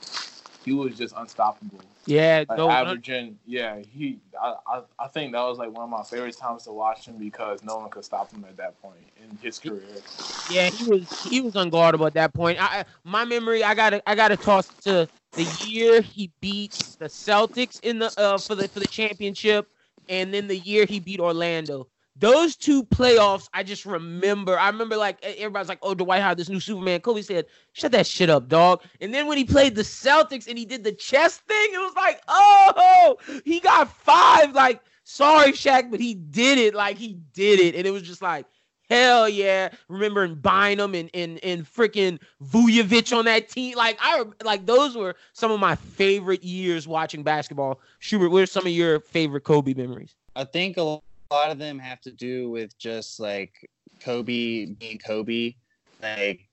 he 0.65 0.73
was 0.73 0.97
just 0.97 1.15
unstoppable. 1.17 1.81
Yeah, 2.05 2.45
Like 2.49 2.57
no, 2.57 2.69
averaging, 2.69 3.39
yeah. 3.45 3.79
He, 3.79 4.19
I, 4.39 4.55
I, 4.67 4.81
I 4.99 5.07
think 5.07 5.33
that 5.33 5.41
was 5.43 5.57
like 5.57 5.71
one 5.71 5.83
of 5.83 5.89
my 5.89 6.03
favorite 6.03 6.37
times 6.37 6.63
to 6.65 6.71
watch 6.71 7.05
him 7.07 7.17
because 7.17 7.63
no 7.63 7.77
one 7.79 7.89
could 7.89 8.05
stop 8.05 8.31
him 8.31 8.45
at 8.45 8.57
that 8.57 8.81
point 8.81 8.99
in 9.21 9.37
his 9.37 9.59
career. 9.59 10.03
Yeah, 10.47 10.69
he 10.69 10.83
was 10.83 11.19
he 11.23 11.41
was 11.41 11.55
unguardable 11.55 12.07
at 12.07 12.13
that 12.15 12.33
point. 12.33 12.57
I, 12.61 12.85
my 13.03 13.25
memory, 13.25 13.63
I 13.63 13.75
gotta 13.75 14.01
I 14.09 14.15
gotta 14.15 14.37
toss 14.37 14.71
to 14.81 15.09
the 15.35 15.45
year 15.45 16.01
he 16.01 16.31
beat 16.39 16.83
the 16.99 17.05
Celtics 17.07 17.79
in 17.81 17.99
the 17.99 18.13
uh 18.17 18.39
for 18.39 18.55
the 18.55 18.67
for 18.69 18.79
the 18.79 18.87
championship, 18.87 19.69
and 20.09 20.33
then 20.33 20.47
the 20.47 20.57
year 20.57 20.85
he 20.85 20.99
beat 20.99 21.19
Orlando. 21.19 21.87
Those 22.19 22.55
two 22.55 22.83
playoffs, 22.83 23.47
I 23.53 23.61
just 23.61 23.85
remember. 23.85 24.57
I 24.57 24.69
remember 24.69 24.97
like 24.97 25.23
everybody's 25.23 25.69
like, 25.69 25.77
"Oh, 25.83 25.93
Dwight 25.93 26.21
Howard, 26.21 26.39
this 26.39 26.49
new 26.49 26.59
Superman." 26.59 27.01
Kobe 27.01 27.21
said, 27.21 27.45
"Shut 27.73 27.91
that 27.91 28.07
shit 28.07 28.29
up, 28.29 28.47
dog." 28.47 28.81
And 29.01 29.13
then 29.13 29.27
when 29.27 29.37
he 29.37 29.43
played 29.43 29.75
the 29.75 29.83
Celtics 29.83 30.47
and 30.47 30.57
he 30.57 30.65
did 30.65 30.83
the 30.83 30.93
chest 30.93 31.41
thing, 31.41 31.67
it 31.73 31.77
was 31.77 31.93
like, 31.95 32.19
"Oh, 32.27 33.17
he 33.45 33.59
got 33.59 33.95
five. 33.95 34.53
Like, 34.55 34.81
sorry, 35.03 35.51
Shaq, 35.51 35.91
but 35.91 35.99
he 35.99 36.15
did 36.15 36.57
it. 36.57 36.73
Like, 36.73 36.97
he 36.97 37.19
did 37.33 37.59
it, 37.59 37.75
and 37.75 37.85
it 37.85 37.91
was 37.91 38.01
just 38.01 38.23
like, 38.23 38.47
Hell 38.89 39.27
yeah! 39.27 39.69
Remembering 39.89 40.35
Bynum 40.35 40.95
and 40.95 41.09
and 41.13 41.43
and 41.43 41.65
freaking 41.65 42.19
Vujacic 42.41 43.15
on 43.15 43.25
that 43.25 43.49
team. 43.49 43.75
Like 43.75 43.97
I 43.99 44.23
like 44.43 44.65
those 44.65 44.95
were 44.95 45.15
some 45.33 45.51
of 45.51 45.59
my 45.59 45.75
favorite 45.75 46.43
years 46.43 46.87
watching 46.87 47.23
basketball. 47.23 47.81
Schubert, 47.99 48.31
what 48.31 48.43
are 48.43 48.47
some 48.47 48.65
of 48.65 48.71
your 48.71 48.99
favorite 49.01 49.43
Kobe 49.43 49.73
memories? 49.73 50.15
I 50.35 50.45
think 50.45 50.77
a 50.77 50.83
lot 50.83 51.01
of 51.31 51.57
them 51.57 51.79
have 51.79 51.99
to 52.01 52.11
do 52.11 52.49
with 52.49 52.77
just 52.77 53.19
like 53.19 53.69
Kobe 53.99 54.65
being 54.65 54.99
Kobe, 54.99 55.55
like 56.01 56.47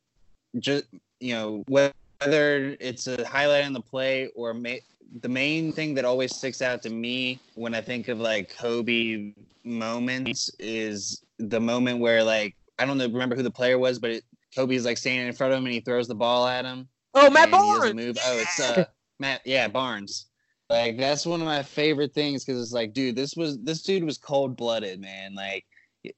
just 0.58 0.86
you 1.20 1.34
know 1.34 1.62
whether 1.68 2.76
it's 2.80 3.06
a 3.06 3.26
highlight 3.26 3.64
on 3.64 3.72
the 3.72 3.80
play 3.80 4.28
or 4.34 4.54
ma- 4.54 4.74
the 5.20 5.28
main 5.28 5.72
thing 5.72 5.94
that 5.94 6.04
always 6.04 6.34
sticks 6.34 6.62
out 6.62 6.82
to 6.82 6.90
me 6.90 7.38
when 7.54 7.74
I 7.74 7.80
think 7.80 8.08
of 8.08 8.18
like 8.18 8.56
Kobe 8.56 9.32
moments 9.62 10.50
is 10.58 11.23
the 11.50 11.60
moment 11.60 12.00
where 12.00 12.22
like 12.22 12.56
I 12.78 12.86
don't 12.86 12.98
know 12.98 13.06
remember 13.06 13.36
who 13.36 13.42
the 13.42 13.50
player 13.50 13.78
was, 13.78 13.98
but 13.98 14.10
it, 14.10 14.24
Kobe's 14.54 14.84
like 14.84 14.98
standing 14.98 15.26
in 15.26 15.32
front 15.32 15.52
of 15.52 15.58
him 15.58 15.64
and 15.64 15.74
he 15.74 15.80
throws 15.80 16.08
the 16.08 16.14
ball 16.14 16.46
at 16.46 16.64
him. 16.64 16.88
Oh, 17.14 17.30
Matt 17.30 17.52
and 17.52 17.54
he 17.54 17.60
doesn't 17.60 17.80
Barnes. 17.80 17.94
Move. 17.94 18.18
Oh, 18.24 18.38
it's 18.38 18.60
uh 18.60 18.84
Matt. 19.18 19.40
Yeah, 19.44 19.68
Barnes. 19.68 20.26
Like 20.70 20.96
that's 20.96 21.26
one 21.26 21.40
of 21.40 21.46
my 21.46 21.62
favorite 21.62 22.14
things 22.14 22.44
because 22.44 22.60
it's 22.60 22.72
like, 22.72 22.92
dude, 22.92 23.16
this 23.16 23.34
was 23.36 23.58
this 23.62 23.82
dude 23.82 24.04
was 24.04 24.18
cold 24.18 24.56
blooded, 24.56 25.00
man. 25.00 25.34
Like 25.34 25.64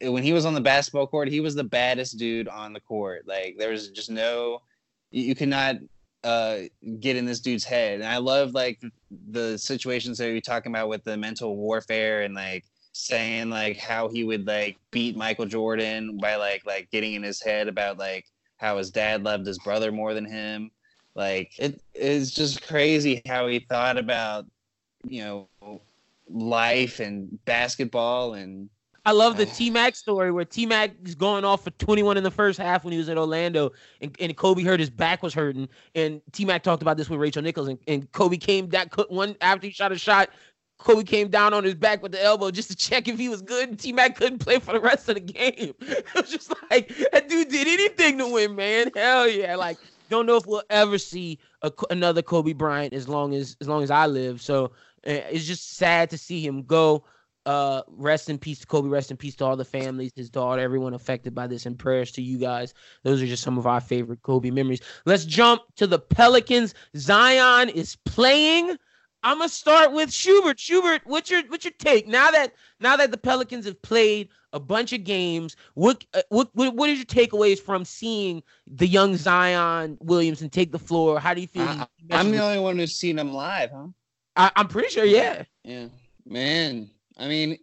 when 0.02 0.22
he 0.22 0.32
was 0.32 0.46
on 0.46 0.54
the 0.54 0.60
basketball 0.60 1.06
court, 1.06 1.28
he 1.28 1.40
was 1.40 1.54
the 1.54 1.64
baddest 1.64 2.18
dude 2.18 2.48
on 2.48 2.72
the 2.72 2.80
court. 2.80 3.22
Like 3.26 3.56
there 3.58 3.70
was 3.70 3.90
just 3.90 4.10
no, 4.10 4.60
you, 5.10 5.24
you 5.24 5.34
could 5.34 5.48
not 5.48 5.76
uh 6.24 6.60
get 7.00 7.16
in 7.16 7.24
this 7.24 7.40
dude's 7.40 7.64
head. 7.64 8.00
And 8.00 8.08
I 8.08 8.18
love 8.18 8.54
like 8.54 8.80
the 9.30 9.58
situations 9.58 10.18
that 10.18 10.30
you're 10.30 10.40
talking 10.40 10.72
about 10.72 10.88
with 10.88 11.04
the 11.04 11.16
mental 11.16 11.56
warfare 11.56 12.22
and 12.22 12.34
like 12.34 12.64
saying 12.96 13.50
like 13.50 13.76
how 13.76 14.08
he 14.08 14.24
would 14.24 14.46
like 14.46 14.78
beat 14.90 15.16
Michael 15.16 15.46
Jordan 15.46 16.18
by 16.18 16.36
like 16.36 16.64
like 16.66 16.90
getting 16.90 17.14
in 17.14 17.22
his 17.22 17.42
head 17.42 17.68
about 17.68 17.98
like 17.98 18.26
how 18.56 18.78
his 18.78 18.90
dad 18.90 19.22
loved 19.22 19.46
his 19.46 19.58
brother 19.58 19.92
more 19.92 20.14
than 20.14 20.24
him. 20.24 20.70
Like 21.14 21.52
it 21.58 21.80
is 21.94 22.32
just 22.32 22.66
crazy 22.66 23.22
how 23.26 23.46
he 23.48 23.60
thought 23.60 23.98
about 23.98 24.46
you 25.04 25.22
know 25.22 25.80
life 26.28 27.00
and 27.00 27.38
basketball 27.44 28.34
and 28.34 28.68
I 29.06 29.12
love 29.12 29.36
the 29.36 29.46
T 29.54 29.70
Mac 29.70 29.94
story 29.94 30.32
where 30.32 30.44
T 30.44 30.66
Mac 30.66 30.90
is 31.04 31.14
going 31.14 31.44
off 31.44 31.62
for 31.64 31.70
21 31.70 32.16
in 32.16 32.24
the 32.24 32.30
first 32.30 32.58
half 32.58 32.84
when 32.84 32.92
he 32.92 32.98
was 32.98 33.08
at 33.08 33.16
Orlando, 33.16 33.72
and, 34.00 34.14
and 34.18 34.36
Kobe 34.36 34.64
heard 34.64 34.80
his 34.80 34.90
back 34.90 35.22
was 35.22 35.32
hurting, 35.32 35.68
and 35.94 36.20
T 36.32 36.44
Mac 36.44 36.64
talked 36.64 36.82
about 36.82 36.96
this 36.96 37.08
with 37.08 37.20
Rachel 37.20 37.40
Nichols, 37.40 37.68
and, 37.68 37.78
and 37.86 38.10
Kobe 38.12 38.36
came 38.36 38.68
that 38.70 38.92
one 39.08 39.36
after 39.40 39.68
he 39.68 39.72
shot 39.72 39.92
a 39.92 39.98
shot. 39.98 40.30
Kobe 40.78 41.04
came 41.04 41.28
down 41.28 41.54
on 41.54 41.64
his 41.64 41.74
back 41.74 42.02
with 42.02 42.12
the 42.12 42.22
elbow 42.22 42.50
just 42.50 42.70
to 42.70 42.76
check 42.76 43.08
if 43.08 43.18
he 43.18 43.28
was 43.28 43.42
good. 43.42 43.78
T 43.78 43.92
Mac 43.92 44.16
couldn't 44.16 44.38
play 44.38 44.58
for 44.58 44.72
the 44.72 44.80
rest 44.80 45.08
of 45.08 45.14
the 45.14 45.20
game. 45.20 45.74
It 45.80 46.06
was 46.14 46.30
just 46.30 46.52
like 46.70 46.88
that 47.12 47.28
dude 47.28 47.48
did 47.48 47.66
anything 47.66 48.18
to 48.18 48.26
win, 48.26 48.54
man. 48.54 48.90
Hell 48.94 49.28
yeah! 49.28 49.56
Like 49.56 49.78
don't 50.08 50.26
know 50.26 50.36
if 50.36 50.46
we'll 50.46 50.62
ever 50.70 50.98
see 50.98 51.38
a, 51.62 51.72
another 51.90 52.22
Kobe 52.22 52.52
Bryant 52.52 52.92
as 52.92 53.08
long 53.08 53.34
as 53.34 53.56
as 53.60 53.68
long 53.68 53.82
as 53.82 53.90
I 53.90 54.06
live. 54.06 54.40
So 54.40 54.66
uh, 55.06 55.22
it's 55.30 55.46
just 55.46 55.76
sad 55.76 56.10
to 56.10 56.18
see 56.18 56.44
him 56.44 56.62
go. 56.62 57.04
Uh, 57.44 57.82
rest 57.86 58.28
in 58.28 58.38
peace 58.38 58.58
to 58.58 58.66
Kobe. 58.66 58.88
Rest 58.88 59.12
in 59.12 59.16
peace 59.16 59.36
to 59.36 59.44
all 59.44 59.56
the 59.56 59.64
families, 59.64 60.10
his 60.16 60.28
daughter, 60.28 60.60
everyone 60.60 60.94
affected 60.94 61.32
by 61.32 61.46
this, 61.46 61.64
and 61.64 61.78
prayers 61.78 62.10
to 62.12 62.22
you 62.22 62.38
guys. 62.38 62.74
Those 63.04 63.22
are 63.22 63.26
just 63.26 63.44
some 63.44 63.56
of 63.56 63.68
our 63.68 63.80
favorite 63.80 64.22
Kobe 64.22 64.50
memories. 64.50 64.80
Let's 65.04 65.24
jump 65.24 65.62
to 65.76 65.86
the 65.86 66.00
Pelicans. 66.00 66.74
Zion 66.96 67.68
is 67.68 67.96
playing. 68.04 68.76
I'm 69.26 69.38
gonna 69.38 69.48
start 69.48 69.90
with 69.90 70.12
Schubert. 70.12 70.60
Schubert, 70.60 71.02
what's 71.04 71.28
your 71.28 71.42
what's 71.48 71.64
your 71.64 71.72
take 71.80 72.06
now 72.06 72.30
that 72.30 72.52
now 72.78 72.96
that 72.96 73.10
the 73.10 73.16
Pelicans 73.16 73.64
have 73.64 73.82
played 73.82 74.28
a 74.52 74.60
bunch 74.60 74.92
of 74.92 75.02
games? 75.02 75.56
What 75.74 76.04
uh, 76.14 76.22
what 76.28 76.48
what, 76.54 76.76
what 76.76 76.88
is 76.88 76.98
your 76.98 77.06
takeaways 77.06 77.58
from 77.58 77.84
seeing 77.84 78.40
the 78.68 78.86
young 78.86 79.16
Zion 79.16 79.98
Williamson 80.00 80.48
take 80.48 80.70
the 80.70 80.78
floor? 80.78 81.18
How 81.18 81.34
do 81.34 81.40
you 81.40 81.48
feel? 81.48 81.64
I, 81.64 81.88
I'm 82.12 82.30
the 82.30 82.40
only 82.40 82.60
one 82.60 82.78
who's 82.78 82.94
seen 82.94 83.18
him 83.18 83.32
live, 83.32 83.70
huh? 83.72 83.88
I, 84.36 84.52
I'm 84.54 84.68
pretty 84.68 84.90
sure, 84.90 85.04
yeah. 85.04 85.42
Yeah, 85.64 85.88
man. 86.24 86.88
I 87.18 87.26
mean, 87.26 87.58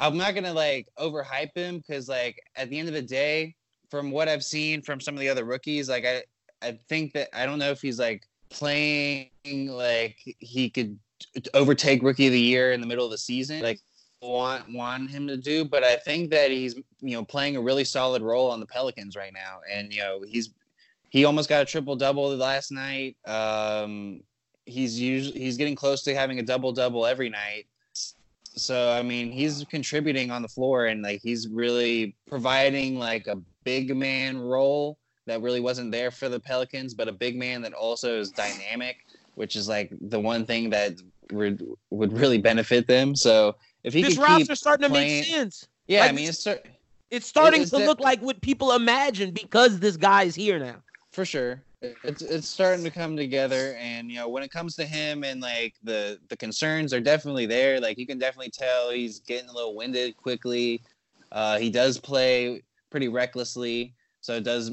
I'm 0.00 0.16
not 0.16 0.34
gonna 0.34 0.52
like 0.52 0.88
overhype 0.98 1.54
him 1.54 1.78
because 1.78 2.08
like 2.08 2.42
at 2.56 2.68
the 2.68 2.80
end 2.80 2.88
of 2.88 2.94
the 2.94 3.02
day, 3.02 3.54
from 3.92 4.10
what 4.10 4.28
I've 4.28 4.42
seen 4.42 4.82
from 4.82 4.98
some 4.98 5.14
of 5.14 5.20
the 5.20 5.28
other 5.28 5.44
rookies, 5.44 5.88
like 5.88 6.04
I 6.04 6.24
I 6.60 6.80
think 6.88 7.12
that 7.12 7.28
I 7.32 7.46
don't 7.46 7.60
know 7.60 7.70
if 7.70 7.80
he's 7.80 8.00
like 8.00 8.26
playing 8.50 9.30
like 9.44 10.18
he 10.38 10.70
could 10.70 10.98
overtake 11.54 12.02
rookie 12.02 12.26
of 12.26 12.32
the 12.32 12.40
year 12.40 12.72
in 12.72 12.80
the 12.80 12.86
middle 12.86 13.04
of 13.04 13.10
the 13.10 13.18
season. 13.18 13.62
Like 13.62 13.80
want 14.22 14.72
want 14.72 15.10
him 15.10 15.26
to 15.28 15.36
do, 15.36 15.64
but 15.64 15.82
I 15.82 15.96
think 15.96 16.30
that 16.30 16.50
he's 16.50 16.74
you 17.00 17.16
know 17.16 17.24
playing 17.24 17.56
a 17.56 17.60
really 17.60 17.84
solid 17.84 18.22
role 18.22 18.50
on 18.50 18.60
the 18.60 18.66
Pelicans 18.66 19.16
right 19.16 19.32
now, 19.32 19.60
and 19.70 19.92
you 19.92 20.00
know 20.00 20.22
he's 20.26 20.50
he 21.10 21.24
almost 21.24 21.48
got 21.48 21.62
a 21.62 21.64
triple 21.64 21.96
double 21.96 22.34
last 22.36 22.70
night. 22.70 23.16
Um, 23.26 24.22
he's 24.66 25.00
usually 25.00 25.38
he's 25.40 25.56
getting 25.56 25.74
close 25.74 26.02
to 26.02 26.14
having 26.14 26.38
a 26.38 26.42
double 26.42 26.72
double 26.72 27.06
every 27.06 27.28
night. 27.28 27.66
So 28.44 28.90
I 28.92 29.02
mean, 29.02 29.30
he's 29.30 29.64
contributing 29.70 30.30
on 30.30 30.42
the 30.42 30.48
floor 30.48 30.86
and 30.86 31.02
like 31.02 31.20
he's 31.22 31.48
really 31.48 32.16
providing 32.26 32.98
like 32.98 33.26
a 33.26 33.36
big 33.64 33.96
man 33.96 34.38
role 34.38 34.98
that 35.26 35.42
really 35.42 35.60
wasn't 35.60 35.92
there 35.92 36.10
for 36.10 36.28
the 36.28 36.40
Pelicans, 36.40 36.94
but 36.94 37.08
a 37.08 37.12
big 37.12 37.36
man 37.36 37.62
that 37.62 37.72
also 37.72 38.18
is 38.20 38.32
dynamic, 38.32 38.96
which 39.34 39.56
is 39.56 39.68
like 39.68 39.92
the 40.00 40.20
one 40.20 40.44
thing 40.46 40.70
that 40.70 40.94
would 41.32 41.62
would 41.90 42.12
really 42.12 42.38
benefit 42.38 42.86
them. 42.88 43.14
So 43.14 43.56
if 43.84 43.92
he 43.92 44.02
this 44.02 44.14
could 44.14 44.22
roster 44.22 44.54
keep 44.54 44.56
starting 44.56 44.84
to 44.84 44.88
make 44.92 45.10
sense. 45.10 45.68
yeah, 45.86 46.00
Like, 46.00 46.10
I 46.10 46.12
mean 46.14 46.28
it's 46.28 46.46
It's 47.10 47.26
starting 47.26 47.62
it's 47.62 47.70
to 47.70 47.78
look 47.78 48.00
like 48.00 48.20
what 48.22 48.40
people 48.40 48.72
imagine 48.72 49.32
because 49.32 49.80
this 49.80 49.96
guy's 49.96 50.34
here 50.34 50.58
now. 50.58 50.82
for 51.12 51.24
sure 51.24 51.62
it's 51.82 52.22
it's 52.22 52.48
starting 52.48 52.84
to 52.84 52.90
come 52.90 53.16
together 53.16 53.74
and 53.78 54.10
you 54.10 54.16
know 54.16 54.28
when 54.28 54.42
it 54.42 54.50
comes 54.50 54.74
to 54.76 54.84
him 54.84 55.24
and 55.24 55.40
like 55.40 55.74
the 55.82 56.18
the 56.28 56.36
concerns 56.36 56.92
are 56.92 57.00
definitely 57.00 57.46
there 57.46 57.80
like 57.80 57.98
you 57.98 58.06
can 58.06 58.18
definitely 58.18 58.50
tell 58.50 58.90
he's 58.90 59.20
getting 59.20 59.48
a 59.48 59.52
little 59.52 59.74
winded 59.74 60.14
quickly 60.16 60.82
uh 61.32 61.58
he 61.58 61.70
does 61.70 61.98
play 61.98 62.62
pretty 62.90 63.08
recklessly 63.08 63.94
so 64.20 64.34
it 64.34 64.44
does 64.44 64.70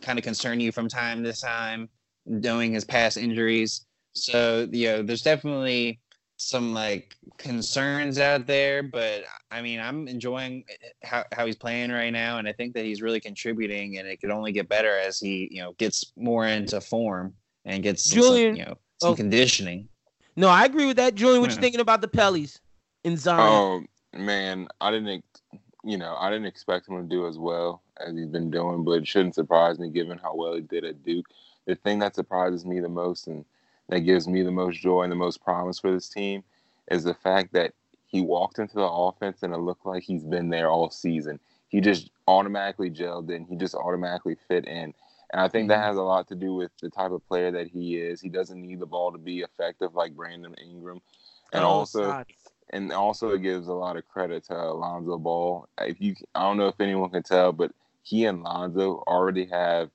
kind 0.00 0.18
of 0.18 0.24
concern 0.24 0.60
you 0.60 0.72
from 0.72 0.88
time 0.88 1.22
to 1.24 1.32
time 1.32 1.88
knowing 2.26 2.72
his 2.72 2.84
past 2.84 3.16
injuries 3.16 3.86
so 4.14 4.68
you 4.72 4.88
know 4.88 5.02
there's 5.02 5.22
definitely 5.22 6.00
some 6.36 6.72
like 6.72 7.14
concerns 7.36 8.18
out 8.18 8.46
there 8.46 8.82
but 8.82 9.22
i 9.50 9.60
mean 9.60 9.78
i'm 9.78 10.08
enjoying 10.08 10.64
how, 11.02 11.22
how 11.32 11.44
he's 11.44 11.56
playing 11.56 11.90
right 11.90 12.10
now 12.10 12.38
and 12.38 12.48
i 12.48 12.52
think 12.52 12.72
that 12.74 12.84
he's 12.84 13.02
really 13.02 13.20
contributing 13.20 13.98
and 13.98 14.08
it 14.08 14.20
could 14.20 14.30
only 14.30 14.50
get 14.50 14.68
better 14.68 14.98
as 14.98 15.18
he 15.18 15.48
you 15.50 15.60
know 15.62 15.72
gets 15.72 16.12
more 16.16 16.46
into 16.46 16.80
form 16.80 17.34
and 17.66 17.82
gets 17.82 18.04
some- 18.04 18.18
Julian- 18.18 18.56
you 18.56 18.64
know 18.64 18.74
oh. 18.74 18.78
some 19.02 19.12
oh. 19.12 19.16
conditioning 19.16 19.88
No, 20.36 20.48
I 20.48 20.64
agree 20.64 20.86
with 20.86 20.96
that. 20.96 21.16
Julian, 21.16 21.40
what 21.42 21.50
you 21.50 21.56
Yeah. 21.56 21.60
thinking 21.60 21.80
about 21.80 22.00
the 22.00 22.08
Pellies 22.08 22.60
in 23.04 23.16
Zion? 23.16 23.40
Oh 23.40 24.18
man, 24.18 24.68
I 24.80 24.90
didn't, 24.90 25.24
you 25.84 25.98
know, 25.98 26.16
I 26.18 26.30
didn't 26.30 26.46
expect 26.46 26.88
him 26.88 26.96
to 26.96 27.02
do 27.02 27.26
as 27.26 27.36
well 27.36 27.82
as 28.06 28.16
he's 28.16 28.26
been 28.26 28.50
doing, 28.50 28.84
but 28.84 28.92
it 28.92 29.08
shouldn't 29.08 29.34
surprise 29.34 29.78
me 29.78 29.90
given 29.90 30.18
how 30.18 30.34
well 30.34 30.54
he 30.54 30.60
did 30.60 30.84
at 30.84 31.02
Duke. 31.04 31.26
The 31.66 31.74
thing 31.74 31.98
that 32.00 32.14
surprises 32.14 32.64
me 32.64 32.80
the 32.80 32.88
most 32.88 33.26
and 33.26 33.44
that 33.88 34.00
gives 34.00 34.26
me 34.28 34.42
the 34.42 34.50
most 34.50 34.80
joy 34.80 35.02
and 35.02 35.12
the 35.12 35.16
most 35.16 35.42
promise 35.42 35.78
for 35.78 35.92
this 35.92 36.08
team 36.08 36.44
is 36.90 37.04
the 37.04 37.14
fact 37.14 37.52
that 37.52 37.74
he 38.06 38.20
walked 38.20 38.58
into 38.58 38.76
the 38.76 38.88
offense 38.88 39.42
and 39.42 39.52
it 39.52 39.58
looked 39.58 39.86
like 39.86 40.02
he's 40.02 40.24
been 40.24 40.50
there 40.50 40.70
all 40.70 40.90
season. 40.90 41.38
He 41.68 41.80
just 41.80 42.10
automatically 42.26 42.90
gelled 42.90 43.30
in. 43.30 43.44
He 43.44 43.56
just 43.56 43.74
automatically 43.74 44.36
fit 44.48 44.66
in. 44.66 44.94
And 45.32 45.40
I 45.40 45.48
think 45.48 45.68
that 45.68 45.78
mm-hmm. 45.78 45.86
has 45.86 45.96
a 45.96 46.02
lot 46.02 46.26
to 46.28 46.34
do 46.34 46.54
with 46.54 46.72
the 46.80 46.90
type 46.90 47.12
of 47.12 47.26
player 47.28 47.50
that 47.52 47.68
he 47.68 47.96
is. 47.96 48.20
He 48.20 48.28
doesn't 48.28 48.60
need 48.60 48.80
the 48.80 48.86
ball 48.86 49.12
to 49.12 49.18
be 49.18 49.40
effective 49.40 49.94
like 49.94 50.16
Brandon 50.16 50.54
Ingram. 50.54 51.00
And 51.52 51.64
Oh, 51.64 51.68
also 51.68 52.06
God. 52.06 52.26
and 52.70 52.92
also 52.92 53.30
it 53.30 53.42
gives 53.42 53.68
a 53.68 53.72
lot 53.72 53.96
of 53.96 54.08
credit 54.08 54.44
to 54.44 54.54
Alonzo 54.54 55.18
Ball. 55.18 55.68
If 55.80 56.00
you, 56.00 56.14
I 56.34 56.42
don't 56.42 56.56
know 56.56 56.68
if 56.68 56.80
anyone 56.80 57.10
can 57.10 57.22
tell, 57.22 57.52
but 57.52 57.72
he 58.02 58.24
and 58.24 58.42
Lonzo 58.42 59.02
already 59.06 59.46
have 59.46 59.90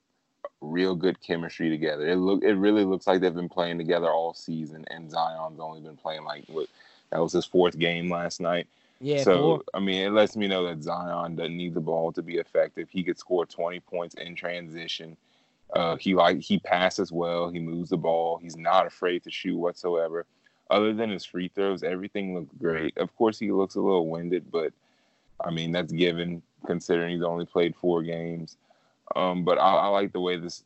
real 0.62 0.96
good 0.96 1.22
chemistry 1.22 1.70
together. 1.70 2.08
It 2.08 2.16
look, 2.16 2.44
it 2.44 2.54
really 2.54 2.84
looks 2.84 3.08
like 3.08 3.22
they've 3.22 3.34
been 3.34 3.50
playing 3.50 3.78
together 3.78 4.10
all 4.10 4.34
season, 4.34 4.86
and 4.90 5.10
Zion's 5.10 5.60
only 5.60 5.82
been 5.82 5.98
playing 5.98 6.24
like 6.24 6.46
what 6.48 6.68
that 7.12 7.22
was 7.22 7.34
his 7.34 7.46
fourth 7.46 7.78
game 7.78 8.10
last 8.10 8.40
night. 8.40 8.68
Yeah, 9.02 9.24
so. 9.24 9.64
I 9.74 9.80
mean, 9.80 10.06
it 10.06 10.12
lets 10.12 10.36
me 10.36 10.48
know 10.48 10.66
that 10.68 10.82
Zion 10.82 11.36
doesn't 11.36 11.56
need 11.56 11.74
the 11.74 11.82
ball 11.82 12.12
to 12.14 12.22
be 12.22 12.38
effective. 12.38 12.90
He 12.90 13.04
could 13.04 13.20
score 13.20 13.46
20 13.46 13.82
points 13.82 14.16
in 14.16 14.36
transition. 14.36 15.18
Uh, 15.74 15.98
he 15.98 16.16
like 16.16 16.40
he 16.40 16.60
passes 16.60 17.12
well. 17.12 17.50
He 17.50 17.60
moves 17.60 17.90
the 17.90 17.98
ball. 17.98 18.38
He's 18.38 18.56
not 18.56 18.88
afraid 18.88 19.24
to 19.24 19.32
shoot 19.32 19.58
whatsoever. 19.58 20.26
Other 20.70 20.94
than 20.94 21.10
his 21.10 21.26
free 21.26 21.50
throws, 21.50 21.84
everything 21.84 22.34
looks 22.34 22.54
great. 22.60 22.98
Of 22.98 23.16
course, 23.16 23.38
he 23.38 23.52
looks 23.52 23.76
a 23.76 23.82
little 23.82 24.08
winded, 24.08 24.52
but 24.52 24.74
I 25.44 25.52
mean 25.52 25.72
that's 25.72 25.92
given 25.92 26.42
considering 26.66 27.16
he's 27.16 27.24
only 27.24 27.46
played 27.46 27.76
four 27.76 28.04
games. 28.04 28.58
Um, 29.16 29.44
but 29.44 29.60
I, 29.60 29.76
I 29.76 29.88
like 29.88 30.12
the 30.12 30.20
way 30.20 30.38
this, 30.38 30.64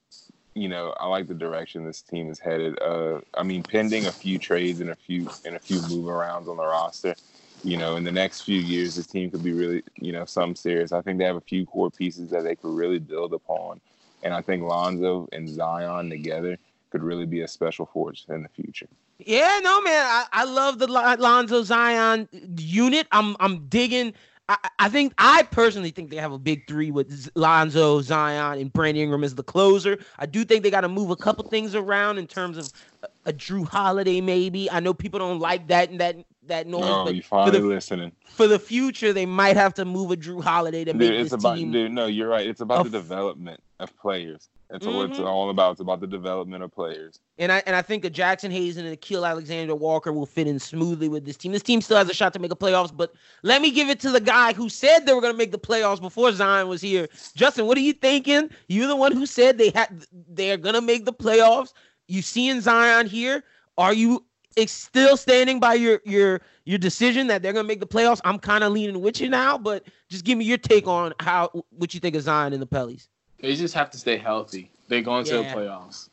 you 0.53 0.69
know, 0.69 0.93
I 0.99 1.07
like 1.07 1.27
the 1.27 1.33
direction 1.33 1.85
this 1.85 2.01
team 2.01 2.29
is 2.29 2.39
headed. 2.39 2.79
Uh, 2.81 3.19
I 3.33 3.43
mean, 3.43 3.63
pending 3.63 4.05
a 4.05 4.11
few 4.11 4.39
trades 4.39 4.79
and 4.79 4.89
a 4.89 4.95
few 4.95 5.29
and 5.45 5.55
a 5.55 5.59
few 5.59 5.81
move 5.83 6.05
arounds 6.05 6.47
on 6.47 6.57
the 6.57 6.65
roster, 6.65 7.15
you 7.63 7.77
know, 7.77 7.97
in 7.97 8.03
the 8.03 8.11
next 8.11 8.41
few 8.41 8.59
years, 8.59 8.95
this 8.95 9.07
team 9.07 9.29
could 9.29 9.43
be 9.43 9.53
really, 9.53 9.83
you 9.95 10.11
know, 10.11 10.25
some 10.25 10.55
serious. 10.55 10.91
I 10.91 11.01
think 11.01 11.19
they 11.19 11.25
have 11.25 11.35
a 11.35 11.41
few 11.41 11.65
core 11.65 11.91
pieces 11.91 12.29
that 12.31 12.43
they 12.43 12.55
could 12.55 12.73
really 12.73 12.99
build 12.99 13.33
upon, 13.33 13.81
and 14.23 14.33
I 14.33 14.41
think 14.41 14.63
Lonzo 14.63 15.27
and 15.31 15.49
Zion 15.49 16.09
together 16.09 16.57
could 16.91 17.03
really 17.03 17.25
be 17.25 17.41
a 17.41 17.47
special 17.47 17.85
force 17.85 18.25
in 18.29 18.41
the 18.43 18.49
future. 18.49 18.87
Yeah, 19.19 19.59
no, 19.61 19.81
man. 19.81 20.05
I, 20.05 20.25
I 20.31 20.43
love 20.45 20.79
the 20.79 20.87
Lonzo 20.87 21.61
Zion 21.63 22.29
unit. 22.57 23.07
I'm 23.11 23.35
I'm 23.39 23.67
digging. 23.67 24.13
I, 24.49 24.57
I 24.79 24.89
think 24.89 25.13
I 25.19 25.43
personally 25.43 25.91
think 25.91 26.09
they 26.09 26.15
have 26.17 26.31
a 26.31 26.39
big 26.39 26.67
three 26.67 26.89
with 26.89 27.29
Lonzo, 27.35 28.01
Zion, 28.01 28.59
and 28.59 28.73
Brandon 28.73 29.03
Ingram 29.03 29.23
as 29.23 29.35
the 29.35 29.43
closer. 29.43 29.99
I 30.17 30.25
do 30.25 30.43
think 30.43 30.63
they 30.63 30.71
got 30.71 30.81
to 30.81 30.89
move 30.89 31.11
a 31.11 31.15
couple 31.15 31.47
things 31.47 31.75
around 31.75 32.17
in 32.17 32.25
terms 32.25 32.57
of 32.57 32.71
a, 33.03 33.29
a 33.29 33.33
Jrue 33.33 33.67
Holiday, 33.67 34.21
maybe. 34.21 34.69
I 34.71 34.79
know 34.79 34.93
people 34.93 35.19
don't 35.19 35.39
like 35.39 35.67
that 35.67 35.91
and 35.91 35.99
that 36.01 36.17
that 36.47 36.65
noise, 36.65 36.81
Oh, 36.83 37.05
but 37.05 37.13
you 37.15 37.21
for 37.21 37.27
finally 37.45 37.59
the 37.61 37.67
listening? 37.67 38.11
for 38.25 38.47
the 38.47 38.57
future, 38.57 39.13
they 39.13 39.27
might 39.27 39.55
have 39.55 39.75
to 39.75 39.85
move 39.85 40.09
a 40.09 40.17
Jrue 40.17 40.43
Holiday 40.43 40.83
to 40.83 40.95
make 40.95 41.11
it's 41.11 41.29
this 41.29 41.39
about 41.39 41.57
team. 41.57 41.71
dude, 41.71 41.91
no, 41.91 42.07
you're 42.07 42.27
right. 42.27 42.47
It's 42.47 42.61
about 42.61 42.79
of- 42.85 42.91
the 42.91 42.97
development 42.97 43.61
of 43.79 43.95
players. 43.97 44.49
That's 44.69 44.85
what 44.85 45.09
it's 45.09 45.19
Mhm. 45.19 45.25
all 45.25 45.49
about. 45.49 45.71
It's 45.71 45.81
about 45.81 45.99
the 45.99 46.05
development 46.05 46.63
of 46.63 46.71
players. 46.71 47.19
And 47.39 47.51
I 47.51 47.63
and 47.65 47.75
I 47.75 47.81
think 47.81 48.05
a 48.05 48.09
Jaxson 48.09 48.51
Hayes 48.51 48.77
and 48.77 48.87
a 48.87 48.95
Nickeil 48.95 49.27
Alexander 49.27 49.73
Walker 49.73 50.13
will 50.13 50.27
fit 50.27 50.45
in 50.45 50.59
smoothly 50.59 51.09
with 51.09 51.25
this 51.25 51.37
team. 51.37 51.51
This 51.51 51.63
team 51.63 51.81
still 51.81 51.97
has 51.97 52.07
a 52.09 52.13
shot 52.13 52.33
to 52.33 52.39
make 52.39 52.51
a 52.51 52.55
playoffs, 52.55 52.95
but 52.95 53.13
let 53.41 53.63
me 53.63 53.71
give 53.71 53.89
it 53.89 53.99
to 54.01 54.11
the 54.11 54.19
guy 54.21 54.53
who 54.53 54.69
said 54.69 55.05
they 55.05 55.13
were 55.13 55.21
going 55.21 55.33
to 55.33 55.37
make 55.37 55.51
the 55.51 55.57
playoffs 55.57 55.99
before 55.99 56.31
Zion 56.31 56.67
was 56.67 56.81
here. 56.81 57.07
Justin, 57.35 57.65
what 57.65 57.77
are 57.79 57.81
you 57.81 57.93
thinking? 57.93 58.49
You're 58.67 58.87
the 58.87 58.95
one 58.95 59.11
who 59.11 59.25
said 59.25 59.57
they 59.57 59.71
had 59.71 60.05
they're 60.27 60.57
going 60.57 60.75
to 60.75 60.81
make 60.81 61.05
the 61.05 61.13
playoffs. 61.13 61.73
You 62.07 62.21
seeing 62.21 62.61
Zion 62.61 63.07
here? 63.07 63.43
Are 63.77 63.93
you 63.93 64.23
it's 64.55 64.73
still 64.73 65.15
standing 65.17 65.59
by 65.59 65.73
your 65.75 66.01
your 66.05 66.41
your 66.65 66.77
decision 66.77 67.27
that 67.27 67.41
they're 67.41 67.53
gonna 67.53 67.67
make 67.67 67.79
the 67.79 67.87
playoffs. 67.87 68.19
I'm 68.25 68.39
kind 68.39 68.63
of 68.63 68.73
leaning 68.73 69.01
with 69.01 69.21
you 69.21 69.29
now, 69.29 69.57
but 69.57 69.85
just 70.09 70.25
give 70.25 70.37
me 70.37 70.45
your 70.45 70.57
take 70.57 70.87
on 70.87 71.13
how 71.19 71.63
what 71.69 71.93
you 71.93 71.99
think 71.99 72.15
of 72.15 72.23
Zion 72.23 72.53
and 72.53 72.61
the 72.61 72.67
Pellies. 72.67 73.07
They 73.41 73.55
just 73.55 73.73
have 73.73 73.89
to 73.91 73.97
stay 73.97 74.17
healthy. 74.17 74.69
They're 74.87 75.01
going 75.01 75.25
to 75.25 75.37
the 75.37 75.41
Yeah. 75.43 75.53
playoffs. 75.55 76.09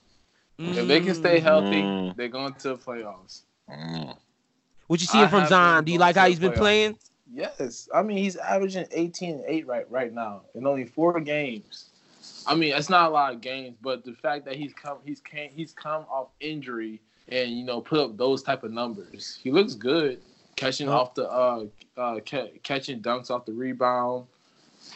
If 0.59 0.89
they 0.89 1.01
can 1.01 1.15
stay 1.15 1.39
healthy, 1.41 1.83
Mm. 1.83 2.17
they're 2.17 2.29
going 2.29 2.55
to 2.55 2.69
the 2.71 2.77
playoffs. 2.77 3.43
Mm. 3.69 4.17
what 4.87 5.01
you 5.01 5.07
seeing 5.09 5.29
from 5.29 5.45
Zion? 5.49 5.85
Do 5.85 5.91
you 5.93 5.99
like 5.99 6.15
how 6.15 6.29
he's 6.29 6.39
been 6.39 6.53
playoffs. 6.53 6.57
playing? 6.57 6.99
Yes, 7.35 7.89
I 7.93 8.03
mean 8.03 8.19
he's 8.19 8.37
averaging 8.37 8.87
18 8.93 9.35
and 9.35 9.45
8 9.49 9.67
right 9.67 9.91
right 9.91 10.13
now 10.13 10.43
in 10.55 10.65
only 10.65 10.85
four 10.85 11.19
games. 11.19 11.91
I 12.47 12.55
mean 12.55 12.73
it's 12.73 12.89
not 12.89 13.11
a 13.11 13.13
lot 13.13 13.35
of 13.35 13.41
games, 13.41 13.77
but 13.83 14.05
the 14.05 14.13
fact 14.13 14.45
that 14.45 14.55
he's 14.55 14.73
come 14.73 14.99
he's 15.05 15.19
came 15.21 15.51
he's 15.51 15.73
come 15.73 16.05
off 16.09 16.29
injury 16.39 17.01
and 17.29 17.51
you 17.51 17.65
know 17.65 17.81
put 17.81 17.99
up 17.99 18.17
those 18.17 18.45
type 18.45 18.63
of 18.63 18.71
numbers. 18.71 19.41
He 19.43 19.51
looks 19.51 19.75
good 19.75 20.21
catching 20.55 20.89
Oh. 20.89 20.93
off 20.99 21.15
the 21.15 21.29
uh 21.29 21.65
uh 21.97 22.21
ca- 22.21 22.53
catching 22.63 23.03
dunks 23.03 23.29
off 23.29 23.45
the 23.45 23.53
rebound. 23.53 24.27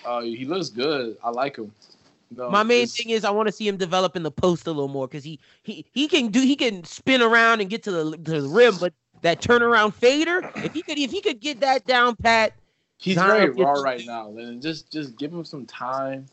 Uh, 0.05 0.20
he 0.20 0.44
looks 0.44 0.69
good. 0.69 1.16
I 1.24 1.31
like 1.31 1.57
him. 1.57 1.73
No, 2.36 2.48
My 2.48 2.62
main 2.62 2.82
it's- 2.85 2.97
thing 2.97 3.11
is 3.11 3.24
I 3.24 3.31
want 3.31 3.48
to 3.48 3.52
see 3.52 3.66
him 3.66 3.77
develop 3.77 4.15
in 4.15 4.23
the 4.23 4.31
post 4.31 4.66
a 4.66 4.70
little 4.70 4.89
more 4.89 5.09
because 5.09 5.24
he 5.24 5.40
he 5.62 5.85
he 5.93 6.07
can 6.07 6.28
do 6.28 6.40
he 6.40 6.55
can 6.55 6.85
spin 6.85 7.23
around 7.23 7.61
and 7.61 7.69
get 7.69 7.82
to 7.85 7.90
the 7.90 8.16
to 8.19 8.40
the 8.43 8.48
rim, 8.48 8.77
but 8.78 8.93
that 9.23 9.40
turnaround 9.40 9.94
fader, 9.94 10.48
if 10.57 10.73
he 10.73 10.82
could 10.82 10.98
if 10.98 11.11
he 11.11 11.20
could 11.20 11.40
get 11.40 11.61
that 11.61 11.86
down 11.86 12.15
pat, 12.16 12.52
He's 12.98 13.16
very 13.16 13.48
raw 13.51 13.73
right 13.73 14.05
now, 14.07 14.28
and 14.36 14.62
just 14.62 14.93
just 14.93 15.19
give 15.19 15.32
him 15.32 15.44
some 15.44 15.66
time. 15.66 16.27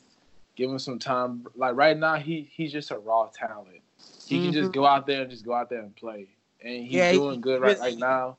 Give 0.56 0.70
him 0.70 0.80
some 0.80 1.00
time. 1.00 1.46
Like 1.56 1.76
right 1.76 1.98
now, 1.98 2.16
he 2.16 2.48
he's 2.52 2.72
just 2.72 2.92
a 2.92 2.98
raw 3.00 3.30
talent. 3.34 3.82
He 4.28 4.44
can 4.44 4.52
just 4.54 4.72
Mhm. 4.72 4.74
go 4.76 4.86
out 4.86 5.08
there 5.08 5.22
and 5.22 5.32
just 5.32 5.46
go 5.46 5.54
out 5.54 5.70
there 5.70 5.80
and 5.80 5.96
play, 5.96 6.28
and 6.62 6.84
he's 6.84 6.94
Yeah, 6.94 7.12
he- 7.12 7.18
doing 7.18 7.42
good 7.42 7.62
right 7.62 7.80
right 7.80 7.98
now. 7.98 8.38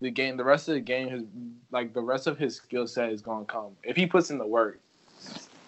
The 0.00 0.10
game, 0.10 0.36
the 0.36 0.44
rest 0.44 0.68
of 0.68 0.74
the 0.74 0.80
game, 0.80 1.08
is 1.14 1.22
like 1.70 1.92
the 1.92 2.02
rest 2.02 2.26
of 2.26 2.36
his 2.38 2.56
skill 2.56 2.86
set 2.86 3.10
is 3.12 3.22
gonna 3.22 3.44
come 3.44 3.76
if 3.84 3.94
he 3.96 4.06
puts 4.06 4.30
in 4.30 4.38
the 4.38 4.46
work. 4.46 4.80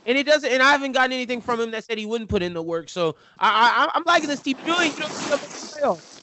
And 0.08 0.16
it 0.18 0.26
doesn't. 0.26 0.50
And 0.50 0.62
I 0.62 0.72
haven't 0.72 0.92
gotten 0.92 1.12
anything 1.12 1.42
from 1.42 1.60
him 1.60 1.70
that 1.72 1.84
said 1.84 1.98
he 1.98 2.06
wouldn't 2.06 2.30
put 2.30 2.42
in 2.42 2.54
the 2.54 2.62
work. 2.62 2.88
So 2.88 3.16
I, 3.38 3.86
I 3.86 3.90
I'm 3.94 4.02
liking 4.06 4.28
this 4.28 4.40
team 4.40 4.56
doing. 4.64 4.86
You 4.88 5.02
don't 5.02 5.12
see 5.12 5.26
him 5.26 5.34
in 5.34 5.38
the 5.52 5.58
playoffs. 5.86 6.20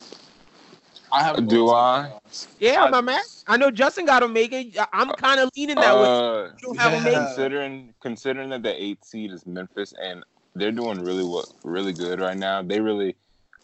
I 1.12 1.24
have. 1.24 1.38
him 1.38 1.48
Do 1.48 1.68
going 1.68 1.68
to 1.68 1.72
the 1.72 1.74
I? 1.74 2.20
Yeah, 2.60 2.84
I- 2.86 2.90
my 2.90 3.02
man. 3.02 3.22
I 3.48 3.58
know 3.58 3.70
Justin 3.70 4.06
got 4.08 4.24
him 4.24 4.34
making. 4.34 4.74
I'm 4.92 5.12
kind 5.12 5.40
of 5.40 5.52
leaning 5.56 5.76
that 5.76 5.96
way. 5.96 6.04
Uh, 6.04 6.44
You 6.46 6.52
don't 6.64 6.80
have 6.80 6.94
yeah. 7.06 7.26
considering 7.28 7.94
considering 8.02 8.50
that 8.50 8.64
the 8.64 8.84
eighth 8.84 9.06
seed 9.06 9.32
is 9.32 9.46
Memphis 9.46 9.94
and 10.02 10.24
they're 10.56 10.72
doing 10.72 11.00
really 11.02 11.24
well, 11.24 11.46
really 11.64 11.94
good 11.94 12.20
right 12.20 12.38
now. 12.38 12.64
They 12.64 12.80
really, 12.82 13.16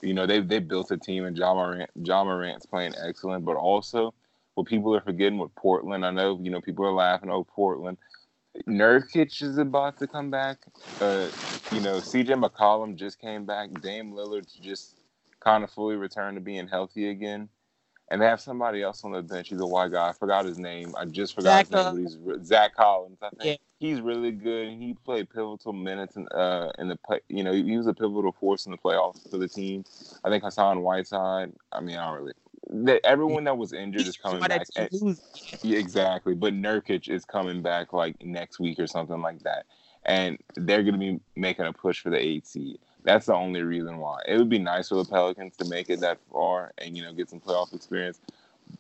you 0.04 0.14
know, 0.14 0.28
they 0.28 0.40
they 0.42 0.60
built 0.60 0.92
a 0.92 0.98
team 0.98 1.26
and 1.26 1.36
Ja 1.36 1.54
Morant 1.56 1.90
Ja 2.04 2.24
Morant's 2.24 2.68
playing 2.68 2.94
excellent, 3.04 3.44
but 3.44 3.56
also 3.56 4.14
what 4.54 4.68
people 4.68 4.96
are 4.96 5.02
forgetting 5.02 5.40
with 5.40 5.56
Portland. 5.56 6.06
I 6.06 6.12
know 6.12 6.40
you 6.42 6.52
know 6.52 6.62
people 6.62 6.86
are 6.86 6.94
laughing. 6.94 7.32
Oh, 7.32 7.44
Portland. 7.44 7.98
Nurkic 8.68 9.42
is 9.42 9.58
about 9.58 9.98
to 10.00 10.08
come 10.08 10.30
back. 10.30 10.58
Uh, 11.00 11.28
you 11.72 11.82
know, 11.82 11.98
CJ 11.98 12.42
McCollum 12.44 12.96
just 12.96 13.20
came 13.20 13.46
back. 13.46 13.70
Dame 13.82 14.14
Lillard 14.14 14.48
just 14.62 14.98
kind 15.40 15.64
of 15.64 15.72
fully 15.72 15.96
returned 15.96 16.38
to 16.38 16.42
being 16.42 16.68
healthy 16.68 17.10
again. 17.10 17.50
And 18.10 18.22
they 18.22 18.26
have 18.26 18.42
somebody 18.42 18.84
else 18.84 19.06
on 19.06 19.14
the 19.14 19.22
bench. 19.22 19.50
He's 19.50 19.62
a 19.62 19.66
white 19.66 19.92
guy. 19.94 20.10
I 20.10 20.14
forgot 20.14 20.46
his 20.46 20.60
name. 20.60 20.94
I 20.98 21.06
just 21.06 21.34
forgot 21.34 21.66
Zach, 21.66 21.68
his 21.68 21.94
name. 21.94 22.08
He's 22.38 22.46
Zach 22.46 22.76
Collins. 22.76 23.20
I 23.22 23.30
think 23.30 23.42
Yeah. 23.44 23.56
he's 23.80 24.02
really 24.02 24.32
good. 24.32 24.68
He 24.70 24.96
played 25.06 25.30
pivotal 25.30 25.72
minutes 25.72 26.18
in 26.18 26.28
uh 26.30 26.72
in 26.78 26.90
the 26.90 26.98
play. 26.98 27.22
You 27.30 27.44
know, 27.44 27.54
he 27.54 27.78
was 27.78 27.88
a 27.88 27.94
pivotal 27.94 28.34
force 28.34 28.66
in 28.66 28.74
the 28.74 28.78
playoffs 28.78 29.30
for 29.32 29.38
the 29.38 29.48
team. 29.48 29.86
I 30.26 30.30
think 30.30 30.44
Hassan 30.44 30.82
Whiteside. 30.82 31.54
I 31.72 31.80
mean, 31.80 31.96
I 31.98 32.06
don't 32.10 32.20
really. 32.22 32.34
They, 32.74 33.02
everyone 33.04 33.44
that 33.44 33.58
was 33.58 33.74
injured 33.74 34.08
is 34.08 34.16
coming 34.16 34.40
back. 34.40 34.66
that 34.76 34.94
lose. 34.94 35.22
yeah, 35.62 35.78
exactly. 35.78 36.34
But 36.34 36.54
Nurkic 36.54 37.10
is 37.10 37.26
coming 37.26 37.62
back 37.62 37.92
like 37.92 38.24
next 38.24 38.60
week 38.60 38.80
or 38.80 38.88
something 38.88 39.22
like 39.22 39.44
that. 39.44 39.66
And 40.06 40.38
they're 40.56 40.82
going 40.82 40.94
to 40.94 41.00
be 41.00 41.20
making 41.36 41.66
a 41.66 41.74
push 41.74 42.00
for 42.02 42.10
the 42.10 42.18
eight 42.18 42.48
seed. 42.48 42.80
That's 43.04 43.26
the 43.26 43.36
only 43.36 43.62
reason 43.62 43.98
why. 43.98 44.22
It 44.26 44.38
would 44.38 44.50
be 44.50 44.58
nice 44.58 44.90
for 44.90 44.96
the 44.96 45.06
Pelicans 45.06 45.58
to 45.58 45.66
make 45.66 45.90
it 45.90 46.00
that 46.00 46.20
far 46.32 46.72
and, 46.78 46.96
you 46.96 47.04
know, 47.04 47.14
get 47.14 47.30
some 47.30 47.42
playoff 47.42 47.74
experience. 47.74 48.22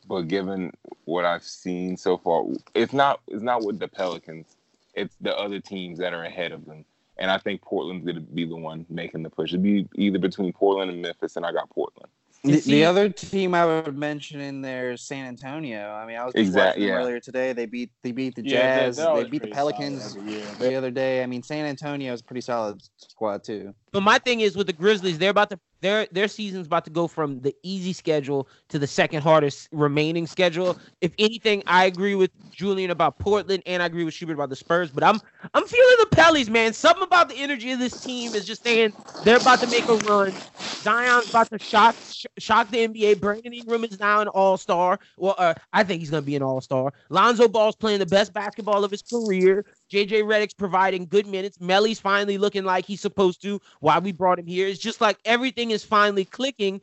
But 0.07 0.23
given 0.29 0.71
what 1.05 1.25
I've 1.25 1.43
seen 1.43 1.97
so 1.97 2.17
far, 2.17 2.45
it's 2.73 2.93
not 2.93 3.19
it's 3.27 3.43
not 3.43 3.65
with 3.65 3.79
the 3.79 3.89
Pelicans. 3.89 4.55
It's 4.93 5.15
the 5.19 5.37
other 5.37 5.59
teams 5.59 5.99
that 5.99 6.13
are 6.13 6.23
ahead 6.23 6.53
of 6.53 6.65
them. 6.65 6.85
And 7.17 7.29
I 7.29 7.37
think 7.37 7.61
Portland's 7.61 8.05
going 8.05 8.15
to 8.15 8.21
be 8.21 8.45
the 8.45 8.55
one 8.55 8.85
making 8.89 9.23
the 9.23 9.29
push. 9.29 9.49
It'd 9.49 9.61
be 9.61 9.87
either 9.95 10.17
between 10.17 10.53
Portland 10.53 10.89
and 10.91 11.01
Memphis, 11.01 11.35
and 11.35 11.45
I 11.45 11.51
got 11.51 11.69
Portland. 11.69 12.09
The, 12.43 12.59
the 12.61 12.85
other 12.85 13.07
team 13.09 13.53
I 13.53 13.65
would 13.65 13.95
mention 13.95 14.39
in 14.41 14.61
there 14.61 14.93
is 14.93 15.01
San 15.03 15.25
Antonio. 15.27 15.91
I 15.91 16.07
mean, 16.07 16.17
I 16.17 16.25
was 16.25 16.33
just 16.33 16.41
Exact- 16.47 16.69
watching 16.77 16.81
them 16.81 16.89
yeah. 16.89 16.95
earlier 16.95 17.19
today. 17.19 17.53
They 17.53 17.67
beat 17.67 17.91
they 18.01 18.11
beat 18.11 18.33
the 18.35 18.43
Yeah, 18.43 18.85
Jazz. 18.87 18.97
they're 18.97 19.15
they 19.15 19.23
beat 19.25 19.43
the 19.43 19.49
pretty 19.49 19.53
solid 19.55 19.75
Pelicans 19.75 20.15
the 20.59 20.73
other 20.75 20.89
day. 20.89 21.21
I 21.21 21.27
mean, 21.27 21.43
San 21.43 21.65
Antonio 21.65 22.11
is 22.13 22.21
a 22.21 22.23
pretty 22.23 22.41
solid 22.41 22.81
squad 22.97 23.43
too. 23.43 23.75
But 23.91 24.01
my 24.03 24.19
thing 24.19 24.41
is 24.41 24.55
with 24.55 24.67
the 24.67 24.73
Grizzlies, 24.73 25.17
they're 25.19 25.31
about 25.31 25.49
to 25.49 25.59
their 25.81 26.07
their 26.11 26.27
season's 26.27 26.67
about 26.67 26.85
to 26.85 26.91
go 26.91 27.07
from 27.07 27.41
the 27.41 27.53
easy 27.63 27.91
schedule 27.93 28.47
to 28.69 28.79
the 28.79 28.87
second 28.87 29.21
hardest 29.21 29.67
remaining 29.71 30.27
schedule. 30.27 30.77
If 31.01 31.13
anything, 31.19 31.63
I 31.67 31.85
agree 31.85 32.15
with 32.15 32.31
Julian 32.51 32.91
about 32.91 33.19
Portland, 33.19 33.63
and 33.65 33.81
I 33.83 33.87
agree 33.87 34.03
with 34.03 34.13
Schubert 34.13 34.35
about 34.35 34.49
the 34.49 34.55
Spurs. 34.55 34.91
But 34.91 35.03
I'm 35.03 35.19
I'm 35.53 35.65
feeling 35.67 35.95
the 35.99 36.15
Pellies, 36.15 36.49
man. 36.49 36.73
Something 36.73 37.03
about 37.03 37.29
the 37.29 37.35
energy 37.35 37.71
of 37.71 37.79
this 37.79 37.95
team 37.95 38.35
is 38.35 38.45
just 38.45 38.63
saying 38.63 38.93
they're 39.23 39.37
about 39.37 39.61
to 39.61 39.67
make 39.67 39.89
a 39.89 39.95
run. 39.97 40.41
Zion's 40.81 41.27
about 41.27 41.49
to 41.51 41.59
shock 41.59 41.97
sh- 42.09 42.25
shock 42.39 42.71
the 42.71 42.87
NBA. 42.87 43.19
Brandon 43.19 43.53
Ingram 43.53 43.83
is 43.83 43.99
now 43.99 44.21
an 44.21 44.27
All 44.29 44.57
Star. 44.57 44.99
Well, 45.17 45.35
uh, 45.37 45.53
I 45.73 45.83
think 45.83 45.99
he's 45.99 46.09
gonna 46.09 46.21
be 46.21 46.35
an 46.35 46.43
All 46.43 46.61
Star. 46.61 46.93
Lonzo 47.09 47.47
Ball's 47.47 47.75
playing 47.75 47.99
the 47.99 48.05
best 48.05 48.33
basketball 48.33 48.83
of 48.83 48.91
his 48.91 49.01
career. 49.01 49.65
JJ 49.91 50.23
Redick's 50.23 50.53
providing 50.53 51.05
good 51.05 51.27
minutes. 51.27 51.59
Melli's 51.59 51.99
finally 51.99 52.37
looking 52.37 52.63
like 52.63 52.85
he's 52.85 53.01
supposed 53.01 53.41
to. 53.41 53.59
Why 53.81 53.99
we 53.99 54.13
brought 54.13 54.39
him 54.39 54.47
here? 54.47 54.67
It's 54.67 54.79
just 54.79 55.01
like 55.01 55.17
everything 55.25 55.71
is 55.71 55.83
finally 55.83 56.23
clicking. 56.23 56.79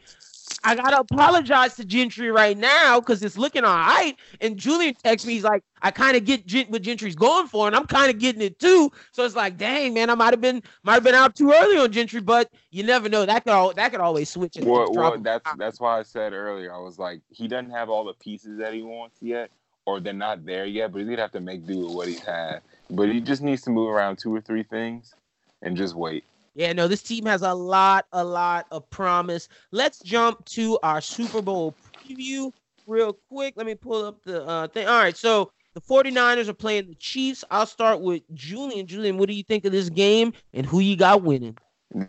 I 0.64 0.74
gotta 0.74 0.98
apologize 1.00 1.74
to 1.76 1.84
Gentry 1.84 2.30
right 2.30 2.56
now 2.56 3.00
because 3.00 3.22
it's 3.22 3.38
looking 3.38 3.64
all 3.64 3.76
right. 3.76 4.14
And 4.40 4.56
Julian 4.56 4.94
texts 4.94 5.26
me, 5.26 5.34
he's 5.34 5.44
like, 5.44 5.62
I 5.82 5.90
kind 5.90 6.16
of 6.16 6.24
get 6.24 6.46
Gent- 6.46 6.70
what 6.70 6.82
Gentry's 6.82 7.14
going 7.14 7.46
for, 7.46 7.66
and 7.66 7.76
I'm 7.76 7.86
kind 7.86 8.10
of 8.10 8.18
getting 8.18 8.42
it 8.42 8.58
too. 8.58 8.90
So 9.12 9.24
it's 9.24 9.36
like, 9.36 9.56
dang, 9.56 9.94
man, 9.94 10.10
I 10.10 10.14
might 10.14 10.32
have 10.32 10.40
been 10.40 10.62
might 10.82 10.94
have 10.94 11.04
been 11.04 11.14
out 11.14 11.36
too 11.36 11.52
early 11.52 11.78
on 11.78 11.92
Gentry, 11.92 12.20
but 12.20 12.50
you 12.70 12.82
never 12.82 13.08
know. 13.08 13.24
That 13.24 13.44
could 13.44 13.52
all 13.52 13.72
that 13.74 13.90
could 13.90 14.00
always 14.00 14.28
switch. 14.28 14.56
Well, 14.60 14.92
well, 14.92 15.18
that's 15.18 15.48
that's 15.56 15.80
why 15.80 15.98
I 15.98 16.02
said 16.02 16.32
earlier. 16.32 16.74
I 16.74 16.78
was 16.78 16.98
like, 16.98 17.20
he 17.30 17.48
doesn't 17.48 17.70
have 17.70 17.88
all 17.88 18.04
the 18.04 18.14
pieces 18.14 18.58
that 18.58 18.74
he 18.74 18.82
wants 18.82 19.22
yet, 19.22 19.50
or 19.88 20.00
they're 20.00 20.12
not 20.12 20.44
there 20.44 20.66
yet. 20.66 20.92
But 20.92 21.04
gonna 21.04 21.16
have 21.16 21.32
to 21.32 21.40
make 21.40 21.66
do 21.66 21.86
with 21.86 21.94
what 21.94 22.08
he's 22.08 22.20
had. 22.20 22.60
But 22.90 23.08
he 23.08 23.20
just 23.20 23.42
needs 23.42 23.62
to 23.62 23.70
move 23.70 23.88
around 23.88 24.18
two 24.18 24.34
or 24.34 24.40
three 24.40 24.62
things, 24.62 25.14
and 25.62 25.76
just 25.76 25.94
wait. 25.94 26.24
Yeah, 26.54 26.72
no, 26.72 26.88
this 26.88 27.02
team 27.02 27.24
has 27.26 27.42
a 27.42 27.54
lot, 27.54 28.06
a 28.12 28.22
lot 28.22 28.66
of 28.70 28.88
promise. 28.90 29.48
Let's 29.70 30.00
jump 30.00 30.44
to 30.46 30.78
our 30.82 31.00
Super 31.00 31.40
Bowl 31.40 31.74
preview 31.96 32.52
real 32.86 33.16
quick. 33.28 33.54
Let 33.56 33.66
me 33.66 33.74
pull 33.74 34.04
up 34.04 34.22
the 34.24 34.44
uh, 34.44 34.68
thing. 34.68 34.86
All 34.86 34.98
right, 34.98 35.16
so 35.16 35.52
the 35.74 35.80
49ers 35.80 36.48
are 36.48 36.54
playing 36.54 36.88
the 36.88 36.94
Chiefs. 36.96 37.44
I'll 37.50 37.66
start 37.66 38.00
with 38.00 38.22
Julian. 38.34 38.86
Julian, 38.86 39.16
what 39.16 39.28
do 39.28 39.34
you 39.34 39.44
think 39.44 39.64
of 39.64 39.72
this 39.72 39.88
game 39.88 40.32
and 40.52 40.66
who 40.66 40.80
you 40.80 40.96
got 40.96 41.22
winning? 41.22 41.56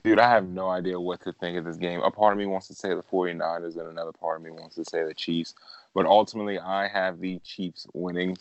Dude, 0.04 0.20
I 0.20 0.30
have 0.30 0.50
no 0.50 0.68
idea 0.68 1.00
what 1.00 1.22
to 1.22 1.32
think 1.32 1.58
of 1.58 1.64
this 1.64 1.78
game. 1.78 2.02
A 2.02 2.12
part 2.12 2.34
of 2.34 2.40
me 2.40 2.46
wants 2.46 2.68
to 2.68 2.76
say 2.76 2.90
the 2.90 3.04
49ers, 3.04 3.78
and 3.78 3.88
another 3.88 4.12
part 4.12 4.38
of 4.38 4.44
me 4.44 4.52
wants 4.52 4.76
to 4.76 4.84
say 4.84 5.06
the 5.06 5.14
Chiefs. 5.14 5.54
But 5.94 6.06
ultimately, 6.06 6.60
I 6.60 6.88
have 6.88 7.20
the 7.20 7.40
Chiefs 7.40 7.88
winning, 7.94 8.38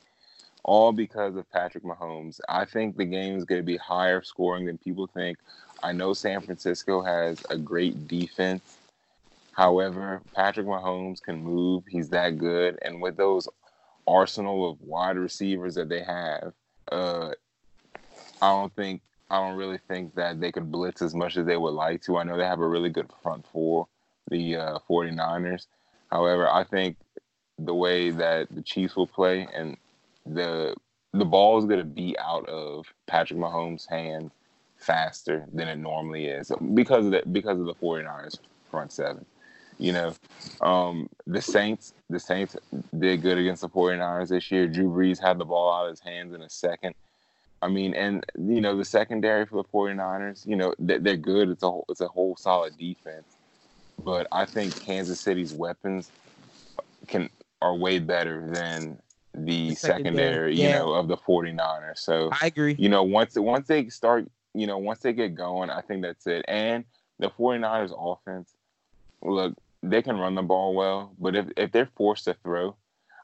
all 0.64 0.92
because 0.92 1.36
of 1.36 1.50
Patrick 1.50 1.84
Mahomes. 1.84 2.40
I 2.48 2.64
think 2.64 2.96
the 2.96 3.04
game 3.04 3.36
is 3.36 3.44
going 3.44 3.60
to 3.60 3.66
be 3.66 3.76
higher 3.76 4.22
scoring 4.22 4.66
than 4.66 4.78
people 4.78 5.06
think. 5.06 5.38
I 5.82 5.92
know 5.92 6.12
San 6.12 6.40
Francisco 6.40 7.02
has 7.02 7.42
a 7.50 7.56
great 7.56 8.08
defense. 8.08 8.78
However, 9.52 10.22
Patrick 10.34 10.66
Mahomes 10.66 11.20
can 11.20 11.42
move. 11.42 11.84
He's 11.88 12.10
that 12.10 12.38
good. 12.38 12.78
And 12.82 13.00
with 13.00 13.16
those 13.16 13.48
arsenal 14.06 14.70
of 14.70 14.80
wide 14.80 15.16
receivers 15.16 15.74
that 15.74 15.88
they 15.88 16.02
have, 16.02 16.52
uh, 16.92 17.30
I 18.40 18.48
don't 18.50 18.74
think 18.74 19.02
I 19.30 19.36
don't 19.36 19.56
really 19.56 19.78
think 19.88 20.14
that 20.14 20.40
they 20.40 20.52
could 20.52 20.70
blitz 20.70 21.02
as 21.02 21.14
much 21.14 21.36
as 21.36 21.44
they 21.44 21.56
would 21.56 21.74
like 21.74 22.02
to. 22.02 22.16
I 22.16 22.22
know 22.22 22.36
they 22.36 22.44
have 22.44 22.60
a 22.60 22.68
really 22.68 22.88
good 22.88 23.10
front 23.22 23.46
four, 23.52 23.86
the 24.30 24.56
uh, 24.56 24.78
49ers. 24.88 25.66
However, 26.10 26.48
I 26.48 26.64
think 26.64 26.96
the 27.58 27.74
way 27.74 28.10
that 28.10 28.48
the 28.50 28.62
Chiefs 28.62 28.96
will 28.96 29.06
play 29.06 29.48
and 29.54 29.76
the 30.26 30.74
the 31.12 31.24
ball 31.24 31.58
is 31.58 31.64
going 31.64 31.78
to 31.78 31.84
be 31.84 32.16
out 32.18 32.48
of 32.48 32.86
Patrick 33.06 33.38
Mahomes' 33.40 33.88
hands 33.88 34.32
faster 34.76 35.46
than 35.52 35.68
it 35.68 35.76
normally 35.76 36.26
is 36.26 36.52
because 36.74 37.06
of 37.06 37.12
the 37.12 37.22
because 37.32 37.58
of 37.58 37.66
the 37.66 37.74
49ers 37.74 38.38
front 38.70 38.92
seven. 38.92 39.24
You 39.78 39.92
know, 39.92 40.14
um, 40.60 41.08
the 41.26 41.40
Saints 41.40 41.94
the 42.10 42.20
Saints 42.20 42.56
did 42.98 43.22
good 43.22 43.38
against 43.38 43.62
the 43.62 43.68
49ers 43.68 44.28
this 44.28 44.50
year. 44.50 44.68
Drew 44.68 44.88
Brees 44.90 45.20
had 45.20 45.38
the 45.38 45.44
ball 45.44 45.72
out 45.72 45.84
of 45.86 45.90
his 45.90 46.00
hands 46.00 46.34
in 46.34 46.42
a 46.42 46.50
second. 46.50 46.94
I 47.62 47.68
mean, 47.68 47.94
and 47.94 48.24
you 48.38 48.60
know 48.60 48.76
the 48.76 48.84
secondary 48.84 49.46
for 49.46 49.62
the 49.62 49.68
49ers, 49.68 50.46
you 50.46 50.56
know, 50.56 50.74
they- 50.78 50.98
they're 50.98 51.16
good. 51.16 51.48
It's 51.48 51.62
a 51.62 51.70
whole, 51.70 51.84
it's 51.88 52.00
a 52.00 52.08
whole 52.08 52.36
solid 52.36 52.76
defense. 52.78 53.36
But 53.98 54.28
I 54.30 54.46
think 54.46 54.78
Kansas 54.80 55.20
City's 55.20 55.54
weapons 55.54 56.12
can 57.08 57.30
are 57.60 57.74
way 57.74 57.98
better 57.98 58.48
than 58.50 58.98
the, 59.34 59.70
The 59.70 59.74
secondary, 59.74 60.54
secondary, 60.54 60.60
you 60.60 60.68
know, 60.70 60.92
of 60.92 61.08
the 61.08 61.16
49ers. 61.16 61.98
So 61.98 62.30
I 62.40 62.46
agree. 62.46 62.76
you 62.78 62.88
know, 62.88 63.02
once 63.02 63.36
once 63.36 63.68
they 63.68 63.88
start, 63.88 64.28
you 64.54 64.66
know, 64.66 64.78
once 64.78 65.00
they 65.00 65.12
get 65.12 65.34
going, 65.34 65.70
I 65.70 65.80
think 65.80 66.02
that's 66.02 66.26
it. 66.26 66.44
And 66.48 66.84
the 67.18 67.30
49ers 67.30 67.92
offense, 67.96 68.54
look, 69.22 69.54
they 69.82 70.02
can 70.02 70.16
run 70.18 70.34
the 70.34 70.42
ball 70.42 70.74
well, 70.74 71.12
but 71.18 71.36
if, 71.36 71.46
if 71.56 71.72
they're 71.72 71.90
forced 71.96 72.24
to 72.24 72.34
throw, 72.42 72.76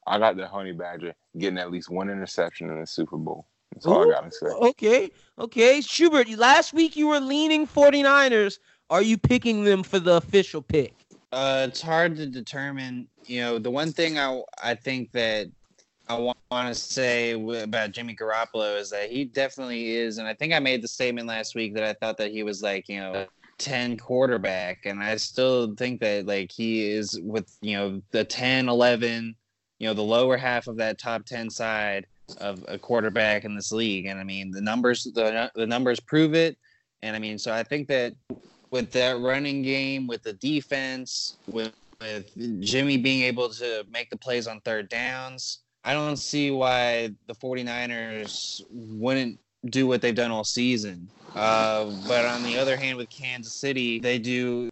I 0.06 0.19
got 0.19 0.36
the 0.36 0.47
Honey 0.47 0.73
Badger 0.73 1.15
getting 1.39 1.59
at 1.59 1.70
least 1.70 1.90
one 1.90 2.11
interception 2.11 2.70
in 2.70 2.81
the 2.81 2.86
Super 2.86 3.16
Bowl. 3.16 3.47
That's 3.73 3.86
all 3.86 4.05
Ooh, 4.05 4.11
I 4.11 4.15
gotta 4.20 4.31
say. 4.31 4.47
Okay, 4.47 5.11
okay. 5.39 5.81
Schubert, 5.81 6.28
last 6.39 6.73
week 6.73 6.97
you 6.97 7.09
were 7.09 7.20
leaning 7.20 7.66
49ers. 7.66 8.59
Are 8.90 9.02
you 9.02 9.16
picking 9.16 9.65
them 9.65 9.82
for 9.82 9.98
the 9.98 10.15
official 10.15 10.62
pick? 10.62 10.94
Uh, 11.35 11.66
it's 11.69 11.82
hard 11.82 12.15
to 12.16 12.27
determine. 12.27 13.09
You 13.27 13.40
know, 13.40 13.59
the 13.59 13.70
one 13.70 13.90
thing 13.90 14.19
I 14.19 14.40
I 14.62 14.77
think 14.77 15.11
that 15.12 15.48
I 16.09 16.15
want 16.15 16.39
to 16.52 16.74
say 16.74 17.32
about 17.32 17.90
Jimmy 17.90 18.15
Garoppolo 18.15 18.78
is 18.78 18.90
that 18.90 19.11
he 19.11 19.24
definitely 19.24 19.97
is, 19.97 20.19
and 20.19 20.28
I 20.28 20.35
think 20.35 20.52
I 20.52 20.61
made 20.61 20.81
the 20.81 20.86
statement 20.86 21.27
last 21.27 21.56
week 21.56 21.74
that 21.74 21.82
I 21.82 21.93
thought 21.94 22.19
that 22.19 22.31
he 22.31 22.43
was 22.44 22.62
like 22.62 22.89
you 22.89 23.01
know. 23.01 23.27
10 23.59 23.97
quarterback 23.98 24.85
and 24.85 25.01
i 25.01 25.15
still 25.15 25.77
think 25.77 26.01
that 26.01 26.27
like 26.27 26.51
he 26.51 26.90
is 26.90 27.20
with 27.23 27.56
you 27.62 27.77
know 27.77 28.02
the 28.11 28.24
10 28.24 28.69
11 28.69 29.32
you 29.78 29.86
know 29.86 29.94
the 29.94 30.02
lower 30.02 30.36
half 30.36 30.66
of 30.66 30.77
that 30.77 30.98
top 30.98 31.24
10 31.24 31.48
side 31.51 32.05
of 32.39 32.65
a 32.66 32.77
quarterback 32.77 33.44
in 33.44 33.55
this 33.55 33.70
league 33.70 34.06
and 34.06 34.19
i 34.19 34.24
mean 34.24 34.51
the 34.51 34.61
numbers 34.61 35.05
the, 35.15 35.48
the 35.55 35.66
numbers 35.69 36.01
prove 36.01 36.35
it 36.35 36.59
and 37.02 37.15
i 37.15 37.19
mean 37.20 37.39
so 37.39 37.55
i 37.55 37.62
think 37.62 37.86
that 37.86 38.12
with 38.75 38.91
that 38.91 39.21
running 39.21 39.63
game, 39.63 40.09
with 40.09 40.25
the 40.25 40.33
defense, 40.33 41.37
with, 41.47 41.73
with 42.01 42.61
Jimmy 42.61 42.97
being 42.97 43.23
able 43.23 43.49
to 43.49 43.87
make 43.89 44.11
the 44.11 44.17
plays 44.17 44.49
on 44.49 44.61
third 44.63 44.89
downs, 44.89 45.61
I 45.85 45.93
don't 45.93 46.17
see 46.17 46.51
why 46.51 47.15
the 47.29 47.37
49ers 47.37 48.63
wouldn't 48.73 49.39
do 49.67 49.87
what 49.87 50.03
they've 50.03 50.13
done 50.13 50.33
all 50.33 50.43
season. 50.43 51.09
Uh, 51.37 51.85
but 52.09 52.25
on 52.25 52.43
the 52.43 52.59
other 52.59 52.77
hand, 52.77 52.99
with 52.99 53.09
Kansas 53.11 53.55
City, 53.55 54.01
they 54.01 54.19
do 54.19 54.71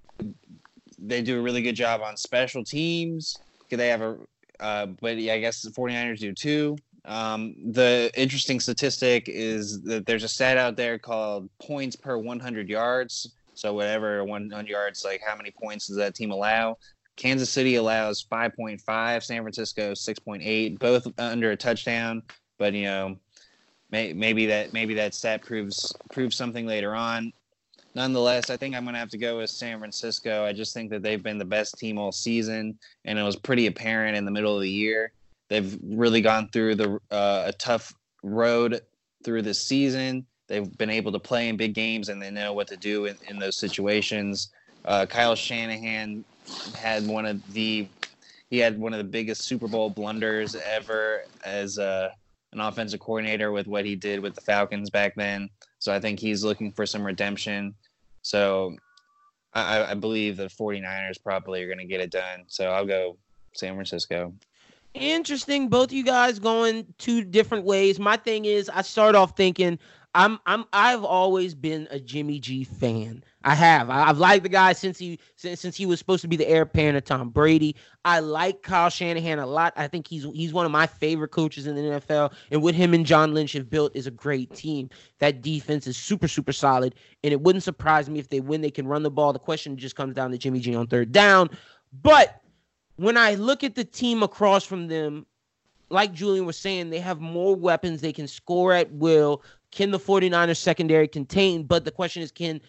they 0.99 1.23
do 1.23 1.39
a 1.39 1.43
really 1.43 1.63
good 1.63 1.77
job 1.77 2.01
on 2.01 2.17
special 2.17 2.65
teams. 2.65 3.37
They 3.71 3.87
have 3.87 4.03
a, 4.03 4.19
uh, 4.59 4.87
but 5.01 5.17
yeah, 5.17 5.35
I 5.35 5.39
guess 5.39 5.63
the 5.63 5.71
49ers 5.71 6.19
do 6.19 6.33
too. 6.33 6.77
Um, 7.05 7.55
the 7.71 8.11
interesting 8.17 8.59
statistic 8.59 9.29
is 9.29 9.81
that 9.83 10.07
there's 10.07 10.25
a 10.25 10.29
stat 10.29 10.59
out 10.59 10.75
there 10.75 10.99
called 10.99 11.49
points 11.61 11.95
per 11.95 12.19
100 12.19 12.69
yards. 12.69 13.33
So 13.63 13.73
whatever 13.73 14.25
100 14.25 14.69
yards, 14.69 15.05
like 15.05 15.23
how 15.25 15.37
many 15.37 15.53
points 15.53 15.87
does 15.87 15.97
that 15.97 16.17
team 16.17 16.33
allow? 16.33 16.79
Kansas 17.15 17.49
City 17.49 17.77
allows 17.77 18.25
5.5, 18.25 19.23
San 19.23 19.43
Francisco 19.43 19.93
6.8, 19.93 20.81
both 20.81 21.07
under 21.17 21.53
a 21.53 21.57
touchdown. 21.57 22.25
But 22.59 22.75
you 22.75 22.87
know, 22.87 23.17
may, 23.93 24.15
maybe 24.15 24.47
that 24.47 24.73
maybe 24.73 24.95
that 24.95 25.15
stat 25.15 25.43
proves 25.43 25.95
proves 26.11 26.37
something 26.37 26.67
later 26.67 26.93
on. 26.93 27.33
Nonetheless, 27.95 28.51
I 28.51 28.57
think 28.57 28.75
I'm 28.75 28.83
going 28.83 28.95
to 28.95 28.99
have 28.99 29.11
to 29.11 29.19
go 29.19 29.39
with 29.39 29.51
San 29.51 29.79
Francisco. 29.79 30.45
I 30.45 30.53
just 30.53 30.75
think 30.75 30.91
that 30.91 31.05
they've 31.05 31.23
been 31.23 31.39
the 31.39 31.45
best 31.45 31.79
team 31.79 31.99
all 31.99 32.11
season, 32.11 32.77
and 33.05 33.17
it 33.17 33.23
was 33.23 33.37
pretty 33.37 33.69
apparent 33.69 34.17
in 34.17 34.25
the 34.25 34.33
middle 34.33 34.57
of 34.57 34.63
the 34.63 34.69
year. 34.69 35.13
They've 35.51 35.79
really 35.85 36.21
gone 36.21 36.49
through 36.49 36.75
the 36.75 36.99
uh, 37.13 37.45
a 37.47 37.53
tough 37.53 37.95
road 38.25 38.81
through 39.23 39.43
this 39.43 39.63
season. 39.63 40.27
They've 40.53 40.77
been 40.77 40.91
able 40.91 41.13
to 41.13 41.19
play 41.19 41.49
in 41.49 41.57
big 41.57 41.73
games, 41.73 42.11
and 42.11 42.21
they 42.21 42.31
know 42.31 42.53
what 42.53 42.67
to 42.69 42.77
do 42.77 43.07
in, 43.07 43.17
in 43.27 43.39
those 43.39 43.57
situations. 43.57 44.51
Uh, 44.85 45.07
Kyle 45.07 45.35
Shanahan 45.35 46.27
had 46.75 47.07
one 47.07 47.25
of 47.25 47.41
the 47.55 47.89
he 48.51 48.59
had 48.59 48.79
one 48.79 48.93
of 48.93 48.99
the 48.99 49.05
biggest 49.05 49.47
Super 49.47 49.67
Bowl 49.67 49.89
blunders 49.89 50.55
ever 50.55 51.23
as 51.43 51.79
uh, 51.79 52.11
an 52.53 52.61
offensive 52.61 53.01
coordinator 53.01 53.51
with 53.51 53.67
what 53.67 53.87
he 53.87 53.97
did 53.97 54.21
with 54.21 54.35
the 54.35 54.43
Falcons 54.43 54.91
back 54.91 55.15
then. 55.17 55.49
So 55.79 55.91
I 55.91 55.99
think 55.99 56.21
he's 56.21 56.45
looking 56.45 56.71
for 56.71 56.85
some 56.85 57.03
redemption. 57.03 57.75
So 58.21 58.77
I, 59.55 59.85
I 59.85 59.95
believe 59.95 60.37
the 60.37 60.49
49ers 60.49 61.23
probably 61.25 61.63
are 61.63 61.67
going 61.67 61.79
to 61.79 61.87
get 61.87 62.03
it 62.03 62.11
done. 62.11 62.45
So 62.49 62.69
I'll 62.69 62.85
go 62.85 63.17
San 63.55 63.73
Francisco. 63.73 64.35
Interesting. 64.93 65.69
Both 65.71 65.93
you 65.93 66.05
guys 66.05 66.39
going 66.39 66.93
two 66.99 67.25
different 67.25 67.65
ways. 67.65 67.99
My 67.99 68.19
thing 68.19 68.45
is, 68.45 68.69
I 68.69 68.83
start 68.83 69.15
off 69.15 69.35
thinking 69.35 69.79
I'm 70.15 70.39
I'm 70.45 70.65
I've 70.73 71.05
always 71.05 71.55
been 71.55 71.89
a 71.91 71.99
Jimmy 71.99 72.39
G 72.39 72.65
fan. 72.65 73.25
I 73.45 73.55
have. 73.55 73.91
I, 73.91 74.07
have 74.07 74.19
liked 74.19 74.43
the 74.43 74.49
guy 74.49 74.73
since 74.73 74.99
he 74.99 75.19
since, 75.37 75.61
since 75.61 75.77
he 75.77 75.87
was 75.87 75.99
supposed 75.99 76.23
to 76.23 76.29
be 76.29 76.37
the 76.37 76.47
heir 76.47 76.63
apparent 76.63 76.97
of 76.99 77.05
Tom 77.05 77.31
Brady. 77.31 77.75
I 78.05 78.21
like 78.21 78.63
Kyle 78.63 78.91
Shanahan 78.91 79.39
a 79.39 79.47
lot. 79.47 79.73
I 79.75 79.89
think 79.89 80.07
he's 80.07 80.25
he's 80.35 80.53
one 80.53 80.67
of 80.67 80.73
my 80.73 80.87
favorite 80.87 81.31
coaches 81.31 81.67
in 81.67 81.75
the 81.75 81.83
NFL. 81.83 82.35
And 82.51 82.63
what 82.63 82.75
him 82.75 82.93
and 82.93 83.07
John 83.07 83.33
Lynch 83.33 83.55
have 83.55 83.71
built 83.71 83.97
is 83.97 84.07
a 84.07 84.11
great 84.11 84.55
team. 84.55 84.91
That 85.19 85.41
defense 85.41 85.87
is 85.87 85.97
super 85.97 86.29
super 86.29 86.53
solid. 86.53 86.95
And 87.25 87.33
it 87.33 87.41
wouldn't 87.41 87.65
surprise 87.65 88.11
me 88.11 88.19
if 88.19 88.29
they 88.29 88.41
win. 88.41 88.61
They 88.61 88.71
can 88.71 88.87
run 88.87 89.03
the 89.03 89.11
ball. 89.11 89.33
The 89.33 89.39
question 89.39 89.77
just 89.79 89.97
comes 89.97 90.15
down 90.15 90.31
to 90.31 90.39
Jimmy 90.39 90.61
G 90.61 90.75
on 90.75 90.87
third 90.89 91.11
down. 91.11 91.49
But 92.03 92.43
when 92.97 93.17
I 93.17 93.35
look 93.35 93.65
at 93.65 93.75
the 93.75 93.85
team 93.85 94.23
across 94.23 94.65
from 94.65 94.89
them, 94.89 95.27
like 95.93 96.13
Julian 96.13 96.47
was 96.47 96.57
saying, 96.57 96.91
they 96.91 97.01
have 97.01 97.21
more 97.21 97.55
weapons. 97.55 98.01
They 98.01 98.13
can 98.13 98.27
score 98.27 98.73
at 98.73 98.91
will. 98.93 99.43
Can 99.71 99.91
the 99.91 99.99
49ers 99.99 100.57
secondary 100.57 101.07
contain? 101.07 101.65
But 101.65 101.85
the 101.85 101.91
question 101.91 102.23
is, 102.23 102.33
can 102.33 102.61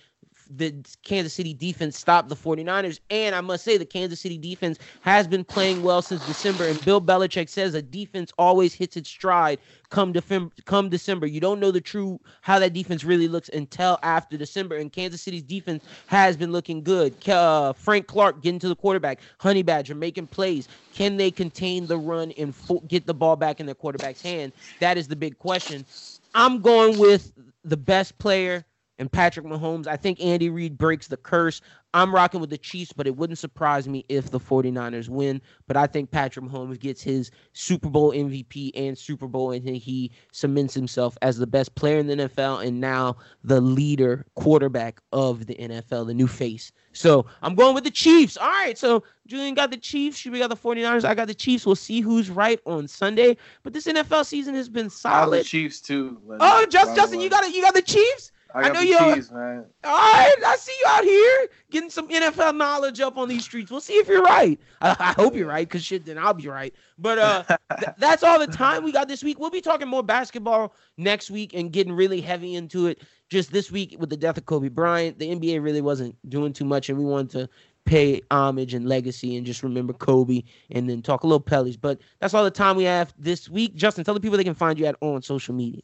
the 0.58 0.76
Kansas 1.04 1.34
City 1.34 1.54
defense 1.54 1.98
stopped 1.98 2.30
the 2.30 2.36
49ers? 2.36 3.00
And 3.10 3.36
I 3.36 3.42
must 3.42 3.64
say, 3.64 3.78
the 3.78 3.86
Kansas 3.86 4.22
City 4.22 4.38
defense 4.38 4.80
has 5.02 5.28
been 5.28 5.44
playing 5.46 5.82
well 5.82 6.02
since 6.02 6.24
December. 6.24 6.68
And 6.68 6.84
Bill 6.84 7.02
Belichick 7.02 7.50
says 7.50 7.74
a 7.76 7.82
defense 7.82 8.32
always 8.38 8.74
hits 8.74 8.98
its 8.98 9.10
stride 9.10 9.60
come, 9.90 10.14
Defem- 10.14 10.52
come 10.66 10.90
December. 10.90 11.28
You 11.28 11.40
don't 11.40 11.60
know 11.60 11.72
the 11.72 11.82
true 11.82 12.20
how 12.42 12.60
that 12.60 12.74
defense 12.74 13.04
really 13.04 13.28
looks 13.28 13.50
until 13.50 14.00
after 14.04 14.38
December. 14.38 14.78
And 14.78 14.92
Kansas 14.92 15.22
City's 15.22 15.44
defense 15.44 15.84
has 16.08 16.36
been 16.38 16.52
looking 16.52 16.84
good. 16.84 17.16
Uh, 17.30 17.74
Frank 17.74 18.08
Clark 18.08 18.42
getting 18.42 18.60
to 18.60 18.70
the 18.70 18.76
quarterback, 18.76 19.22
Honey 19.40 19.64
Badger 19.64 19.96
making 19.96 20.28
plays. 20.28 20.68
Can 20.92 21.18
they 21.18 21.32
contain 21.32 21.88
the 21.88 21.98
run 21.98 22.32
and 22.34 22.56
fo- 22.56 22.82
get 22.88 23.06
the 23.08 23.14
ball 23.14 23.36
back 23.36 23.60
in 23.60 23.66
their 23.66 23.76
quarterback's 23.76 24.22
hand? 24.22 24.54
That 24.80 24.98
is 24.98 25.08
the 25.08 25.16
big 25.16 25.38
question. 25.38 25.86
I'm 26.34 26.62
going 26.62 26.98
with 26.98 27.34
the 27.64 27.78
best 27.78 28.18
player 28.18 28.66
and 29.00 29.12
Patrick 29.12 29.46
Mahomes. 29.46 29.88
I 29.88 29.98
think 29.98 30.22
Andy 30.22 30.50
Reid 30.50 30.78
breaks 30.78 31.08
the 31.08 31.18
curse. 31.18 31.62
I'm 31.96 32.14
rocking 32.14 32.42
with 32.42 32.50
the 32.50 32.58
Chiefs, 32.58 32.92
but 32.92 33.06
it 33.06 33.16
wouldn't 33.16 33.38
surprise 33.38 33.88
me 33.88 34.04
if 34.10 34.32
the 34.32 34.40
49ers 34.40 35.10
win. 35.10 35.42
But 35.68 35.78
I 35.78 35.86
think 35.86 36.10
Patrick 36.10 36.44
Mahomes 36.46 36.80
gets 36.80 37.04
his 37.04 37.30
Super 37.54 37.90
Bowl 37.90 38.12
MVP 38.12 38.72
and 38.74 38.98
Super 38.98 39.28
Bowl, 39.28 39.52
and 39.52 39.68
he 39.68 40.12
cements 40.32 40.74
himself 40.74 41.18
as 41.22 41.38
the 41.38 41.46
best 41.46 41.76
player 41.76 42.00
in 42.00 42.08
the 42.08 42.16
NFL 42.16 42.66
and 42.66 42.82
now 42.82 43.18
the 43.44 43.62
leader 43.62 44.26
quarterback 44.36 45.02
of 45.12 45.46
the 45.46 45.56
NFL, 45.56 46.08
the 46.08 46.14
new 46.16 46.28
face. 46.28 46.72
So 46.94 47.26
I'm 47.44 47.54
going 47.54 47.76
with 47.76 47.84
the 47.84 47.92
Chiefs. 47.92 48.38
All 48.38 48.48
right. 48.48 48.78
So 48.78 49.04
Julian 49.28 49.54
got 49.54 49.70
the 49.70 49.78
Chiefs. 49.78 50.26
We 50.26 50.40
got 50.40 50.50
the 50.50 50.56
49ers. 50.56 51.06
I 51.06 51.14
got 51.14 51.28
the 51.28 51.36
Chiefs. 51.36 51.66
We'll 51.66 51.76
see 51.76 52.02
who's 52.02 52.30
right 52.30 52.60
on 52.66 52.88
Sunday. 52.88 53.38
But 53.62 53.74
this 53.74 53.86
NFL 53.86 54.26
season 54.26 54.56
has 54.56 54.70
been 54.70 54.86
I 54.86 54.90
the 54.90 54.92
solid. 54.92 55.46
Chiefs 55.46 55.80
too. 55.80 56.20
Oh, 56.40 56.66
just 56.70 56.96
Justin, 56.96 57.22
you 57.22 57.30
got 57.30 57.44
it. 57.44 57.54
You 57.54 57.62
got 57.62 57.76
the 57.76 57.82
Chiefs. 57.82 58.32
I, 58.54 58.70
I 58.70 58.70
know 58.70 58.82
Chiefs, 59.16 59.32
man. 59.32 59.66
All 59.84 59.92
right, 59.92 60.36
I 60.46 60.56
see 60.58 60.76
you 60.80 60.86
out 60.88 61.04
here 61.04 61.48
getting 61.72 61.90
some 61.90 62.08
NFL 62.08 62.56
knowledge 62.56 63.00
up 63.00 63.18
on 63.18 63.28
these 63.28 63.44
streets. 63.44 63.72
We'll 63.72 63.82
see 63.82 63.94
if 63.94 64.08
you're 64.08 64.22
right. 64.22 64.60
I, 64.82 64.96
I 65.00 65.14
hope 65.14 65.36
you're 65.36 65.48
right, 65.48 65.68
because 65.68 65.84
shit, 65.84 66.06
then 66.06 66.20
I'll 66.20 66.36
be 66.36 66.48
right. 66.48 66.74
But 67.00 67.18
uh, 67.18 67.44
th- 67.80 67.92
that's 67.98 68.22
all 68.22 68.38
the 68.38 68.48
time 68.48 68.84
we 68.84 68.92
got 68.92 69.08
this 69.08 69.24
week. 69.24 69.40
We'll 69.40 69.50
be 69.50 69.62
talking 69.62 69.88
more 69.88 70.04
basketball 70.04 70.76
next 70.98 71.32
week 71.32 71.54
and 71.54 71.72
getting 71.72 71.94
really 71.94 72.22
heavy 72.22 72.56
into 72.56 72.86
it. 72.88 73.02
Just 73.30 73.52
this 73.52 73.72
week 73.72 73.96
with 73.98 74.12
the 74.12 74.18
death 74.18 74.38
of 74.38 74.46
Kobe 74.46 74.70
Bryant, 74.70 75.18
the 75.18 75.30
NBA 75.30 75.64
really 75.64 75.82
wasn't 75.82 76.16
doing 76.30 76.54
too 76.54 76.66
much, 76.66 76.90
and 76.90 76.98
we 77.00 77.06
wanted 77.06 77.32
to 77.32 77.50
pay 77.86 78.22
homage 78.32 78.74
and 78.74 78.88
legacy 78.88 79.36
and 79.36 79.46
just 79.46 79.64
remember 79.64 79.94
Kobe 79.94 80.44
and 80.72 80.90
then 80.90 81.02
talk 81.02 81.24
a 81.24 81.28
little 81.28 81.42
Pellies. 81.42 81.80
But 81.80 82.00
that's 82.20 82.34
all 82.34 82.44
the 82.44 82.52
time 82.52 82.78
we 82.78 82.84
have 82.84 83.14
this 83.18 83.50
week. 83.50 83.76
Justin, 83.76 84.04
tell 84.04 84.14
the 84.14 84.20
people 84.20 84.38
they 84.38 84.44
can 84.44 84.54
find 84.54 84.78
you 84.78 84.86
at 84.86 84.96
on 85.02 85.22
social 85.22 85.56
media. 85.56 85.82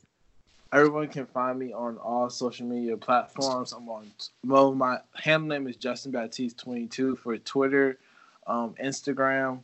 Everyone 0.72 1.08
can 1.08 1.26
find 1.26 1.58
me 1.58 1.74
on 1.74 1.98
all 1.98 2.30
social 2.30 2.68
media 2.68 2.96
platforms. 2.96 3.74
I'm 3.74 3.90
on 3.90 4.12
well, 4.46 4.74
my 4.76 5.00
handle 5.16 5.50
name 5.50 5.68
is 5.68 5.76
Justin 5.78 6.12
Baptiste 6.12 6.60
22 6.60 7.16
for 7.16 7.38
Twitter, 7.40 7.98
um, 8.46 8.76
Instagram. 8.82 9.64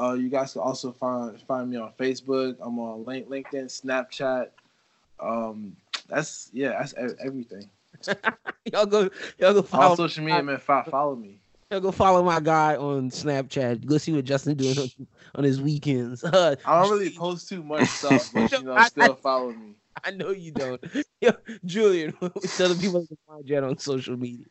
Uh, 0.00 0.14
you 0.14 0.28
guys 0.30 0.54
can 0.54 0.62
also 0.62 0.92
find 0.92 1.40
find 1.42 1.70
me 1.70 1.76
on 1.76 1.92
Facebook. 1.98 2.56
I'm 2.60 2.78
on 2.78 3.04
Link, 3.04 3.28
LinkedIn, 3.28 3.66
Snapchat. 3.66 4.48
Um, 5.20 5.76
that's 6.08 6.50
yeah, 6.52 6.70
that's 6.70 6.94
e- 6.94 7.16
everything. 7.24 7.68
y'all 8.72 8.86
go, 8.86 9.10
y'all 9.38 9.52
go 9.52 9.62
follow. 9.62 9.88
All 9.90 9.96
social 9.96 10.24
media, 10.24 10.42
man. 10.42 10.58
Fo- 10.58 10.84
follow 10.84 11.16
me. 11.16 11.38
Y'all 11.70 11.80
go 11.80 11.92
follow 11.92 12.22
my 12.22 12.40
guy 12.40 12.76
on 12.76 13.10
Snapchat. 13.10 13.84
Go 13.84 13.98
see 13.98 14.12
what 14.12 14.24
Justin 14.24 14.56
doing 14.56 14.78
on, 14.78 15.06
on 15.34 15.44
his 15.44 15.60
weekends. 15.60 16.24
Uh, 16.24 16.56
I 16.64 16.80
don't 16.80 16.90
really 16.90 17.10
post 17.10 17.48
too 17.48 17.62
much 17.62 17.86
stuff, 17.88 18.30
but 18.32 18.50
you 18.50 18.62
know, 18.64 18.74
I- 18.76 18.88
still 18.88 19.14
follow 19.14 19.52
me. 19.52 19.74
I 20.04 20.10
know 20.10 20.30
you 20.30 20.52
don't. 20.52 20.82
Yo, 21.20 21.30
Julian, 21.64 22.12
tell 22.56 22.68
the 22.68 22.78
people 22.80 23.06
to 23.06 23.16
find 23.26 23.48
you 23.48 23.58
on 23.58 23.78
social 23.78 24.16
media. 24.16 24.46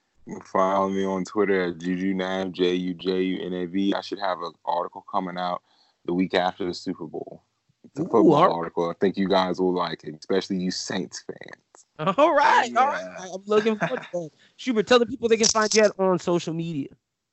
Follow 0.46 0.90
me 0.90 1.06
on 1.06 1.26
Twitter 1.26 1.66
at 1.66 1.80
JujuNav, 1.80 2.54
J 2.54 2.74
U 2.76 2.94
J 2.94 3.22
U 3.22 3.46
N 3.46 3.54
A 3.54 3.66
V. 3.66 3.94
I 3.94 4.02
should 4.02 4.20
have 4.20 4.40
an 4.40 4.54
article 4.64 5.04
coming 5.12 5.38
out 5.38 5.62
the 6.06 6.14
week 6.14 6.34
after 6.34 6.66
the 6.66 6.74
Super 6.74 7.06
Bowl. 7.06 7.44
It's 7.84 8.00
a 8.00 8.04
Ooh, 8.04 8.06
football 8.06 8.36
ar- 8.36 8.50
article. 8.50 8.90
I 8.90 8.94
think 9.02 9.18
you 9.18 9.28
guys 9.28 9.60
will 9.60 9.74
like 9.74 10.04
it, 10.06 10.16
especially 10.18 10.58
you 10.58 10.72
Saints 10.72 11.24
fans. 11.28 12.18
All 12.18 12.34
right, 12.34 12.72
all 12.76 12.88
right. 12.88 13.30
I'm 13.34 13.44
looking 13.46 13.78
forward 13.78 14.02
to 14.02 14.08
that. 14.14 14.30
Schubert, 14.56 14.88
tell 14.88 15.00
the 15.00 15.06
people 15.06 15.28
they 15.28 15.38
can 15.38 15.48
find 15.48 15.74
you 15.74 15.84
at 15.84 15.92
on 16.00 16.18
social 16.20 16.54
media. 16.54 16.88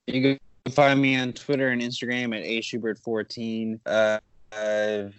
You 0.06 0.38
can 0.64 0.72
find 0.72 1.00
me 1.00 1.16
on 1.16 1.32
Twitter 1.32 1.68
and 1.68 1.80
Instagram 1.80 2.36
at 2.36 2.44
aschubert14. 2.44 3.80
Uh, 3.86 4.18
uh, 4.52 5.10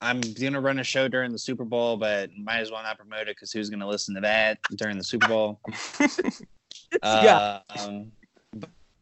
I'm 0.00 0.20
gonna 0.20 0.60
run 0.60 0.78
a 0.78 0.84
show 0.84 1.08
during 1.08 1.32
the 1.32 1.38
Super 1.38 1.64
Bowl, 1.64 1.96
but 1.96 2.30
might 2.36 2.60
as 2.60 2.70
well 2.70 2.82
not 2.82 2.98
promote 2.98 3.22
it 3.22 3.36
because 3.36 3.52
who's 3.52 3.68
gonna 3.68 3.88
listen 3.88 4.14
to 4.14 4.20
that 4.20 4.58
during 4.76 4.96
the 4.96 5.04
Super 5.04 5.26
Bowl? 5.26 5.60
yeah. 7.02 7.60
Um, 7.80 8.12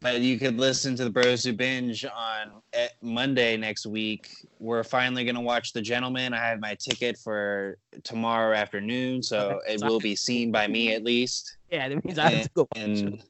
but 0.00 0.20
you 0.20 0.38
could 0.38 0.58
listen 0.58 0.96
to 0.96 1.04
the 1.04 1.10
Bros 1.10 1.44
Who 1.44 1.52
Binge 1.52 2.04
on 2.04 2.50
at 2.72 2.92
Monday 3.02 3.56
next 3.56 3.86
week. 3.86 4.30
We're 4.58 4.84
finally 4.84 5.24
gonna 5.24 5.40
watch 5.40 5.72
The 5.72 5.82
Gentlemen. 5.82 6.32
I 6.32 6.38
have 6.38 6.60
my 6.60 6.74
ticket 6.76 7.18
for 7.18 7.78
tomorrow 8.02 8.56
afternoon, 8.56 9.22
so 9.22 9.60
it 9.68 9.82
will 9.82 10.00
be 10.00 10.16
seen 10.16 10.50
by 10.50 10.66
me 10.66 10.94
at 10.94 11.04
least. 11.04 11.58
Yeah, 11.70 11.88
that 11.88 12.04
means 12.04 12.18
I 12.18 12.30
have 12.30 12.44
to 12.44 12.50
go. 12.54 12.68
watch 12.74 12.86
it. 12.86 13.24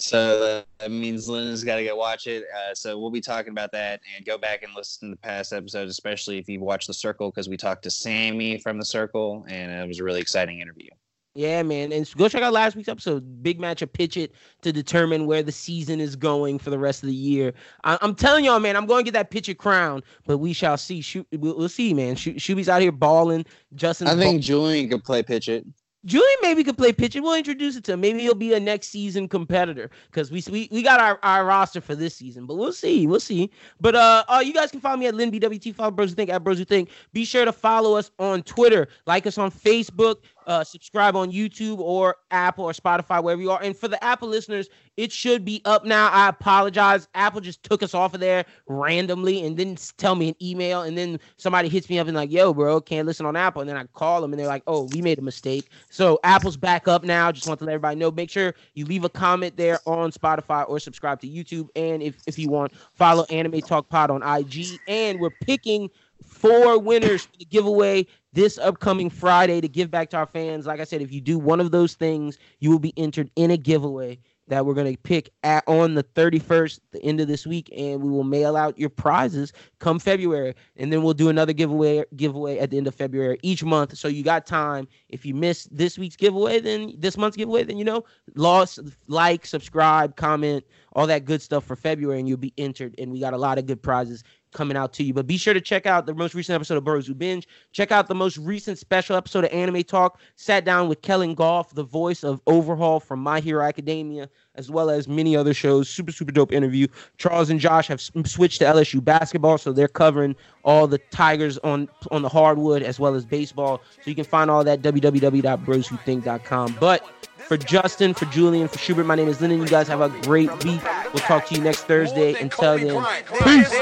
So 0.00 0.62
that 0.78 0.90
means 0.90 1.28
Lynn's 1.28 1.64
got 1.64 1.76
to 1.76 1.84
go 1.84 1.96
watch 1.96 2.26
it. 2.28 2.44
Uh, 2.54 2.74
so 2.74 2.98
we'll 2.98 3.10
be 3.10 3.20
talking 3.20 3.50
about 3.50 3.72
that 3.72 4.00
and 4.16 4.24
go 4.24 4.38
back 4.38 4.62
and 4.62 4.72
listen 4.74 5.08
to 5.08 5.14
the 5.16 5.20
past 5.20 5.52
episodes, 5.52 5.90
especially 5.90 6.38
if 6.38 6.48
you 6.48 6.60
watch 6.60 6.86
The 6.86 6.94
Circle, 6.94 7.30
because 7.30 7.48
we 7.48 7.56
talked 7.56 7.82
to 7.82 7.90
Sammy 7.90 8.58
from 8.58 8.78
The 8.78 8.84
Circle, 8.84 9.44
and 9.48 9.72
it 9.72 9.88
was 9.88 9.98
a 9.98 10.04
really 10.04 10.20
exciting 10.20 10.60
interview. 10.60 10.88
Yeah, 11.34 11.62
man. 11.62 11.92
And 11.92 12.10
go 12.16 12.28
check 12.28 12.42
out 12.42 12.52
last 12.52 12.74
week's 12.74 12.88
episode. 12.88 13.42
Big 13.44 13.60
match 13.60 13.80
of 13.82 13.92
Pitch 13.92 14.16
It 14.16 14.32
to 14.62 14.72
determine 14.72 15.26
where 15.26 15.42
the 15.42 15.52
season 15.52 16.00
is 16.00 16.16
going 16.16 16.58
for 16.58 16.70
the 16.70 16.78
rest 16.78 17.02
of 17.04 17.08
the 17.08 17.14
year. 17.14 17.52
I- 17.84 17.98
I'm 18.00 18.14
telling 18.14 18.44
y'all, 18.44 18.58
man, 18.58 18.76
I'm 18.76 18.86
going 18.86 19.04
to 19.04 19.10
get 19.10 19.14
that 19.18 19.30
Pitch 19.30 19.48
It 19.48 19.54
crown, 19.54 20.02
but 20.26 20.38
we 20.38 20.52
shall 20.52 20.76
see. 20.76 21.00
Shoot, 21.00 21.26
we'll, 21.32 21.56
we'll 21.56 21.68
see, 21.68 21.94
man. 21.94 22.16
Shoot, 22.16 22.36
Shuby's 22.38 22.68
out 22.68 22.82
here 22.82 22.90
balling. 22.92 23.46
Justin's 23.74 24.10
I 24.10 24.16
think 24.16 24.42
Julian 24.42 24.88
could 24.88 25.04
play 25.04 25.22
pitch 25.22 25.48
it. 25.48 25.64
Julian 26.04 26.38
maybe 26.42 26.62
could 26.62 26.78
play 26.78 26.92
Pitch 26.92 27.16
It. 27.16 27.20
We'll 27.20 27.34
introduce 27.34 27.76
it 27.76 27.84
to 27.84 27.94
him. 27.94 28.00
Maybe 28.00 28.20
he'll 28.20 28.34
be 28.34 28.54
a 28.54 28.60
next 28.60 28.88
season 28.88 29.28
competitor 29.28 29.90
because 30.10 30.30
we, 30.30 30.42
we 30.50 30.68
we 30.70 30.82
got 30.82 31.00
our, 31.00 31.18
our 31.22 31.44
roster 31.44 31.80
for 31.80 31.96
this 31.96 32.14
season. 32.14 32.46
But 32.46 32.54
we'll 32.54 32.72
see. 32.72 33.06
We'll 33.06 33.20
see. 33.20 33.50
But 33.80 33.96
uh, 33.96 34.24
uh 34.28 34.42
you 34.44 34.54
guys 34.54 34.70
can 34.70 34.80
follow 34.80 34.96
me 34.96 35.06
at 35.06 35.14
Lynn 35.14 35.32
BWT. 35.32 35.74
Follow 35.74 35.90
Bros 35.90 36.10
Who 36.10 36.14
Think 36.14 36.30
at 36.30 36.44
Bros 36.44 36.58
Who 36.58 36.64
Think. 36.64 36.90
Be 37.12 37.24
sure 37.24 37.44
to 37.44 37.52
follow 37.52 37.96
us 37.96 38.10
on 38.18 38.42
Twitter. 38.44 38.88
Like 39.06 39.26
us 39.26 39.38
on 39.38 39.50
Facebook. 39.50 40.18
Uh, 40.48 40.64
subscribe 40.64 41.14
on 41.14 41.30
YouTube 41.30 41.78
or 41.78 42.16
Apple 42.30 42.64
or 42.64 42.72
Spotify, 42.72 43.22
wherever 43.22 43.40
you 43.40 43.50
are. 43.50 43.62
And 43.62 43.76
for 43.76 43.86
the 43.86 44.02
Apple 44.02 44.28
listeners, 44.28 44.68
it 44.96 45.12
should 45.12 45.44
be 45.44 45.60
up 45.66 45.84
now. 45.84 46.08
I 46.08 46.30
apologize. 46.30 47.06
Apple 47.14 47.42
just 47.42 47.62
took 47.62 47.82
us 47.82 47.92
off 47.92 48.14
of 48.14 48.20
there 48.20 48.46
randomly 48.66 49.44
and 49.44 49.58
didn't 49.58 49.92
tell 49.98 50.14
me 50.14 50.30
an 50.30 50.34
email. 50.40 50.82
And 50.82 50.96
then 50.96 51.20
somebody 51.36 51.68
hits 51.68 51.90
me 51.90 51.98
up 51.98 52.08
and 52.08 52.16
like, 52.16 52.32
yo, 52.32 52.54
bro, 52.54 52.80
can't 52.80 53.06
listen 53.06 53.26
on 53.26 53.36
Apple. 53.36 53.60
And 53.60 53.68
then 53.68 53.76
I 53.76 53.84
call 53.92 54.22
them 54.22 54.32
and 54.32 54.40
they're 54.40 54.48
like, 54.48 54.62
oh, 54.66 54.88
we 54.94 55.02
made 55.02 55.18
a 55.18 55.22
mistake. 55.22 55.68
So 55.90 56.18
Apple's 56.24 56.56
back 56.56 56.88
up 56.88 57.04
now. 57.04 57.30
Just 57.30 57.46
want 57.46 57.60
to 57.60 57.66
let 57.66 57.74
everybody 57.74 57.96
know. 57.96 58.10
Make 58.10 58.30
sure 58.30 58.54
you 58.72 58.86
leave 58.86 59.04
a 59.04 59.10
comment 59.10 59.54
there 59.58 59.78
on 59.86 60.10
Spotify 60.12 60.66
or 60.66 60.80
subscribe 60.80 61.20
to 61.20 61.28
YouTube. 61.28 61.68
And 61.76 62.02
if, 62.02 62.16
if 62.26 62.38
you 62.38 62.48
want, 62.48 62.72
follow 62.94 63.24
Anime 63.24 63.60
Talk 63.60 63.90
Pod 63.90 64.10
on 64.10 64.22
IG. 64.22 64.80
And 64.88 65.20
we're 65.20 65.30
picking 65.42 65.90
four 66.24 66.78
winners 66.78 67.26
for 67.26 67.36
the 67.38 67.44
giveaway 67.44 68.06
this 68.38 68.56
upcoming 68.58 69.10
Friday 69.10 69.60
to 69.60 69.66
give 69.66 69.90
back 69.90 70.10
to 70.10 70.16
our 70.16 70.26
fans. 70.26 70.64
Like 70.64 70.78
I 70.78 70.84
said, 70.84 71.02
if 71.02 71.10
you 71.10 71.20
do 71.20 71.40
one 71.40 71.58
of 71.58 71.72
those 71.72 71.94
things, 71.94 72.38
you 72.60 72.70
will 72.70 72.78
be 72.78 72.94
entered 72.96 73.32
in 73.34 73.50
a 73.50 73.56
giveaway 73.56 74.20
that 74.46 74.64
we're 74.64 74.74
going 74.74 74.94
to 74.94 74.96
pick 75.02 75.30
at 75.42 75.64
on 75.66 75.94
the 75.94 76.04
31st, 76.04 76.78
the 76.92 77.02
end 77.02 77.20
of 77.20 77.26
this 77.26 77.48
week, 77.48 77.68
and 77.76 78.00
we 78.00 78.08
will 78.08 78.22
mail 78.22 78.56
out 78.56 78.78
your 78.78 78.90
prizes 78.90 79.52
come 79.80 79.98
February. 79.98 80.54
And 80.76 80.92
then 80.92 81.02
we'll 81.02 81.14
do 81.14 81.28
another 81.28 81.52
giveaway 81.52 82.04
giveaway 82.14 82.58
at 82.58 82.70
the 82.70 82.78
end 82.78 82.86
of 82.86 82.94
February 82.94 83.38
each 83.42 83.64
month. 83.64 83.98
So 83.98 84.06
you 84.06 84.22
got 84.22 84.46
time. 84.46 84.86
If 85.08 85.26
you 85.26 85.34
missed 85.34 85.76
this 85.76 85.98
week's 85.98 86.16
giveaway, 86.16 86.60
then 86.60 86.94
this 86.96 87.16
month's 87.16 87.36
giveaway, 87.36 87.64
then 87.64 87.76
you 87.76 87.84
know, 87.84 88.04
lost, 88.36 88.78
like, 89.08 89.46
subscribe, 89.46 90.14
comment, 90.14 90.64
all 90.92 91.08
that 91.08 91.24
good 91.24 91.42
stuff 91.42 91.64
for 91.64 91.74
February, 91.74 92.20
and 92.20 92.28
you'll 92.28 92.38
be 92.38 92.54
entered. 92.56 92.94
And 92.98 93.10
we 93.10 93.18
got 93.18 93.34
a 93.34 93.38
lot 93.38 93.58
of 93.58 93.66
good 93.66 93.82
prizes 93.82 94.22
coming 94.52 94.76
out 94.76 94.92
to 94.94 95.02
you. 95.02 95.12
But 95.14 95.26
be 95.26 95.36
sure 95.36 95.54
to 95.54 95.60
check 95.60 95.86
out 95.86 96.06
the 96.06 96.14
most 96.14 96.34
recent 96.34 96.54
episode 96.54 96.76
of 96.76 96.84
Bros 96.84 97.06
Who 97.06 97.14
Binge. 97.14 97.46
Check 97.72 97.92
out 97.92 98.08
the 98.08 98.14
most 98.14 98.38
recent 98.38 98.78
special 98.78 99.16
episode 99.16 99.44
of 99.44 99.52
Anime 99.52 99.82
Talk. 99.82 100.20
Sat 100.36 100.64
down 100.64 100.88
with 100.88 101.02
Kellen 101.02 101.34
Goff, 101.34 101.74
the 101.74 101.84
voice 101.84 102.24
of 102.24 102.40
Overhaul 102.46 103.00
from 103.00 103.20
My 103.20 103.40
Hero 103.40 103.64
Academia, 103.64 104.28
as 104.54 104.70
well 104.70 104.90
as 104.90 105.08
many 105.08 105.36
other 105.36 105.54
shows. 105.54 105.88
Super, 105.88 106.12
super 106.12 106.32
dope 106.32 106.52
interview. 106.52 106.86
Charles 107.16 107.50
and 107.50 107.60
Josh 107.60 107.88
have 107.88 108.00
switched 108.00 108.58
to 108.60 108.64
LSU 108.64 109.02
basketball, 109.04 109.58
so 109.58 109.72
they're 109.72 109.88
covering 109.88 110.34
all 110.64 110.86
the 110.86 110.98
Tigers 111.10 111.58
on 111.58 111.88
on 112.10 112.22
the 112.22 112.28
hardwood 112.28 112.82
as 112.82 112.98
well 113.00 113.14
as 113.14 113.24
baseball. 113.24 113.80
So 113.96 114.10
you 114.10 114.14
can 114.14 114.24
find 114.24 114.50
all 114.50 114.64
that 114.64 114.82
www.broswhothink.com. 114.82 116.76
But 116.80 117.27
for 117.48 117.56
Justin, 117.56 118.12
for 118.12 118.26
Julian, 118.26 118.68
for 118.68 118.78
Schubert, 118.78 119.06
my 119.06 119.14
name 119.14 119.26
is 119.26 119.40
Lyndon. 119.40 119.58
You 119.58 119.66
guys 119.66 119.88
have 119.88 120.02
a 120.02 120.10
great 120.20 120.52
week. 120.64 120.82
We'll 121.14 121.24
talk 121.24 121.46
to 121.46 121.54
you 121.54 121.62
next 121.62 121.84
Thursday. 121.84 122.34
Until 122.38 122.76
then, 122.76 123.04
peace. 123.42 123.74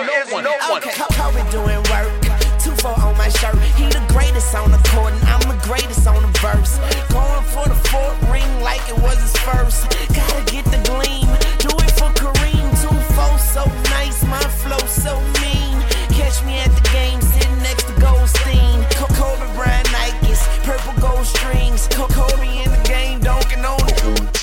On 2.86 3.18
my 3.18 3.28
shirt. 3.28 3.58
He 3.74 3.86
the 3.86 4.04
greatest 4.14 4.54
on 4.54 4.70
the 4.70 4.78
court, 4.94 5.12
and 5.12 5.24
I'm 5.24 5.40
the 5.50 5.60
greatest 5.66 6.06
on 6.06 6.22
the 6.22 6.38
verse. 6.38 6.78
Going 7.10 7.42
for 7.50 7.66
the 7.66 7.74
fourth 7.90 8.22
ring 8.30 8.46
like 8.62 8.80
it 8.88 8.96
was 9.02 9.18
his 9.18 9.34
first. 9.42 9.90
Gotta 10.14 10.44
get 10.52 10.64
the 10.66 10.78
gleam. 10.86 11.26
Do 11.58 11.74
it 11.82 11.90
for 11.98 12.10
Kareem. 12.14 12.70
Two 12.78 12.94
four 13.18 13.38
so 13.38 13.64
nice, 13.90 14.22
my 14.22 14.38
flow 14.62 14.78
so 14.86 15.18
mean. 15.42 15.82
Catch 16.14 16.44
me 16.46 16.58
at 16.60 16.70
the 16.70 16.88
game, 16.94 17.20
sitting 17.20 17.58
next 17.58 17.88
to 17.88 17.94
Goldstein. 17.98 18.86
Kobe 19.18 19.46
Bryant 19.56 19.88
Nikes, 19.88 20.46
purple 20.62 20.94
gold 21.00 21.26
strings. 21.26 21.88
Kobe 21.90 22.65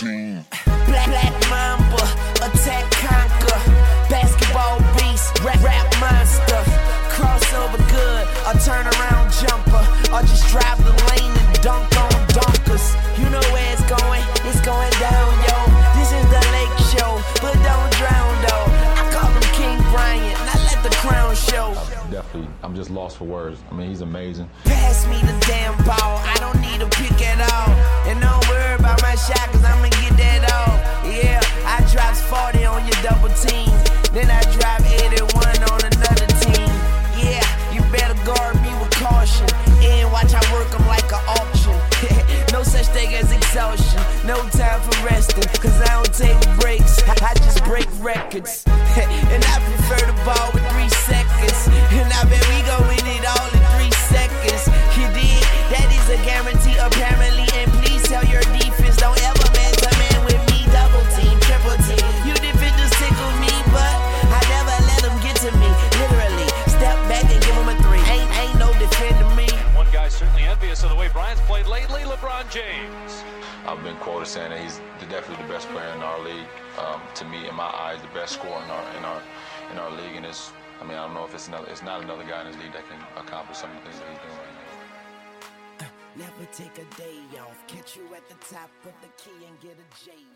the 0.03 0.43
Black, 0.85 1.07
black 1.07 1.33
mamba, 1.49 2.03
attack 2.43 2.91
conquer. 2.91 3.59
Basketball 4.09 4.79
beast, 4.97 5.39
rap, 5.43 5.61
rap 5.63 5.87
monster. 5.99 6.61
Crossover 7.07 7.79
good, 7.89 8.25
a 8.43 8.53
turnaround 8.59 9.31
jumper. 9.39 9.83
Or 10.11 10.21
just 10.21 10.47
drive 10.49 10.77
the 10.83 10.91
lane 11.09 11.31
and 11.31 11.61
dunk 11.61 11.87
on 11.97 12.11
dunkers. 12.35 12.95
You 13.17 13.29
know 13.29 13.43
where 13.53 13.71
it's 13.71 13.85
going, 13.87 14.23
it's 14.43 14.61
going 14.61 14.91
down, 14.99 15.31
yo. 15.47 15.57
This 15.95 16.11
is 16.11 16.25
the 16.27 16.41
lake 16.51 16.77
show, 16.91 17.11
but 17.41 17.55
don't 17.63 17.91
drown, 17.95 18.33
though. 18.43 18.67
I 18.99 19.09
call 19.11 19.31
him 19.31 19.47
King 19.55 19.79
Bryant, 19.91 20.37
not 20.45 20.59
let 20.67 20.83
the 20.83 20.93
crown 20.99 21.35
show. 21.35 21.73
Definitely, 22.11 22.49
I'm 22.61 22.75
just 22.75 22.89
lost 22.89 23.17
for 23.17 23.25
words. 23.25 23.59
I 23.71 23.73
mean, 23.73 23.89
he's 23.89 24.01
amazing. 24.01 24.49
Pass 24.65 25.07
me 25.07 25.21
the 25.21 25.37
damn 25.47 25.75
ball. 25.85 26.19
I 26.21 26.35
don't 26.39 26.59
need 26.61 26.81
a 26.81 26.89
pick 26.89 27.21
at 27.23 27.39
all. 27.51 27.73
And 28.05 28.21
don't 28.21 28.47
worry 28.49 28.57
about 28.57 28.59
my 28.59 28.62
shot, 29.27 29.47
cause 29.51 29.63
I'ma 29.63 29.87
get 30.03 30.15
that 30.19 30.43
off. 30.51 30.79
Yeah, 31.07 31.39
I 31.63 31.79
drops 31.91 32.19
40 32.27 32.65
on 32.65 32.83
your 32.83 32.99
double 32.99 33.31
team. 33.39 33.71
Then 34.11 34.27
I 34.27 34.43
drop 34.51 34.83
81 34.83 35.23
on 35.71 35.79
another 35.79 36.27
team. 36.43 36.67
Yeah, 37.15 37.45
you 37.71 37.79
better 37.87 38.17
guard 38.27 38.59
me 38.59 38.71
with 38.83 38.91
caution. 38.99 39.47
And 39.79 40.11
watch 40.11 40.33
I 40.35 40.43
work 40.51 40.67
'em 40.75 40.85
like 40.87 41.07
an 41.07 41.23
auction. 41.39 41.75
no 42.55 42.63
such 42.63 42.87
thing 42.91 43.15
as 43.15 43.31
exhaustion. 43.31 44.01
No 44.27 44.35
time 44.51 44.81
for 44.83 44.95
resting, 45.07 45.47
cause 45.63 45.79
I 45.79 46.03
don't 46.03 46.13
take 46.13 46.39
breaks. 46.59 46.99
I 47.07 47.33
just 47.35 47.63
break 47.63 47.87
records. 48.03 48.63
and 48.67 49.41
I 49.43 49.55
prefer 49.71 50.03
the 50.03 50.17
ball 50.27 50.51
with 50.51 50.65
three 50.71 50.89
seconds. 51.07 51.72
Played 71.53 71.67
lately, 71.67 72.01
LeBron 72.01 72.49
James. 72.49 73.23
I've 73.67 73.83
been 73.83 73.95
quoted 73.97 74.25
saying 74.25 74.49
that 74.49 74.59
he's 74.59 74.81
definitely 75.07 75.45
the 75.45 75.53
best 75.53 75.69
player 75.69 75.93
in 75.93 76.01
our 76.01 76.19
league. 76.19 76.49
Um, 76.81 76.99
to 77.13 77.25
me, 77.25 77.47
in 77.47 77.53
my 77.53 77.69
eyes, 77.69 78.01
the 78.01 78.07
best 78.07 78.33
scorer 78.33 78.57
in 78.63 78.71
our 78.71 78.97
in 78.97 79.05
our 79.05 79.21
in 79.71 79.77
our 79.77 79.91
league. 79.91 80.15
And 80.15 80.25
it's, 80.25 80.51
I 80.81 80.83
mean, 80.83 80.97
I 80.97 81.05
don't 81.05 81.13
know 81.13 81.25
if 81.25 81.35
it's 81.35 81.47
another, 81.47 81.67
it's 81.69 81.83
not 81.83 82.01
another 82.01 82.23
guy 82.23 82.41
in 82.41 82.47
this 82.47 82.57
league 82.57 82.73
that 82.73 82.89
can 82.89 82.97
accomplish 83.21 83.59
some 83.59 83.69
of 83.69 83.77
the 83.77 83.83
things 83.83 83.99
that 84.01 84.09
he's 84.09 84.17
doing 84.17 84.33
right 84.33 84.55
now. 84.57 84.63
Never 86.25 86.45
take 86.51 86.75
a 86.81 86.87
day 86.97 87.21
off. 87.37 87.61
Catch 87.67 87.97
you 87.97 88.09
at 88.15 88.27
the 88.29 88.37
top 88.49 88.71
of 88.85 88.93
the 89.05 89.09
key 89.21 89.45
and 89.45 89.53
get 89.61 89.77
a 89.77 89.87
J 90.03 90.11
off. 90.11 90.32